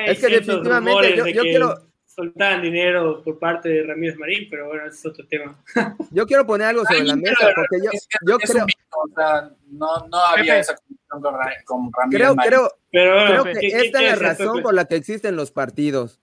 es 0.05 0.19
que 0.19 0.27
definitivamente 0.27 1.17
yo, 1.17 1.25
yo 1.25 1.41
quiero 1.41 1.88
soltaban 2.19 2.61
dinero 2.61 3.21
por 3.23 3.39
parte 3.39 3.69
de 3.69 3.83
Ramírez 3.83 4.17
Marín, 4.17 4.47
pero 4.49 4.67
bueno, 4.67 4.85
ese 4.85 4.97
es 4.97 5.05
otro 5.05 5.25
tema. 5.25 5.57
Yo 6.11 6.27
quiero 6.27 6.45
poner 6.45 6.67
algo 6.67 6.83
sobre 6.85 7.03
la 7.03 7.15
mesa, 7.15 7.47
porque 7.55 7.77
yo, 7.81 7.91
yo 8.27 8.37
creo... 8.37 8.65
o 8.65 9.15
sea, 9.15 9.49
no, 9.67 10.07
no 10.07 10.17
había 10.25 10.59
esa 10.59 10.75
comunicación 10.75 11.21
con, 11.65 11.91
Ramírez 11.93 12.19
creo, 12.19 12.35
Marín. 12.35 12.49
Creo, 12.49 12.71
pero, 12.91 13.43
creo 13.43 13.59
que 13.59 13.67
esta 13.67 14.03
es 14.03 14.21
la 14.21 14.27
razón 14.27 14.61
por 14.61 14.73
la 14.73 14.85
que 14.85 14.95
existen 14.95 15.37
los 15.37 15.51
partidos. 15.51 16.19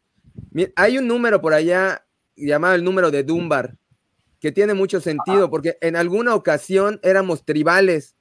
Hay 0.74 0.98
un 0.98 1.06
número 1.06 1.40
por 1.40 1.54
allá 1.54 2.04
llamado 2.36 2.74
el 2.74 2.84
número 2.84 3.10
de 3.10 3.22
Dunbar, 3.22 3.76
que 4.38 4.52
tiene 4.52 4.74
mucho 4.74 5.00
sentido, 5.00 5.48
porque 5.48 5.78
en 5.80 5.96
alguna 5.96 6.34
ocasión 6.34 7.00
éramos 7.02 7.46
tribales 7.46 8.16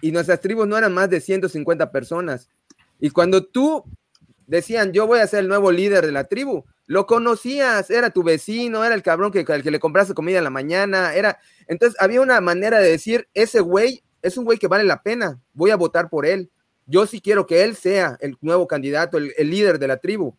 y 0.00 0.10
nuestras 0.10 0.40
tribus 0.40 0.66
no 0.66 0.76
eran 0.76 0.92
más 0.92 1.08
de 1.10 1.20
150 1.20 1.92
personas. 1.92 2.50
Y 2.98 3.10
cuando 3.10 3.44
tú 3.44 3.84
decían, 4.46 4.92
yo 4.92 5.06
voy 5.06 5.20
a 5.20 5.26
ser 5.26 5.40
el 5.40 5.48
nuevo 5.48 5.72
líder 5.72 6.06
de 6.06 6.12
la 6.12 6.24
tribu, 6.24 6.64
lo 6.86 7.06
conocías, 7.06 7.90
era 7.90 8.10
tu 8.10 8.22
vecino, 8.22 8.84
era 8.84 8.94
el 8.94 9.02
cabrón 9.02 9.32
que, 9.32 9.44
que 9.44 9.70
le 9.70 9.80
compraste 9.80 10.14
comida 10.14 10.38
en 10.38 10.44
la 10.44 10.50
mañana, 10.50 11.14
era... 11.14 11.38
Entonces 11.66 11.98
había 12.00 12.20
una 12.20 12.40
manera 12.40 12.78
de 12.78 12.90
decir, 12.90 13.26
ese 13.32 13.60
güey 13.60 14.02
es 14.24 14.38
un 14.38 14.44
güey 14.44 14.58
que 14.58 14.68
vale 14.68 14.84
la 14.84 15.02
pena, 15.02 15.40
voy 15.52 15.70
a 15.70 15.76
votar 15.76 16.08
por 16.08 16.26
él. 16.26 16.50
Yo 16.86 17.06
sí 17.06 17.20
quiero 17.20 17.46
que 17.46 17.62
él 17.62 17.76
sea 17.76 18.16
el 18.20 18.36
nuevo 18.40 18.66
candidato, 18.66 19.18
el, 19.18 19.50
líder 19.50 19.78
de 19.78 19.86
la 19.86 19.98
tribu. 19.98 20.34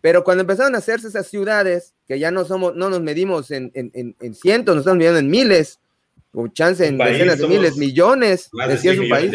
Pero 0.00 0.22
cuando 0.22 0.42
empezaron 0.42 0.74
a 0.74 0.78
hacerse 0.78 1.08
esas 1.08 1.26
ciudades, 1.26 1.94
que 2.06 2.18
ya 2.18 2.30
no 2.30 2.44
somos, 2.44 2.76
no 2.76 2.88
nos 2.88 3.00
medimos 3.00 3.50
en, 3.50 3.72
cientos, 4.34 4.76
nos 4.76 4.82
estamos 4.82 4.98
midiendo 4.98 5.18
en 5.18 5.28
miles, 5.28 5.80
o 6.32 6.46
chance 6.48 6.86
en 6.86 6.98
decenas 6.98 7.38
de 7.38 7.48
miles, 7.48 7.76
millones, 7.76 8.48
decía 8.68 8.92
un 8.92 9.08
país. 9.08 9.32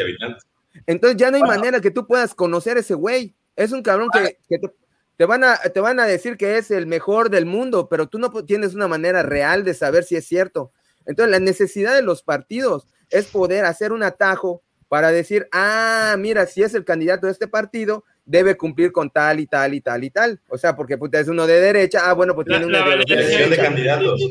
Entonces 0.88 1.18
ya 1.18 1.30
no 1.30 1.38
hay 1.38 1.44
manera 1.44 1.82
que 1.82 1.92
tú 1.92 2.08
puedas 2.08 2.34
conocer 2.34 2.78
ese 2.78 2.94
güey. 2.94 3.36
Es 3.64 3.72
un 3.72 3.82
cabrón 3.82 4.10
que, 4.12 4.38
que 4.50 4.60
te, 4.60 4.74
te 5.18 5.26
van, 5.26 5.44
a, 5.44 5.58
te 5.58 5.80
van 5.80 6.00
a 6.00 6.06
decir 6.06 6.36
que 6.36 6.58
es 6.58 6.72
el 6.72 6.88
mejor 6.88 7.30
del 7.30 7.46
mundo, 7.46 7.88
pero 7.90 8.08
tú 8.08 8.18
no 8.18 8.32
tienes 8.44 8.74
una 8.74 8.88
manera 8.88 9.22
real 9.22 9.64
de 9.64 9.74
saber 9.74 10.04
si 10.04 10.16
es 10.16 10.28
cierto. 10.28 10.72
Entonces, 11.06 11.32
la 11.32 11.40
necesidad 11.40 11.94
de 11.94 12.02
los 12.02 12.24
partidos 12.24 12.88
es 13.10 13.28
poder 13.28 13.66
hacer 13.66 13.92
un 13.92 14.04
atajo 14.04 14.64
para 14.88 15.12
decir, 15.12 15.48
ah, 15.52 16.16
mira, 16.18 16.46
si 16.46 16.64
es 16.64 16.74
el 16.74 16.84
candidato 16.84 17.28
de 17.28 17.34
este 17.34 17.48
partido, 17.48 18.04
debe 18.26 18.58
cumplir 18.58 18.92
con 18.92 19.10
tal 19.10 19.40
y 19.40 19.48
tal 19.48 19.74
y 19.74 19.82
tal 19.82 20.04
y 20.04 20.10
tal. 20.10 20.40
O 20.50 20.58
sea, 20.58 20.76
porque 20.76 20.98
pues, 20.98 21.14
es 21.14 21.28
uno 21.28 21.46
de 21.48 21.62
derecha, 21.62 22.10
ah, 22.10 22.14
bueno, 22.14 22.34
pues 22.36 22.48
tiene 22.48 22.66
una 22.66 22.84
de, 22.84 23.48
de, 23.48 23.58
candidatos. 23.58 24.22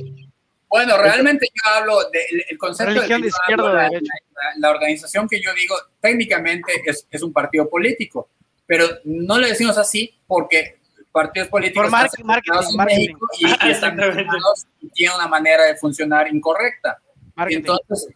Bueno, 0.69 0.99
realmente 0.99 1.47
yo 1.47 1.71
hablo 1.73 1.99
del 2.11 2.59
concepto 2.59 3.01
de, 3.01 3.27
izquierda, 3.27 3.89
la, 4.59 4.71
organización 4.71 5.29
que 5.29 5.41
yo 5.41 5.53
digo 5.55 5.75
técnicamente 6.01 6.73
es, 6.85 7.07
es, 7.11 7.23
un 7.23 7.33
partido 7.33 7.69
político, 7.69 8.29
pero 8.71 8.87
no 9.03 9.37
le 9.41 9.49
decimos 9.49 9.77
así 9.77 10.15
porque 10.29 10.77
partidos 11.11 11.49
políticos 11.49 11.83
Por 11.83 11.91
marketing, 11.91 12.25
marketing, 12.77 13.17
y, 13.41 13.67
y, 13.67 13.71
están 13.73 13.99
y 14.81 14.89
tienen 14.91 15.17
una 15.17 15.27
manera 15.27 15.65
de 15.65 15.75
funcionar 15.75 16.33
incorrecta. 16.33 17.03
Entonces, 17.49 18.15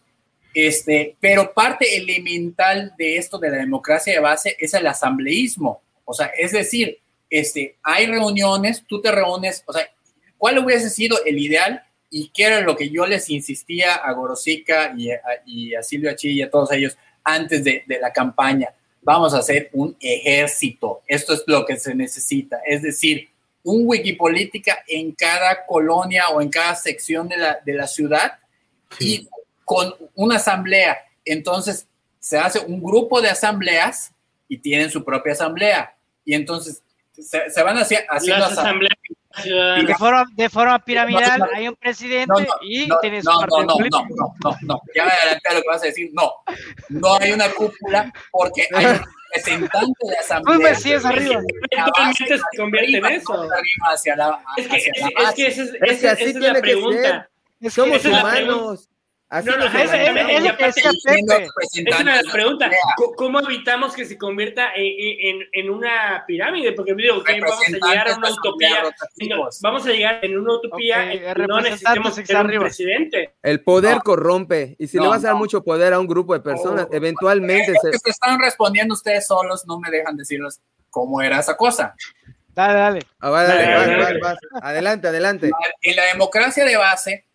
este, 0.53 1.17
pero 1.19 1.53
parte 1.53 1.97
elemental 1.97 2.93
de 2.97 3.17
esto 3.17 3.37
de 3.37 3.49
la 3.49 3.57
democracia 3.57 4.13
de 4.13 4.21
base 4.21 4.55
es 4.57 4.73
el 4.73 4.87
asambleísmo. 4.87 5.81
O 6.05 6.13
sea, 6.13 6.27
es 6.27 6.53
decir, 6.53 6.99
este, 7.29 7.75
hay 7.83 8.05
reuniones, 8.05 8.85
tú 8.87 9.01
te 9.01 9.11
reúnes, 9.11 9.61
o 9.67 9.73
sea, 9.73 9.85
¿cuál 10.37 10.59
hubiese 10.59 10.89
sido 10.89 11.17
el 11.25 11.37
ideal? 11.37 11.83
Y 12.09 12.29
qué 12.29 12.43
era 12.43 12.61
lo 12.61 12.77
que 12.77 12.89
yo 12.89 13.05
les 13.05 13.29
insistía 13.29 13.95
a 13.95 14.13
Gorosica 14.13 14.93
y 14.95 15.11
a, 15.11 15.19
y 15.45 15.75
a 15.75 15.83
Silvia 15.83 16.15
Chi 16.15 16.29
y 16.29 16.41
a 16.43 16.49
todos 16.49 16.71
ellos 16.71 16.95
antes 17.25 17.61
de, 17.61 17.83
de 17.85 17.99
la 17.99 18.13
campaña 18.13 18.69
vamos 19.05 19.33
a 19.33 19.37
hacer 19.37 19.69
un 19.71 19.95
ejército. 19.99 21.01
Esto 21.07 21.33
es 21.33 21.43
lo 21.45 21.65
que 21.65 21.77
se 21.77 21.93
necesita. 21.93 22.59
Es 22.65 22.81
decir, 22.81 23.29
un 23.63 23.83
Wikipolítica 23.87 24.83
en 24.87 25.11
cada 25.13 25.65
colonia 25.65 26.29
o 26.29 26.41
en 26.41 26.49
cada 26.49 26.75
sección 26.75 27.29
de 27.29 27.37
la, 27.37 27.59
de 27.63 27.73
la 27.73 27.87
ciudad 27.87 28.33
y 28.99 29.29
con 29.63 29.93
una 30.15 30.37
asamblea. 30.37 30.97
Entonces, 31.23 31.87
se 32.19 32.37
hace 32.37 32.59
un 32.59 32.81
grupo 32.81 33.21
de 33.21 33.29
asambleas 33.29 34.11
y 34.49 34.57
tienen 34.57 34.89
su 34.89 35.03
propia 35.03 35.33
asamblea. 35.33 35.95
Y 36.25 36.33
entonces 36.33 36.81
se, 37.13 37.63
van 37.63 37.77
haciendo 37.77 38.45
asambleas. 38.45 38.97
De 39.43 39.95
forma, 39.95 40.25
de 40.33 40.49
forma 40.49 40.79
piramidal 40.79 41.49
hay 41.53 41.67
un 41.67 41.75
presidente 41.75 42.47
y 42.61 42.87
tiene 43.01 43.21
su 43.21 43.29
no, 43.29 43.41
no, 43.41 43.63
no, 43.63 43.75
no, 43.75 44.07
no, 44.43 44.57
no, 44.61 44.81
ya 44.95 45.05
me 45.05 45.11
adelanté 45.11 45.49
a 45.49 45.53
lo 45.53 45.61
que 45.61 45.67
vas 45.67 45.83
a 45.83 45.85
decir. 45.85 46.09
No, 46.13 46.31
no 46.89 47.15
hay 47.19 47.31
una 47.31 47.49
cúpula 47.49 48.13
porque 48.31 48.67
hay 48.73 48.85
un 48.85 49.01
representante 49.33 50.07
de 50.07 50.17
asamblea. 50.17 50.57
Un 50.57 50.63
Mesías 50.63 51.05
arriba. 51.05 51.41
Eventualmente 51.71 52.37
se 52.37 52.57
convierte 52.57 52.97
en 52.97 53.05
eso. 53.05 53.47
Hacia 53.91 54.15
la, 54.15 54.43
es 54.57 54.67
que, 54.67 54.77
es, 54.77 55.33
que 55.35 55.47
esa 55.47 55.63
es, 55.63 55.73
esa, 55.81 56.11
es 56.13 56.35
la 56.35 56.61
pregunta. 56.61 57.29
Somos 57.69 58.05
humanos. 58.05 58.89
Así 59.27 59.49
no, 59.49 59.57
no, 59.57 59.65
es, 59.65 59.73
es, 59.73 59.89
una 61.99 62.21
pregunta. 62.31 62.69
¿Cómo 63.17 63.39
evitamos 63.39 63.95
que 63.95 64.05
se 64.05 64.19
convierta 64.19 64.69
en, 64.75 65.39
en, 65.51 65.69
una 65.71 66.23
pirámide? 66.27 66.73
Porque 66.73 66.93
digo, 66.93 67.23
que 67.23 67.41
vamos 67.41 67.59
a 67.65 67.71
llegar 67.71 68.07
a 68.07 68.17
una 68.17 68.29
utopía. 68.29 68.83
vamos 69.61 69.87
a 69.87 69.89
llegar 69.89 70.23
en 70.23 70.37
una 70.37 70.53
utopía 70.53 71.05
okay, 71.05 71.47
no 71.47 71.59
necesitemos 71.59 72.13
ser 72.13 72.45
un 72.45 72.59
presidente. 72.59 73.33
El 73.41 73.63
poder 73.63 73.97
corrompe. 74.03 74.75
Y 74.77 74.87
si 74.87 74.99
le 74.99 75.07
vas 75.07 75.23
a 75.23 75.29
dar 75.29 75.35
mucho 75.35 75.63
poder 75.63 75.93
a 75.93 75.99
un 75.99 76.05
grupo 76.05 76.33
de 76.33 76.41
personas, 76.41 76.87
oh. 76.91 76.95
eventualmente 76.95 77.73
se... 77.81 77.91
que 77.91 78.11
están 78.11 78.39
respondiendo 78.39 78.93
ustedes 78.93 79.25
solos, 79.25 79.65
no 79.65 79.79
me 79.79 79.89
dejan 79.89 80.15
decirles 80.15 80.61
cómo 80.91 81.19
era 81.23 81.39
esa 81.39 81.57
cosa. 81.57 81.95
Dale, 82.53 82.73
dale. 82.73 82.99
Ah, 83.19 83.31
dale, 83.31 83.63
dale, 83.65 84.19
dale 84.19 84.37
adelante, 84.61 85.07
adelante. 85.07 85.51
En 85.81 85.95
la 85.95 86.05
democracia 86.05 86.63
de 86.63 86.77
base, 86.77 87.25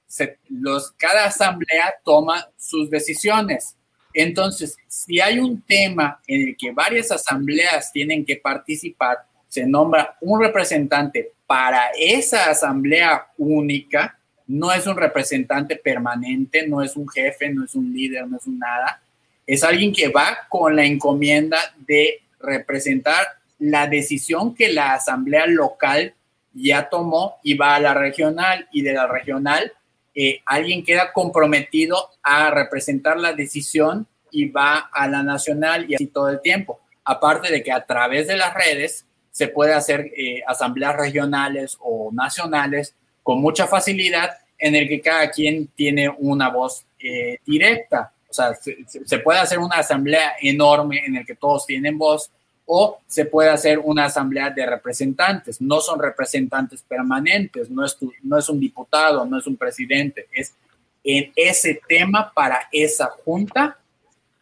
los, 0.49 0.93
cada 0.93 1.27
asamblea 1.27 1.95
toma 2.05 2.49
sus 2.57 2.91
decisiones. 2.91 3.77
Entonces, 4.13 4.77
si 4.89 5.21
hay 5.21 5.39
un 5.39 5.63
tema 5.63 6.21
en 6.27 6.49
el 6.49 6.57
que 6.57 6.73
varias 6.73 7.13
asambleas 7.13 7.93
tienen 7.93 8.25
que 8.25 8.37
participar, 8.37 9.19
se 9.49 9.67
nombra 9.67 10.17
un 10.21 10.41
representante 10.41 11.33
para 11.47 11.91
esa 11.99 12.51
asamblea 12.51 13.29
única, 13.39 14.19
no 14.47 14.73
es 14.73 14.87
un 14.87 14.97
representante 14.97 15.77
permanente, 15.77 16.67
no 16.67 16.83
es 16.83 16.97
un 16.97 17.09
jefe, 17.09 17.51
no 17.51 17.65
es 17.65 17.75
un 17.75 17.93
líder, 17.93 18.27
no 18.27 18.37
es 18.37 18.47
un 18.47 18.59
nada, 18.59 19.01
es 19.47 19.63
alguien 19.63 19.93
que 19.93 20.09
va 20.09 20.39
con 20.49 20.75
la 20.75 20.85
encomienda 20.85 21.59
de 21.87 22.21
representar 22.41 23.27
la 23.59 23.87
decisión 23.87 24.55
que 24.55 24.73
la 24.73 24.95
asamblea 24.95 25.47
local 25.47 26.15
ya 26.53 26.89
tomó 26.89 27.37
y 27.43 27.55
va 27.55 27.77
a 27.77 27.81
la 27.81 27.95
regional 27.95 28.69
y 28.73 28.83
de 28.83 28.93
la 28.93 29.07
regional 29.07 29.73
eh, 30.15 30.41
alguien 30.45 30.85
queda 30.85 31.13
comprometido 31.13 32.11
a 32.23 32.51
representar 32.51 33.19
la 33.19 33.33
decisión 33.33 34.07
y 34.31 34.49
va 34.49 34.91
a 34.93 35.09
la 35.09 35.23
nacional 35.23 35.87
y 35.89 35.95
así 35.95 36.07
todo 36.07 36.29
el 36.29 36.41
tiempo. 36.41 36.81
Aparte 37.05 37.51
de 37.51 37.63
que 37.63 37.73
a 37.73 37.85
través 37.85 38.29
de 38.29 38.37
las 38.37 38.55
redes 38.55 39.07
se 39.31 39.49
puede 39.49 39.73
hacer 39.73 40.11
eh, 40.17 40.43
asambleas 40.47 40.97
regionales 40.97 41.77
o 41.81 42.11
nacionales 42.13 42.95
con 43.23 43.41
mucha 43.41 43.67
facilidad 43.67 44.31
en 44.59 44.75
el 44.75 44.89
que 44.89 45.01
cada 45.01 45.31
quien 45.31 45.69
tiene 45.69 46.09
una 46.19 46.51
voz 46.51 46.85
eh, 46.99 47.39
directa. 47.47 48.13
O 48.29 48.33
sea, 48.33 48.55
se, 48.55 48.77
se, 48.87 49.19
puede 49.19 49.41
hacer 49.41 49.59
una 49.59 49.77
asamblea 49.77 50.35
enorme 50.41 51.03
en 51.05 51.17
el 51.17 51.27
que 51.27 51.35
todos 51.35 51.67
tienen 51.67 51.99
voz 51.99 52.31
o 52.73 53.01
se 53.09 53.25
puede 53.25 53.51
hacer 53.51 53.81
una 53.81 54.05
asamblea 54.05 54.51
de 54.51 54.65
representantes. 54.65 55.61
No 55.61 55.81
son 55.81 55.99
representantes 55.99 56.83
permanentes, 56.83 57.69
no 57.69 57.85
es, 57.85 57.99
no 58.23 58.39
es 58.39 58.49
un 58.49 58.61
diputado, 58.61 59.27
no 59.27 59.39
es 59.39 59.47
un 59.49 59.57
presidente, 59.57 60.29
es 60.33 60.55
en 61.03 61.33
ese 61.35 61.81
tema 61.89 62.33
para 62.33 62.69
esa 62.71 63.07
junta 63.25 63.77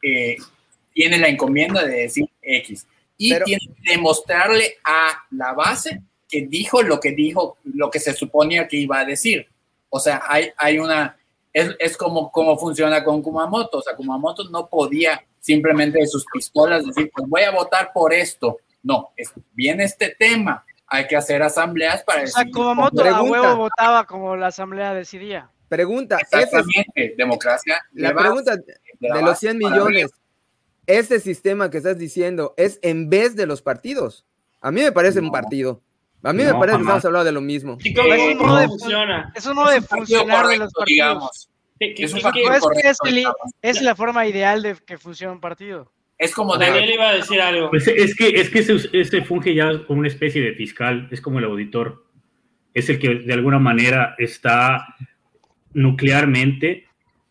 eh, 0.03 0.37
tiene 0.93 1.17
la 1.17 1.29
encomienda 1.29 1.83
de 1.87 2.01
decir 2.01 2.27
X 2.43 2.87
y 3.17 3.31
tiene 3.45 3.63
que 3.67 3.93
demostrarle 3.93 4.75
a 4.85 5.25
la 5.31 5.55
base 5.55 6.03
que 6.29 6.43
dijo 6.43 6.83
lo 6.83 7.01
que 7.01 7.13
dijo, 7.13 7.57
lo 7.65 7.91
que 7.91 7.99
se 7.99 8.13
suponía 8.13 8.69
que 8.69 8.77
iba 8.77 8.99
a 8.99 9.07
decir. 9.07 9.47
O 9.89 9.99
sea, 9.99 10.21
hay, 10.29 10.51
hay 10.59 10.79
una, 10.79 11.17
es, 11.51 11.75
es 11.79 11.97
como, 11.97 12.31
como 12.31 12.59
funciona 12.59 13.03
con 13.03 13.23
Kumamoto. 13.23 13.79
O 13.79 13.83
sea, 13.83 13.97
Kumamoto 13.97 14.45
no 14.51 14.69
podía 14.69 15.25
simplemente 15.40 15.98
de 15.98 16.06
sus 16.06 16.24
pistolas 16.32 16.86
decir, 16.86 17.10
pues 17.15 17.28
voy 17.28 17.43
a 17.43 17.51
votar 17.51 17.90
por 17.93 18.12
esto. 18.12 18.59
No, 18.82 19.10
es, 19.16 19.32
viene 19.52 19.85
este 19.85 20.15
tema, 20.19 20.65
hay 20.86 21.06
que 21.06 21.16
hacer 21.16 21.43
asambleas 21.43 22.02
para 22.02 22.23
decir. 22.23 22.35
O 22.36 22.43
sea, 22.43 22.51
como 22.52 22.74
Moto 22.74 23.05
a 23.05 23.23
huevo 23.23 23.56
votaba 23.56 24.06
como 24.06 24.36
la 24.36 24.48
asamblea 24.48 24.94
decidía. 24.94 25.51
Pregunta, 25.69 26.19
Exactamente, 26.19 27.15
democracia. 27.16 27.82
La 27.93 28.15
pregunta 28.15 28.56
de, 28.56 29.23
los 29.23 29.39
100 29.39 29.59
millones, 29.59 30.10
¿este 30.86 31.20
sistema 31.20 31.70
que 31.70 31.77
estás 31.78 31.98
diciendo 31.98 32.55
es 32.56 32.78
en 32.82 33.10
vez 33.10 33.36
de 33.36 33.47
los 33.47 33.60
partidos? 33.60 34.24
A 34.60 34.70
mí 34.70 34.81
me 34.81 34.93
parece 34.93 35.20
un 35.20 35.31
partido. 35.31 35.82
A 36.23 36.32
mí 36.32 36.43
me 36.43 36.52
parece 36.52 36.78
que 36.78 36.82
estamos 36.82 37.05
hablando 37.05 37.24
de 37.27 37.32
lo 37.32 37.40
mismo. 37.40 37.77
¿Y 37.81 37.94
cómo, 37.94 38.09
no 38.09 38.69
funciona? 38.69 39.32
Eso 39.36 39.55
no 39.55 39.69
de 39.70 39.82
funcionar 39.82 40.47
de 40.47 40.56
los 40.56 40.73
partidos. 40.73 40.86
Digamos 40.86 41.48
es, 43.63 43.83
la 43.83 43.95
forma 43.95 44.27
ideal 44.27 44.63
de 44.63 44.77
que 44.87 44.99
funcione 44.99 45.35
un 45.35 45.41
partido. 45.41 45.93
Es 46.19 46.35
como 46.35 46.57
Daniel 46.57 46.91
iba 46.91 47.11
a 47.11 47.15
decir 47.15 47.41
algo. 47.41 47.71
Pues 47.71 47.87
es 47.87 48.17
que, 48.17 48.29
es 48.29 48.51
que 48.51 48.59
ese, 48.59 49.23
funge 49.23 49.55
ya 49.55 49.85
como 49.87 50.01
una 50.01 50.09
especie 50.09 50.43
de 50.43 50.55
fiscal, 50.55 51.09
es 51.11 51.21
como 51.21 51.39
el 51.39 51.45
auditor. 51.45 52.05
Es 52.75 52.89
el 52.91 52.99
que 52.99 53.17
de 53.17 53.33
alguna 53.33 53.59
manera 53.59 54.15
está 54.19 54.97
nuclearmente 55.73 56.87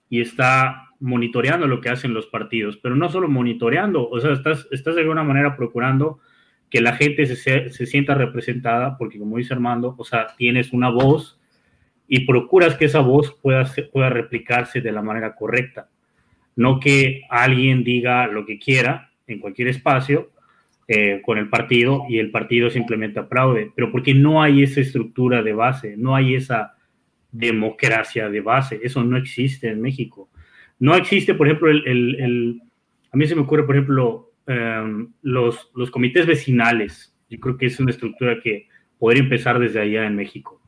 y 0.09 0.21
está 0.21 0.89
monitoreando 0.99 1.67
lo 1.67 1.81
que 1.81 1.89
hacen 1.89 2.13
los 2.13 2.27
partidos, 2.27 2.77
pero 2.77 2.95
no 2.95 3.09
solo 3.09 3.27
monitoreando, 3.27 4.09
o 4.09 4.19
sea, 4.19 4.33
estás, 4.33 4.67
estás 4.71 4.95
de 4.95 5.01
alguna 5.01 5.23
manera 5.23 5.55
procurando 5.55 6.19
que 6.69 6.81
la 6.81 6.93
gente 6.93 7.25
se, 7.27 7.69
se 7.69 7.85
sienta 7.85 8.15
representada, 8.15 8.97
porque 8.97 9.19
como 9.19 9.37
dice 9.37 9.53
Armando, 9.53 9.95
o 9.97 10.03
sea, 10.03 10.27
tienes 10.37 10.73
una 10.73 10.89
voz 10.89 11.36
y 12.07 12.25
procuras 12.25 12.75
que 12.75 12.85
esa 12.85 13.01
voz 13.01 13.37
pueda, 13.41 13.69
pueda 13.91 14.09
replicarse 14.09 14.81
de 14.81 14.91
la 14.91 15.01
manera 15.01 15.35
correcta. 15.35 15.89
No 16.55 16.79
que 16.79 17.23
alguien 17.29 17.83
diga 17.83 18.27
lo 18.27 18.45
que 18.45 18.57
quiera 18.57 19.11
en 19.27 19.39
cualquier 19.39 19.67
espacio 19.67 20.31
eh, 20.87 21.21
con 21.23 21.37
el 21.37 21.49
partido 21.49 22.05
y 22.07 22.19
el 22.19 22.31
partido 22.31 22.69
simplemente 22.69 23.19
aplaude, 23.19 23.71
pero 23.75 23.91
porque 23.91 24.13
no 24.13 24.41
hay 24.41 24.63
esa 24.63 24.79
estructura 24.79 25.43
de 25.43 25.53
base, 25.53 25.95
no 25.97 26.15
hay 26.15 26.35
esa 26.35 26.75
democracia 27.31 28.29
de 28.29 28.39
base, 28.39 28.79
eso 28.81 29.03
no 29.03 29.17
existe 29.17 29.67
en 29.67 29.81
México. 29.81 30.29
No 30.79 30.95
existe, 30.95 31.33
por 31.33 31.47
ejemplo, 31.47 31.69
el, 31.69 31.85
el, 31.85 32.61
a 33.11 33.17
mí 33.17 33.27
se 33.27 33.35
me 33.35 33.41
ocurre, 33.41 33.63
por 33.63 33.75
ejemplo, 33.75 34.31
em, 34.45 35.11
los, 35.23 35.69
los 35.75 35.91
comités 35.91 36.25
vecinales. 36.25 37.13
Yo 37.29 37.39
creo 37.39 37.57
que 37.57 37.65
es 37.65 37.79
una 37.81 37.91
estructura 37.91 38.39
que 38.41 38.67
podría 38.97 39.23
empezar 39.23 39.59
desde 39.59 39.81
allá 39.81 40.05
en 40.05 40.15
México 40.15 40.61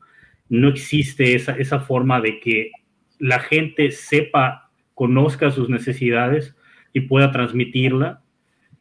no 0.50 0.68
existe 0.68 1.34
esa, 1.34 1.52
esa 1.52 1.80
forma 1.80 2.20
de 2.20 2.40
que 2.40 2.72
la 3.18 3.38
gente 3.38 3.90
sepa, 3.92 4.70
conozca 4.94 5.50
sus 5.50 5.70
necesidades 5.70 6.54
y 6.92 7.02
pueda 7.02 7.30
transmitirla 7.30 8.22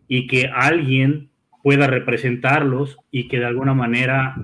y 0.07 0.27
que 0.27 0.47
alguien 0.47 1.29
pueda 1.63 1.87
representarlos 1.87 2.97
y 3.11 3.27
que 3.27 3.39
de 3.39 3.45
alguna 3.45 3.73
manera 3.73 4.35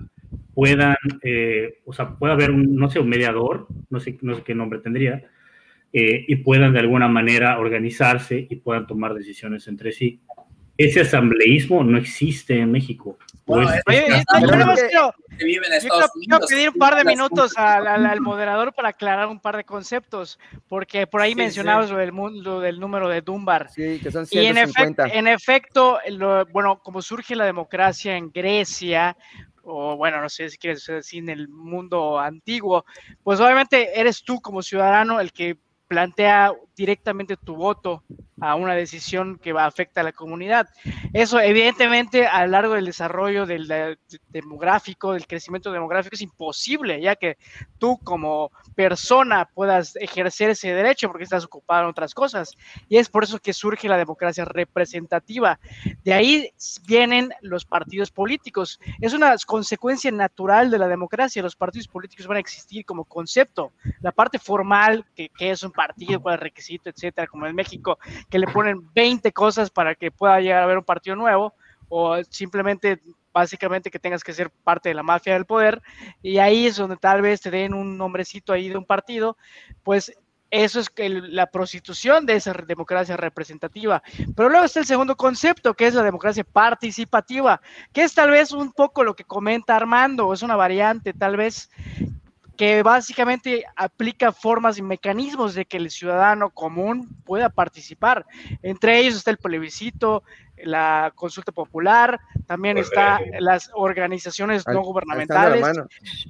puedan, 0.53 0.95
eh, 1.23 1.79
o 1.85 1.93
sea, 1.93 2.11
pueda 2.11 2.33
haber 2.33 2.51
un, 2.51 2.75
no 2.75 2.89
sé, 2.89 2.99
un 2.99 3.09
mediador, 3.09 3.67
no 3.89 3.99
sé, 3.99 4.17
no 4.21 4.35
sé 4.35 4.43
qué 4.43 4.53
nombre 4.53 4.79
tendría, 4.79 5.23
eh, 5.91 6.25
y 6.27 6.35
puedan 6.37 6.73
de 6.73 6.79
alguna 6.79 7.07
manera 7.07 7.57
organizarse 7.57 8.47
y 8.49 8.57
puedan 8.57 8.85
tomar 8.85 9.13
decisiones 9.13 9.67
entre 9.67 9.91
sí 9.91 10.21
ese 10.77 11.01
asambleísmo 11.01 11.83
no 11.83 11.97
existe 11.97 12.59
en 12.59 12.71
México. 12.71 13.17
Bueno, 13.45 13.69
oye, 13.87 14.05
yo 14.09 14.39
quiero, 14.39 15.13
pedir 16.49 16.69
un 16.69 16.75
par 16.75 16.95
de 16.95 17.03
minutos 17.03 17.53
al, 17.55 18.19
moderador 18.19 18.73
para 18.73 18.89
aclarar 18.89 19.27
un 19.27 19.39
par 19.39 19.55
de 19.55 19.63
conceptos, 19.63 20.39
porque 20.67 21.05
por 21.05 21.21
ahí 21.21 21.35
mencionabas 21.35 21.91
Lo, 21.91 21.97
del 21.97 22.11
mundo, 22.11 22.59
del 22.59 22.79
número 22.79 23.07
de 23.07 23.21
Dunbar. 23.21 23.69
Sí, 23.69 23.99
que 24.01 24.11
son 24.11 24.25
150. 24.25 25.07
Y 25.07 25.11
en, 25.11 25.27
efecto, 25.27 25.99
bueno, 26.51 26.79
como 26.79 27.01
surge 27.01 27.35
la 27.35 27.45
democracia 27.45 28.17
en 28.17 28.31
Grecia, 28.31 29.15
o 29.63 29.95
bueno, 29.95 30.21
no 30.21 30.29
sé 30.29 30.49
si 30.49 30.57
quieres 30.57 30.85
decir 30.85 31.23
en 31.23 31.29
el 31.29 31.47
mundo 31.47 32.19
antiguo, 32.19 32.85
pues 33.23 33.39
obviamente 33.39 33.99
eres 33.99 34.23
tú 34.23 34.41
como 34.41 34.61
ciudadano 34.61 35.19
el 35.19 35.31
que 35.31 35.57
plantea 35.87 36.51
directamente 36.75 37.37
tu 37.37 37.55
voto 37.55 38.03
a 38.41 38.55
una 38.55 38.73
decisión 38.73 39.39
que 39.39 39.53
va 39.53 39.63
a 39.63 39.67
afectar 39.67 40.01
a 40.01 40.05
la 40.05 40.11
comunidad. 40.11 40.67
Eso, 41.13 41.39
evidentemente, 41.39 42.27
a 42.27 42.45
lo 42.45 42.51
largo 42.51 42.73
del 42.73 42.85
desarrollo 42.85 43.45
demográfico, 44.29 45.13
del 45.13 45.25
crecimiento 45.25 45.71
demográfico, 45.71 46.15
es 46.15 46.21
imposible, 46.21 47.01
ya 47.01 47.15
que 47.15 47.37
tú 47.77 47.97
como 48.03 48.51
persona 48.75 49.49
puedas 49.53 49.95
ejercer 49.95 50.49
ese 50.49 50.73
derecho 50.73 51.07
porque 51.07 51.23
estás 51.23 51.45
ocupado 51.45 51.83
en 51.83 51.89
otras 51.89 52.13
cosas. 52.13 52.51
Y 52.89 52.97
es 52.97 53.09
por 53.09 53.23
eso 53.23 53.39
que 53.39 53.53
surge 53.53 53.87
la 53.87 53.97
democracia 53.97 54.43
representativa. 54.43 55.59
De 56.03 56.13
ahí 56.13 56.49
vienen 56.85 57.31
los 57.41 57.63
partidos 57.65 58.11
políticos. 58.11 58.79
Es 58.99 59.13
una 59.13 59.35
consecuencia 59.45 60.11
natural 60.11 60.69
de 60.71 60.79
la 60.79 60.87
democracia. 60.87 61.41
Los 61.41 61.55
partidos 61.55 61.87
políticos 61.87 62.27
van 62.27 62.37
a 62.37 62.41
existir 62.41 62.85
como 62.85 63.05
concepto. 63.05 63.71
La 64.01 64.11
parte 64.11 64.39
formal, 64.39 65.05
que, 65.15 65.29
es 65.39 65.63
un 65.63 65.71
partido, 65.71 66.21
cuál 66.21 66.35
es 66.35 66.41
requisito, 66.65 66.89
etcétera, 66.89 67.27
como 67.27 67.45
en 67.45 67.55
México, 67.55 67.97
que 68.29 68.39
le 68.39 68.47
ponen 68.47 68.81
20 68.93 69.31
cosas 69.31 69.69
para 69.69 69.95
que 69.95 70.11
pueda 70.11 70.39
llegar 70.39 70.61
a 70.61 70.63
haber 70.63 70.77
un 70.77 70.83
partido 70.83 71.15
nuevo, 71.15 71.53
o 71.89 72.17
simplemente 72.29 72.99
básicamente 73.33 73.91
que 73.91 73.99
tengas 73.99 74.23
que 74.23 74.33
ser 74.33 74.49
parte 74.49 74.89
de 74.89 74.95
la 74.95 75.03
mafia 75.03 75.33
del 75.33 75.45
poder, 75.45 75.81
y 76.21 76.37
ahí 76.39 76.67
es 76.67 76.77
donde 76.77 76.97
tal 76.97 77.21
vez 77.21 77.41
te 77.41 77.51
den 77.51 77.73
un 77.73 77.97
nombrecito 77.97 78.53
ahí 78.53 78.69
de 78.69 78.77
un 78.77 78.85
partido, 78.85 79.37
pues 79.83 80.11
eso 80.51 80.79
es 80.79 80.89
la 80.97 81.47
prostitución 81.47 82.25
de 82.25 82.35
esa 82.35 82.53
democracia 82.53 83.17
representativa. 83.17 84.01
Pero 84.35 84.47
luego 84.47 84.65
está 84.65 84.79
el 84.79 84.85
segundo 84.85 85.17
concepto, 85.17 85.73
que 85.73 85.87
es 85.87 85.93
la 85.95 86.03
democracia 86.03 86.45
participativa, 86.45 87.59
que 87.91 88.03
es 88.03 88.13
tal 88.13 88.29
vez 88.29 88.51
un 88.53 88.71
poco 88.71 89.03
lo 89.03 89.15
que 89.15 89.25
comenta 89.25 89.75
Armando, 89.75 90.31
es 90.33 90.43
una 90.43 90.55
variante 90.55 91.13
tal 91.13 91.35
vez 91.35 91.69
que 92.57 92.83
básicamente 92.83 93.65
aplica 93.75 94.31
formas 94.31 94.77
y 94.77 94.81
mecanismos 94.81 95.55
de 95.55 95.65
que 95.65 95.77
el 95.77 95.89
ciudadano 95.89 96.49
común 96.49 97.09
pueda 97.25 97.49
participar. 97.49 98.25
Entre 98.61 98.99
ellos 98.99 99.15
está 99.15 99.31
el 99.31 99.37
plebiscito, 99.37 100.23
la 100.57 101.11
consulta 101.15 101.51
popular, 101.51 102.19
también 102.47 102.77
está 102.77 103.19
las 103.39 103.69
organizaciones 103.73 104.65
no 104.67 104.81
gubernamentales, 104.81 105.65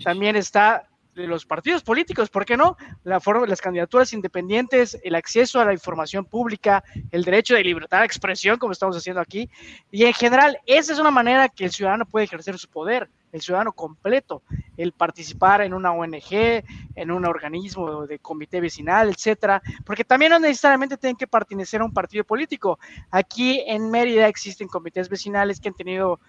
también 0.04 0.36
está 0.36 0.88
los 1.14 1.46
partidos 1.46 1.82
políticos, 1.82 2.30
¿por 2.30 2.46
qué 2.46 2.58
no? 2.58 2.76
La 3.04 3.20
forma, 3.20 3.48
las 3.48 3.62
candidaturas 3.62 4.12
independientes, 4.12 5.00
el 5.02 5.16
acceso 5.16 5.62
a 5.62 5.66
la 5.66 5.72
información 5.72 6.26
pública, 6.26 6.84
el 7.12 7.24
derecho 7.24 7.56
de 7.56 7.64
libertad 7.64 8.00
de 8.00 8.06
expresión, 8.06 8.58
como 8.58 8.74
estamos 8.74 8.98
haciendo 8.98 9.22
aquí, 9.22 9.50
y 9.92 10.04
en 10.04 10.14
general, 10.14 10.58
esa 10.66 10.92
es 10.92 11.00
una 11.00 11.12
manera 11.12 11.48
que 11.48 11.66
el 11.66 11.72
ciudadano 11.72 12.06
puede 12.06 12.26
ejercer 12.26 12.58
su 12.58 12.68
poder, 12.68 13.10
el 13.36 13.41
ciudadano 13.41 13.74
completo, 13.74 14.44
el 14.78 14.94
participar 14.94 15.62
en 15.62 15.74
una 15.74 15.91
ONG, 15.91 16.64
en 16.95 17.12
un 17.12 17.26
organismo 17.26 18.07
de 18.07 18.18
comité 18.20 18.62
vecinal, 18.62 19.10
etcétera, 19.10 19.62
porque 19.86 20.06
también 20.06 20.32
no 20.32 20.40
necesariamente 20.40 20.98
tienen 20.98 21.18
que 21.18 21.28
pertenecer 21.28 21.82
a 21.82 21.86
un 21.86 21.94
partido 21.94 22.24
político. 22.24 22.80
Aquí 23.12 23.62
en 23.68 23.91
Mérida 23.91 24.30
existen 24.30 24.70
comités 24.70 25.10
vecinales 25.10 25.60
que 25.60 25.68
han 25.68 25.76
tenido 25.76 26.22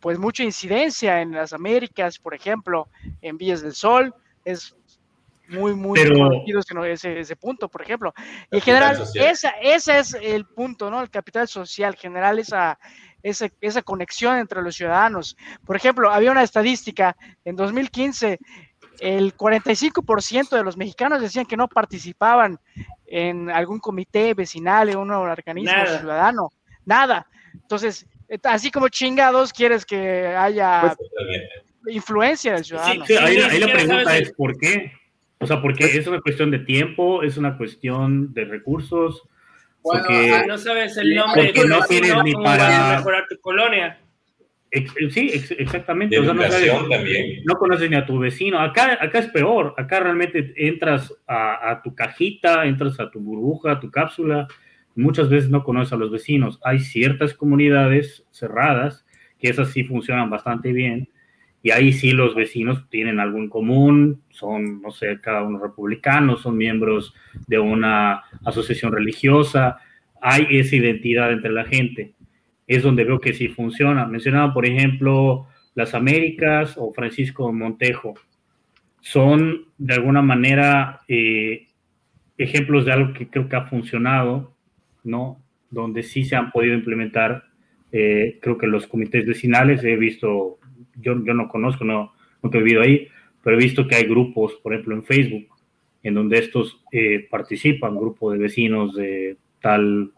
pues 0.00 0.18
mucha 0.18 0.44
incidencia 0.44 1.20
en 1.20 1.32
las 1.32 1.52
Américas, 1.52 2.20
por 2.20 2.32
ejemplo, 2.32 2.88
en 3.20 3.36
Villas 3.38 3.60
del 3.62 3.74
Sol, 3.74 4.14
es 4.44 4.76
muy, 5.48 5.74
muy 5.74 6.00
conocido 6.08 6.60
ese, 6.84 7.20
ese, 7.20 7.36
punto, 7.36 7.68
por 7.68 7.82
ejemplo. 7.82 8.14
Y 8.52 8.56
en 8.56 8.62
general, 8.62 9.02
esa, 9.14 9.50
ese 9.60 9.98
es 9.98 10.14
el 10.14 10.46
punto, 10.46 10.90
¿no? 10.90 11.02
El 11.02 11.10
capital 11.10 11.48
social, 11.48 11.96
general, 11.96 12.38
esa, 12.38 12.78
esa, 13.22 13.48
esa 13.60 13.82
conexión 13.82 14.38
entre 14.38 14.62
los 14.62 14.76
ciudadanos. 14.76 15.36
Por 15.64 15.76
ejemplo, 15.76 16.10
había 16.10 16.32
una 16.32 16.42
estadística 16.42 17.16
en 17.44 17.56
2015, 17.56 18.38
el 19.00 19.36
45% 19.36 20.50
de 20.50 20.62
los 20.62 20.76
mexicanos 20.76 21.20
decían 21.20 21.46
que 21.46 21.56
no 21.56 21.68
participaban 21.68 22.58
en 23.06 23.50
algún 23.50 23.80
comité 23.80 24.32
vecinal, 24.34 24.88
en 24.88 24.98
un 24.98 25.10
organismo 25.10 25.86
ciudadano, 25.86 26.52
nada. 26.84 27.26
Entonces, 27.52 28.06
así 28.44 28.70
como 28.70 28.88
chingados 28.88 29.52
quieres 29.52 29.84
que 29.84 30.26
haya 30.28 30.94
pues, 31.82 31.96
influencia 31.96 32.54
del 32.54 32.64
ciudadano. 32.64 33.04
Sí, 33.06 33.16
ahí, 33.16 33.36
la 33.58 33.66
pregunta 33.66 34.18
es 34.18 34.32
¿por 34.32 34.56
qué? 34.58 34.92
O 35.38 35.46
sea, 35.46 35.60
porque 35.60 35.84
es 35.84 36.06
una 36.06 36.20
cuestión 36.20 36.50
de 36.50 36.60
tiempo, 36.60 37.22
es 37.22 37.36
una 37.36 37.58
cuestión 37.58 38.32
de 38.32 38.44
recursos. 38.44 39.22
Bueno, 39.82 40.04
porque, 40.06 40.44
no 40.46 40.58
sabes 40.58 40.96
el 40.96 41.14
nombre 41.14 41.44
porque 41.46 41.68
no 41.68 41.82
tienes 41.82 42.14
ni 42.24 42.34
para 42.34 42.96
mejorar 42.96 43.26
tu 43.28 43.38
colonia. 43.40 43.98
sí, 45.10 45.30
exactamente. 45.58 46.18
o 46.18 46.24
sea, 46.24 46.32
no, 46.32 47.54
conoces 47.56 47.90
ni 47.90 47.96
a 47.96 48.06
tu 48.06 48.18
vecino. 48.18 48.58
Acá, 48.58 48.98
acá 49.00 49.18
es 49.18 49.28
peor. 49.28 49.74
Acá 49.76 50.00
realmente 50.00 50.54
entras 50.56 51.12
a, 51.26 51.70
a, 51.70 51.82
tu 51.82 51.94
cajita, 51.94 52.64
entras 52.64 52.98
a 53.00 53.10
tu 53.10 53.20
burbuja, 53.20 53.72
a 53.72 53.80
tu 53.80 53.90
cápsula. 53.90 54.48
Muchas 54.94 55.28
veces 55.28 55.50
no 55.50 55.64
conoces 55.64 55.92
a 55.92 55.96
los 55.96 56.10
vecinos. 56.10 56.60
Hay 56.64 56.78
ciertas 56.78 57.34
comunidades 57.34 58.24
cerradas 58.30 59.04
que 59.38 59.48
esas 59.48 59.70
sí 59.70 59.84
funcionan 59.84 60.30
bastante 60.30 60.72
bien 60.72 61.11
y 61.62 61.70
ahí 61.70 61.92
sí 61.92 62.10
los 62.10 62.34
vecinos 62.34 62.88
tienen 62.90 63.20
algo 63.20 63.38
en 63.38 63.48
común, 63.48 64.22
son, 64.30 64.82
no 64.82 64.90
sé, 64.90 65.20
cada 65.20 65.42
uno 65.42 65.60
republicanos, 65.60 66.42
son 66.42 66.56
miembros 66.56 67.14
de 67.46 67.60
una 67.60 68.22
asociación 68.44 68.92
religiosa, 68.92 69.78
hay 70.20 70.46
esa 70.50 70.76
identidad 70.76 71.32
entre 71.32 71.52
la 71.52 71.64
gente. 71.64 72.14
Es 72.66 72.82
donde 72.82 73.04
veo 73.04 73.20
que 73.20 73.32
sí 73.32 73.48
funciona. 73.48 74.06
Mencionaba, 74.06 74.52
por 74.52 74.66
ejemplo, 74.66 75.46
las 75.74 75.94
Américas 75.94 76.74
o 76.76 76.92
Francisco 76.92 77.52
Montejo. 77.52 78.14
Son, 79.00 79.66
de 79.78 79.94
alguna 79.94 80.22
manera, 80.22 81.00
eh, 81.08 81.66
ejemplos 82.38 82.84
de 82.84 82.92
algo 82.92 83.12
que 83.12 83.28
creo 83.28 83.48
que 83.48 83.56
ha 83.56 83.66
funcionado, 83.66 84.54
¿no? 85.04 85.42
Donde 85.70 86.02
sí 86.02 86.24
se 86.24 86.36
han 86.36 86.50
podido 86.50 86.74
implementar, 86.74 87.44
eh, 87.90 88.38
creo 88.40 88.58
que 88.58 88.66
los 88.66 88.86
comités 88.86 89.26
vecinales, 89.26 89.82
he 89.84 89.96
visto 89.96 90.58
yo, 90.96 91.22
yo 91.24 91.34
no 91.34 91.48
conozco, 91.48 91.84
no, 91.84 92.12
nunca 92.42 92.58
he 92.58 92.62
vivido 92.62 92.82
ahí, 92.82 93.08
pero 93.42 93.56
he 93.56 93.62
visto 93.62 93.86
que 93.86 93.96
hay 93.96 94.04
grupos, 94.04 94.54
por 94.62 94.72
ejemplo, 94.72 94.94
en 94.94 95.04
Facebook, 95.04 95.46
en 96.02 96.14
donde 96.14 96.38
estos 96.38 96.80
eh, 96.92 97.26
participan, 97.30 97.96
grupo 97.96 98.32
de 98.32 98.38
vecinos 98.38 98.94
de 98.94 99.36
tal 99.60 100.10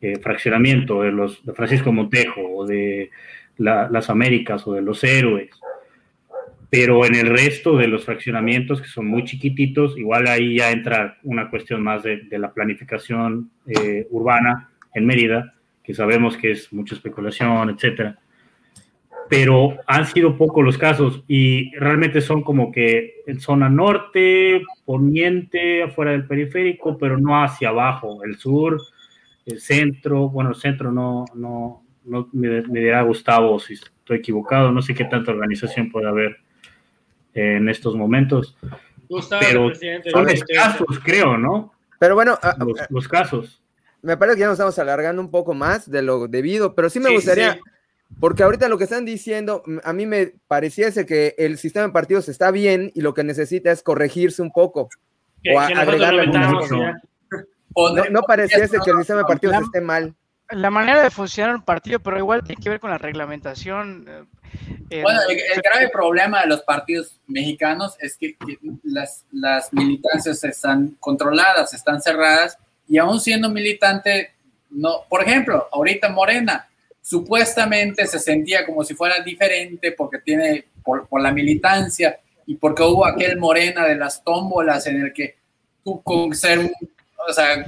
eh, 0.00 0.18
fraccionamiento, 0.20 1.02
de 1.02 1.12
los 1.12 1.44
de 1.44 1.52
Francisco 1.52 1.92
Montejo, 1.92 2.40
o 2.40 2.66
de 2.66 3.10
las 3.56 4.10
Américas, 4.10 4.66
o 4.66 4.74
de 4.74 4.82
los 4.82 5.02
héroes. 5.02 5.50
Pero 6.70 7.04
en 7.04 7.14
el 7.14 7.26
resto 7.26 7.76
de 7.76 7.88
los 7.88 8.04
fraccionamientos, 8.04 8.80
que 8.80 8.88
son 8.88 9.06
muy 9.06 9.24
chiquititos, 9.24 9.96
igual 9.96 10.28
ahí 10.28 10.58
ya 10.58 10.70
entra 10.70 11.18
una 11.24 11.50
cuestión 11.50 11.82
más 11.82 12.02
de, 12.02 12.26
la 12.30 12.52
planificación 12.52 13.50
eh, 13.66 14.06
urbana 14.10 14.70
en 14.94 15.06
Mérida, 15.06 15.54
que 15.82 15.94
sabemos 15.94 16.36
que 16.36 16.52
es 16.52 16.72
mucha 16.72 16.94
especulación, 16.94 17.70
etcétera 17.70 18.18
pero 19.28 19.76
han 19.86 20.06
sido 20.06 20.36
pocos 20.36 20.64
los 20.64 20.78
casos 20.78 21.22
y 21.28 21.74
realmente 21.76 22.20
son 22.20 22.42
como 22.42 22.72
que 22.72 23.22
en 23.26 23.40
zona 23.40 23.68
norte, 23.68 24.62
poniente, 24.84 25.82
afuera 25.82 26.12
del 26.12 26.26
periférico, 26.26 26.96
pero 26.96 27.18
no 27.18 27.42
hacia 27.42 27.68
abajo, 27.68 28.24
el 28.24 28.36
sur, 28.36 28.80
el 29.44 29.60
centro, 29.60 30.30
bueno, 30.30 30.50
el 30.50 30.56
centro 30.56 30.90
no, 30.90 31.26
no, 31.34 31.84
no 32.04 32.28
me, 32.32 32.62
dirá 32.62 33.02
Gustavo 33.02 33.58
si 33.58 33.74
estoy 33.74 34.18
equivocado, 34.18 34.72
no 34.72 34.80
sé 34.80 34.94
qué 34.94 35.04
tanta 35.04 35.32
organización 35.32 35.90
puede 35.90 36.08
haber 36.08 36.38
en 37.34 37.68
estos 37.68 37.94
momentos. 37.94 38.56
Gustavo, 39.08 39.42
pero 39.42 39.70
son 40.10 40.28
escasos, 40.28 41.00
creo, 41.04 41.36
¿no? 41.36 41.72
Pero 41.98 42.14
bueno, 42.14 42.38
ah, 42.42 42.56
los, 42.90 43.06
ah, 43.06 43.08
casos. 43.08 43.62
Me 44.02 44.16
parece 44.16 44.36
que 44.36 44.40
ya 44.40 44.46
nos 44.46 44.54
estamos 44.54 44.78
alargando 44.78 45.20
un 45.20 45.30
poco 45.30 45.54
más 45.54 45.90
de 45.90 46.02
lo 46.02 46.28
debido, 46.28 46.74
pero 46.74 46.88
sí 46.88 47.00
me 47.00 47.12
gustaría... 47.12 47.58
Porque 48.20 48.42
ahorita 48.42 48.68
lo 48.68 48.78
que 48.78 48.84
están 48.84 49.04
diciendo, 49.04 49.62
a 49.84 49.92
mí 49.92 50.06
me 50.06 50.32
pareciese 50.48 51.06
que 51.06 51.34
el 51.38 51.58
sistema 51.58 51.86
de 51.86 51.92
partidos 51.92 52.28
está 52.28 52.50
bien 52.50 52.90
y 52.94 53.00
lo 53.00 53.14
que 53.14 53.22
necesita 53.22 53.70
es 53.70 53.82
corregirse 53.82 54.42
un 54.42 54.50
poco. 54.50 54.88
o 55.54 55.60
agregarle 55.60 56.26
No, 56.26 58.04
no 58.10 58.22
pareciese 58.22 58.78
que 58.84 58.90
el 58.90 58.98
sistema 58.98 59.20
de 59.20 59.26
partidos 59.26 59.56
esté 59.62 59.80
mal. 59.80 60.14
La 60.50 60.70
manera 60.70 61.02
de 61.02 61.10
funcionar 61.10 61.56
un 61.56 61.62
partido, 61.62 62.00
pero 62.00 62.16
igual 62.16 62.42
tiene 62.42 62.60
que 62.60 62.70
ver 62.70 62.80
con 62.80 62.90
la 62.90 62.96
reglamentación. 62.96 64.06
Eh, 64.88 65.02
bueno, 65.02 65.20
el, 65.28 65.60
grave 65.60 65.90
problema 65.90 66.40
de 66.40 66.46
los 66.46 66.62
partidos 66.62 67.20
mexicanos 67.26 67.96
es 68.00 68.16
que, 68.16 68.36
las, 68.82 69.26
las 69.30 69.70
militancias 69.74 70.42
están 70.42 70.96
controladas, 71.00 71.74
están 71.74 72.00
cerradas, 72.00 72.58
y 72.88 72.96
aún 72.96 73.20
siendo 73.20 73.50
militante, 73.50 74.32
no, 74.70 75.04
por 75.10 75.22
ejemplo, 75.22 75.68
ahorita 75.70 76.08
Morena, 76.08 76.66
supuestamente 77.08 78.06
se 78.06 78.18
sentía 78.18 78.66
como 78.66 78.84
si 78.84 78.94
fuera 78.94 79.20
diferente 79.20 79.92
porque 79.92 80.18
tiene, 80.18 80.66
por, 80.84 81.08
la 81.18 81.32
militancia 81.32 82.20
y 82.44 82.56
porque 82.56 82.82
hubo 82.82 83.06
aquel 83.06 83.38
morena 83.38 83.86
de 83.86 83.96
las 83.96 84.22
tómbolas 84.22 84.86
en 84.88 85.00
el 85.00 85.14
que 85.14 85.38
tú 85.82 86.02
con 86.02 86.34
ser 86.34 86.58
un, 86.58 86.70
o 87.26 87.32
sea, 87.32 87.64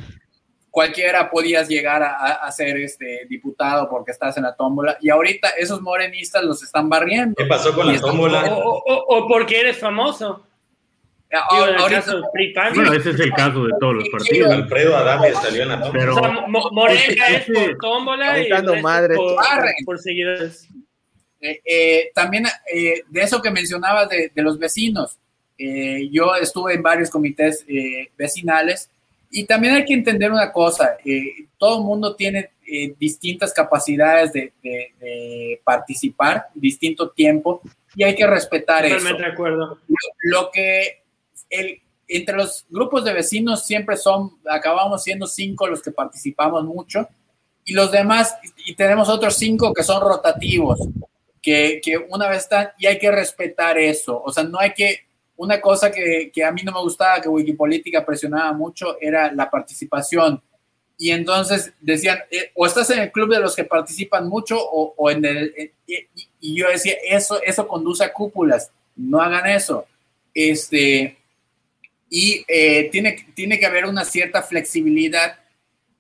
cualquiera 0.71 1.31
podías 1.31 1.69
llegar 1.69 2.03
a, 2.03 2.53
ser 2.53 2.77
este 2.77 3.25
diputado 3.31 3.89
porque 3.89 4.11
estás 4.11 4.37
en 4.37 4.43
la 4.43 4.55
tómbola 4.55 4.99
y 5.01 5.09
ahorita 5.09 5.49
esos 5.57 5.81
morenistas 5.81 6.45
los 6.45 6.63
están 6.63 6.91
barriendo. 6.91 7.35
¿Qué 7.39 7.47
pasó 7.47 7.75
con 7.75 7.91
la 7.91 7.99
tómbola? 7.99 8.45
o, 8.47 9.27
porque 9.27 9.59
eres 9.59 9.79
famoso. 9.79 10.45
Bueno, 12.75 12.93
ese 12.93 13.11
es 13.11 13.21
el 13.21 13.33
caso 13.33 13.65
de 13.65 13.73
todos 13.79 13.95
los 13.95 14.09
partidos. 14.09 14.53
Alfredo 14.53 14.97
Adame 14.97 15.33
salió 15.35 15.63
en 15.63 15.69
la 15.69 15.81
tómbola. 15.81 16.13
o 16.13 16.19
sea, 16.19 16.47
Morena 16.73 17.27
es 17.29 17.45
por 17.45 17.79
tómbola 17.79 18.39
y 18.41 18.83
madre. 18.83 19.17
por, 19.85 19.99
seguidores. 19.99 20.69
Eh, 21.41 21.61
eh, 21.65 22.11
también 22.15 22.47
eh, 22.73 23.03
de 23.09 23.23
eso 23.23 23.41
que 23.41 23.51
mencionabas 23.51 24.09
de, 24.09 24.31
de 24.35 24.43
los 24.43 24.59
vecinos, 24.59 25.17
yo 26.11 26.35
estuve 26.37 26.73
en 26.73 26.83
varios 26.83 27.11
comités 27.11 27.67
vecinales 28.17 28.89
y 29.31 29.45
también 29.45 29.75
hay 29.75 29.85
que 29.85 29.93
entender 29.93 30.33
una 30.33 30.51
cosa, 30.51 30.97
todo 31.59 31.81
el 31.81 31.85
mundo 31.85 32.17
tiene 32.17 32.53
distintas 32.99 33.53
capacidades 33.53 34.33
de, 34.33 34.55
de, 34.63 35.61
participar, 35.63 36.47
distinto 36.55 37.11
tiempo 37.11 37.61
y 37.95 38.05
hay 38.05 38.15
que 38.15 38.27
respetar 38.27 38.87
eso. 38.87 38.97
Totalmente 38.97 39.23
de 39.23 39.33
acuerdo. 39.33 39.79
lo 40.23 40.51
que 40.51 41.00
el, 41.51 41.83
entre 42.09 42.37
los 42.37 42.65
grupos 42.71 43.05
de 43.05 43.13
vecinos 43.13 43.67
siempre 43.67 43.97
son, 43.97 44.39
acabamos 44.49 45.03
siendo 45.03 45.27
cinco 45.27 45.67
los 45.67 45.83
que 45.83 45.91
participamos 45.91 46.65
mucho 46.65 47.07
y 47.65 47.75
los 47.75 47.93
demás, 47.93 48.35
y 48.65 48.75
tenemos 48.75 49.09
otros 49.09 49.37
cinco 49.37 49.75
que 49.75 49.83
son 49.83 50.01
rotativos, 50.01 50.79
que, 51.43 51.81
que 51.85 51.99
una 51.99 52.29
vez 52.29 52.45
están, 52.45 52.71
y 52.79 52.87
hay 52.87 52.99
que 52.99 53.11
respetar 53.11 53.77
eso, 53.77 54.23
o 54.23 54.33
sea, 54.33 54.45
no 54.45 54.59
hay 54.59 54.73
que, 54.73 55.01
una 55.37 55.61
cosa 55.61 55.91
que, 55.91 56.31
que 56.33 56.45
a 56.45 56.53
mí 56.53 56.63
no 56.63 56.73
me 56.73 56.81
gustaba, 56.81 57.21
que 57.21 57.29
Wikipolítica 57.29 58.05
presionaba 58.05 58.53
mucho, 58.53 58.97
era 59.01 59.33
la 59.33 59.51
participación. 59.51 60.43
Y 60.99 61.13
entonces 61.13 61.73
decían, 61.81 62.19
eh, 62.31 62.51
o 62.55 62.67
estás 62.67 62.91
en 62.91 62.99
el 62.99 63.11
club 63.11 63.33
de 63.33 63.41
los 63.41 63.57
que 63.57 63.65
participan 63.65 64.29
mucho, 64.29 64.59
o, 64.61 64.93
o 64.99 65.11
en 65.11 65.25
el... 65.25 65.73
y, 65.87 66.07
y 66.41 66.57
yo 66.57 66.69
decía, 66.69 66.93
eso, 67.09 67.41
eso 67.43 67.67
conduce 67.67 68.05
a 68.05 68.13
cúpulas, 68.13 68.71
no 68.97 69.19
hagan 69.19 69.47
eso. 69.47 69.87
Este, 70.35 71.17
y 72.11 72.45
eh, 72.49 72.91
tiene, 72.91 73.25
tiene 73.35 73.59
que 73.59 73.67
haber 73.67 73.87
una 73.87 74.05
cierta 74.05 74.43
flexibilidad 74.43 75.39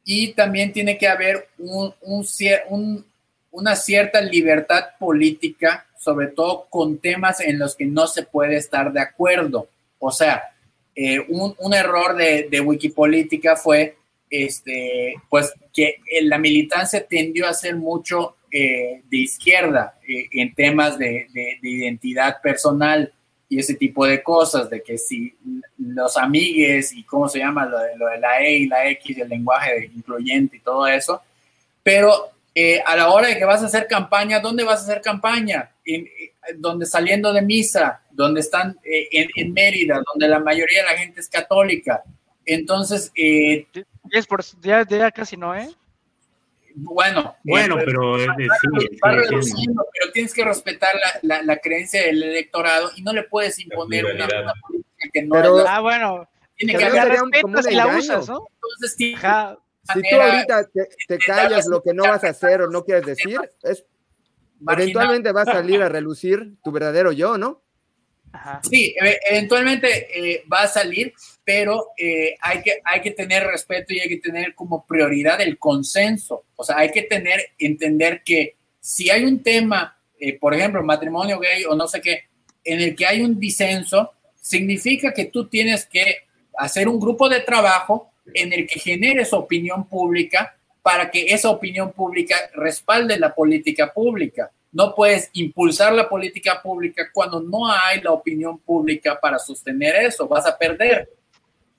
y 0.04 0.32
también 0.32 0.72
tiene 0.72 0.98
que 0.98 1.06
haber 1.06 1.48
un, 1.56 1.94
un, 2.02 3.06
una 3.52 3.76
cierta 3.76 4.20
libertad 4.20 4.86
política, 4.98 5.86
sobre 5.96 6.26
todo 6.26 6.66
con 6.68 6.98
temas 6.98 7.40
en 7.40 7.58
los 7.58 7.76
que 7.76 7.86
no 7.86 8.08
se 8.08 8.24
puede 8.24 8.56
estar 8.56 8.92
de 8.92 9.00
acuerdo. 9.00 9.68
O 10.00 10.10
sea, 10.10 10.42
eh, 10.96 11.20
un, 11.28 11.54
un, 11.58 11.74
error 11.74 12.16
de, 12.16 12.48
de, 12.50 12.60
Wikipolítica 12.60 13.54
fue 13.54 13.96
este, 14.28 15.14
pues, 15.28 15.52
que 15.72 16.00
la 16.22 16.38
militancia 16.38 17.06
tendió 17.06 17.46
a 17.46 17.54
ser 17.54 17.76
mucho 17.76 18.36
eh, 18.52 19.02
de 19.08 19.16
izquierda 19.16 19.94
eh, 20.08 20.26
en 20.32 20.52
temas 20.54 20.98
de, 20.98 21.28
de, 21.32 21.58
identidad 21.62 22.40
personal 22.42 23.12
y 23.50 23.58
ese 23.58 23.74
tipo 23.74 24.06
de 24.06 24.22
cosas, 24.22 24.70
de 24.70 24.80
que 24.80 24.96
si 24.96 25.36
los 25.76 26.16
amigues 26.16 26.92
y 26.94 27.02
cómo 27.02 27.28
se 27.28 27.40
llama 27.40 27.66
lo 27.66 27.80
de, 27.80 27.96
lo 27.96 28.06
de 28.06 28.18
la 28.18 28.40
E 28.40 28.58
y 28.58 28.66
la 28.68 28.88
X, 28.90 29.18
el 29.18 29.28
lenguaje 29.28 29.90
incluyente 29.92 30.56
y 30.56 30.60
todo 30.60 30.86
eso, 30.86 31.20
pero 31.82 32.30
eh, 32.54 32.80
a 32.86 32.94
la 32.94 33.10
hora 33.10 33.26
de 33.26 33.36
que 33.36 33.44
vas 33.44 33.60
a 33.60 33.66
hacer 33.66 33.88
campaña, 33.88 34.38
¿dónde 34.38 34.62
vas 34.62 34.80
a 34.80 34.84
hacer 34.84 35.02
campaña? 35.02 35.72
En, 35.84 36.06
donde 36.58 36.86
saliendo 36.86 37.32
de 37.32 37.42
misa, 37.42 38.02
donde 38.12 38.40
están 38.40 38.78
eh, 38.84 39.26
en, 39.34 39.52
Mérida, 39.52 40.00
donde 40.12 40.28
la 40.28 40.38
mayoría 40.38 40.82
de 40.82 40.92
la 40.92 40.98
gente 40.98 41.20
es 41.20 41.28
católica. 41.28 42.04
Entonces, 42.46 43.10
eh, 43.16 43.66
por, 44.28 44.44
ya, 44.62 44.86
ya 44.86 45.10
casi 45.10 45.36
no, 45.36 45.56
¿eh? 45.56 45.68
Bueno, 46.74 47.36
bueno, 47.44 47.78
eh, 47.78 47.82
pero, 47.84 48.12
va, 48.12 48.36
sí, 48.36 48.98
va 49.04 49.12
reduciendo, 49.12 49.86
pero 49.92 50.12
tienes 50.12 50.34
que 50.34 50.44
respetar 50.44 50.94
la, 50.94 51.36
la, 51.36 51.42
la, 51.42 51.56
creencia 51.58 52.02
del 52.02 52.22
electorado 52.22 52.90
y 52.96 53.02
no 53.02 53.12
le 53.12 53.24
puedes 53.24 53.58
imponer 53.58 54.04
una, 54.04 54.24
una, 54.26 54.52
política 54.66 55.08
que 55.12 55.22
no 55.22 55.34
pero, 55.34 55.58
es 55.58 55.64
la, 55.64 55.76
Ah, 55.76 55.80
bueno. 55.80 56.28
Tiene 56.56 56.76
que 56.76 56.84
haber 56.84 57.08
respeto 57.08 57.62
si 57.62 57.74
la 57.74 57.86
usas, 57.86 58.28
¿no? 58.28 58.46
Entonces, 58.54 58.94
sí, 58.96 59.14
si 59.92 60.02
tú 60.02 60.20
ahorita 60.20 60.68
te, 60.68 60.88
te 61.08 61.18
callas 61.18 61.66
lo 61.66 61.82
que 61.82 61.94
no 61.94 62.02
vas 62.04 62.22
a 62.24 62.28
hacer 62.28 62.62
o 62.62 62.70
no 62.70 62.84
quieres 62.84 63.06
decir, 63.06 63.38
es, 63.62 63.84
eventualmente 64.68 65.32
va 65.32 65.42
a 65.42 65.46
salir 65.46 65.82
a 65.82 65.88
relucir 65.88 66.56
tu 66.62 66.70
verdadero 66.70 67.12
yo, 67.12 67.38
¿no? 67.38 67.62
Ajá. 68.32 68.60
Sí, 68.62 68.94
eventualmente 69.28 70.34
eh, 70.34 70.44
va 70.52 70.62
a 70.62 70.68
salir, 70.68 71.14
pero 71.52 71.88
eh, 71.96 72.36
hay, 72.42 72.62
que, 72.62 72.80
hay 72.84 73.00
que 73.00 73.10
tener 73.10 73.42
respeto 73.42 73.92
y 73.92 73.98
hay 73.98 74.08
que 74.08 74.18
tener 74.18 74.54
como 74.54 74.86
prioridad 74.86 75.40
el 75.40 75.58
consenso. 75.58 76.44
O 76.54 76.62
sea, 76.62 76.78
hay 76.78 76.92
que 76.92 77.02
tener, 77.02 77.40
entender 77.58 78.22
que 78.24 78.54
si 78.78 79.10
hay 79.10 79.24
un 79.24 79.42
tema, 79.42 79.98
eh, 80.20 80.38
por 80.38 80.54
ejemplo, 80.54 80.80
matrimonio 80.84 81.40
gay 81.40 81.64
o 81.64 81.74
no 81.74 81.88
sé 81.88 82.00
qué, 82.00 82.22
en 82.62 82.80
el 82.80 82.94
que 82.94 83.04
hay 83.04 83.22
un 83.22 83.40
disenso, 83.40 84.12
significa 84.40 85.12
que 85.12 85.24
tú 85.24 85.48
tienes 85.48 85.86
que 85.86 86.18
hacer 86.56 86.86
un 86.86 87.00
grupo 87.00 87.28
de 87.28 87.40
trabajo 87.40 88.12
en 88.32 88.52
el 88.52 88.64
que 88.68 88.78
generes 88.78 89.32
opinión 89.32 89.88
pública 89.88 90.56
para 90.82 91.10
que 91.10 91.34
esa 91.34 91.50
opinión 91.50 91.90
pública 91.90 92.36
respalde 92.54 93.18
la 93.18 93.34
política 93.34 93.92
pública. 93.92 94.52
No 94.70 94.94
puedes 94.94 95.30
impulsar 95.32 95.94
la 95.94 96.08
política 96.08 96.62
pública 96.62 97.10
cuando 97.12 97.40
no 97.40 97.68
hay 97.68 98.00
la 98.02 98.12
opinión 98.12 98.60
pública 98.60 99.18
para 99.20 99.40
sostener 99.40 99.96
eso, 99.96 100.28
vas 100.28 100.46
a 100.46 100.56
perder. 100.56 101.10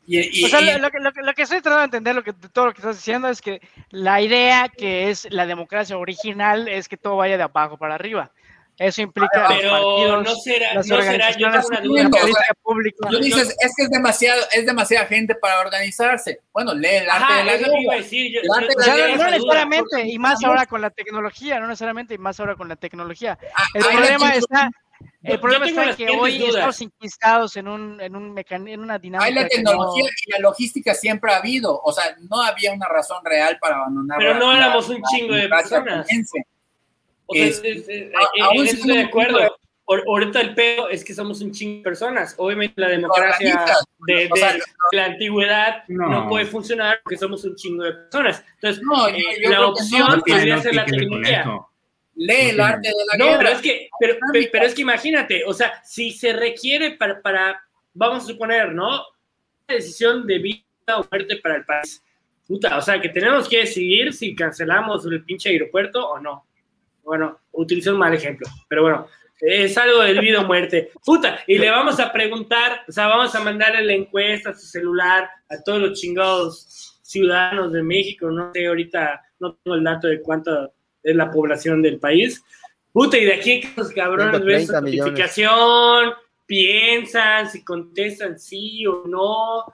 Y, 0.07 0.41
y, 0.41 0.45
o 0.45 0.47
sea, 0.49 0.61
y, 0.61 0.65
lo, 0.65 0.89
lo, 0.89 1.11
lo, 1.11 1.33
que 1.33 1.43
estoy 1.43 1.61
tratando 1.61 1.79
de 1.79 1.85
entender, 1.85 2.15
lo 2.15 2.23
que, 2.23 2.33
todo 2.33 2.65
lo 2.65 2.73
que 2.73 2.79
estás 2.79 2.97
diciendo 2.97 3.27
es 3.29 3.41
que 3.41 3.61
la 3.91 4.19
idea 4.21 4.67
que 4.67 5.09
es 5.09 5.27
la 5.31 5.45
democracia 5.45 5.97
original 5.97 6.67
es 6.67 6.89
que 6.89 6.97
todo 6.97 7.17
vaya 7.17 7.37
de 7.37 7.43
abajo 7.43 7.77
para 7.77 7.95
arriba. 7.95 8.31
Eso 8.77 9.03
implica 9.03 9.45
pero 9.47 9.69
partidos, 9.69 10.23
no 10.23 10.35
será, 10.37 10.73
las 10.73 10.87
no 10.87 11.01
será 11.01 11.31
yo 11.37 11.51
tengo 11.51 11.67
una 11.67 11.81
duda. 11.81 12.09
O 12.23 12.25
sea, 12.25 12.55
pública. 12.63 13.09
Tú 13.09 13.19
dices, 13.19 13.55
es 13.59 13.73
que 13.77 13.83
es 13.83 13.89
demasiado, 13.91 14.41
es 14.53 14.65
demasiada 14.65 15.05
gente 15.05 15.35
para 15.35 15.59
organizarse. 15.59 16.39
Bueno, 16.51 16.73
lee 16.73 16.87
el 16.87 17.09
arte 17.09 17.23
Ajá, 17.23 17.37
de 17.37 17.43
la 17.43 17.53
eso 17.53 17.71
iba 17.79 17.93
a 17.93 17.97
decir. 17.97 18.31
Yo, 18.33 18.41
o 18.41 18.81
sea, 18.81 18.95
no, 19.15 19.29
necesariamente, 19.29 20.07
y 20.07 20.17
más 20.17 20.43
ahora 20.43 20.65
con 20.65 20.81
la 20.81 20.89
tecnología, 20.89 21.59
no 21.59 21.67
necesariamente, 21.67 22.15
y 22.15 22.17
más 22.17 22.39
ahora 22.39 22.55
con 22.55 22.69
la 22.69 22.75
tecnología. 22.75 23.37
El 23.75 23.83
Ah, 23.83 23.89
problema 23.91 24.29
la- 24.29 24.35
está, 24.35 24.71
el 25.23 25.31
yo 25.33 25.41
problema 25.41 25.65
tengo 25.65 25.81
está 25.81 25.91
en 25.91 25.97
que 25.97 26.17
hoy 26.17 26.37
dudas. 26.37 26.55
estamos 26.55 26.81
inquistados 26.81 27.55
en 27.57 27.67
un, 27.67 28.01
en 28.01 28.15
un 28.15 28.33
mecan 28.33 28.67
en 28.67 28.79
una 28.79 28.97
dinámica. 28.99 29.25
Hay 29.27 29.33
la 29.33 29.47
tecnología 29.47 30.03
no- 30.03 30.09
y 30.27 30.31
la 30.31 30.39
logística 30.39 30.93
siempre 30.93 31.31
ha 31.33 31.37
habido. 31.37 31.79
O 31.83 31.91
sea, 31.91 32.15
no 32.29 32.41
había 32.41 32.73
una 32.73 32.87
razón 32.87 33.23
real 33.23 33.57
para 33.61 33.75
abandonar. 33.77 34.17
Pero 34.17 34.33
la- 34.33 34.39
no 34.39 34.51
la- 34.51 34.57
éramos 34.57 34.89
un 34.89 35.01
la 35.01 35.07
chingo 35.09 35.33
de 35.35 35.41
democracia 35.41 35.83
personas. 35.83 36.07
O 37.27 37.33
sea, 37.33 37.45
Es- 37.45 37.61
es- 37.63 37.87
es- 37.89 38.11
a- 38.13 38.29
en 38.35 38.43
aún 38.43 38.55
eso 38.67 38.75
siendo 38.75 38.93
estoy 38.93 38.93
de 38.97 38.99
un 39.01 39.07
acuerdo. 39.07 39.57
Ahor- 39.87 40.03
Ahorita 40.07 40.39
el 40.41 40.53
pedo 40.55 40.89
es 40.89 41.03
que 41.03 41.13
somos 41.13 41.41
un 41.41 41.51
chingo 41.51 41.77
de 41.77 41.83
personas. 41.83 42.33
Obviamente 42.37 42.79
la 42.79 42.87
democracia 42.89 43.65
de, 44.07 44.29
sea, 44.35 44.53
de 44.53 44.61
la 44.93 45.05
antigüedad 45.05 45.83
no. 45.89 46.07
No. 46.07 46.29
puede 46.29 46.45
funcionar 46.45 47.01
porque 47.03 47.17
somos 47.17 47.43
un 47.43 47.55
chingo 47.55 47.83
de 47.83 47.91
personas. 47.93 48.43
Entonces, 48.55 48.81
No, 48.83 49.09
yo- 49.09 49.15
eh, 49.15 49.23
yo 49.43 49.49
la 49.49 49.67
opción 49.67 50.21
podría 50.25 50.55
no 50.55 50.61
ser 50.61 50.75
la 50.75 50.85
tecnología. 50.85 51.45
Lee 52.26 52.49
el 52.52 52.60
arte 52.60 52.89
de 52.89 52.93
la 53.11 53.18
No, 53.18 53.26
guerra. 53.26 53.38
pero 53.39 53.49
es 53.52 53.61
que, 53.61 53.89
pero, 53.99 54.15
pero 54.52 54.65
es 54.65 54.73
que 54.76 54.81
imagínate, 54.81 55.43
o 55.45 55.53
sea, 55.53 55.81
si 55.84 56.11
se 56.11 56.34
requiere 56.34 56.91
para, 56.91 57.22
para, 57.22 57.64
vamos 57.93 58.23
a 58.23 58.27
suponer, 58.27 58.73
¿no? 58.73 58.88
Una 58.89 59.76
decisión 59.76 60.26
de 60.27 60.39
vida 60.39 60.98
o 60.98 61.07
muerte 61.10 61.38
para 61.38 61.56
el 61.56 61.65
país. 61.65 62.03
Puta, 62.48 62.77
o 62.77 62.81
sea, 62.81 62.99
que 62.99 63.10
tenemos 63.10 63.48
que 63.48 63.60
decidir 63.60 64.14
si 64.14 64.35
cancelamos 64.35 65.06
el 65.06 65.23
pinche 65.23 65.49
aeropuerto 65.49 66.06
o 66.10 66.19
no. 66.19 66.45
Bueno, 67.03 67.39
utilicé 67.52 67.91
un 67.91 67.98
mal 67.98 68.14
ejemplo, 68.14 68.48
pero 68.68 68.84
bueno, 68.84 69.07
es 69.39 69.76
algo 69.77 70.02
de 70.02 70.19
vida 70.19 70.41
o 70.41 70.45
muerte. 70.45 70.91
Puta, 71.03 71.39
y 71.48 71.57
le 71.57 71.69
vamos 71.69 71.99
a 71.99 72.11
preguntar, 72.11 72.81
o 72.88 72.91
sea, 72.91 73.07
vamos 73.07 73.34
a 73.34 73.39
mandarle 73.39 73.84
la 73.84 73.93
encuesta 73.93 74.52
a 74.52 74.53
su 74.53 74.68
celular 74.68 75.30
a 75.49 75.64
todos 75.64 75.81
los 75.81 75.99
chingados 75.99 76.99
ciudadanos 77.02 77.73
de 77.73 77.84
México, 77.84 78.30
no 78.30 78.52
sé, 78.53 78.68
ahorita 78.68 79.22
no 79.39 79.56
tengo 79.56 79.76
el 79.76 79.84
dato 79.84 80.07
de 80.07 80.22
cuánto 80.22 80.73
es 81.03 81.15
la 81.15 81.31
población 81.31 81.81
del 81.81 81.99
país. 81.99 82.43
Puta, 82.93 83.17
y 83.17 83.25
de 83.25 83.33
aquí 83.35 83.61
que 83.61 83.69
los 83.75 83.91
cabrones 83.91 84.43
ven 84.43 84.61
su 84.61 84.73
130 84.73 84.81
millones. 84.81 85.05
notificación, 85.13 86.13
piensan 86.45 87.49
si 87.49 87.63
contestan 87.63 88.37
sí 88.39 88.85
o 88.85 89.03
no. 89.07 89.65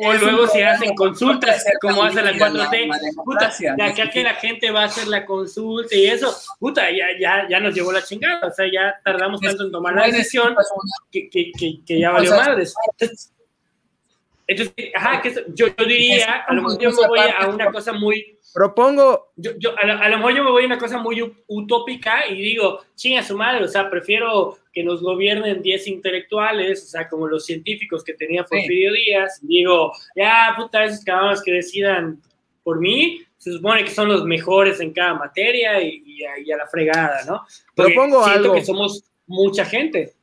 O 0.00 0.12
Es 0.12 0.20
luego 0.20 0.44
problema 0.46 0.70
hacen 0.72 0.94
consultas, 0.94 1.64
como 1.80 2.02
hace 2.04 2.16
la 2.20 2.36
tan 2.36 2.52
líquida 2.52 2.70
4T. 2.70 2.86
la- 2.88 3.22
Puta, 3.24 3.54
de 3.76 3.82
acá 3.82 4.10
que 4.10 4.22
la 4.22 4.34
gente 4.34 4.70
va 4.70 4.82
a 4.82 4.84
hacer 4.84 5.08
la 5.08 5.24
consulta 5.24 5.94
y 5.96 6.06
eso, 6.06 6.34
puta, 6.60 6.90
ya, 6.90 7.06
ya, 7.18 7.48
ya 7.48 7.58
nos 7.58 7.74
llevó 7.74 7.90
la 7.90 8.02
chingada. 8.04 8.46
O 8.46 8.50
sea, 8.52 8.66
ya 8.70 9.00
tardamos 9.02 9.40
tanto 9.40 9.64
en 9.64 9.72
tomar 9.72 9.94
la 9.94 10.06
decisión 10.06 10.54
que, 11.10 11.30
que, 11.30 11.52
que, 11.58 11.78
que 11.86 12.00
ya 12.00 12.10
valió 12.10 12.32
madres. 12.32 12.74
Entonces, 12.92 13.32
entonces, 14.46 14.74
ajá, 14.94 15.22
que 15.22 15.28
eso- 15.30 15.40
yo, 15.54 15.68
yo 15.68 15.84
diría, 15.86 16.32
a 16.46 16.52
lo 16.52 16.62
mejor 16.62 16.80
yo 16.80 16.90
me 16.90 17.06
voy 17.08 17.20
a 17.20 17.48
una 17.48 17.70
cosa 17.72 17.92
muy, 17.92 18.37
Propongo, 18.54 19.32
yo, 19.36 19.52
yo, 19.58 19.70
a, 19.78 19.86
lo, 19.86 19.92
a 19.98 20.08
lo 20.08 20.16
mejor 20.16 20.34
yo 20.34 20.44
me 20.44 20.50
voy 20.50 20.62
a 20.64 20.66
una 20.66 20.78
cosa 20.78 20.98
muy 20.98 21.22
utópica 21.46 22.26
y 22.28 22.40
digo, 22.40 22.80
chinga 22.96 23.22
su 23.22 23.36
madre, 23.36 23.64
o 23.64 23.68
sea, 23.68 23.90
prefiero 23.90 24.58
que 24.72 24.82
nos 24.82 25.02
gobiernen 25.02 25.62
10 25.62 25.86
intelectuales, 25.88 26.82
o 26.84 26.86
sea, 26.86 27.08
como 27.08 27.26
los 27.28 27.44
científicos 27.44 28.02
que 28.02 28.14
tenía 28.14 28.44
Porfirio 28.44 28.92
Díaz, 28.92 29.40
y 29.42 29.48
digo, 29.48 29.92
ya, 30.16 30.54
puta, 30.56 30.84
esos 30.84 31.04
cabrones 31.04 31.42
que 31.42 31.52
decidan 31.52 32.20
por 32.62 32.80
mí, 32.80 33.22
se 33.36 33.52
supone 33.52 33.84
que 33.84 33.90
son 33.90 34.08
los 34.08 34.24
mejores 34.24 34.80
en 34.80 34.92
cada 34.92 35.14
materia 35.14 35.80
y, 35.80 36.02
y, 36.04 36.24
a, 36.24 36.38
y 36.38 36.50
a 36.50 36.56
la 36.56 36.66
fregada, 36.66 37.24
¿no? 37.26 37.44
Porque 37.74 37.92
Propongo 37.92 38.24
siento 38.24 38.42
algo. 38.42 38.54
que 38.54 38.64
somos 38.64 39.04
mucha 39.26 39.64
gente. 39.64 40.14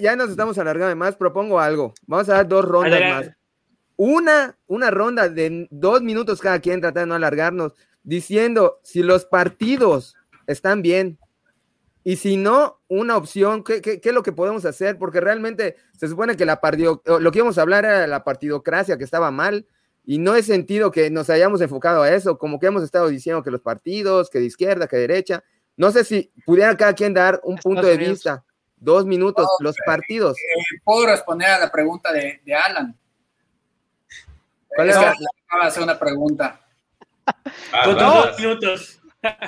ya 0.00 0.16
nos 0.16 0.30
estamos 0.30 0.58
alargando 0.58 0.88
de 0.88 0.94
más, 0.94 1.16
propongo 1.16 1.58
algo. 1.58 1.94
Vamos 2.06 2.28
a 2.28 2.34
dar 2.34 2.48
dos 2.48 2.64
rondas 2.64 2.92
Adelante. 2.92 3.28
más. 3.28 3.36
Una, 3.96 4.58
una 4.66 4.90
ronda 4.90 5.28
de 5.28 5.68
dos 5.70 6.02
minutos 6.02 6.40
cada 6.40 6.60
quien, 6.60 6.80
tratando 6.80 7.00
de 7.00 7.06
no 7.08 7.14
alargarnos, 7.14 7.74
diciendo 8.02 8.80
si 8.82 9.02
los 9.02 9.24
partidos 9.24 10.16
están 10.46 10.82
bien 10.82 11.18
y 12.04 12.16
si 12.16 12.36
no, 12.36 12.80
una 12.88 13.16
opción, 13.16 13.62
¿qué, 13.62 13.80
qué, 13.80 14.00
qué 14.00 14.08
es 14.08 14.14
lo 14.14 14.24
que 14.24 14.32
podemos 14.32 14.64
hacer? 14.64 14.98
Porque 14.98 15.20
realmente 15.20 15.76
se 15.96 16.08
supone 16.08 16.36
que 16.36 16.44
la 16.44 16.60
partido, 16.60 17.02
lo 17.06 17.30
que 17.30 17.38
íbamos 17.38 17.58
a 17.58 17.62
hablar 17.62 17.84
era 17.84 18.06
la 18.08 18.24
partidocracia 18.24 18.98
que 18.98 19.04
estaba 19.04 19.30
mal 19.30 19.66
y 20.04 20.18
no 20.18 20.34
es 20.34 20.46
sentido 20.46 20.90
que 20.90 21.10
nos 21.10 21.30
hayamos 21.30 21.60
enfocado 21.60 22.02
a 22.02 22.12
eso, 22.12 22.38
como 22.38 22.58
que 22.58 22.66
hemos 22.66 22.82
estado 22.82 23.08
diciendo 23.08 23.44
que 23.44 23.52
los 23.52 23.60
partidos, 23.60 24.30
que 24.30 24.40
de 24.40 24.46
izquierda, 24.46 24.88
que 24.88 24.96
de 24.96 25.02
derecha. 25.06 25.44
No 25.76 25.92
sé 25.92 26.02
si 26.04 26.32
pudiera 26.44 26.76
cada 26.76 26.94
quien 26.94 27.14
dar 27.14 27.40
un 27.44 27.54
Estados 27.54 27.62
punto 27.62 27.86
de 27.86 27.94
Unidos. 27.94 28.12
vista. 28.14 28.44
Dos 28.76 29.06
minutos, 29.06 29.46
los 29.60 29.76
partidos. 29.86 30.36
Eh, 30.36 30.80
Puedo 30.82 31.06
responder 31.06 31.50
a 31.50 31.58
la 31.60 31.70
pregunta 31.70 32.12
de, 32.12 32.40
de 32.44 32.54
Alan. 32.54 32.98
¿Cuál 34.74 34.90
Es 34.90 34.96
la- 34.96 35.10
acaba 35.46 35.62
de 35.62 35.68
hacer 35.68 35.82
una 35.82 35.98
pregunta. 35.98 36.60
Ah, 37.26 37.84
Con 37.84 37.96
dos 37.98 38.38
minutos. 38.38 38.98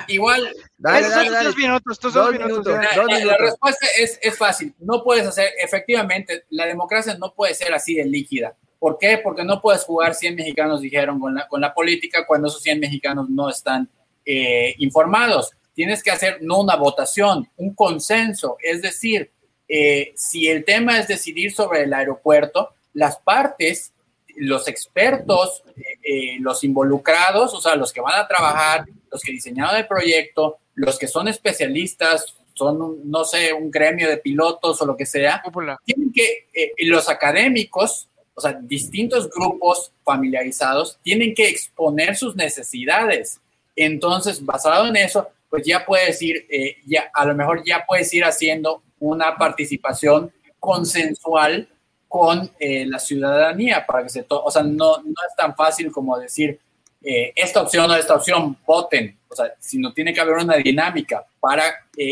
Igual, 0.07 0.53
Dale, 0.77 0.99
Esos 0.99 1.11
dale, 1.11 1.25
son 1.25 1.33
dale. 1.33 1.45
tus 1.49 1.57
minutos, 1.57 1.99
Dos 1.99 2.13
dos, 2.13 2.31
minutos. 2.31 2.65
la, 2.67 2.81
Dos 2.95 2.95
la- 2.95 3.03
la 3.13 3.17
minutos. 3.19 3.37
respuesta 3.41 3.87
es, 3.99 4.19
es 4.21 4.37
fácil. 4.37 4.73
No 4.79 5.03
puedes 5.03 5.27
hacer, 5.27 5.49
efectivamente, 5.61 6.45
la 6.49 6.65
democracia 6.65 7.17
no 7.19 7.33
puede 7.33 7.53
ser 7.53 7.73
así 7.73 7.95
de 7.95 8.05
líquida. 8.05 8.55
¿Por 8.79 8.97
qué? 8.97 9.17
Porque 9.17 9.43
no 9.43 9.61
puedes 9.61 9.83
jugar 9.83 10.15
100 10.15 10.35
mexicanos, 10.35 10.79
dijeron, 10.79 11.19
con 11.19 11.35
la, 11.35 11.47
con 11.47 11.59
la 11.59 11.73
política 11.73 12.25
cuando 12.25 12.47
esos 12.47 12.61
100 12.61 12.79
mexicanos 12.79 13.29
no 13.29 13.49
están 13.49 13.89
eh, 14.25 14.75
informados. 14.77 15.51
Tienes 15.73 16.01
que 16.01 16.11
hacer 16.11 16.37
no 16.41 16.61
una 16.61 16.75
votación, 16.77 17.49
un 17.57 17.75
consenso. 17.75 18.57
Es 18.61 18.81
decir, 18.81 19.31
eh, 19.67 20.13
si 20.15 20.47
el 20.47 20.63
tema 20.63 20.99
es 20.99 21.07
decidir 21.09 21.51
sobre 21.51 21.83
el 21.83 21.93
aeropuerto, 21.93 22.75
las 22.93 23.17
partes, 23.17 23.91
los 24.35 24.67
expertos, 24.67 25.63
eh, 26.03 26.37
los 26.39 26.63
involucrados, 26.63 27.53
o 27.53 27.61
sea, 27.61 27.75
los 27.75 27.91
que 27.91 28.01
van 28.01 28.19
a 28.19 28.27
trabajar, 28.27 28.85
los 29.11 29.21
que 29.21 29.31
diseñaron 29.31 29.75
el 29.75 29.87
proyecto, 29.87 30.57
los 30.73 30.99
que 30.99 31.07
son 31.07 31.27
especialistas, 31.27 32.35
son, 32.53 33.09
no 33.09 33.25
sé, 33.25 33.53
un 33.53 33.69
gremio 33.69 34.09
de 34.09 34.17
pilotos 34.17 34.81
o 34.81 34.85
lo 34.85 34.95
que 34.95 35.05
sea, 35.05 35.43
tienen 35.83 36.11
que, 36.13 36.47
los 36.79 37.09
académicos, 37.09 38.07
o 38.33 38.41
sea, 38.41 38.53
distintos 38.53 39.29
grupos 39.29 39.91
familiarizados, 40.03 40.97
tienen 41.03 41.33
que 41.33 41.49
exponer 41.49 42.15
sus 42.15 42.35
necesidades. 42.35 43.41
Entonces, 43.75 44.43
basado 44.43 44.87
en 44.87 44.95
eso, 44.95 45.29
pues 45.49 45.65
ya 45.65 45.85
puedes 45.85 46.21
ir, 46.21 46.45
eh, 46.49 46.77
ya, 46.85 47.09
a 47.13 47.25
lo 47.25 47.35
mejor 47.35 47.63
ya 47.65 47.85
puedes 47.87 48.13
ir 48.13 48.23
haciendo 48.23 48.81
una 48.99 49.37
participación 49.37 50.31
consensual 50.59 51.69
con 52.15 52.49
eh, 52.57 52.85
la 52.85 52.97
ciudadanía 52.97 53.85
para 53.85 54.03
que 54.03 54.09
se, 54.09 54.25
o 54.29 54.49
sea, 54.49 54.63
no, 54.63 55.01
no 55.01 55.13
es 55.27 55.35
tan 55.35 55.53
fácil 55.53 55.91
como 55.91 56.17
decir 56.17 56.57
eh, 57.03 57.33
esta 57.35 57.61
opción 57.61 57.91
o 57.91 57.95
esta 57.95 58.15
opción, 58.15 58.57
voten, 58.65 59.17
o 59.27 59.35
sea, 59.35 59.53
sino 59.59 59.91
tiene 59.91 60.13
que 60.13 60.21
haber 60.21 60.35
una 60.35 60.55
dinámica 60.55 61.25
para 61.41 61.63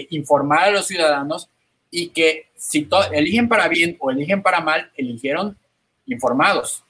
informar 0.09 0.65
a 0.65 0.71
los 0.71 0.87
ciudadanos 0.87 1.49
y 1.89 2.09
que 2.09 2.47
si 2.53 2.85
eligen 3.13 3.47
para 3.47 3.69
bien 3.69 3.95
o 4.01 4.11
eligen 4.11 4.43
para 4.43 4.59
mal, 4.59 4.91
eligieron 4.97 5.57
informados. 6.05 6.83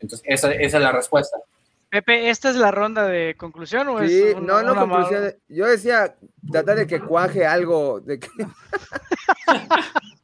Entonces, 0.00 0.26
esa, 0.28 0.52
esa 0.52 0.78
es 0.78 0.82
la 0.82 0.90
respuesta. 0.90 1.38
Pepe, 1.90 2.28
¿esta 2.28 2.50
es 2.50 2.56
la 2.56 2.72
ronda 2.72 3.06
de 3.06 3.36
conclusión 3.36 3.86
o 3.86 4.04
sí, 4.04 4.34
no, 4.42 4.62
no 4.62 4.74
conclusión. 4.74 5.32
Yo 5.48 5.66
decía 5.66 6.16
tratar 6.50 6.76
de 6.76 6.88
que 6.88 6.98
cuaje 6.98 7.46
algo, 7.46 8.00
de 8.00 8.18
que, 8.18 8.28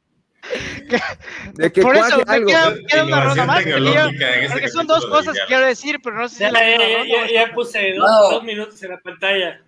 de 1.54 1.72
que 1.72 1.82
Por 1.82 1.96
eso, 1.96 2.22
algo. 2.26 2.46
Queda, 2.46 2.74
queda 2.88 3.04
una 3.04 3.24
ronda 3.24 3.46
más. 3.46 3.62
Porque, 3.64 4.48
porque 4.50 4.68
son 4.68 4.86
dos 4.86 5.06
cosas 5.06 5.34
que 5.34 5.46
quiero 5.46 5.66
decir, 5.66 6.00
pero 6.02 6.16
no 6.16 6.28
sé 6.28 6.36
si. 6.36 6.42
Ya, 6.42 6.52
ya, 6.52 7.04
ya, 7.04 7.32
ya, 7.32 7.54
puse 7.54 7.94
dos, 7.94 8.08
no. 8.08 8.30
dos, 8.30 8.44
minutos 8.44 8.82
en 8.82 8.90
la 8.90 9.00
pantalla. 9.00 9.62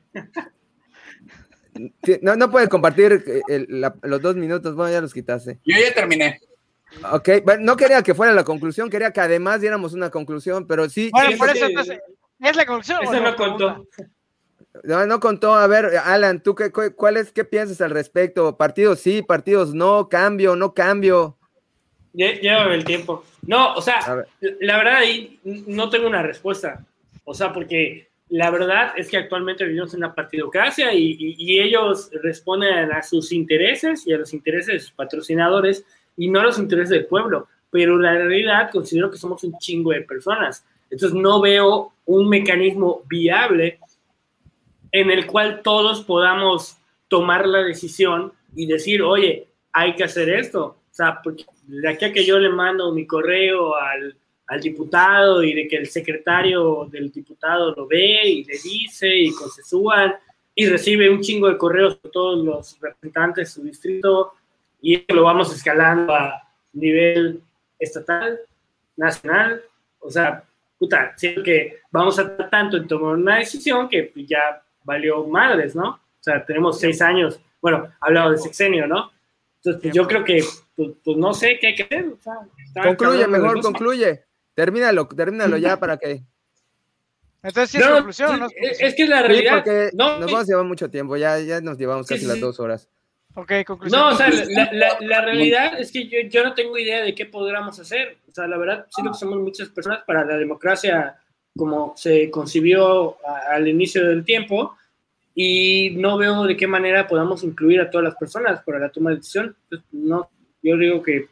No, 2.23 2.37
no 2.37 2.51
puedes 2.51 2.69
compartir 2.69 3.23
el, 3.49 3.67
la, 3.69 3.95
los 4.03 4.23
dos 4.23 4.37
minutos, 4.37 4.75
bueno, 4.75 4.93
ya 4.93 5.01
los 5.01 5.13
quitaste. 5.13 5.59
Yo 5.65 5.79
ya 5.79 5.93
terminé. 5.93 6.41
Ok, 7.13 7.29
bueno, 7.45 7.65
no 7.65 7.77
quería 7.77 8.03
que 8.03 8.15
fuera 8.15 8.33
la 8.33 8.45
conclusión, 8.45 8.89
quería 8.89 9.13
que 9.13 9.21
además 9.21 9.61
diéramos 9.61 9.93
una 9.93 10.11
conclusión, 10.11 10.67
pero 10.67 10.89
sí. 10.89 11.11
Bueno, 11.13 11.37
por 11.37 11.51
eso 11.51 11.67
entonces, 11.67 12.01
¿es 12.41 12.57
la 12.57 12.65
conclusión? 12.65 13.03
Eso 13.03 13.21
no, 13.21 13.37
contó. 13.37 13.87
No, 14.85 15.07
no 15.07 15.21
contó. 15.21 15.55
A 15.55 15.67
ver, 15.67 15.97
Alan, 16.05 16.43
¿tú 16.43 16.55
qué, 16.55 16.71
cuál 16.71 17.17
es, 17.17 17.33
qué 17.33 17.45
piensas 17.45 17.81
al 17.81 17.91
respecto? 17.91 18.57
Partidos 18.57 19.01
sí, 19.01 19.23
partidos 19.23 19.75
no, 19.75 20.09
cambio, 20.09 20.57
no 20.57 20.75
cambio. 20.75 21.37
Llévame 22.13 22.75
el 22.75 22.85
tiempo. 22.85 23.25
No, 23.43 23.75
o 23.75 23.83
sea, 23.83 24.25
la 24.41 24.79
verdad 24.79 24.97
ahí 24.97 25.39
no 25.45 25.91
tengo 25.91 26.07
una 26.07 26.23
respuesta. 26.23 26.85
O 27.25 27.35
sea, 27.35 27.53
porque 27.53 28.09
la 28.29 28.51
verdad 28.51 28.93
es 28.97 29.09
que 29.09 29.19
actualmente 29.19 29.65
vivimos 29.65 29.93
en 29.93 29.99
una 29.99 30.15
partidocracia 30.15 30.93
y, 30.95 31.17
y, 31.19 31.35
y 31.39 31.61
ellos 31.61 32.11
responden 32.23 32.91
a 32.91 33.03
sus 33.03 33.33
intereses 33.33 34.07
y 34.07 34.13
a 34.13 34.19
los 34.19 34.33
intereses 34.33 34.67
de 34.67 34.81
sus 34.81 34.93
patrocinadores 34.93 35.85
y 36.17 36.29
no 36.29 36.43
los 36.43 36.59
intereses 36.59 36.91
del 36.91 37.07
pueblo. 37.07 37.49
Pero 37.71 37.99
la 37.99 38.13
realidad 38.13 38.71
considero 38.71 39.11
que 39.11 39.19
somos 39.19 39.45
un 39.45 39.59
chingo 39.59 39.93
de 39.93 40.03
personas. 40.03 40.65
Entonces 40.91 41.19
no 41.19 41.41
veo 41.41 41.93
un 42.07 42.29
mecanismo 42.29 43.03
viable 43.09 43.79
en 45.01 45.11
el 45.11 45.27
cual 45.27 45.61
todos 45.63 46.03
podamos 46.03 46.79
tomar 47.09 47.47
la 47.47 47.63
decisión 47.63 48.33
y 48.55 48.67
decir, 48.67 49.03
oye, 49.03 49.47
hay 49.73 49.95
que 49.95 50.05
hacer 50.05 50.31
esto. 50.31 50.65
O 50.65 50.95
sea, 50.95 51.21
porque 51.23 51.45
de 51.67 51.89
aquí 51.89 52.07
a 52.07 52.13
que 52.13 52.25
yo 52.25 52.39
le 52.39 52.49
mando 52.49 52.93
mi 52.93 53.07
correo 53.07 53.77
al, 53.77 54.17
al 54.47 54.61
diputado 54.61 55.43
y 55.43 55.53
de 55.53 55.69
que 55.69 55.77
el 55.77 55.87
secretario 55.87 56.89
del 56.91 57.13
diputado 57.13 57.75
lo 57.75 57.87
ve 57.87 58.27
y 58.27 58.45
le 58.45 58.59
dice 58.59 59.15
y 59.15 59.31
consensúan 59.33 60.15
y 60.55 60.67
recibe 60.67 61.11
un 61.11 61.21
chingo 61.21 61.49
de 61.49 61.59
correos 61.59 62.01
de 62.03 62.09
todos 62.09 62.43
los 62.43 62.81
representantes 62.81 63.49
de 63.49 63.55
su 63.55 63.63
distrito 63.63 64.33
y 64.81 65.05
lo 65.13 65.25
vamos 65.25 65.55
escalando 65.55 66.15
a 66.15 66.43
nivel 66.73 67.43
estatal, 67.79 68.39
nacional, 68.97 69.63
o 69.99 70.11
sea, 70.11 70.43
puta, 70.79 71.13
siento 71.17 71.43
que 71.43 71.81
vamos 71.91 72.19
a 72.19 72.49
tanto 72.49 72.79
en 72.79 72.87
tomar 72.87 73.17
una 73.17 73.37
decisión 73.37 73.89
que 73.89 74.11
ya 74.27 74.63
valió 74.87 75.25
madres, 75.27 75.75
¿no? 75.75 75.89
O 75.91 76.23
sea, 76.23 76.45
tenemos 76.45 76.81
seis 76.81 77.03
años, 77.03 77.39
bueno, 77.61 77.89
hablado 78.01 78.31
de 78.31 78.39
sexenio, 78.39 78.87
¿no? 78.87 79.11
Entonces, 79.57 79.83
pues, 79.83 79.95
yo 79.95 80.07
creo 80.07 80.25
que, 80.25 80.45
pues, 80.77 80.91
pues, 81.05 81.17
no 81.17 81.35
sé 81.35 81.59
qué 81.61 81.69
hay 81.69 81.75
que 81.75 81.83
hacer. 81.83 82.07
O 82.07 82.19
sea, 82.23 82.39
concluye, 82.83 83.27
mejor 83.27 83.61
concluye. 83.61 84.25
Termínalo, 84.55 85.07
termínalo 85.09 85.59
ya 85.59 85.79
para 85.79 85.99
que. 85.99 86.23
Entonces, 87.43 87.71
¿sí 87.71 87.79
es 87.79 87.87
conclusión, 87.87 88.41
¿no? 88.41 88.49
Es 88.57 88.95
que 88.95 89.07
la 89.07 89.23
realidad. 89.23 89.53
Sí, 89.53 89.57
porque 89.57 89.91
no, 89.93 90.19
nos 90.19 90.33
vamos 90.33 90.45
a 90.45 90.47
llevar 90.47 90.65
mucho 90.65 90.89
tiempo, 90.89 91.17
ya, 91.17 91.39
ya 91.41 91.61
nos 91.61 91.77
llevamos 91.77 92.07
casi 92.07 92.25
las 92.25 92.41
dos 92.41 92.59
horas. 92.61 92.89
Ok, 93.35 93.53
conclusión. 93.67 94.01
No, 94.01 94.09
o 94.09 94.15
sea, 94.15 94.31
la, 94.31 94.71
la, 94.73 94.97
la 95.01 95.21
realidad 95.21 95.79
es 95.79 95.93
que 95.93 96.09
yo, 96.09 96.21
yo, 96.31 96.43
no 96.43 96.55
tengo 96.55 96.79
idea 96.79 97.03
de 97.03 97.15
qué 97.15 97.27
podríamos 97.27 97.79
hacer. 97.79 98.17
O 98.31 98.35
sea, 98.35 98.47
la 98.47 98.57
verdad, 98.57 98.87
siento 98.89 99.13
que 99.13 99.19
somos 99.19 99.39
muchas 99.41 99.69
personas 99.69 100.03
para 100.07 100.25
la 100.25 100.39
democracia 100.39 101.21
como 101.57 101.95
se 101.97 102.31
concibió 102.31 103.17
a, 103.27 103.55
al 103.55 103.69
inicio 103.69 104.07
del 104.07 104.25
tiempo 104.25 104.77
y 105.35 105.91
no 105.97 106.17
veo 106.17 106.45
de 106.45 106.57
qué 106.57 106.67
manera 106.67 107.07
podamos 107.07 107.45
incluir 107.45 107.81
a 107.81 107.91
todas 107.91 108.05
las 108.05 108.17
personas 108.17 108.63
para 108.65 108.79
la 108.79 108.91
toma 108.91 109.11
de 109.11 109.17
decisión. 109.17 109.57
Entonces, 109.65 109.89
no, 109.93 110.31
yo 110.63 110.77
digo 110.77 111.03
que, 111.03 111.27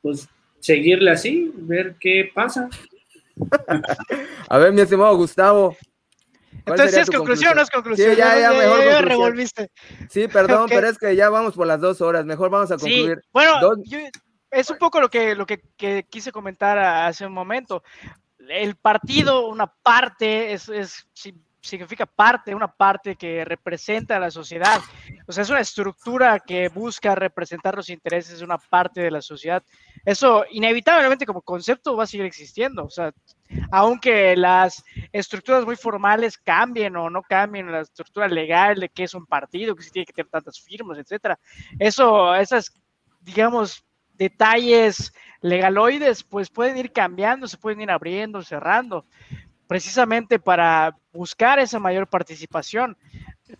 pues, 0.00 0.28
seguirle 0.60 1.10
así, 1.10 1.52
ver 1.54 1.96
qué 1.98 2.30
pasa. 2.34 2.68
a 4.48 4.58
ver, 4.58 4.72
mi 4.72 4.80
estimado 4.80 5.16
Gustavo, 5.16 5.76
entonces, 6.72 6.94
¿sí 6.94 7.00
es 7.00 7.10
conclusión 7.10 7.54
no 7.54 7.62
es 7.62 7.70
conclusión? 7.70 8.10
Sí, 8.10 8.16
ya, 8.16 8.38
ya, 8.38 8.52
mejor 8.52 8.84
ya, 8.84 9.00
revolviste. 9.00 9.70
Sí, 10.10 10.28
perdón, 10.28 10.62
okay. 10.64 10.76
pero 10.76 10.88
es 10.88 10.98
que 10.98 11.16
ya 11.16 11.30
vamos 11.30 11.54
por 11.54 11.66
las 11.66 11.80
dos 11.80 12.00
horas. 12.00 12.24
Mejor 12.24 12.50
vamos 12.50 12.70
a 12.70 12.76
concluir. 12.76 13.18
Sí. 13.22 13.28
Bueno, 13.32 13.60
dos... 13.60 13.78
yo, 13.84 13.98
es 14.50 14.70
un 14.70 14.78
poco 14.78 15.00
lo 15.00 15.08
que, 15.08 15.34
lo 15.34 15.46
que, 15.46 15.60
que, 15.76 16.04
quise 16.08 16.32
comentar 16.32 16.78
hace 16.78 17.26
un 17.26 17.32
momento. 17.32 17.82
El 18.48 18.76
partido, 18.76 19.48
una 19.48 19.66
parte, 19.66 20.52
es, 20.52 20.68
es 20.68 21.06
significa 21.60 22.06
parte, 22.06 22.54
una 22.54 22.68
parte 22.68 23.16
que 23.16 23.44
representa 23.44 24.16
a 24.16 24.20
la 24.20 24.30
sociedad. 24.30 24.80
O 25.26 25.32
sea, 25.32 25.42
es 25.42 25.50
una 25.50 25.60
estructura 25.60 26.40
que 26.40 26.68
busca 26.68 27.14
representar 27.14 27.76
los 27.76 27.90
intereses 27.90 28.38
de 28.38 28.44
una 28.44 28.58
parte 28.58 29.00
de 29.00 29.10
la 29.10 29.20
sociedad. 29.20 29.62
Eso 30.04 30.44
inevitablemente 30.50 31.26
como 31.26 31.42
concepto 31.42 31.96
va 31.96 32.04
a 32.04 32.06
seguir 32.06 32.26
existiendo. 32.26 32.84
O 32.84 32.90
sea, 32.90 33.12
aunque 33.70 34.36
las 34.36 34.82
estructuras 35.12 35.64
muy 35.64 35.76
formales 35.76 36.38
cambien 36.38 36.96
o 36.96 37.10
no 37.10 37.22
cambien, 37.22 37.70
la 37.70 37.80
estructura 37.80 38.28
legal 38.28 38.80
de 38.80 38.88
qué 38.88 39.04
es 39.04 39.14
un 39.14 39.26
partido, 39.26 39.74
que 39.74 39.82
si 39.82 39.90
tiene 39.90 40.06
que 40.06 40.12
tener 40.12 40.30
tantas 40.30 40.60
firmas, 40.60 40.98
etcétera. 40.98 41.38
Eso, 41.78 42.34
esas, 42.34 42.72
digamos, 43.20 43.84
detalles 44.18 45.12
legaloides, 45.40 46.24
pues 46.24 46.50
pueden 46.50 46.76
ir 46.76 46.92
cambiando, 46.92 47.46
se 47.46 47.56
pueden 47.56 47.80
ir 47.80 47.90
abriendo, 47.90 48.42
cerrando 48.42 49.06
precisamente 49.68 50.38
para 50.38 50.96
buscar 51.12 51.58
esa 51.58 51.78
mayor 51.78 52.08
participación. 52.08 52.96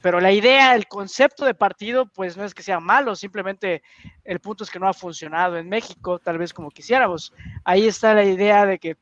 Pero 0.03 0.21
la 0.21 0.33
idea, 0.33 0.75
el 0.75 0.89
concepto 0.89 1.45
de 1.45 1.55
partido, 1.55 2.07
pues 2.07 2.37
no 2.37 2.45
es 2.45 2.55
que 2.55 2.63
sea 2.63 2.81
malo, 2.81 3.15
simplemente 3.15 3.83
el 4.25 4.41
punto 4.41 4.65
es 4.65 4.71
que 4.71 4.79
no 4.79 4.89
ha 4.89 4.93
funcionado 4.93 5.57
en 5.57 5.69
México, 5.69 6.19
tal 6.19 6.39
vez 6.39 6.53
como 6.53 6.71
quisiéramos. 6.71 7.33
Ahí 7.65 7.87
está 7.87 8.15
la 8.15 8.25
idea 8.25 8.67
de 8.67 8.79
que 8.79 8.97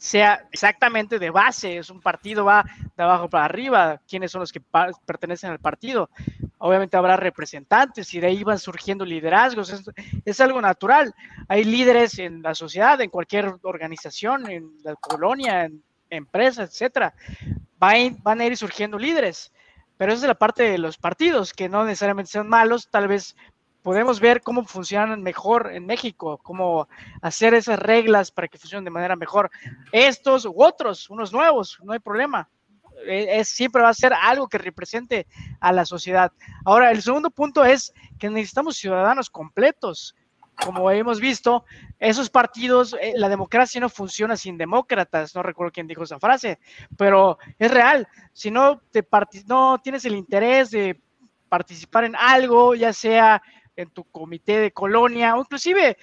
sea 0.00 0.46
exactamente 0.50 1.18
de 1.18 1.28
base, 1.28 1.76
es 1.76 1.90
un 1.90 2.00
partido, 2.00 2.42
va 2.46 2.64
de 2.96 3.02
abajo 3.02 3.28
para 3.28 3.44
arriba, 3.44 4.00
quiénes 4.08 4.32
son 4.32 4.40
los 4.40 4.50
que 4.50 4.62
pertenecen 5.04 5.50
al 5.50 5.58
partido. 5.58 6.08
Obviamente 6.56 6.96
habrá 6.96 7.18
representantes 7.18 8.14
y 8.14 8.18
de 8.18 8.28
ahí 8.28 8.42
van 8.42 8.58
surgiendo 8.58 9.04
liderazgos, 9.04 9.70
es, 10.24 10.40
algo 10.40 10.58
natural. 10.62 11.14
Hay 11.48 11.64
líderes 11.64 12.18
en 12.18 12.40
la 12.40 12.54
sociedad, 12.54 12.98
en 13.02 13.10
cualquier 13.10 13.56
organización, 13.62 14.50
en 14.50 14.70
la 14.82 14.94
colonia, 14.94 15.66
en 15.66 15.82
empresas, 16.08 16.70
etcétera, 16.70 17.12
van, 17.78 18.16
van 18.22 18.40
a 18.40 18.46
ir 18.46 18.56
surgiendo 18.56 18.98
líderes. 18.98 19.52
Pero 19.98 20.14
esa 20.14 20.22
es 20.22 20.28
la 20.28 20.34
parte 20.34 20.62
de 20.62 20.78
los 20.78 20.96
partidos, 20.96 21.52
que 21.52 21.68
no 21.68 21.84
necesariamente 21.84 22.30
sean 22.30 22.48
malos, 22.48 22.88
tal 22.90 23.06
vez 23.06 23.36
podemos 23.82 24.20
ver 24.20 24.42
cómo 24.42 24.64
funcionan 24.64 25.22
mejor 25.22 25.70
en 25.72 25.86
México, 25.86 26.38
cómo 26.42 26.88
hacer 27.22 27.54
esas 27.54 27.78
reglas 27.78 28.30
para 28.30 28.48
que 28.48 28.58
funcionen 28.58 28.84
de 28.84 28.90
manera 28.90 29.16
mejor. 29.16 29.50
Estos 29.92 30.44
u 30.44 30.54
otros, 30.62 31.08
unos 31.10 31.32
nuevos, 31.32 31.78
no 31.82 31.92
hay 31.92 31.98
problema. 31.98 32.48
Es, 33.06 33.48
siempre 33.48 33.82
va 33.82 33.88
a 33.88 33.94
ser 33.94 34.12
algo 34.12 34.48
que 34.48 34.58
represente 34.58 35.26
a 35.58 35.72
la 35.72 35.86
sociedad. 35.86 36.32
Ahora, 36.64 36.90
el 36.90 37.00
segundo 37.00 37.30
punto 37.30 37.64
es 37.64 37.94
que 38.18 38.28
necesitamos 38.28 38.76
ciudadanos 38.76 39.30
completos 39.30 40.14
como 40.64 40.90
hemos 40.90 41.20
visto, 41.20 41.64
esos 41.98 42.30
partidos, 42.30 42.94
eh, 43.00 43.14
la 43.16 43.28
democracia 43.28 43.80
no 43.80 43.88
funciona 43.88 44.36
sin 44.36 44.58
demócratas, 44.58 45.34
no 45.34 45.42
recuerdo 45.42 45.72
quién 45.72 45.86
dijo 45.86 46.04
esa 46.04 46.20
frase, 46.20 46.58
pero 46.96 47.38
es 47.58 47.70
real. 47.70 48.06
Si 48.32 48.50
no, 48.50 48.80
te 48.90 49.06
no 49.46 49.78
tienes 49.82 50.04
el 50.04 50.14
interés 50.14 50.70
de 50.70 51.00
participar 51.48 52.04
en 52.04 52.14
algo, 52.14 52.74
ya 52.74 52.92
sea 52.92 53.42
en 53.80 53.90
tu 53.90 54.04
comité 54.04 54.58
de 54.58 54.72
colonia, 54.72 55.36
o 55.36 55.40
inclusive 55.40 55.96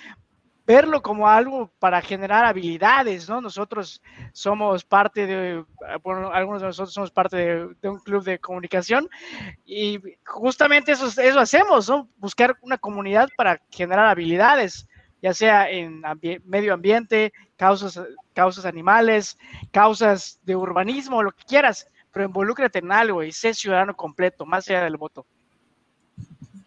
verlo 0.67 1.01
como 1.01 1.29
algo 1.29 1.71
para 1.79 2.01
generar 2.01 2.43
habilidades, 2.43 3.29
¿no? 3.29 3.39
Nosotros 3.39 4.01
somos 4.33 4.83
parte 4.83 5.25
de, 5.25 5.63
bueno, 6.03 6.29
algunos 6.33 6.61
de 6.61 6.67
nosotros 6.67 6.93
somos 6.93 7.09
parte 7.09 7.37
de, 7.81 7.89
un 7.89 7.99
club 7.99 8.21
de 8.25 8.37
comunicación 8.37 9.07
y 9.65 10.01
justamente 10.25 10.91
eso, 10.91 11.07
eso 11.07 11.39
hacemos, 11.39 11.87
¿no? 11.87 12.09
Buscar 12.17 12.57
una 12.61 12.77
comunidad 12.77 13.29
para 13.37 13.61
generar 13.71 14.07
habilidades, 14.07 14.89
ya 15.21 15.33
sea 15.33 15.69
en 15.69 16.01
medio 16.43 16.73
ambiente, 16.73 17.31
causas, 17.55 18.01
causas 18.33 18.65
animales, 18.65 19.37
causas 19.71 20.37
de 20.43 20.57
urbanismo, 20.57 21.23
lo 21.23 21.31
que 21.31 21.45
quieras, 21.45 21.87
pero 22.11 22.25
involúcrate 22.25 22.79
en 22.79 22.91
algo 22.91 23.23
y 23.23 23.31
sé 23.31 23.53
ciudadano 23.53 23.95
completo, 23.95 24.45
más 24.45 24.67
allá 24.67 24.83
del 24.83 24.97
voto. 24.97 25.25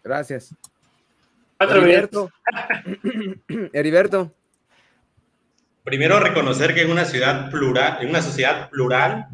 Gracias. 0.03 0.55
Heriberto. 1.69 2.31
Heriberto. 3.73 4.33
Primero 5.83 6.19
reconocer 6.19 6.73
que 6.73 6.81
en 6.81 6.91
una 6.91 7.05
ciudad 7.05 7.49
plural, 7.49 7.97
en 8.01 8.09
una 8.09 8.21
sociedad 8.21 8.69
plural, 8.69 9.27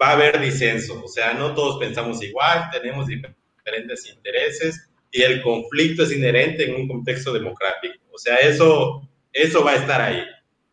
va 0.00 0.08
a 0.08 0.12
haber 0.12 0.40
disenso. 0.40 1.02
O 1.02 1.08
sea, 1.08 1.32
no 1.34 1.54
todos 1.54 1.78
pensamos 1.78 2.22
igual, 2.22 2.68
tenemos 2.70 3.06
diferentes 3.06 4.08
intereses 4.08 4.90
y 5.10 5.22
el 5.22 5.42
conflicto 5.42 6.04
es 6.04 6.12
inherente 6.12 6.64
en 6.64 6.74
un 6.76 6.88
contexto 6.88 7.32
democrático. 7.32 7.96
O 8.12 8.18
sea, 8.18 8.36
eso, 8.36 9.08
eso 9.32 9.64
va 9.64 9.72
a 9.72 9.76
estar 9.76 10.00
ahí. 10.00 10.22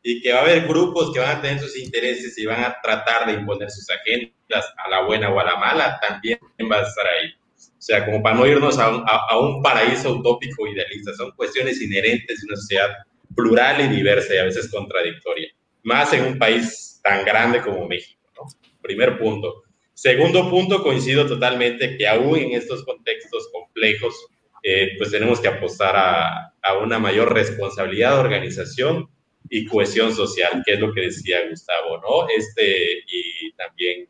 Y 0.04 0.22
que 0.22 0.32
va 0.32 0.40
a 0.40 0.42
haber 0.44 0.68
grupos 0.68 1.12
que 1.12 1.20
van 1.20 1.38
a 1.38 1.42
tener 1.42 1.60
sus 1.60 1.78
intereses 1.78 2.38
y 2.38 2.46
van 2.46 2.64
a 2.64 2.78
tratar 2.82 3.28
de 3.28 3.34
imponer 3.34 3.70
sus 3.70 3.90
agendas 3.90 4.74
a 4.78 4.90
la 4.90 5.04
buena 5.04 5.30
o 5.30 5.40
a 5.40 5.44
la 5.44 5.56
mala, 5.58 6.00
también 6.00 6.40
va 6.72 6.78
a 6.78 6.84
estar 6.84 7.06
ahí. 7.08 7.34
Sea, 7.88 8.06
como 8.06 8.22
para 8.22 8.36
no 8.36 8.46
irnos 8.46 8.78
a 8.80 9.40
un, 9.40 9.64
paraíso 9.64 10.12
utópico 10.12 10.68
idealista, 10.68 11.14
son 11.14 11.32
cuestiones 11.38 11.82
inherentes 11.82 12.42
de 12.42 12.48
una 12.48 12.58
sociedad 12.58 12.90
plural 13.34 13.80
y 13.80 13.96
diversa 13.96 14.36
y 14.36 14.38
a 14.40 14.44
veces 14.44 14.70
contradictoria, 14.70 15.48
más 15.84 16.12
en 16.12 16.26
un 16.26 16.38
país 16.38 17.00
tan 17.02 17.24
grande 17.24 17.62
como 17.62 17.88
México, 17.88 18.30
¿no? 18.36 18.42
Primer 18.82 19.18
punto. 19.18 19.64
Segundo 19.94 20.50
punto, 20.50 20.84
coincido 20.84 21.26
totalmente 21.28 21.96
que 21.96 22.06
aún 22.06 22.38
en 22.38 22.52
estos 22.52 22.84
contextos 22.84 23.50
complejos, 23.54 24.14
eh, 24.64 24.96
pues 24.98 25.12
tenemos 25.12 25.40
que 25.40 25.48
apostar 25.48 25.96
a, 25.96 26.54
una 26.84 27.00
mayor 27.00 27.34
responsabilidad 27.34 28.20
organización 28.20 29.08
y 29.50 29.66
cohesión 29.66 30.14
social, 30.14 30.62
que 30.66 30.74
es 30.74 30.80
lo 30.82 30.94
que 30.94 31.04
decía 31.04 31.48
Gustavo, 31.50 32.02
¿no? 32.02 32.28
Este, 32.38 33.06
y 33.08 33.54
también 33.54 34.10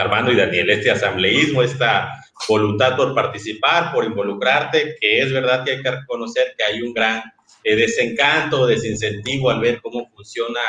Armando 0.00 0.32
y 0.32 0.36
Daniel, 0.36 0.70
este 0.70 0.90
asambleísmo, 0.90 1.62
esta 1.62 2.24
voluntad 2.48 2.96
por 2.96 3.14
participar, 3.14 3.92
por 3.92 4.04
involucrarte, 4.04 4.96
que 5.00 5.20
es 5.20 5.32
verdad 5.32 5.64
que 5.64 5.72
hay 5.72 5.82
que 5.82 5.90
reconocer 5.90 6.54
que 6.56 6.64
hay 6.64 6.82
un 6.82 6.94
gran 6.94 7.22
eh, 7.64 7.76
desencanto, 7.76 8.66
desincentivo 8.66 9.50
al 9.50 9.60
ver 9.60 9.80
cómo 9.80 10.08
funciona 10.14 10.60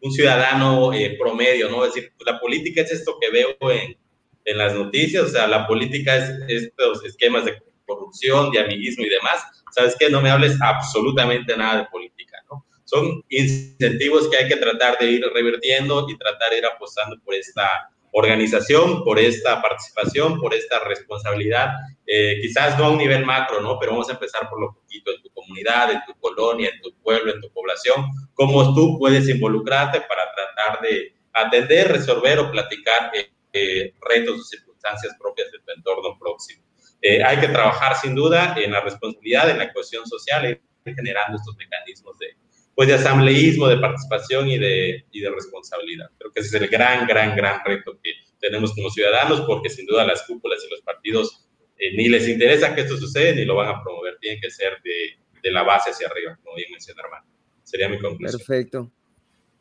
un 0.00 0.12
ciudadano 0.12 0.92
eh, 0.92 1.16
promedio, 1.18 1.68
¿no? 1.68 1.84
Es 1.84 1.94
decir, 1.94 2.12
la 2.24 2.38
política 2.38 2.82
es 2.82 2.92
esto 2.92 3.18
que 3.20 3.30
veo 3.30 3.56
en, 3.70 3.96
en 4.44 4.58
las 4.58 4.74
noticias, 4.74 5.24
o 5.24 5.28
sea, 5.28 5.46
la 5.46 5.66
política 5.66 6.16
es 6.16 6.30
estos 6.48 7.04
esquemas 7.04 7.44
de 7.44 7.58
corrupción, 7.84 8.50
de 8.50 8.60
amiguismo 8.60 9.04
y 9.04 9.08
demás. 9.08 9.42
¿Sabes 9.74 9.96
qué? 9.98 10.08
No 10.08 10.20
me 10.20 10.30
hables 10.30 10.56
absolutamente 10.60 11.56
nada 11.56 11.78
de 11.78 11.84
política, 11.86 12.38
¿no? 12.50 12.64
Son 12.84 13.22
incentivos 13.28 14.28
que 14.28 14.36
hay 14.36 14.48
que 14.48 14.56
tratar 14.56 14.96
de 14.98 15.10
ir 15.10 15.24
revirtiendo 15.34 16.06
y 16.08 16.16
tratar 16.16 16.50
de 16.50 16.58
ir 16.58 16.66
apostando 16.66 17.16
por 17.24 17.34
esta 17.34 17.68
organización, 18.18 19.04
por 19.04 19.18
esta 19.18 19.60
participación, 19.60 20.40
por 20.40 20.54
esta 20.54 20.82
responsabilidad, 20.84 21.68
eh, 22.06 22.38
quizás 22.40 22.78
no 22.78 22.86
a 22.86 22.90
un 22.90 22.96
nivel 22.96 23.26
macro, 23.26 23.60
¿no? 23.60 23.78
Pero 23.78 23.92
vamos 23.92 24.08
a 24.08 24.14
empezar 24.14 24.48
por 24.48 24.58
lo 24.58 24.72
poquito 24.72 25.10
en 25.10 25.20
tu 25.20 25.28
comunidad, 25.34 25.92
en 25.92 26.00
tu 26.06 26.18
colonia, 26.18 26.70
en 26.70 26.80
tu 26.80 26.94
pueblo, 27.02 27.34
en 27.34 27.42
tu 27.42 27.50
población, 27.52 28.06
cómo 28.32 28.74
tú 28.74 28.98
puedes 28.98 29.28
involucrarte 29.28 30.00
para 30.00 30.32
tratar 30.34 30.80
de 30.80 31.14
atender, 31.34 31.92
resolver 31.92 32.38
o 32.38 32.50
platicar 32.50 33.10
eh, 33.14 33.30
eh, 33.52 33.92
retos 34.00 34.40
o 34.40 34.44
circunstancias 34.44 35.14
propias 35.20 35.52
de 35.52 35.58
tu 35.58 35.72
entorno 35.72 36.18
próximo. 36.18 36.64
hay 37.02 37.38
que 37.38 37.48
trabajar 37.48 37.96
sin 37.96 38.14
duda 38.14 38.54
en 38.56 38.72
la 38.72 38.80
responsabilidad, 38.80 39.50
en 39.50 39.58
la 39.58 39.70
cohesión 39.74 40.06
social 40.06 40.58
y 40.86 40.94
generando 40.94 41.36
estos 41.36 41.54
mecanismos 41.56 42.18
de, 42.18 42.34
pues 42.76 42.88
de 42.88 42.94
asambleísmo, 42.94 43.68
de 43.68 43.78
participación 43.78 44.48
y 44.48 44.58
de, 44.58 45.06
y 45.10 45.20
de 45.20 45.30
responsabilidad. 45.30 46.10
Creo 46.18 46.30
que 46.30 46.40
ese 46.40 46.56
es 46.56 46.62
el 46.62 46.68
gran, 46.68 47.06
gran, 47.06 47.34
gran 47.34 47.64
reto 47.64 47.98
que 48.02 48.10
tenemos 48.38 48.74
como 48.74 48.90
ciudadanos, 48.90 49.40
porque 49.40 49.70
sin 49.70 49.86
duda 49.86 50.04
las 50.04 50.22
cúpulas 50.24 50.62
y 50.62 50.70
los 50.70 50.82
partidos 50.82 51.48
eh, 51.78 51.96
ni 51.96 52.08
les 52.08 52.28
interesa 52.28 52.74
que 52.74 52.82
esto 52.82 52.98
suceda 52.98 53.34
ni 53.34 53.46
lo 53.46 53.56
van 53.56 53.70
a 53.70 53.82
promover. 53.82 54.18
Tienen 54.20 54.42
que 54.42 54.50
ser 54.50 54.74
de, 54.84 55.16
de 55.42 55.50
la 55.50 55.62
base 55.62 55.90
hacia 55.90 56.06
arriba, 56.06 56.38
como 56.44 56.54
bien 56.54 56.70
mencionó 56.70 57.02
Armando. 57.02 57.28
Sería 57.64 57.88
mi 57.88 57.98
conclusión. 57.98 58.38
Perfecto. 58.38 58.92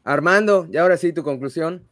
Armando, 0.03 0.67
y 0.69 0.75
ahora 0.75 0.97
sí 0.97 1.13
tu 1.13 1.23
conclusión. 1.23 1.87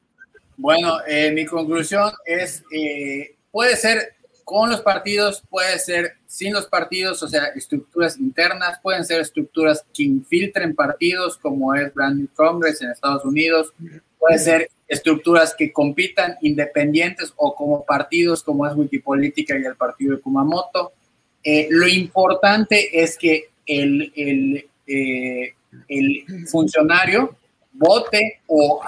Bueno, 0.58 0.98
eh, 1.08 1.32
mi 1.32 1.46
conclusión 1.46 2.12
es, 2.26 2.64
eh, 2.70 3.38
puede 3.50 3.78
ser 3.78 4.16
con 4.44 4.70
los 4.70 4.82
partidos, 4.82 5.44
puede 5.50 5.80
ser 5.80 6.14
sin 6.28 6.54
los 6.54 6.68
partidos, 6.68 7.22
o 7.24 7.28
sea, 7.28 7.46
estructuras 7.56 8.18
internas, 8.20 8.80
pueden 8.82 9.06
ser 9.06 9.22
estructuras 9.22 9.86
que 9.94 10.04
infiltren 10.04 10.76
partidos, 10.76 11.38
como 11.38 11.74
es 11.76 11.94
Brand 11.94 12.18
New 12.18 12.28
Congress 12.36 12.82
en 12.82 12.92
Estados 12.92 13.24
Unidos, 13.26 13.74
puede 14.20 14.40
ser 14.40 14.70
estructuras 14.88 15.56
que 15.56 15.72
compitan 15.72 16.38
independientes 16.42 17.34
o 17.36 17.56
como 17.56 17.86
partidos, 17.86 18.44
como 18.44 18.68
es 18.68 18.76
Wikipolítica 18.76 19.58
y 19.58 19.64
el 19.64 19.76
partido 19.76 20.16
de 20.16 20.22
Kumamoto. 20.22 20.94
Eh, 21.44 21.68
lo 21.70 21.88
importante 21.88 23.02
es 23.02 23.18
que 23.18 23.50
el, 23.66 24.12
el, 24.16 24.68
eh, 24.88 25.54
el 25.88 26.48
funcionario 26.48 27.36
vote 27.74 28.42
o 28.48 28.82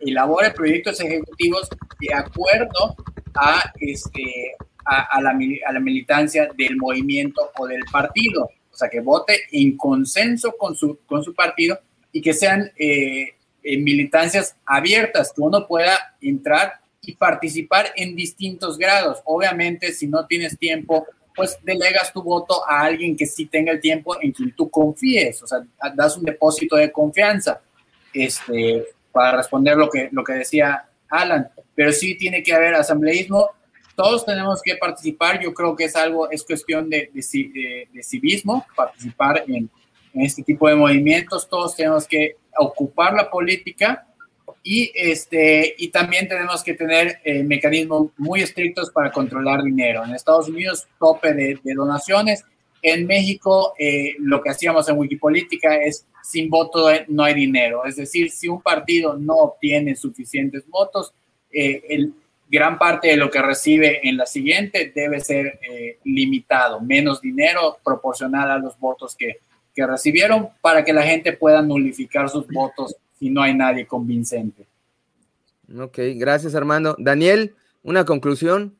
elabore 0.00 0.50
proyectos 0.52 1.00
ejecutivos 1.00 1.68
de 2.00 2.14
acuerdo 2.14 2.96
a 3.34 3.72
este, 3.80 4.54
a, 4.84 5.20
la, 5.20 5.30
a, 5.30 5.72
la, 5.72 5.80
militancia 5.80 6.48
del 6.56 6.76
movimiento 6.76 7.50
o 7.58 7.66
del 7.66 7.84
partido. 7.90 8.50
O 8.70 8.76
sea, 8.76 8.88
que 8.88 9.00
vote 9.00 9.42
en 9.52 9.76
consenso 9.76 10.56
con 10.56 10.74
su, 10.74 10.98
con 11.06 11.22
su 11.22 11.34
partido 11.34 11.78
y 12.10 12.20
que 12.20 12.32
sean 12.32 12.70
eh, 12.76 13.34
militancias 13.62 14.56
abiertas, 14.64 15.32
que 15.34 15.40
uno 15.40 15.66
pueda 15.66 16.16
entrar 16.20 16.80
y 17.00 17.14
participar 17.14 17.86
en 17.96 18.14
distintos 18.14 18.78
grados. 18.78 19.20
Obviamente, 19.24 19.92
si 19.92 20.06
no 20.06 20.26
tienes 20.26 20.58
tiempo, 20.58 21.06
pues 21.34 21.58
delegas 21.62 22.12
tu 22.12 22.22
voto 22.22 22.68
a 22.68 22.82
alguien 22.82 23.16
que 23.16 23.26
sí 23.26 23.46
tenga 23.46 23.72
el 23.72 23.80
tiempo 23.80 24.20
en 24.20 24.32
quien 24.32 24.54
tú 24.54 24.70
confíes, 24.70 25.42
o 25.42 25.46
sea, 25.46 25.64
das 25.94 26.16
un 26.16 26.24
depósito 26.24 26.76
de 26.76 26.92
confianza, 26.92 27.60
este, 28.12 28.84
para 29.10 29.38
responder 29.38 29.76
lo 29.76 29.88
que, 29.88 30.08
lo 30.12 30.22
que 30.22 30.34
decía 30.34 30.84
Alan, 31.08 31.48
pero 31.74 31.92
sí 31.92 32.16
tiene 32.16 32.42
que 32.42 32.52
haber 32.52 32.74
asambleísmo 32.74 33.50
todos 33.94 34.24
tenemos 34.24 34.60
que 34.62 34.76
participar, 34.76 35.40
yo 35.40 35.52
creo 35.52 35.76
que 35.76 35.84
es 35.84 35.96
algo, 35.96 36.30
es 36.30 36.44
cuestión 36.44 36.88
de, 36.88 37.10
de, 37.12 38.02
civismo, 38.02 38.66
participar 38.76 39.44
en, 39.46 39.70
este 40.14 40.42
tipo 40.42 40.68
de 40.68 40.74
movimientos, 40.74 41.48
todos 41.48 41.74
tenemos 41.74 42.06
que 42.06 42.36
ocupar 42.58 43.14
la 43.14 43.30
política 43.30 44.06
y, 44.62 44.92
este, 44.94 45.74
y 45.78 45.88
también 45.88 46.28
tenemos 46.28 46.62
que 46.62 46.74
tener 46.74 47.18
eh, 47.24 47.42
mecanismos 47.42 48.10
muy 48.18 48.42
estrictos 48.42 48.90
para 48.90 49.10
controlar 49.10 49.62
dinero. 49.62 50.04
En 50.04 50.14
Estados 50.14 50.48
Unidos, 50.48 50.86
tope 50.98 51.32
de, 51.32 51.58
donaciones. 51.74 52.44
En 52.82 53.06
México, 53.06 53.72
eh, 53.78 54.14
lo 54.18 54.42
que 54.42 54.50
hacíamos 54.50 54.86
en 54.88 54.98
Wikipolítica 54.98 55.76
es 55.76 56.06
sin 56.22 56.50
voto 56.50 56.88
no 57.08 57.24
hay 57.24 57.34
dinero. 57.34 57.84
Es 57.84 57.96
decir, 57.96 58.30
si 58.30 58.48
un 58.48 58.60
partido 58.60 59.16
no 59.16 59.34
obtiene 59.34 59.96
suficientes 59.96 60.68
votos, 60.68 61.14
eh, 61.50 61.82
el, 61.88 62.14
gran 62.52 62.78
parte 62.78 63.08
de 63.08 63.16
lo 63.16 63.30
que 63.30 63.40
recibe 63.40 64.06
en 64.06 64.18
la 64.18 64.26
siguiente 64.26 64.92
debe 64.94 65.20
ser 65.20 65.58
eh, 65.68 65.98
limitado, 66.04 66.82
menos 66.82 67.22
dinero 67.22 67.78
proporcional 67.82 68.50
a 68.50 68.58
los 68.58 68.78
votos 68.78 69.16
que, 69.16 69.38
que 69.74 69.86
recibieron 69.86 70.50
para 70.60 70.84
que 70.84 70.92
la 70.92 71.02
gente 71.02 71.32
pueda 71.32 71.62
nulificar 71.62 72.28
sus 72.28 72.46
votos 72.48 72.94
si 73.18 73.30
no 73.30 73.40
hay 73.40 73.54
nadie 73.54 73.86
convincente. 73.86 74.66
Ok, 75.78 75.98
gracias 76.16 76.54
Armando. 76.54 76.94
Daniel, 76.98 77.54
una 77.82 78.04
conclusión. 78.04 78.76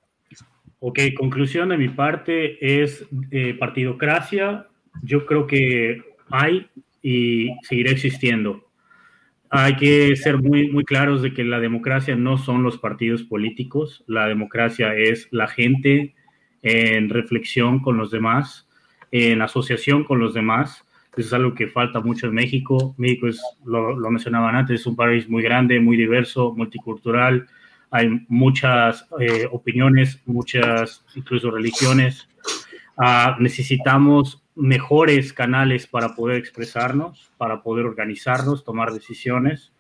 Ok, 0.81 0.99
conclusión 1.17 1.71
de 1.71 1.79
mi 1.79 1.89
parte 1.89 2.83
es 2.83 3.07
eh, 3.31 3.55
partidocracia. 3.55 4.67
Yo 5.03 5.25
creo 5.25 5.47
que 5.47 6.03
hay 6.29 6.69
y 7.01 7.49
seguirá 7.63 7.93
existiendo 7.93 8.69
hay 9.55 9.77
que 9.77 10.17
ser 10.17 10.39
muy, 10.39 10.71
muy 10.71 10.83
claros 10.83 11.21
de 11.21 11.35
que 11.35 11.45
la 11.45 11.61
democracia 11.61 12.17
no 12.17 12.39
son 12.39 12.63
los 12.63 12.79
partidos 12.79 13.23
políticos, 13.23 14.03
la 14.07 14.27
democracia 14.27 14.95
es 14.95 15.29
la 15.31 15.47
gente 15.47 16.15
en 16.63 17.11
reflexión 17.11 17.81
con 17.81 17.99
los 17.99 18.11
demás, 18.11 18.67
en 19.11 19.43
asociación 19.43 20.05
con 20.05 20.21
los 20.21 20.33
demás. 20.33 20.87
Eso 21.19 21.27
es 21.27 21.33
algo 21.35 21.55
que 21.55 21.69
falta 21.69 22.01
mucho 22.01 22.29
en 22.29 22.35
México. 22.35 22.95
México 22.97 23.29
es, 23.29 23.43
lo, 23.67 23.95
lo 23.95 24.11
mencionaban 24.11 24.57
antes, 24.57 24.81
es 24.81 24.87
un 24.87 24.97
país 24.97 25.29
muy 25.29 25.43
grande, 25.43 25.79
muy 25.81 25.99
diverso, 25.99 26.55
multicultural. 26.57 27.47
Hay 27.91 28.25
muchas 28.29 29.07
eh, 29.21 29.47
opiniones, 29.53 30.19
muchas 30.25 31.05
incluso 31.15 31.51
religiones. 31.51 32.27
Ah, 32.97 33.37
necesitamos 33.39 34.42
mejores 34.55 35.33
canales 35.33 35.87
para 35.87 36.15
poder 36.15 36.37
expresarnos, 36.37 37.31
para 37.39 37.63
poder 37.63 37.87
organizarnos, 37.87 38.65
tomar 38.65 38.93
decisiones 38.93 39.73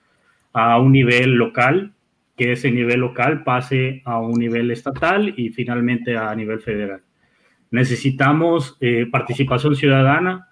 a 0.53 0.79
un 0.79 0.93
nivel 0.93 1.35
local, 1.35 1.95
que 2.37 2.53
ese 2.53 2.71
nivel 2.71 3.01
local 3.01 3.45
pase 3.45 4.03
a 4.05 4.19
un 4.19 4.39
nivel 4.39 4.71
estatal 4.71 5.35
y 5.37 5.51
finalmente 5.51 6.17
a 6.17 6.35
nivel 6.35 6.61
federal. 6.61 7.03
Necesitamos 7.71 8.77
eh, 8.81 9.07
participación 9.11 9.77
ciudadana. 9.77 10.49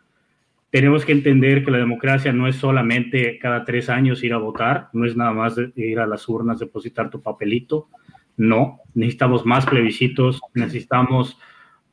Tenemos 0.71 1.05
que 1.05 1.13
entender 1.13 1.65
que 1.65 1.71
la 1.71 1.79
democracia 1.79 2.33
no 2.33 2.47
es 2.47 2.57
solamente 2.57 3.39
cada 3.39 3.65
tres 3.65 3.91
años 3.91 4.23
ir 4.23 4.33
a 4.33 4.39
votar, 4.39 4.89
no 4.93 5.05
es 5.05 5.17
nada 5.17 5.33
más 5.33 5.57
ir 5.77 5.99
a 5.99 6.07
las 6.07 6.29
urnas, 6.29 6.59
depositar 6.59 7.11
tu 7.11 7.21
papelito. 7.21 7.89
No, 8.37 8.81
necesitamos 8.95 9.45
más 9.45 9.67
plebiscitos, 9.67 10.41
necesitamos 10.55 11.39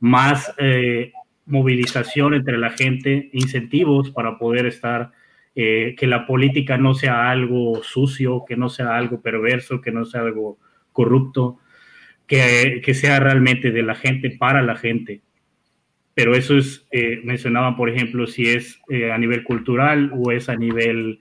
más 0.00 0.54
eh, 0.58 1.12
movilización 1.48 2.34
entre 2.34 2.58
la 2.58 2.70
gente, 2.70 3.30
incentivos 3.32 4.10
para 4.10 4.38
poder 4.38 4.66
estar 4.66 5.10
eh, 5.60 5.96
que 5.98 6.06
la 6.06 6.24
política 6.24 6.78
no 6.78 6.94
sea 6.94 7.30
algo 7.30 7.82
sucio, 7.82 8.44
que 8.46 8.56
no 8.56 8.68
sea 8.68 8.96
algo 8.96 9.20
perverso, 9.20 9.80
que 9.80 9.90
no 9.90 10.04
sea 10.04 10.20
algo 10.20 10.56
corrupto, 10.92 11.58
que, 12.28 12.80
que 12.84 12.94
sea 12.94 13.18
realmente 13.18 13.72
de 13.72 13.82
la 13.82 13.96
gente 13.96 14.30
para 14.30 14.62
la 14.62 14.76
gente. 14.76 15.22
Pero 16.14 16.36
eso 16.36 16.56
es, 16.56 16.86
eh, 16.92 17.20
mencionaban, 17.24 17.76
por 17.76 17.88
ejemplo, 17.88 18.28
si 18.28 18.46
es 18.46 18.80
eh, 18.88 19.10
a 19.10 19.18
nivel 19.18 19.42
cultural 19.42 20.12
o 20.14 20.30
es 20.30 20.48
a 20.48 20.54
nivel, 20.54 21.18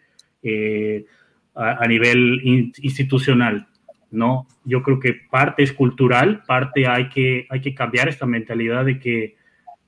a, 1.56 1.84
a, 1.84 1.88
nivel 1.88 2.42
in, 2.44 2.74
institucional, 2.82 3.68
¿no? 4.12 4.48
Yo 4.66 4.84
creo 4.84 5.00
que 5.00 5.14
parte 5.14 5.64
es 5.64 5.74
cultural, 5.74 6.44
parte 6.46 6.86
hay 6.86 7.10
que, 7.10 7.48
hay 7.50 7.62
que 7.62 7.74
cambiar 7.74 8.08
esta 8.08 8.28
mentalidad 8.28 8.86
de 8.86 9.00
que 9.00 9.37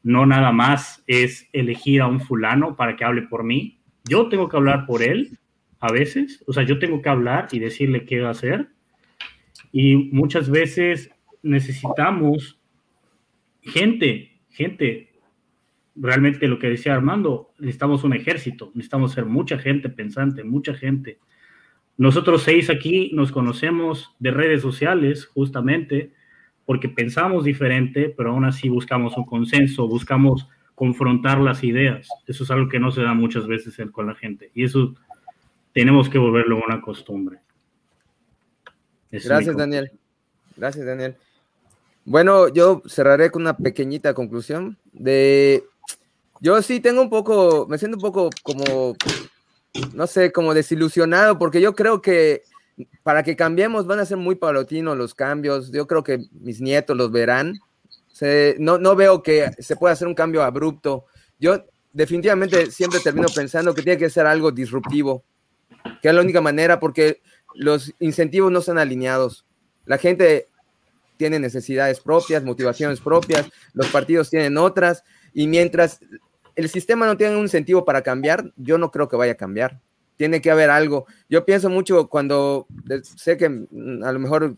no 0.03 0.25
nada 0.25 0.51
más 0.51 1.03
es 1.07 1.47
elegir 1.53 2.01
a 2.01 2.07
un 2.07 2.21
fulano 2.21 2.75
para 2.75 2.95
que 2.95 3.05
hable 3.05 3.23
por 3.23 3.43
mí, 3.43 3.79
yo 4.07 4.29
tengo 4.29 4.49
que 4.49 4.57
hablar 4.57 4.85
por 4.85 5.03
él 5.03 5.37
a 5.79 5.91
veces, 5.91 6.43
o 6.47 6.53
sea, 6.53 6.63
yo 6.63 6.79
tengo 6.79 7.01
que 7.01 7.09
hablar 7.09 7.47
y 7.51 7.59
decirle 7.59 8.05
qué 8.05 8.25
hacer. 8.25 8.69
Y 9.71 9.95
muchas 10.11 10.49
veces 10.49 11.11
necesitamos 11.41 12.59
gente, 13.61 14.39
gente, 14.49 15.09
realmente 15.95 16.47
lo 16.47 16.59
que 16.59 16.69
decía 16.69 16.93
Armando, 16.93 17.53
necesitamos 17.59 18.03
un 18.03 18.13
ejército, 18.13 18.71
necesitamos 18.73 19.13
ser 19.13 19.25
mucha 19.25 19.57
gente 19.57 19.89
pensante, 19.89 20.43
mucha 20.43 20.73
gente. 20.73 21.19
Nosotros 21.97 22.43
seis 22.43 22.69
aquí 22.69 23.11
nos 23.13 23.31
conocemos 23.31 24.15
de 24.19 24.31
redes 24.31 24.61
sociales, 24.61 25.25
justamente, 25.25 26.13
porque 26.69 26.87
pensamos 26.87 27.45
diferente, 27.45 28.13
pero 28.15 28.29
aún 28.29 28.45
así 28.45 28.69
buscamos 28.69 29.17
un 29.17 29.25
consenso, 29.25 29.87
buscamos 29.87 30.47
confrontar 30.75 31.39
las 31.39 31.63
ideas. 31.63 32.07
Eso 32.27 32.43
es 32.43 32.51
algo 32.51 32.69
que 32.69 32.77
no 32.79 32.91
se 32.91 33.01
da 33.01 33.15
muchas 33.15 33.47
veces 33.47 33.75
con 33.91 34.05
la 34.05 34.13
gente. 34.13 34.51
Y 34.53 34.65
eso 34.65 34.93
tenemos 35.73 36.09
que 36.09 36.19
volverlo 36.19 36.61
una 36.63 36.79
costumbre. 36.79 37.39
Gracias, 39.09 39.57
Daniel. 39.57 39.91
Gracias, 40.55 40.85
Daniel. 40.85 41.15
Bueno, 42.05 42.49
yo 42.49 42.83
cerraré 42.85 43.31
con 43.31 43.41
una 43.41 43.57
pequeñita 43.57 44.13
conclusión 44.13 44.77
de... 44.93 45.63
Yo 46.39 46.61
sí 46.61 46.79
tengo 46.79 47.01
un 47.01 47.09
poco, 47.09 47.65
me 47.67 47.79
siento 47.79 47.97
un 47.97 48.03
poco 48.03 48.29
como, 48.43 48.95
no 49.95 50.05
sé, 50.05 50.31
como 50.31 50.53
desilusionado, 50.53 51.39
porque 51.39 51.61
yo 51.61 51.73
creo 51.73 51.99
que 51.99 52.43
para 53.03 53.23
que 53.23 53.35
cambiemos 53.35 53.87
van 53.87 53.99
a 53.99 54.05
ser 54.05 54.17
muy 54.17 54.35
paulatinos 54.35 54.97
los 54.97 55.13
cambios. 55.13 55.71
Yo 55.71 55.87
creo 55.87 56.03
que 56.03 56.19
mis 56.31 56.61
nietos 56.61 56.95
los 56.95 57.11
verán 57.11 57.59
no, 58.57 58.77
no 58.77 58.95
veo 58.95 59.23
que 59.23 59.51
se 59.59 59.75
pueda 59.75 59.93
hacer 59.93 60.07
un 60.07 60.15
cambio 60.15 60.43
abrupto. 60.43 61.05
Yo 61.39 61.65
definitivamente 61.93 62.71
siempre 62.71 62.99
termino 62.99 63.27
pensando 63.33 63.73
que 63.73 63.81
tiene 63.81 63.97
que 63.97 64.09
ser 64.09 64.25
algo 64.25 64.51
disruptivo, 64.51 65.23
que 66.01 66.09
es 66.09 66.13
la 66.13 66.21
única 66.21 66.41
manera 66.41 66.79
porque 66.79 67.21
los 67.55 67.93
incentivos 67.99 68.51
no 68.51 68.59
están 68.59 68.77
alineados. 68.77 69.45
La 69.85 69.97
gente 69.97 70.49
tiene 71.17 71.39
necesidades 71.39 71.99
propias, 71.99 72.43
motivaciones 72.43 73.01
propias, 73.01 73.49
los 73.73 73.87
partidos 73.87 74.29
tienen 74.29 74.57
otras, 74.57 75.03
y 75.33 75.47
mientras 75.47 75.99
el 76.55 76.69
sistema 76.69 77.05
no 77.05 77.17
tiene 77.17 77.35
un 77.35 77.43
incentivo 77.43 77.83
para 77.83 78.01
cambiar, 78.01 78.53
yo 78.55 78.77
no 78.77 78.91
creo 78.91 79.09
que 79.09 79.17
vaya 79.17 79.33
a 79.33 79.37
cambiar. 79.37 79.79
Tiene 80.19 80.41
que 80.41 80.51
haber 80.51 80.69
algo. 80.69 81.05
Yo 81.29 81.45
pienso 81.45 81.69
mucho 81.69 82.09
cuando 82.09 82.67
sé 83.03 83.37
que 83.37 83.47
mm, 83.47 84.03
a 84.03 84.11
lo 84.11 84.19
mejor 84.19 84.53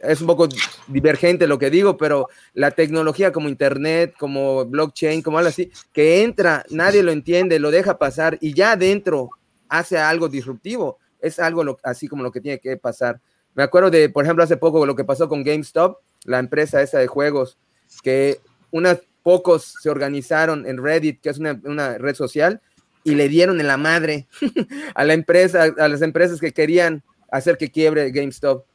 es 0.00 0.22
un 0.22 0.26
poco 0.26 0.48
divergente 0.88 1.46
lo 1.46 1.58
que 1.58 1.68
digo, 1.68 1.98
pero 1.98 2.30
la 2.54 2.70
tecnología 2.70 3.32
como 3.32 3.50
Internet, 3.50 4.14
como 4.18 4.64
blockchain, 4.64 5.20
como 5.20 5.36
algo 5.36 5.50
así, 5.50 5.70
que 5.92 6.22
entra, 6.22 6.64
nadie 6.70 7.02
lo 7.02 7.12
entiende, 7.12 7.58
lo 7.58 7.70
deja 7.70 7.98
pasar 7.98 8.38
y 8.40 8.54
ya 8.54 8.72
adentro 8.72 9.28
hace 9.68 9.98
algo 9.98 10.26
disruptivo. 10.26 10.96
Es 11.20 11.38
algo 11.38 11.76
así 11.82 12.08
como 12.08 12.22
lo 12.22 12.32
que 12.32 12.40
tiene 12.40 12.58
que 12.58 12.78
pasar. 12.78 13.20
Me 13.54 13.62
acuerdo 13.62 13.90
de, 13.90 14.08
por 14.08 14.24
ejemplo, 14.24 14.42
hace 14.42 14.56
poco 14.56 14.86
lo 14.86 14.96
que 14.96 15.04
pasó 15.04 15.28
con 15.28 15.44
GameStop, 15.44 15.98
la 16.24 16.38
empresa 16.38 16.80
esa 16.80 16.98
de 16.98 17.08
juegos, 17.08 17.58
que 18.02 18.40
unos 18.70 19.00
pocos 19.22 19.74
se 19.82 19.90
organizaron 19.90 20.66
en 20.66 20.82
Reddit, 20.82 21.20
que 21.20 21.28
es 21.28 21.36
una 21.36 21.98
red 21.98 22.14
social, 22.14 22.62
y 23.06 23.14
le 23.14 23.28
dieron 23.28 23.60
en 23.60 23.68
la 23.68 23.76
madre 23.76 24.26
a 24.96 25.04
la 25.04 25.14
empresa, 25.14 25.72
a 25.78 25.88
las 25.88 26.02
empresas 26.02 26.40
que 26.40 26.52
querían 26.52 27.04
hacer 27.30 27.56
que 27.56 27.70
quiebre 27.70 28.10
GameStop 28.10 28.66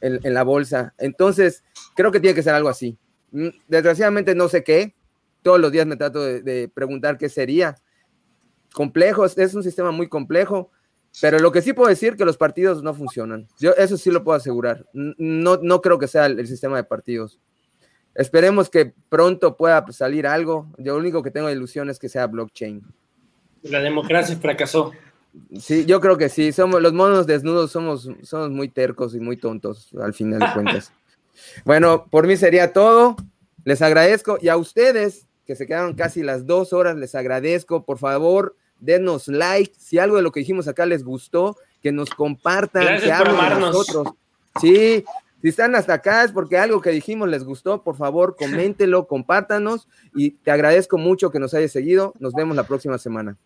en, 0.00 0.34
la 0.34 0.42
bolsa. 0.42 0.94
Entonces, 0.98 1.62
creo 1.94 2.10
que 2.10 2.18
tiene 2.18 2.34
que 2.34 2.42
ser 2.42 2.54
algo 2.54 2.68
así. 2.68 2.98
Mm, 3.30 3.50
desgraciadamente 3.68 4.34
no 4.34 4.48
sé 4.48 4.64
qué. 4.64 4.96
Todos 5.42 5.60
los 5.60 5.70
días 5.70 5.86
me 5.86 5.96
trato 5.96 6.24
de, 6.24 6.68
preguntar 6.74 7.18
qué 7.18 7.28
sería. 7.28 7.76
Complejo, 8.72 9.24
es 9.24 9.54
un 9.54 9.62
sistema 9.62 9.92
muy 9.92 10.08
complejo, 10.08 10.72
pero 11.20 11.38
lo 11.38 11.52
que 11.52 11.62
sí 11.62 11.72
puedo 11.72 11.88
decir 11.88 12.16
que 12.16 12.24
los 12.24 12.36
partidos 12.36 12.82
no 12.82 12.94
funcionan. 12.94 13.46
Yo 13.60 13.70
eso 13.76 13.96
sí 13.96 14.10
lo 14.10 14.24
puedo 14.24 14.36
asegurar. 14.36 14.86
No, 14.92 15.56
no 15.62 15.80
creo 15.80 16.00
que 16.00 16.08
sea 16.08 16.26
el, 16.26 16.46
sistema 16.48 16.76
de 16.76 16.84
partidos. 16.84 17.38
Esperemos 18.16 18.68
que 18.70 18.92
pronto 19.08 19.56
pueda 19.56 19.86
salir 19.92 20.26
algo. 20.26 20.66
Yo 20.78 20.94
lo 20.94 20.98
único 20.98 21.22
que 21.22 21.30
tengo 21.30 21.46
de 21.46 21.52
ilusión 21.52 21.88
es 21.90 22.00
que 22.00 22.08
sea 22.08 22.26
blockchain. 22.26 22.82
La 23.62 23.80
democracia 23.80 24.36
fracasó. 24.36 24.92
Sí, 25.58 25.84
yo 25.84 26.00
creo 26.00 26.16
que 26.16 26.28
sí. 26.28 26.52
Somos 26.52 26.82
los 26.82 26.92
monos 26.92 27.26
desnudos, 27.26 27.70
somos, 27.70 28.08
somos 28.22 28.50
muy 28.50 28.68
tercos 28.68 29.14
y 29.14 29.20
muy 29.20 29.36
tontos 29.36 29.90
al 30.00 30.14
final 30.14 30.40
de 30.40 30.52
cuentas. 30.52 30.92
bueno, 31.64 32.06
por 32.10 32.26
mí 32.26 32.36
sería 32.36 32.72
todo. 32.72 33.16
Les 33.64 33.82
agradezco 33.82 34.38
y 34.40 34.48
a 34.48 34.56
ustedes 34.56 35.26
que 35.44 35.56
se 35.56 35.66
quedaron 35.66 35.94
casi 35.94 36.22
las 36.22 36.46
dos 36.46 36.72
horas, 36.72 36.96
les 36.96 37.14
agradezco. 37.14 37.84
Por 37.84 37.98
favor, 37.98 38.54
denos 38.80 39.28
like. 39.28 39.72
Si 39.78 39.98
algo 39.98 40.16
de 40.16 40.22
lo 40.22 40.32
que 40.32 40.40
dijimos 40.40 40.68
acá 40.68 40.84
les 40.86 41.04
gustó, 41.04 41.56
que 41.82 41.90
nos 41.90 42.10
compartan, 42.10 42.84
Gracias 42.84 43.22
que 43.22 43.30
por 43.30 43.58
nosotros. 43.58 44.14
Sí, 44.60 45.04
si 45.40 45.48
están 45.48 45.74
hasta 45.74 45.94
acá 45.94 46.24
es 46.24 46.32
porque 46.32 46.58
algo 46.58 46.82
que 46.82 46.90
dijimos 46.90 47.28
les 47.28 47.44
gustó. 47.44 47.82
Por 47.82 47.96
favor, 47.96 48.36
coméntelo, 48.36 49.06
compártanos 49.06 49.88
y 50.14 50.32
te 50.32 50.50
agradezco 50.50 50.98
mucho 50.98 51.30
que 51.30 51.38
nos 51.38 51.54
hayas 51.54 51.72
seguido. 51.72 52.12
Nos 52.18 52.34
vemos 52.34 52.56
la 52.56 52.64
próxima 52.64 52.98
semana. 52.98 53.38